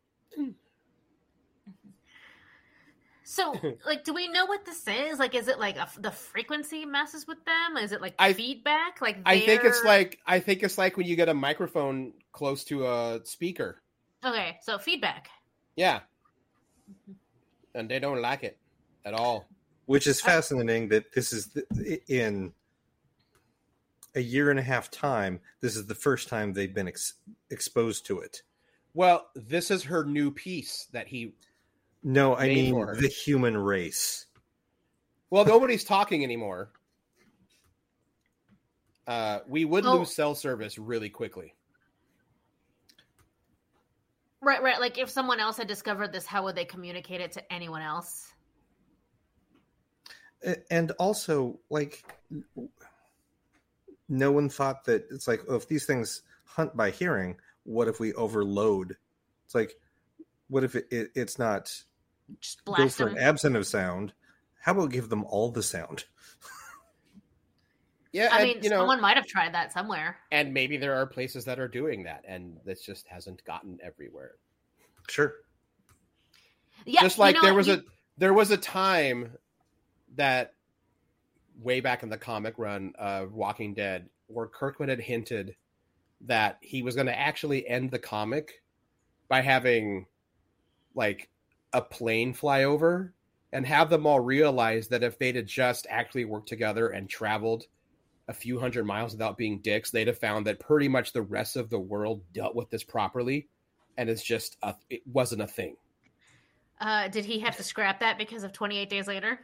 So, 3.24 3.54
like, 3.86 4.04
do 4.04 4.14
we 4.16 4.28
know 4.28 4.48
what 4.48 4.66
this 4.66 4.88
is? 4.88 5.20
Like, 5.20 5.36
is 5.36 5.48
it 5.48 5.60
like 5.60 5.78
a, 5.78 5.88
the 6.00 6.10
frequency 6.10 6.84
messes 6.84 7.28
with 7.28 7.38
them? 7.46 7.78
Is 7.78 7.92
it 7.92 8.02
like 8.02 8.16
I, 8.18 8.34
feedback? 8.34 9.02
Like, 9.02 9.20
I 9.24 9.40
think 9.40 9.64
it's 9.64 9.84
like 9.84 10.20
I 10.26 10.40
think 10.40 10.64
it's 10.64 10.80
like 10.80 10.98
when 10.98 11.06
you 11.06 11.16
get 11.16 11.30
a 11.30 11.34
microphone 11.36 12.14
close 12.32 12.64
to 12.66 12.88
a 12.88 13.22
speaker. 13.24 13.84
Okay, 14.26 14.58
so 14.62 14.78
feedback. 14.78 15.30
Yeah, 15.76 16.02
and 17.74 17.90
they 17.90 18.00
don't 18.00 18.22
like 18.22 18.44
it 18.44 18.58
at 19.06 19.14
all. 19.14 19.48
Which 19.86 20.08
is 20.08 20.22
fascinating 20.22 20.90
that 20.90 21.14
this 21.14 21.34
is 21.34 21.50
in 22.08 22.54
a 24.16 24.20
year 24.20 24.50
and 24.50 24.60
a 24.60 24.64
half 24.64 24.92
time. 24.92 25.40
This 25.62 25.76
is 25.76 25.88
the 25.88 25.96
first 25.96 26.28
time 26.28 26.54
they've 26.54 26.74
been 26.74 26.88
ex- 26.88 27.14
exposed 27.50 28.06
to 28.08 28.20
it. 28.20 28.44
Well, 28.94 29.28
this 29.36 29.72
is 29.72 29.84
her 29.84 30.04
new 30.04 30.32
piece 30.32 30.88
that 30.92 31.08
he 31.08 31.34
no, 32.04 32.36
I 32.36 32.48
mean 32.48 32.76
the 32.76 33.08
human 33.08 33.58
race. 33.58 34.26
Well, 35.30 35.46
nobody's 35.48 35.84
talking 35.84 36.24
anymore. 36.24 36.72
Uh, 39.08 39.40
we 39.48 39.66
would 39.66 39.86
oh. 39.86 39.98
lose 39.98 40.14
cell 40.14 40.36
service 40.36 40.78
really 40.78 41.10
quickly. 41.10 41.56
Right, 44.42 44.62
right. 44.62 44.80
Like 44.80 44.98
if 44.98 45.10
someone 45.10 45.40
else 45.40 45.58
had 45.58 45.68
discovered 45.68 46.14
this, 46.14 46.26
how 46.26 46.44
would 46.44 46.56
they 46.56 46.66
communicate 46.66 47.22
it 47.22 47.34
to 47.34 47.54
anyone 47.54 47.82
else? 47.82 48.32
And 50.72 50.92
also, 50.92 51.60
like, 51.70 52.04
no 54.08 54.32
one 54.32 54.48
thought 54.48 54.86
that 54.86 55.06
it's 55.12 55.28
like, 55.28 55.42
oh, 55.50 55.56
if 55.56 55.68
these 55.68 55.86
things 55.86 56.22
hunt 56.46 56.78
by 56.78 56.92
hearing, 56.92 57.36
what 57.64 57.90
if 57.90 58.00
we 58.00 58.14
overload? 58.14 58.96
It's 59.46 59.56
like, 59.56 59.76
what 60.48 60.64
if 60.64 60.76
it, 60.76 60.88
it, 60.90 61.12
it's 61.14 61.38
not 61.38 61.66
just 62.40 62.64
blast 62.64 62.98
go 62.98 63.06
for 63.06 63.10
them. 63.10 63.18
an 63.18 63.24
absent 63.24 63.56
of 63.58 63.68
sound. 63.68 64.14
How 64.62 64.72
about 64.72 64.92
give 64.92 65.10
them 65.10 65.26
all 65.26 65.52
the 65.52 65.64
sound? 65.64 66.06
Yeah, 68.12 68.30
I 68.32 68.42
and, 68.42 68.48
mean, 68.48 68.64
you 68.64 68.70
know, 68.70 68.78
someone 68.78 69.02
might 69.02 69.18
have 69.18 69.28
tried 69.28 69.54
that 69.54 69.72
somewhere, 69.72 70.18
and 70.32 70.54
maybe 70.54 70.78
there 70.78 70.96
are 70.96 71.06
places 71.06 71.46
that 71.46 71.60
are 71.60 71.68
doing 71.68 72.04
that, 72.04 72.24
and 72.28 72.58
this 72.66 72.82
just 72.82 73.08
hasn't 73.08 73.44
gotten 73.46 73.78
everywhere. 73.84 74.36
Sure. 75.08 75.34
Yeah, 76.86 77.02
just 77.02 77.20
like 77.20 77.36
you 77.36 77.42
know 77.42 77.48
there 77.48 77.56
was 77.56 77.68
you... 77.68 77.74
a 77.74 77.82
there 78.18 78.34
was 78.34 78.52
a 78.52 78.58
time 78.58 79.32
that 80.16 80.54
way 81.62 81.82
back 81.82 82.04
in 82.04 82.10
the 82.10 82.18
comic 82.18 82.56
run 82.58 82.94
of 82.98 83.34
Walking 83.34 83.74
Dead 83.74 84.10
where 84.28 84.48
Kirkman 84.48 84.90
had 84.90 85.00
hinted 85.00 85.56
that 86.22 86.58
he 86.62 86.82
was 86.82 86.96
going 86.96 87.08
to 87.08 87.18
actually 87.18 87.68
end 87.68 87.92
the 87.92 88.00
comic 88.00 88.62
by 89.28 89.42
having 89.42 90.06
like 90.96 91.30
a 91.74 91.82
plane 91.82 92.34
fly 92.34 92.64
over 92.64 93.14
and 93.52 93.66
have 93.66 93.90
them 93.90 94.06
all 94.06 94.20
realize 94.20 94.88
that 94.88 95.04
if 95.04 95.18
they'd 95.18 95.36
have 95.36 95.46
just 95.46 95.88
actually 95.90 96.26
worked 96.26 96.50
together 96.50 96.90
and 96.90 97.10
traveled 97.10 97.66
a 98.30 98.34
few 98.34 98.60
hundred 98.60 98.86
miles 98.86 99.12
without 99.12 99.38
being 99.38 99.60
dicks, 99.60 99.90
they'd 99.90 100.08
have 100.08 100.20
found 100.20 100.46
that 100.46 100.60
pretty 100.60 100.88
much 100.88 101.12
the 101.12 101.22
rest 101.22 101.58
of 101.58 101.70
the 101.70 101.80
world 101.80 102.22
dealt 102.32 102.56
with 102.56 102.70
this 102.70 102.84
properly, 102.84 103.50
and 103.98 104.10
it's 104.10 104.24
just 104.24 104.56
a, 104.62 104.76
it 104.90 105.02
wasn't 105.12 105.42
a 105.42 105.48
thing. 105.48 105.76
Uh, 106.80 107.08
did 107.10 107.26
he 107.26 107.40
have 107.40 107.58
to 107.58 107.64
scrap 107.64 108.00
that 108.00 108.18
because 108.18 108.44
of 108.44 108.54
28 108.54 108.90
Days 108.90 109.08
Later? 109.08 109.40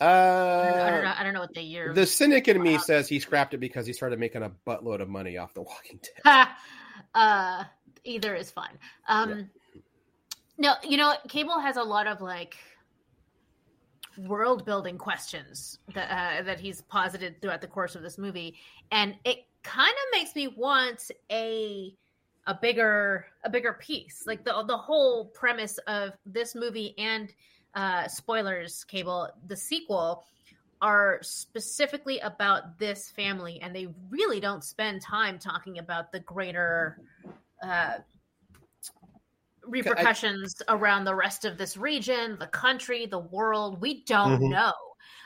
Uh, 0.00 0.04
I 0.04 0.90
don't 0.90 1.04
know. 1.04 1.14
I 1.16 1.22
don't 1.22 1.34
know 1.34 1.40
what 1.40 1.54
the 1.54 1.62
year. 1.62 1.92
The 1.94 2.06
cynic 2.06 2.48
in 2.48 2.60
me 2.60 2.78
says 2.78 3.08
he 3.08 3.20
scrapped 3.20 3.54
it 3.54 3.58
because 3.58 3.86
he 3.86 3.92
started 3.92 4.18
making 4.18 4.42
a 4.42 4.50
buttload 4.66 5.00
of 5.00 5.08
money 5.08 5.38
off 5.38 5.54
The 5.54 5.62
Walking 5.62 6.00
Dead. 6.02 6.48
uh, 7.14 7.64
either 8.04 8.34
is 8.34 8.50
fine. 8.50 8.78
Um, 9.08 9.30
yeah. 9.74 9.80
No, 10.58 10.74
you 10.88 10.96
know, 10.96 11.14
Cable 11.28 11.60
has 11.60 11.76
a 11.76 11.82
lot 11.82 12.06
of 12.06 12.20
like 12.20 12.56
world 14.18 14.64
building 14.64 14.98
questions 14.98 15.78
that 15.94 16.10
uh, 16.10 16.42
that 16.42 16.60
he's 16.60 16.82
posited 16.82 17.40
throughout 17.40 17.60
the 17.60 17.66
course 17.66 17.94
of 17.94 18.02
this 18.02 18.18
movie, 18.18 18.56
and 18.90 19.14
it 19.24 19.44
kind 19.62 19.90
of 19.90 20.18
makes 20.18 20.34
me 20.34 20.48
want 20.48 21.10
a 21.30 21.94
a 22.46 22.54
bigger 22.54 23.26
a 23.44 23.50
bigger 23.50 23.74
piece. 23.74 24.24
Like 24.26 24.44
the 24.44 24.64
the 24.66 24.76
whole 24.76 25.26
premise 25.26 25.78
of 25.86 26.12
this 26.24 26.54
movie 26.54 26.94
and 26.98 27.32
uh, 27.74 28.08
spoilers, 28.08 28.84
Cable, 28.84 29.28
the 29.46 29.56
sequel 29.56 30.24
are 30.82 31.18
specifically 31.22 32.18
about 32.20 32.78
this 32.78 33.10
family, 33.10 33.60
and 33.60 33.74
they 33.74 33.88
really 34.10 34.40
don't 34.40 34.62
spend 34.62 35.02
time 35.02 35.38
talking 35.38 35.78
about 35.78 36.12
the 36.12 36.20
greater. 36.20 37.00
Uh, 37.62 37.94
repercussions 39.66 40.62
I, 40.68 40.74
around 40.74 41.04
the 41.04 41.14
rest 41.14 41.44
of 41.44 41.58
this 41.58 41.76
region, 41.76 42.36
the 42.38 42.46
country, 42.46 43.06
the 43.06 43.18
world. 43.18 43.80
We 43.80 44.04
don't 44.04 44.40
mm-hmm. 44.40 44.50
know. 44.50 44.72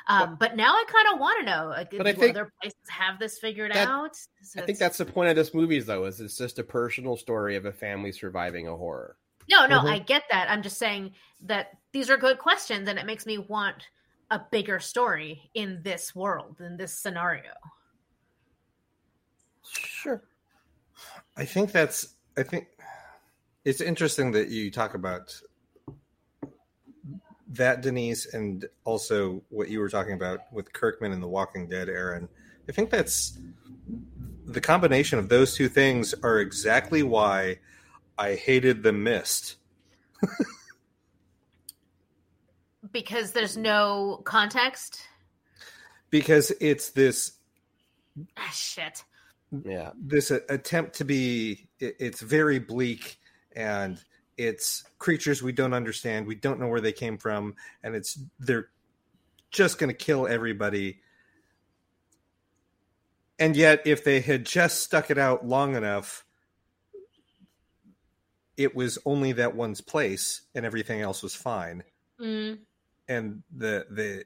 Um, 0.09 0.31
but, 0.31 0.51
but, 0.51 0.57
now 0.57 0.73
I 0.73 0.85
kind 0.89 1.15
of 1.15 1.21
want 1.21 1.41
to 1.41 1.47
know. 1.47 1.69
Like, 1.69 1.91
but 1.97 2.07
I 2.07 2.13
think 2.13 2.37
other 2.37 2.53
places 2.61 2.79
have 2.89 3.19
this 3.19 3.39
figured 3.39 3.73
that, 3.73 3.87
out. 3.87 4.17
So 4.43 4.61
I 4.61 4.67
think 4.67 4.79
that's 4.79 4.99
the 4.99 5.05
point 5.05 5.31
of 5.31 5.37
this 5.37 5.55
movie, 5.55 5.79
though, 5.79 6.07
is 6.07 6.21
it's 6.21 6.37
just 6.37 6.59
a 6.59 6.65
personal 6.65 7.17
story 7.17 7.57
of 7.57 7.67
a 7.67 7.73
family 7.73 8.11
surviving 8.11 8.67
a 8.67 8.77
horror. 8.77 9.17
No, 9.49 9.67
no, 9.67 9.79
mm-hmm. 9.79 9.89
I 9.89 9.99
get 9.99 10.25
that. 10.31 10.51
I'm 10.51 10.63
just 10.63 10.79
saying 10.79 11.13
that 11.43 11.79
these 11.93 12.11
are 12.11 12.17
good 12.17 12.39
questions, 12.39 12.89
and 12.89 12.99
it 12.99 13.07
makes 13.07 13.27
me 13.27 13.39
want 13.39 13.89
a 14.31 14.41
bigger 14.51 14.81
story 14.81 15.51
in 15.55 15.81
this 15.83 16.15
world, 16.15 16.61
in 16.61 16.77
this 16.77 16.93
scenario. 16.93 17.53
Sure. 19.63 20.23
I 21.37 21.45
think 21.45 21.73
that's. 21.73 22.15
I 22.37 22.43
think 22.43 22.69
it's 23.65 23.81
interesting 23.81 24.33
that 24.33 24.49
you 24.49 24.71
talk 24.71 24.95
about 24.95 25.41
that 27.49 27.83
Denise 27.83 28.33
and 28.33 28.65
also 28.85 29.43
what 29.49 29.69
you 29.69 29.81
were 29.81 29.89
talking 29.89 30.13
about 30.15 30.41
with 30.53 30.73
Kirkman 30.73 31.13
and 31.13 31.23
The 31.23 31.29
Walking 31.29 31.69
Dead, 31.69 31.89
Aaron. 31.89 32.29
I 32.69 32.73
think 32.73 32.91
that's 32.91 33.39
the 34.47 34.61
combination 34.61 35.19
of 35.19 35.29
those 35.29 35.55
two 35.55 35.69
things 35.69 36.15
are 36.23 36.39
exactly 36.39 37.03
why 37.03 37.59
I 38.17 38.35
hated 38.35 38.83
The 38.83 38.93
Mist. 38.93 39.57
because 42.93 43.33
there's 43.33 43.57
no 43.57 44.23
context. 44.25 45.01
Because 46.11 46.53
it's 46.61 46.91
this 46.91 47.33
ah, 48.37 48.51
shit. 48.53 49.05
Yeah. 49.65 49.91
This 50.01 50.31
attempt 50.31 50.97
to 50.97 51.05
be 51.05 51.69
it's 51.79 52.21
very 52.21 52.59
bleak 52.59 53.20
and 53.55 54.03
it's 54.37 54.85
creatures 54.99 55.43
we 55.43 55.53
don't 55.53 55.75
understand. 55.75 56.27
We 56.27 56.35
don't 56.35 56.61
know 56.61 56.69
where 56.69 56.81
they 56.81 56.93
came 56.93 57.19
from, 57.19 57.55
and 57.83 57.95
it's 57.95 58.19
they're 58.39 58.69
just 59.51 59.79
going 59.79 59.91
to 59.91 59.97
kill 59.97 60.27
everybody. 60.27 61.01
And 63.39 63.57
yet, 63.57 63.83
if 63.87 64.05
they 64.05 64.21
had 64.21 64.45
just 64.45 64.83
stuck 64.83 65.11
it 65.11 65.19
out 65.19 65.47
long 65.47 65.75
enough, 65.75 66.25
it 68.57 68.75
was 68.75 68.99
only 69.05 69.33
that 69.33 69.55
one's 69.55 69.81
place, 69.81 70.43
and 70.55 70.65
everything 70.65 71.01
else 71.01 71.23
was 71.23 71.35
fine. 71.35 71.83
Mm. 72.21 72.59
And 73.09 73.43
the 73.55 73.87
the 73.91 74.25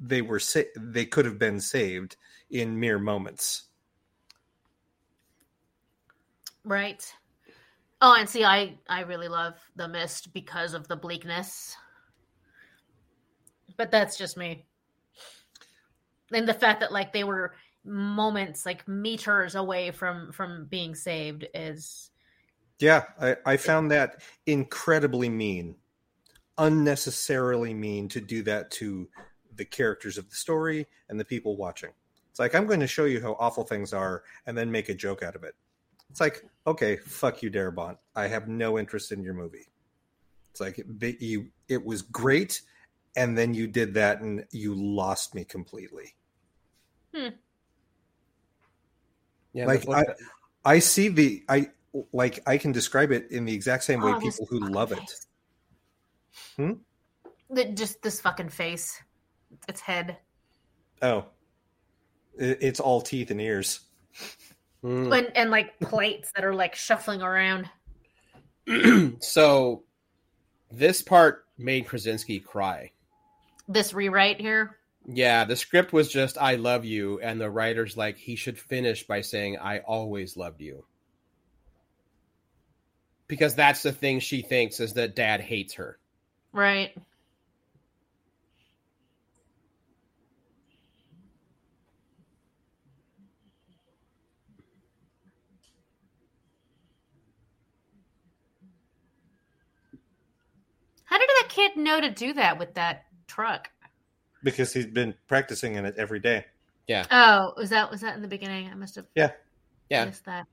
they 0.00 0.22
were 0.22 0.40
sa- 0.40 0.60
they 0.76 1.04
could 1.04 1.24
have 1.24 1.38
been 1.38 1.60
saved 1.60 2.16
in 2.50 2.78
mere 2.80 2.98
moments. 2.98 3.64
Right. 6.64 7.12
Oh, 8.06 8.14
and 8.18 8.28
see, 8.28 8.44
I 8.44 8.74
I 8.86 9.00
really 9.00 9.28
love 9.28 9.54
the 9.76 9.88
mist 9.88 10.34
because 10.34 10.74
of 10.74 10.86
the 10.88 10.94
bleakness, 10.94 11.74
but 13.78 13.90
that's 13.90 14.18
just 14.18 14.36
me. 14.36 14.66
And 16.30 16.46
the 16.46 16.52
fact 16.52 16.80
that 16.80 16.92
like 16.92 17.14
they 17.14 17.24
were 17.24 17.54
moments, 17.82 18.66
like 18.66 18.86
meters 18.86 19.54
away 19.54 19.90
from 19.90 20.32
from 20.32 20.66
being 20.66 20.94
saved, 20.94 21.46
is 21.54 22.10
yeah. 22.78 23.04
I, 23.18 23.36
I 23.46 23.56
found 23.56 23.90
that 23.92 24.20
incredibly 24.44 25.30
mean, 25.30 25.74
unnecessarily 26.58 27.72
mean 27.72 28.10
to 28.10 28.20
do 28.20 28.42
that 28.42 28.70
to 28.72 29.08
the 29.56 29.64
characters 29.64 30.18
of 30.18 30.28
the 30.28 30.36
story 30.36 30.86
and 31.08 31.18
the 31.18 31.24
people 31.24 31.56
watching. 31.56 31.92
It's 32.28 32.38
like 32.38 32.54
I'm 32.54 32.66
going 32.66 32.80
to 32.80 32.86
show 32.86 33.06
you 33.06 33.22
how 33.22 33.34
awful 33.40 33.64
things 33.64 33.94
are 33.94 34.24
and 34.44 34.58
then 34.58 34.70
make 34.70 34.90
a 34.90 34.94
joke 34.94 35.22
out 35.22 35.36
of 35.36 35.42
it. 35.42 35.54
It's 36.14 36.20
like, 36.20 36.44
okay, 36.64 36.94
fuck 36.98 37.42
you, 37.42 37.50
Darabont. 37.50 37.96
I 38.14 38.28
have 38.28 38.46
no 38.46 38.78
interest 38.78 39.10
in 39.10 39.24
your 39.24 39.34
movie. 39.34 39.66
It's 40.52 40.60
like 40.60 40.80
you, 41.00 41.48
it 41.68 41.84
was 41.84 42.02
great, 42.02 42.62
and 43.16 43.36
then 43.36 43.52
you 43.52 43.66
did 43.66 43.94
that, 43.94 44.20
and 44.20 44.44
you 44.52 44.76
lost 44.76 45.34
me 45.34 45.44
completely. 45.44 46.14
Hmm. 47.12 47.30
Yeah, 49.54 49.66
like 49.66 49.88
I, 49.88 50.04
I 50.64 50.78
see 50.78 51.08
the 51.08 51.42
I 51.48 51.70
like 52.12 52.38
I 52.46 52.58
can 52.58 52.70
describe 52.70 53.10
it 53.10 53.32
in 53.32 53.44
the 53.44 53.52
exact 53.52 53.82
same 53.82 54.00
way 54.00 54.12
oh, 54.12 54.20
people 54.20 54.46
who 54.46 54.60
love 54.60 54.90
face. 54.90 55.26
it. 56.56 56.62
Hmm. 56.62 56.72
The, 57.50 57.64
just 57.72 58.00
this 58.02 58.20
fucking 58.20 58.50
face, 58.50 59.02
its 59.66 59.80
head. 59.80 60.18
Oh, 61.02 61.24
it's 62.38 62.78
all 62.78 63.00
teeth 63.00 63.32
and 63.32 63.40
ears. 63.40 63.80
Mm. 64.84 65.16
And, 65.16 65.36
and 65.36 65.50
like 65.50 65.78
plates 65.80 66.30
that 66.34 66.44
are 66.44 66.54
like 66.54 66.74
shuffling 66.74 67.22
around. 67.22 67.70
so 69.20 69.82
this 70.70 71.00
part 71.00 71.46
made 71.56 71.86
Krasinski 71.86 72.38
cry. 72.38 72.90
This 73.66 73.94
rewrite 73.94 74.40
here? 74.40 74.76
Yeah, 75.06 75.44
the 75.44 75.56
script 75.56 75.92
was 75.92 76.10
just 76.10 76.36
I 76.38 76.56
love 76.56 76.84
you 76.84 77.18
and 77.20 77.40
the 77.40 77.50
writer's 77.50 77.96
like 77.96 78.18
he 78.18 78.36
should 78.36 78.58
finish 78.58 79.06
by 79.06 79.22
saying 79.22 79.58
I 79.58 79.78
always 79.80 80.36
loved 80.36 80.60
you. 80.60 80.84
Because 83.26 83.54
that's 83.54 83.82
the 83.82 83.92
thing 83.92 84.20
she 84.20 84.42
thinks 84.42 84.80
is 84.80 84.92
that 84.94 85.16
dad 85.16 85.40
hates 85.40 85.74
her. 85.74 85.98
Right. 86.52 86.94
Kid 101.54 101.76
know 101.76 102.00
to 102.00 102.10
do 102.10 102.32
that 102.34 102.58
with 102.58 102.74
that 102.74 103.04
truck? 103.26 103.70
Because 104.42 104.72
he's 104.72 104.86
been 104.86 105.14
practicing 105.28 105.74
in 105.74 105.84
it 105.84 105.94
every 105.96 106.20
day. 106.20 106.44
Yeah. 106.86 107.06
Oh, 107.10 107.54
was 107.56 107.70
that 107.70 107.90
was 107.90 108.00
that 108.02 108.16
in 108.16 108.22
the 108.22 108.28
beginning? 108.28 108.68
I 108.70 108.74
must 108.74 108.96
have. 108.96 109.06
Yeah. 109.14 109.30
Yeah. 109.88 110.04
Missed 110.06 110.26
that. 110.26 110.46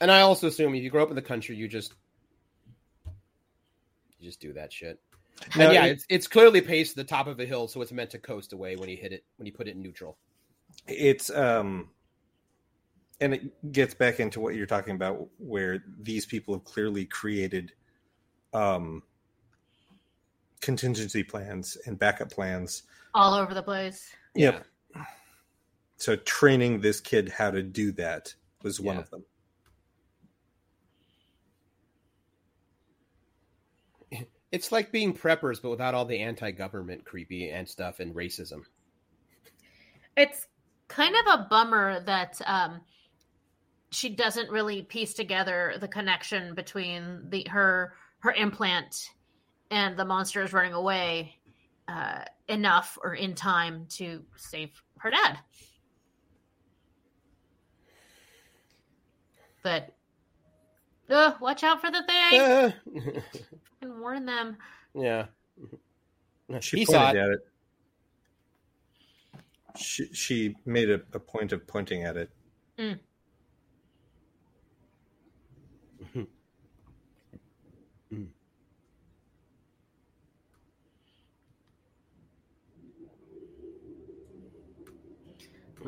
And 0.00 0.10
I 0.10 0.20
also 0.20 0.46
assume 0.46 0.74
if 0.74 0.82
you 0.82 0.90
grow 0.90 1.02
up 1.02 1.10
in 1.10 1.16
the 1.16 1.22
country, 1.22 1.56
you 1.56 1.68
just 1.68 1.94
you 4.18 4.28
just 4.28 4.40
do 4.40 4.52
that 4.52 4.72
shit. 4.72 5.00
No, 5.56 5.66
and 5.66 5.74
yeah, 5.74 5.84
it, 5.86 5.92
it's 5.92 6.06
it's 6.08 6.26
clearly 6.26 6.60
paced 6.60 6.92
to 6.92 6.96
the 6.96 7.04
top 7.04 7.26
of 7.26 7.38
a 7.40 7.46
hill, 7.46 7.68
so 7.68 7.80
it's 7.80 7.92
meant 7.92 8.10
to 8.10 8.18
coast 8.18 8.52
away 8.52 8.76
when 8.76 8.88
you 8.88 8.96
hit 8.96 9.12
it 9.12 9.24
when 9.36 9.46
you 9.46 9.52
put 9.52 9.68
it 9.68 9.76
in 9.76 9.82
neutral. 9.82 10.18
It's 10.86 11.30
um 11.30 11.88
and 13.20 13.34
it 13.34 13.72
gets 13.72 13.94
back 13.94 14.20
into 14.20 14.40
what 14.40 14.54
you're 14.54 14.66
talking 14.66 14.94
about 14.94 15.28
where 15.38 15.82
these 16.00 16.26
people 16.26 16.54
have 16.54 16.64
clearly 16.64 17.04
created 17.04 17.72
um 18.52 19.02
contingency 20.60 21.22
plans 21.22 21.76
and 21.86 21.98
backup 21.98 22.30
plans 22.30 22.84
all 23.14 23.34
over 23.34 23.54
the 23.54 23.62
place. 23.62 24.10
Yep. 24.34 24.64
Yeah. 24.94 25.04
So 25.96 26.16
training 26.16 26.80
this 26.80 27.00
kid 27.00 27.28
how 27.28 27.50
to 27.50 27.62
do 27.62 27.92
that 27.92 28.34
was 28.62 28.80
one 28.80 28.96
yeah. 28.96 29.00
of 29.02 29.10
them. 29.10 29.24
It's 34.50 34.72
like 34.72 34.90
being 34.90 35.12
preppers, 35.12 35.60
but 35.60 35.68
without 35.68 35.94
all 35.94 36.06
the 36.06 36.18
anti-government 36.20 37.04
creepy 37.04 37.50
and 37.50 37.68
stuff 37.68 38.00
and 38.00 38.14
racism. 38.14 38.62
It's 40.16 40.46
kind 40.88 41.14
of 41.14 41.40
a 41.40 41.46
bummer 41.50 42.00
that 42.00 42.40
um, 42.46 42.80
she 43.90 44.08
doesn't 44.08 44.50
really 44.50 44.82
piece 44.82 45.12
together 45.12 45.74
the 45.80 45.88
connection 45.88 46.54
between 46.54 47.28
the 47.28 47.46
her 47.50 47.92
her 48.20 48.32
implant 48.32 49.10
and 49.70 49.96
the 49.96 50.04
monster 50.04 50.42
is 50.42 50.52
running 50.52 50.72
away 50.72 51.36
uh, 51.88 52.24
enough 52.48 52.98
or 53.02 53.14
in 53.14 53.34
time 53.34 53.86
to 53.90 54.22
save 54.36 54.70
her 54.98 55.10
dad. 55.10 55.38
But 59.62 59.94
uh, 61.10 61.34
watch 61.40 61.62
out 61.64 61.80
for 61.80 61.90
the 61.90 62.02
thing. 62.02 62.40
Uh. 62.40 62.72
and 63.82 64.00
warn 64.00 64.24
them. 64.26 64.56
Yeah. 64.94 65.26
She 66.60 66.78
he 66.78 66.86
pointed 66.86 67.16
at 67.16 67.28
it. 67.30 67.40
She, 69.76 70.12
she 70.12 70.56
made 70.64 70.90
a, 70.90 71.00
a 71.12 71.20
point 71.20 71.52
of 71.52 71.66
pointing 71.66 72.02
at 72.02 72.16
it. 72.16 72.30
Mm. 72.78 72.98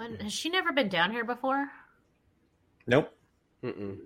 When, 0.01 0.19
has 0.21 0.33
she 0.33 0.49
never 0.49 0.73
been 0.73 0.89
down 0.89 1.11
here 1.11 1.25
before? 1.25 1.71
Nope. 2.87 3.15
Mm-mm. 3.63 3.99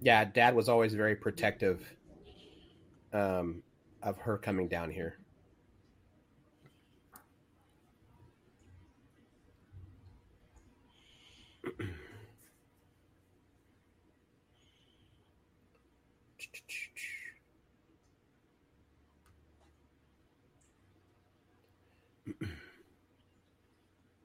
Yeah, 0.00 0.24
Dad 0.24 0.54
was 0.54 0.70
always 0.70 0.94
very 0.94 1.14
protective 1.14 1.86
um, 3.12 3.62
of 4.02 4.16
her 4.16 4.38
coming 4.38 4.68
down 4.68 4.90
here. 4.90 5.18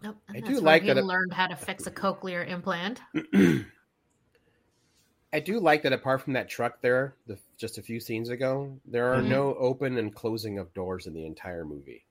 Nope. 0.07 0.17
I 0.33 0.39
do 0.39 0.61
like 0.61 0.85
that. 0.85 1.03
Learned 1.03 1.33
how 1.33 1.47
to 1.47 1.55
fix 1.57 1.85
a 1.85 1.91
cochlear 1.91 2.47
implant. 2.47 3.01
I 5.33 5.41
do 5.41 5.59
like 5.59 5.83
that. 5.83 5.91
Apart 5.91 6.21
from 6.21 6.31
that 6.33 6.47
truck 6.47 6.81
there, 6.81 7.15
the, 7.27 7.37
just 7.57 7.77
a 7.77 7.81
few 7.81 7.99
scenes 7.99 8.29
ago, 8.29 8.79
there 8.85 9.11
are 9.13 9.17
mm-hmm. 9.17 9.29
no 9.29 9.53
open 9.55 9.97
and 9.97 10.15
closing 10.15 10.59
of 10.59 10.73
doors 10.73 11.07
in 11.07 11.13
the 11.13 11.25
entire 11.25 11.65
movie. 11.65 12.05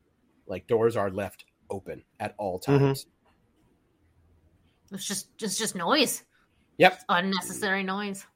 Like 0.47 0.67
doors 0.67 0.95
are 0.95 1.11
left 1.11 1.47
open 1.71 2.03
at 2.21 2.35
all 2.37 2.61
mm-hmm. 2.61 2.85
times. 2.85 3.05
Mm-hmm. 3.05 4.97
It's 4.97 5.09
just, 5.09 5.35
just, 5.39 5.59
just 5.59 5.75
noise. 5.75 6.23
Yep, 6.77 6.93
it's 6.93 7.05
unnecessary 7.09 7.83
noise. 7.83 8.27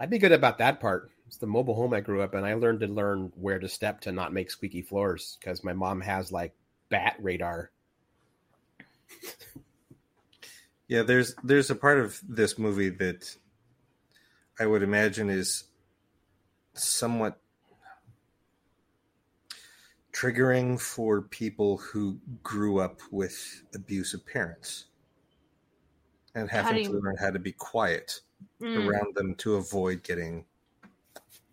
I'd 0.00 0.10
be 0.10 0.18
good 0.18 0.32
about 0.32 0.58
that 0.58 0.80
part. 0.80 1.11
It's 1.32 1.38
the 1.38 1.46
mobile 1.46 1.74
home 1.74 1.94
I 1.94 2.00
grew 2.00 2.20
up 2.20 2.34
in. 2.34 2.44
I 2.44 2.52
learned 2.52 2.80
to 2.80 2.86
learn 2.86 3.32
where 3.36 3.58
to 3.58 3.66
step 3.66 4.02
to 4.02 4.12
not 4.12 4.34
make 4.34 4.50
squeaky 4.50 4.82
floors 4.82 5.38
because 5.40 5.64
my 5.64 5.72
mom 5.72 6.02
has 6.02 6.30
like 6.30 6.52
bat 6.90 7.16
radar. 7.20 7.70
yeah, 10.88 11.00
there's 11.00 11.34
there's 11.42 11.70
a 11.70 11.74
part 11.74 12.00
of 12.00 12.20
this 12.28 12.58
movie 12.58 12.90
that 12.90 13.34
I 14.60 14.66
would 14.66 14.82
imagine 14.82 15.30
is 15.30 15.64
somewhat 16.74 17.40
triggering 20.12 20.78
for 20.78 21.22
people 21.22 21.78
who 21.78 22.18
grew 22.42 22.78
up 22.78 23.00
with 23.10 23.62
abusive 23.74 24.26
parents 24.26 24.84
and 26.34 26.50
having 26.50 26.84
you... 26.84 26.92
to 26.92 26.98
learn 26.98 27.16
how 27.18 27.30
to 27.30 27.38
be 27.38 27.52
quiet 27.52 28.20
mm. 28.60 28.86
around 28.86 29.14
them 29.14 29.34
to 29.36 29.54
avoid 29.54 30.02
getting 30.02 30.44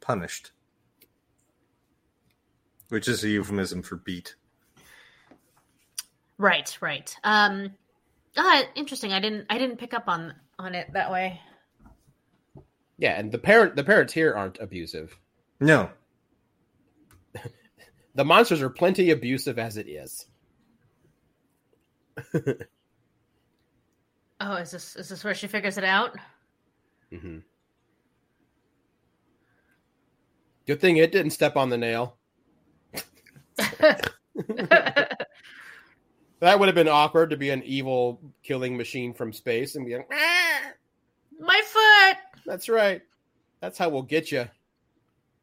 punished, 0.09 0.51
which 2.87 3.07
is 3.07 3.23
a 3.23 3.29
euphemism 3.29 3.83
for 3.83 3.97
beat. 3.97 4.33
Right, 6.39 6.75
right. 6.81 7.15
Um, 7.23 7.75
ah, 8.35 8.63
interesting. 8.73 9.13
I 9.13 9.19
didn't, 9.19 9.45
I 9.51 9.59
didn't 9.59 9.77
pick 9.77 9.93
up 9.93 10.05
on 10.07 10.33
on 10.57 10.73
it 10.73 10.91
that 10.93 11.11
way. 11.11 11.39
Yeah, 12.97 13.19
and 13.19 13.31
the 13.31 13.37
parent, 13.37 13.75
the 13.75 13.83
parents 13.83 14.11
here 14.11 14.33
aren't 14.33 14.57
abusive. 14.59 15.15
No. 15.59 15.91
the 18.15 18.25
monsters 18.25 18.63
are 18.63 18.69
plenty 18.71 19.11
abusive 19.11 19.59
as 19.59 19.77
it 19.77 19.87
is. 19.87 20.25
oh, 24.41 24.55
is 24.55 24.71
this 24.71 24.95
is 24.95 25.09
this 25.09 25.23
where 25.23 25.35
she 25.35 25.45
figures 25.45 25.77
it 25.77 25.83
out? 25.83 26.17
Mm-hmm. 27.13 27.37
Good 30.69 30.81
thing 30.81 30.97
it 30.97 31.11
didn't 31.11 31.31
step 31.31 31.57
on 31.57 31.69
the 31.71 31.79
nail. 31.79 32.15
that 33.57 33.97
would 36.43 36.67
have 36.67 36.75
been 36.75 36.87
awkward 36.87 37.31
to 37.31 37.37
be 37.37 37.49
an 37.49 37.63
evil 37.63 38.21
killing 38.43 38.77
machine 38.77 39.15
from 39.15 39.33
space 39.33 39.73
and 39.73 39.83
be 39.83 39.95
like, 39.95 40.07
ah! 40.13 40.59
my 41.39 41.59
foot. 41.65 42.17
That's 42.45 42.69
right. 42.69 43.01
That's 43.61 43.79
how 43.79 43.89
we'll 43.89 44.03
get 44.03 44.31
you. 44.31 44.47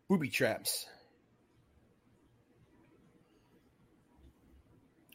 Booby 0.09 0.28
traps. 0.28 0.86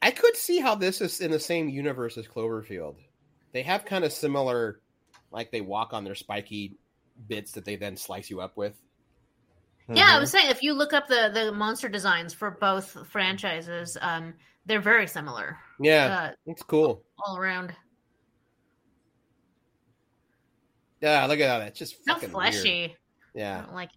I 0.02 0.12
could 0.12 0.36
see 0.36 0.60
how 0.60 0.76
this 0.76 1.00
is 1.00 1.22
in 1.22 1.32
the 1.32 1.40
same 1.40 1.70
universe 1.70 2.18
as 2.18 2.28
Cloverfield. 2.28 2.98
They 3.54 3.64
have 3.64 3.86
kind 3.86 4.04
of 4.04 4.12
similar, 4.12 4.82
like 5.32 5.52
they 5.52 5.62
walk 5.62 5.94
on 5.94 6.04
their 6.04 6.16
spiky 6.16 6.76
bits 7.30 7.54
that 7.54 7.64
they 7.64 7.78
then 7.78 7.96
slice 7.96 8.30
you 8.30 8.42
up 8.42 8.58
with. 8.58 8.76
Yeah, 9.94 10.04
mm-hmm. 10.04 10.16
I 10.16 10.20
was 10.20 10.32
saying 10.32 10.50
if 10.50 10.64
you 10.64 10.74
look 10.74 10.94
up 10.94 11.08
the 11.08 11.30
the 11.34 11.52
monster 11.52 11.90
designs 11.90 12.34
for 12.34 12.52
both 12.52 13.08
franchises, 13.10 13.98
um, 14.00 14.34
they're 14.66 14.80
very 14.82 15.08
similar. 15.08 15.58
Yeah, 15.80 16.06
uh, 16.06 16.32
it's 16.46 16.64
cool 16.64 17.04
all 17.26 17.38
around. 17.38 17.74
Yeah, 21.02 21.26
look 21.26 21.40
at 21.40 21.48
that. 21.48 21.68
It's 21.68 21.80
just 21.80 22.06
so 22.06 22.16
fleshy. 22.16 22.80
Weird. 22.80 22.92
Yeah, 23.34 23.66
like 23.74 23.90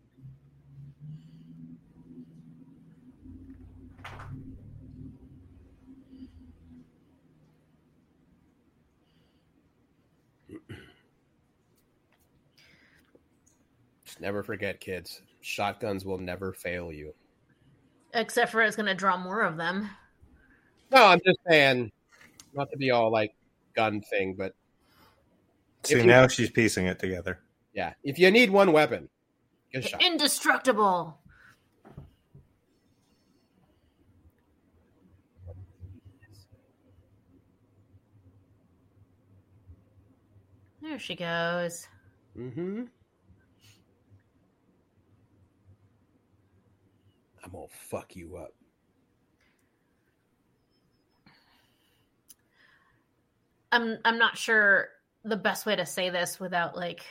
Just 14.04 14.20
never 14.20 14.42
forget, 14.42 14.80
kids. 14.80 15.22
Shotguns 15.44 16.06
will 16.06 16.16
never 16.16 16.54
fail 16.54 16.90
you. 16.90 17.12
Except 18.14 18.50
for 18.50 18.62
it's 18.62 18.76
going 18.76 18.86
to 18.86 18.94
draw 18.94 19.18
more 19.18 19.42
of 19.42 19.58
them. 19.58 19.90
No, 20.90 21.04
I'm 21.04 21.20
just 21.24 21.38
saying, 21.46 21.92
not 22.54 22.70
to 22.70 22.78
be 22.78 22.90
all 22.90 23.12
like 23.12 23.34
gun 23.76 24.00
thing, 24.00 24.36
but. 24.38 24.54
See, 25.82 25.96
you, 25.96 26.06
now 26.06 26.28
she's 26.28 26.50
piecing 26.50 26.86
it 26.86 26.98
together. 26.98 27.40
Yeah. 27.74 27.92
If 28.02 28.18
you 28.18 28.30
need 28.30 28.48
one 28.48 28.72
weapon, 28.72 29.10
get 29.70 29.84
shot. 29.84 30.02
Indestructible. 30.02 31.18
There 40.80 40.98
she 40.98 41.16
goes. 41.16 41.86
Mm-hmm. 42.34 42.84
I'm 47.44 47.52
gonna 47.52 47.66
fuck 47.68 48.16
you 48.16 48.36
up. 48.36 48.54
I'm 53.70 53.98
I'm 54.04 54.18
not 54.18 54.38
sure 54.38 54.88
the 55.24 55.36
best 55.36 55.66
way 55.66 55.76
to 55.76 55.84
say 55.84 56.10
this 56.10 56.38
without 56.38 56.76
like 56.76 57.04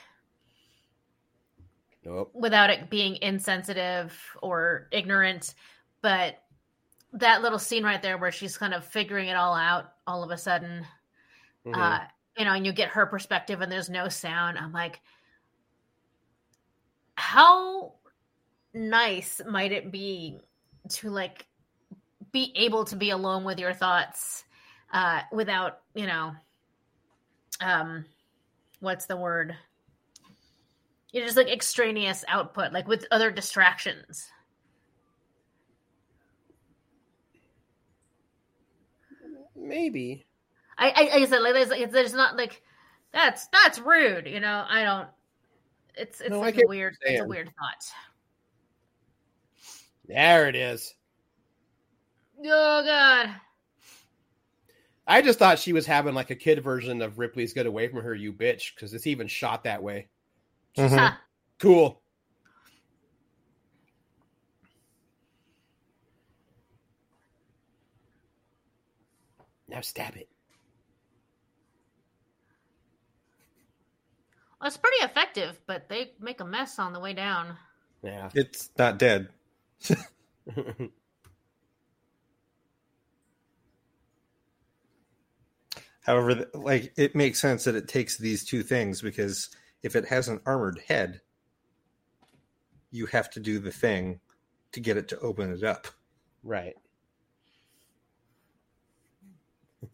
nope. 2.06 2.32
without 2.34 2.70
it 2.70 2.90
being 2.90 3.18
insensitive 3.22 4.18
or 4.42 4.88
ignorant, 4.92 5.56
but 6.02 6.42
that 7.14 7.42
little 7.42 7.60
scene 7.60 7.84
right 7.84 8.02
there 8.02 8.18
where 8.18 8.32
she's 8.32 8.58
kind 8.58 8.74
of 8.74 8.86
figuring 8.86 9.28
it 9.28 9.36
all 9.36 9.54
out 9.54 9.94
all 10.08 10.24
of 10.24 10.32
a 10.32 10.38
sudden, 10.38 10.86
mm-hmm. 11.66 11.80
uh, 11.80 12.00
you 12.38 12.46
know, 12.46 12.54
and 12.54 12.66
you 12.66 12.72
get 12.74 12.90
her 12.90 13.06
perspective 13.06 13.62
and 13.62 13.72
there's 13.72 13.90
no 13.90 14.10
sound. 14.10 14.58
I'm 14.58 14.72
like, 14.72 15.00
how 17.16 17.94
nice 18.74 19.42
might 19.48 19.72
it 19.72 19.92
be 19.92 20.40
to 20.90 21.10
like 21.10 21.46
be 22.32 22.52
able 22.56 22.86
to 22.86 22.96
be 22.96 23.12
alone 23.12 23.44
with 23.44 23.60
your 23.60 23.74
thoughts 23.74 24.44
uh 24.92 25.22
without 25.32 25.80
you 25.94 26.08
know 26.08 26.32
um 27.62 28.06
what's 28.84 29.06
the 29.06 29.18
word? 29.18 29.56
You're 31.12 31.26
just 31.26 31.38
like 31.38 31.48
extraneous 31.48 32.26
output 32.28 32.74
like 32.74 32.88
with 32.88 33.06
other 33.12 33.32
distractions. 33.32 34.30
Maybe. 39.56 40.26
I 40.78 40.90
i, 40.90 41.18
I 41.22 41.26
said 41.26 41.40
like 41.40 41.54
there's, 41.54 41.92
there's 41.92 42.14
not 42.14 42.36
like 42.36 42.62
that's 43.12 43.48
that's 43.48 43.80
rude 43.80 44.28
you 44.28 44.40
know? 44.40 44.66
I 44.68 44.84
don't 44.84 45.08
it's 45.96 46.20
it's 46.20 46.32
no, 46.32 46.40
like 46.40 46.58
a 46.58 46.68
weird 46.68 46.98
it's 47.02 47.22
a 47.22 47.26
weird 47.26 47.48
thought 47.48 47.94
there 50.08 50.48
it 50.48 50.56
is. 50.56 50.94
Oh 52.46 52.84
god. 52.86 53.36
I 55.06 55.22
just 55.22 55.38
thought 55.38 55.60
she 55.60 55.74
was 55.74 55.86
having 55.86 56.14
like 56.14 56.30
a 56.30 56.36
kid 56.36 56.64
version 56.64 57.02
of 57.02 57.20
Ripley's 57.20 57.54
"Get 57.54 57.66
Away 57.66 57.88
from 57.88 58.02
Her, 58.02 58.16
You 58.16 58.32
Bitch" 58.32 58.74
because 58.74 58.94
it's 58.94 59.08
even 59.08 59.28
shot 59.28 59.64
that 59.66 59.84
way. 59.84 60.08
Mm-hmm. 60.78 61.16
cool. 61.60 62.02
Now 69.68 69.82
stab 69.82 70.16
it. 70.16 70.30
Well, 74.62 74.68
it's 74.68 74.78
pretty 74.78 75.04
effective, 75.04 75.60
but 75.68 75.90
they 75.90 76.12
make 76.20 76.40
a 76.40 76.46
mess 76.46 76.80
on 76.80 76.94
the 76.94 77.00
way 77.00 77.14
down. 77.14 77.58
Yeah. 78.04 78.30
It's 78.34 78.70
not 78.78 78.98
dead. 78.98 79.28
However, 86.02 86.48
like 86.54 86.94
it 86.98 87.16
makes 87.16 87.40
sense 87.40 87.64
that 87.64 87.76
it 87.76 87.88
takes 87.88 88.18
these 88.18 88.44
two 88.46 88.64
things 88.64 89.02
because 89.02 89.50
if 89.82 89.96
it 89.96 90.06
has 90.06 90.28
an 90.28 90.40
armored 90.46 90.80
head, 90.88 91.22
you 92.92 93.06
have 93.08 93.30
to 93.32 93.40
do 93.40 93.60
the 93.60 93.72
thing 93.72 94.20
to 94.72 94.80
get 94.80 94.98
it 94.98 95.08
to 95.10 95.20
open 95.20 95.52
it 95.52 95.64
up. 95.64 95.88
Right. 96.44 96.76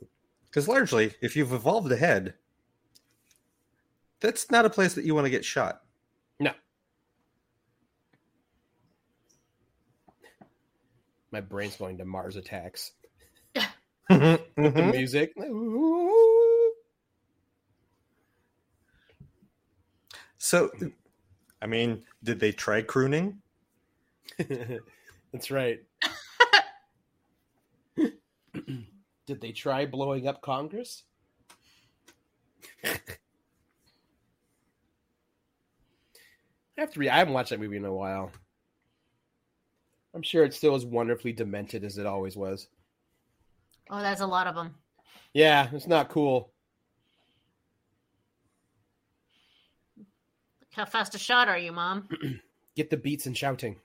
Because 0.49 0.67
largely, 0.67 1.13
if 1.21 1.35
you've 1.35 1.53
evolved 1.53 1.91
a 1.91 1.95
head, 1.95 2.33
that's 4.21 4.49
not 4.51 4.65
a 4.65 4.69
place 4.69 4.93
that 4.95 5.05
you 5.05 5.13
want 5.15 5.25
to 5.25 5.31
get 5.31 5.45
shot. 5.45 5.81
My 11.31 11.41
brain's 11.41 11.75
going 11.75 11.97
to 11.97 12.05
Mars 12.05 12.35
attacks. 12.35 12.91
mm-hmm. 13.55 14.61
With 14.61 14.73
the 14.75 14.83
music. 14.83 15.33
So, 20.37 20.71
I 21.61 21.67
mean, 21.67 22.03
did 22.23 22.39
they 22.39 22.51
try 22.51 22.81
crooning? 22.81 23.41
That's 25.31 25.51
right. 25.51 25.79
did 29.27 29.41
they 29.41 29.51
try 29.51 29.85
blowing 29.85 30.27
up 30.27 30.41
Congress? 30.41 31.03
I 32.83 32.97
have 36.77 36.91
to 36.93 36.99
read. 36.99 37.09
I 37.09 37.17
haven't 37.17 37.33
watched 37.33 37.49
that 37.49 37.59
movie 37.59 37.75
in 37.75 37.83
a 37.83 37.93
while. 37.93 38.31
I'm 40.19 40.23
sure 40.23 40.43
it's 40.43 40.57
still 40.57 40.75
as 40.75 40.85
wonderfully 40.85 41.31
demented 41.31 41.85
as 41.85 41.97
it 41.97 42.05
always 42.05 42.35
was. 42.35 42.67
Oh, 43.89 44.01
that's 44.01 44.19
a 44.19 44.27
lot 44.27 44.47
of 44.47 44.55
them. 44.55 44.75
Yeah, 45.33 45.69
it's 45.71 45.87
not 45.87 46.09
cool. 46.09 46.51
How 50.73 50.83
fast 50.83 51.15
a 51.15 51.17
shot 51.17 51.47
are 51.47 51.57
you, 51.57 51.71
Mom? 51.71 52.09
Get 52.75 52.89
the 52.89 52.97
beats 52.97 53.27
and 53.27 53.37
shouting. 53.37 53.77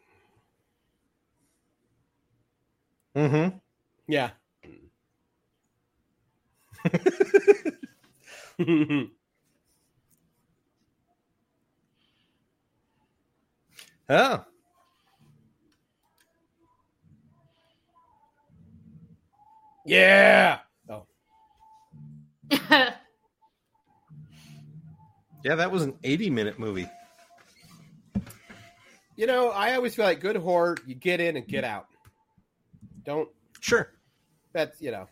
Mm-hmm. 3.15 3.59
Yeah. 4.09 4.31
oh. 14.09 14.45
Yeah. 19.85 20.59
Oh. 20.89 21.07
yeah, 22.51 22.95
that 25.45 25.71
was 25.71 25.83
an 25.83 25.95
80 26.03 26.31
minute 26.31 26.59
movie. 26.59 26.89
You 29.17 29.27
know, 29.27 29.51
I 29.51 29.75
always 29.75 29.95
feel 29.95 30.05
like 30.05 30.21
good 30.21 30.37
horror, 30.37 30.77
you 30.87 30.95
get 30.95 31.21
in 31.21 31.37
and 31.37 31.47
get 31.47 31.63
out. 31.63 31.87
Don't. 33.05 33.29
Sure. 33.61 33.89
That's, 34.53 34.81
you 34.81 34.91
know, 34.91 35.07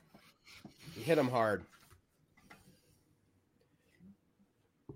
you 0.96 1.02
hit 1.02 1.16
them 1.16 1.28
hard. 1.28 1.64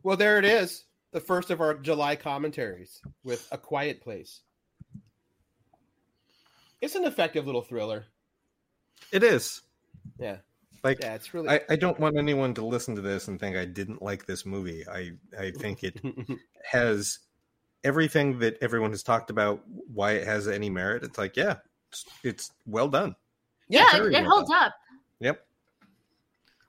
Well, 0.02 0.16
there 0.16 0.38
it 0.38 0.44
is. 0.44 0.84
The 1.12 1.20
first 1.20 1.50
of 1.50 1.60
our 1.60 1.74
July 1.74 2.16
commentaries 2.16 3.00
with 3.24 3.46
A 3.50 3.58
Quiet 3.58 4.02
Place. 4.02 4.40
It's 6.80 6.94
an 6.94 7.04
effective 7.04 7.46
little 7.46 7.62
thriller. 7.62 8.04
It 9.12 9.22
is. 9.22 9.62
Yeah. 10.18 10.36
Like 10.82 10.98
yeah, 11.00 11.14
it's 11.14 11.34
really 11.34 11.48
I, 11.48 11.60
I 11.70 11.76
don't 11.76 11.98
want 11.98 12.16
anyone 12.16 12.54
to 12.54 12.64
listen 12.64 12.94
to 12.96 13.00
this 13.02 13.28
and 13.28 13.40
think 13.40 13.56
I 13.56 13.64
didn't 13.64 14.02
like 14.02 14.26
this 14.26 14.46
movie. 14.46 14.84
I 14.88 15.12
I 15.38 15.50
think 15.50 15.82
it 15.82 16.00
has 16.70 17.18
everything 17.82 18.40
that 18.40 18.58
everyone 18.60 18.90
has 18.90 19.02
talked 19.02 19.30
about 19.30 19.62
why 19.92 20.12
it 20.12 20.26
has 20.26 20.48
any 20.48 20.68
merit. 20.68 21.04
It's 21.04 21.18
like, 21.18 21.36
yeah, 21.36 21.56
it's, 21.90 22.04
it's 22.24 22.52
well 22.66 22.88
done. 22.88 23.14
Yeah, 23.68 23.96
it, 23.96 24.12
it 24.12 24.24
holds 24.24 24.50
done. 24.50 24.64
up. 24.64 24.74
Yep. 25.20 25.46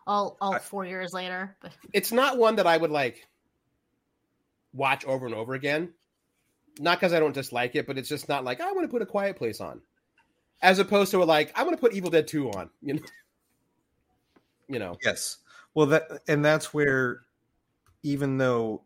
All 0.06 0.38
all 0.40 0.58
four 0.60 0.86
years 0.86 1.14
later. 1.14 1.56
But 1.62 1.74
it's 1.94 2.12
not 2.12 2.38
one 2.38 2.56
that 2.56 2.68
I 2.68 2.78
would 2.78 2.92
like 2.92 3.28
watch 4.74 5.06
over 5.06 5.26
and 5.26 5.36
over 5.36 5.54
again. 5.54 5.94
Not 6.80 7.00
because 7.00 7.14
I 7.14 7.20
don't 7.20 7.34
dislike 7.34 7.76
it, 7.76 7.88
but 7.88 7.98
it's 7.98 8.10
just 8.10 8.30
not 8.30 8.44
like 8.44 8.62
I 8.62 8.72
want 8.72 8.84
to 8.84 8.92
put 8.92 9.02
a 9.02 9.06
quiet 9.06 9.36
place 9.36 9.60
on. 9.60 9.82
As 10.62 10.80
opposed 10.80 11.12
to 11.12 11.22
a, 11.22 11.26
like, 11.26 11.52
I 11.56 11.64
want 11.64 11.76
to 11.76 11.80
put 11.80 11.94
Evil 11.94 12.10
Dead 12.10 12.28
2 12.28 12.50
on, 12.50 12.70
you 12.82 12.96
know. 12.96 13.02
You 14.68 14.80
know. 14.80 14.98
Yes. 15.04 15.38
Well 15.74 15.88
that 15.88 16.22
and 16.28 16.44
that's 16.44 16.74
where 16.74 17.22
even 18.04 18.38
though 18.38 18.84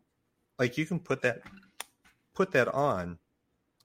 like 0.58 0.78
you 0.78 0.86
can 0.86 1.00
put 1.00 1.22
that 1.22 1.42
put 2.34 2.52
that 2.52 2.68
on 2.68 3.18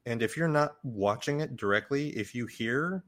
and 0.06 0.24
if 0.24 0.38
you're 0.38 0.48
not 0.48 0.78
watching 0.84 1.42
it 1.42 1.58
directly, 1.58 2.10
if 2.10 2.34
you 2.34 2.46
hear 2.46 3.04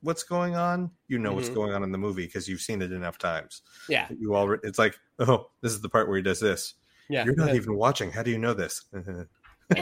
what's 0.00 0.22
going 0.22 0.56
on, 0.56 0.90
you 1.08 1.18
know 1.18 1.28
mm-hmm. 1.28 1.36
what's 1.36 1.48
going 1.50 1.74
on 1.74 1.82
in 1.82 1.92
the 1.92 1.98
movie 1.98 2.26
because 2.26 2.48
you've 2.48 2.62
seen 2.62 2.82
it 2.82 2.92
enough 2.92 3.18
times. 3.18 3.62
Yeah. 3.88 4.08
You 4.18 4.34
all 4.34 4.56
it's 4.62 4.78
like, 4.78 4.98
"Oh, 5.18 5.50
this 5.60 5.72
is 5.72 5.82
the 5.82 5.88
part 5.88 6.08
where 6.08 6.16
he 6.16 6.22
does 6.22 6.40
this." 6.40 6.74
Yeah. 7.08 7.24
You're 7.24 7.34
not 7.34 7.54
even 7.54 7.76
watching. 7.76 8.10
How 8.10 8.22
do 8.22 8.30
you 8.30 8.38
know 8.38 8.54
this? 8.54 8.82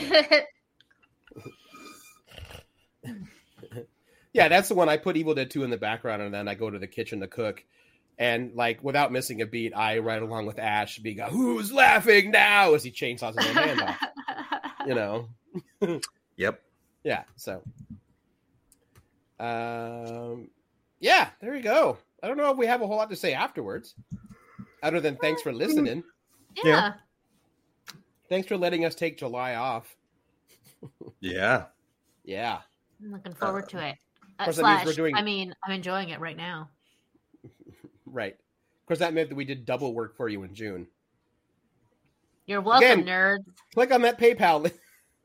yeah, 4.32 4.48
that's 4.48 4.68
the 4.68 4.74
one 4.74 4.88
I 4.88 4.96
put 4.96 5.16
Evil 5.16 5.34
Dead 5.34 5.50
2 5.50 5.64
in 5.64 5.70
the 5.70 5.76
background 5.76 6.22
and 6.22 6.32
then 6.32 6.48
I 6.48 6.54
go 6.54 6.70
to 6.70 6.78
the 6.78 6.86
kitchen 6.86 7.20
to 7.20 7.26
cook. 7.26 7.64
And 8.18 8.54
like 8.54 8.82
without 8.82 9.12
missing 9.12 9.42
a 9.42 9.46
beat, 9.46 9.72
I 9.76 9.98
ride 9.98 10.22
along 10.22 10.46
with 10.46 10.58
Ash 10.58 10.98
being 10.98 11.18
like, 11.18 11.30
who's 11.30 11.72
laughing 11.72 12.32
now 12.32 12.74
as 12.74 12.82
he 12.82 12.90
chainsaws 12.90 13.38
his 13.38 13.46
own 13.48 13.54
hand 13.54 13.80
off. 13.80 13.98
You 14.86 14.94
know? 14.94 15.28
yep. 16.36 16.62
Yeah, 17.04 17.24
so 17.36 17.62
um 19.38 20.48
yeah, 20.98 21.28
there 21.40 21.54
you 21.54 21.62
go. 21.62 21.98
I 22.22 22.28
don't 22.28 22.38
know 22.38 22.50
if 22.50 22.56
we 22.56 22.66
have 22.66 22.80
a 22.80 22.86
whole 22.86 22.96
lot 22.96 23.10
to 23.10 23.16
say 23.16 23.34
afterwards. 23.34 23.94
Other 24.82 25.00
than 25.00 25.16
thanks 25.16 25.42
for 25.42 25.52
listening. 25.52 26.04
Yeah. 26.56 26.64
yeah. 26.64 26.92
Thanks 28.28 28.48
for 28.48 28.56
letting 28.56 28.84
us 28.84 28.94
take 28.94 29.18
July 29.18 29.56
off. 29.56 29.94
yeah. 31.20 31.64
Yeah. 32.24 32.60
I'm 33.02 33.12
looking 33.12 33.34
forward 33.34 33.64
uh, 33.64 33.68
to 33.68 33.86
it. 33.88 33.96
Uh, 34.38 34.52
slash, 34.52 34.86
we're 34.86 34.92
doing... 34.92 35.14
I 35.14 35.22
mean, 35.22 35.54
I'm 35.64 35.72
enjoying 35.72 36.10
it 36.10 36.20
right 36.20 36.36
now. 36.36 36.68
Right. 38.12 38.34
Of 38.34 38.86
course, 38.86 38.98
that 39.00 39.14
meant 39.14 39.28
that 39.28 39.34
we 39.34 39.44
did 39.44 39.64
double 39.64 39.94
work 39.94 40.16
for 40.16 40.28
you 40.28 40.42
in 40.42 40.54
June. 40.54 40.86
You're 42.46 42.62
welcome, 42.62 43.00
Again, 43.00 43.04
nerds. 43.04 43.44
Click 43.74 43.92
on 43.92 44.02
that 44.02 44.18
PayPal 44.18 44.72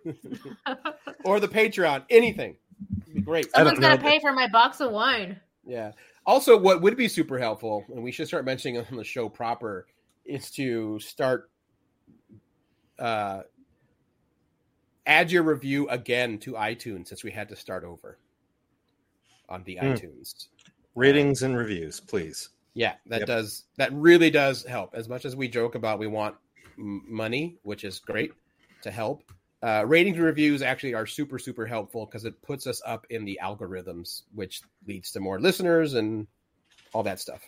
or 1.26 1.40
the 1.40 1.48
Patreon. 1.48 2.04
Anything. 2.10 2.58
It'd 3.04 3.14
be 3.16 3.22
great. 3.22 3.50
Someone's 3.52 3.80
got 3.80 3.96
to 3.96 4.02
pay 4.02 4.20
for 4.20 4.34
my 4.34 4.48
box 4.48 4.82
of 4.82 4.92
wine. 4.92 5.40
Yeah. 5.66 5.94
Also, 6.26 6.58
what 6.58 6.82
would 6.82 6.98
be 6.98 7.08
super 7.08 7.40
helpful, 7.40 7.86
and 7.94 8.04
we 8.04 8.12
should 8.12 8.28
start 8.28 8.44
mentioning 8.44 8.78
on 8.78 8.98
the 8.98 9.04
show 9.04 9.30
proper, 9.30 9.88
is 10.26 10.52
to 10.52 11.00
start 11.00 11.50
uh, 13.00 13.42
add 15.06 15.32
your 15.32 15.44
review 15.44 15.88
again 15.90 16.38
to 16.40 16.54
iTunes 16.54 17.08
since 17.08 17.24
we 17.24 17.32
had 17.32 17.50
to 17.50 17.56
start 17.56 17.84
over 17.84 18.18
on 19.50 19.64
the 19.64 19.80
mm. 19.82 19.94
iTunes. 19.94 20.48
Ratings 20.96 21.44
and 21.44 21.58
reviews, 21.58 22.00
please. 22.00 22.50
Yeah, 22.74 22.96
that 23.08 23.20
yep. 23.20 23.28
does 23.28 23.66
that 23.78 23.94
really 23.94 24.30
does 24.30 24.64
help. 24.64 24.96
As 24.96 25.08
much 25.08 25.26
as 25.26 25.36
we 25.36 25.48
joke 25.48 25.76
about 25.76 26.00
we 26.00 26.08
want 26.08 26.36
m- 26.78 27.04
money, 27.08 27.58
which 27.64 27.84
is 27.84 28.00
great 28.00 28.34
to 28.82 28.92
help. 28.92 29.24
Uh, 29.62 29.84
ratings 29.88 30.18
and 30.18 30.26
reviews 30.26 30.62
actually 30.62 30.94
are 30.94 31.06
super 31.06 31.40
super 31.40 31.66
helpful 31.66 32.06
because 32.06 32.26
it 32.26 32.42
puts 32.42 32.68
us 32.68 32.82
up 32.86 33.06
in 33.10 33.26
the 33.26 33.40
algorithms, 33.42 34.24
which 34.34 34.62
leads 34.88 35.12
to 35.12 35.20
more 35.20 35.40
listeners 35.40 35.94
and 35.94 36.28
all 36.94 37.04
that 37.04 37.20
stuff. 37.20 37.42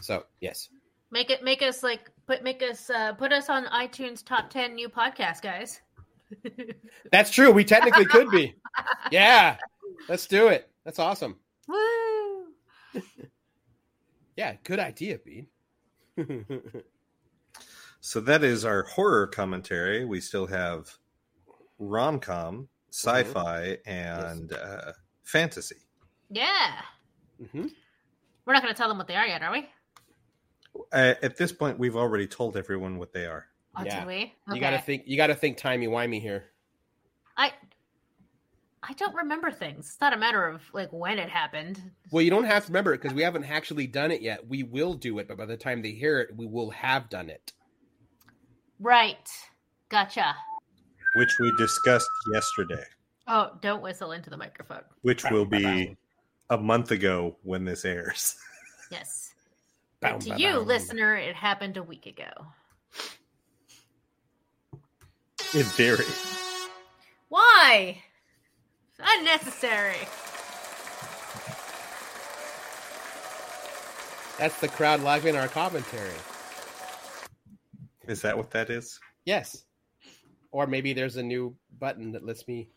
So 0.00 0.24
yes, 0.40 0.68
make 1.10 1.30
it 1.30 1.42
make 1.42 1.62
us 1.62 1.82
like 1.82 2.10
put 2.26 2.42
make 2.42 2.62
us 2.62 2.90
uh, 2.90 3.14
put 3.14 3.32
us 3.32 3.48
on 3.48 3.64
iTunes 3.66 4.24
top 4.24 4.50
ten 4.50 4.74
new 4.74 4.88
podcast 4.88 5.42
guys. 5.42 5.80
That's 7.12 7.30
true. 7.30 7.50
We 7.50 7.64
technically 7.64 8.04
could 8.06 8.30
be. 8.30 8.54
Yeah, 9.10 9.56
let's 10.06 10.26
do 10.26 10.48
it. 10.48 10.68
That's 10.84 10.98
awesome. 10.98 11.36
Woo! 11.66 12.46
Yeah, 14.36 14.54
good 14.64 14.78
idea, 14.78 15.18
Bean. 15.18 15.46
so 18.00 18.20
that 18.20 18.44
is 18.44 18.64
our 18.64 18.84
horror 18.84 19.26
commentary. 19.26 20.04
We 20.04 20.20
still 20.20 20.46
have 20.46 20.90
rom 21.78 22.20
com, 22.20 22.68
sci 22.90 23.24
fi, 23.24 23.78
mm-hmm. 23.86 23.90
and 23.90 24.50
yes. 24.50 24.60
uh, 24.60 24.92
fantasy. 25.22 25.76
Yeah. 26.30 26.80
Mm-hmm. 27.42 27.66
We're 28.44 28.52
not 28.52 28.62
going 28.62 28.74
to 28.74 28.78
tell 28.78 28.88
them 28.88 28.98
what 28.98 29.08
they 29.08 29.16
are 29.16 29.26
yet, 29.26 29.42
are 29.42 29.52
we? 29.52 29.68
Uh, 30.92 31.14
at 31.22 31.36
this 31.36 31.52
point, 31.52 31.78
we've 31.78 31.96
already 31.96 32.26
told 32.26 32.56
everyone 32.56 32.98
what 32.98 33.12
they 33.12 33.26
are. 33.26 33.46
Oh, 33.76 33.82
yeah. 33.84 34.00
did 34.00 34.06
we? 34.06 34.14
Okay. 34.14 34.54
You 34.54 34.60
got 34.60 34.70
to 34.70 34.78
think. 34.78 35.02
You 35.06 35.16
got 35.16 35.26
to 35.28 35.34
think 35.34 35.56
timey 35.56 35.86
wimey 35.86 36.20
here. 36.20 36.44
I 37.36 37.52
I 38.88 38.92
don't 38.92 39.14
remember 39.14 39.50
things. 39.50 39.86
It's 39.86 40.00
not 40.00 40.12
a 40.12 40.16
matter 40.16 40.46
of 40.46 40.62
like 40.72 40.90
when 40.92 41.18
it 41.18 41.28
happened. 41.28 41.80
Well, 42.12 42.22
you 42.22 42.30
don't 42.30 42.44
have 42.44 42.66
to 42.66 42.72
remember 42.72 42.94
it 42.94 43.02
because 43.02 43.14
we 43.14 43.22
haven't 43.22 43.44
actually 43.44 43.86
done 43.86 44.10
it 44.10 44.22
yet. 44.22 44.46
We 44.46 44.62
will 44.62 44.94
do 44.94 45.18
it, 45.18 45.26
but 45.26 45.36
by 45.36 45.46
the 45.46 45.56
time 45.56 45.82
they 45.82 45.90
hear 45.90 46.20
it, 46.20 46.36
we 46.36 46.46
will 46.46 46.70
have 46.70 47.08
done 47.10 47.28
it. 47.28 47.52
Right. 48.78 49.28
Gotcha. 49.88 50.36
Which 51.16 51.32
we 51.40 51.52
discussed 51.56 52.08
yesterday. 52.32 52.84
Oh, 53.26 53.50
don't 53.60 53.82
whistle 53.82 54.12
into 54.12 54.30
the 54.30 54.36
microphone. 54.36 54.82
Which 55.02 55.24
will 55.30 55.46
be 55.46 55.96
a 56.50 56.56
month 56.56 56.90
ago 56.90 57.36
when 57.42 57.64
this 57.64 57.84
airs. 57.84 58.36
Yes. 58.88 59.34
But 59.98 60.20
to 60.20 60.36
you, 60.38 60.60
listener, 60.60 61.16
it 61.16 61.34
happened 61.34 61.76
a 61.76 61.82
week 61.82 62.06
ago. 62.06 62.30
In 65.52 65.64
theory. 65.64 66.04
Why? 67.28 68.00
Unnecessary. 68.98 70.06
That's 74.38 74.60
the 74.60 74.68
crowd 74.68 75.00
live 75.00 75.26
in 75.26 75.34
our 75.34 75.48
commentary. 75.48 76.12
Is 78.06 78.22
that 78.22 78.36
what 78.36 78.50
that 78.50 78.70
is? 78.70 79.00
Yes. 79.24 79.64
Or 80.52 80.66
maybe 80.66 80.92
there's 80.92 81.16
a 81.16 81.22
new 81.22 81.56
button 81.78 82.12
that 82.12 82.24
lets 82.24 82.46
me 82.46 82.68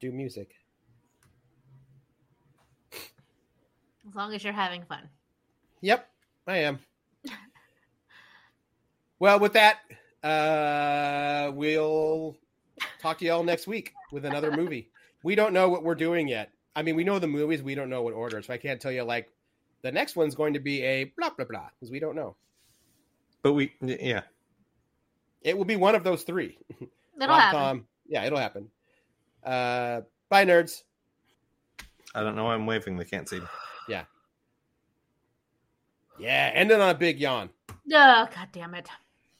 do 0.00 0.12
music. 0.12 0.54
As 2.92 4.14
long 4.14 4.34
as 4.34 4.42
you're 4.42 4.52
having 4.52 4.82
fun. 4.84 5.08
Yep, 5.80 6.08
I 6.46 6.58
am. 6.58 6.78
well, 9.18 9.38
with 9.38 9.52
that, 9.52 9.80
uh, 10.22 11.52
we'll 11.52 12.36
talk 13.00 13.18
to 13.18 13.24
y'all 13.24 13.44
next 13.44 13.66
week 13.66 13.92
with 14.10 14.24
another 14.24 14.50
movie. 14.50 14.90
We 15.22 15.34
don't 15.34 15.52
know 15.52 15.68
what 15.68 15.82
we're 15.82 15.94
doing 15.94 16.28
yet. 16.28 16.50
I 16.76 16.82
mean, 16.82 16.94
we 16.94 17.04
know 17.04 17.18
the 17.18 17.26
movies, 17.26 17.62
we 17.62 17.74
don't 17.74 17.90
know 17.90 18.02
what 18.02 18.14
order, 18.14 18.40
so 18.42 18.52
I 18.52 18.58
can't 18.58 18.80
tell 18.80 18.92
you 18.92 19.02
like 19.02 19.32
the 19.82 19.92
next 19.92 20.16
one's 20.16 20.34
going 20.34 20.54
to 20.54 20.60
be 20.60 20.82
a 20.82 21.04
blah 21.16 21.30
blah 21.30 21.44
blah 21.44 21.68
because 21.74 21.90
we 21.90 21.98
don't 21.98 22.14
know. 22.14 22.36
But 23.42 23.52
we, 23.52 23.72
yeah, 23.80 24.22
it 25.42 25.56
will 25.56 25.64
be 25.64 25.76
one 25.76 25.94
of 25.94 26.04
those 26.04 26.22
three. 26.22 26.58
It'll 27.20 27.34
happen. 27.34 27.84
Yeah, 28.08 28.24
it'll 28.24 28.38
happen. 28.38 28.70
Uh, 29.44 30.02
bye, 30.28 30.44
nerds. 30.44 30.82
I 32.14 32.22
don't 32.22 32.36
know. 32.36 32.44
why 32.44 32.54
I'm 32.54 32.66
waving. 32.66 32.96
They 32.96 33.04
can't 33.04 33.28
see. 33.28 33.40
Yeah. 33.88 34.04
Yeah, 36.18 36.50
ending 36.54 36.80
on 36.80 36.90
a 36.90 36.94
big 36.94 37.18
yawn. 37.20 37.50
Oh, 37.70 38.28
god 38.34 38.48
damn 38.52 38.74
it. 38.74 38.88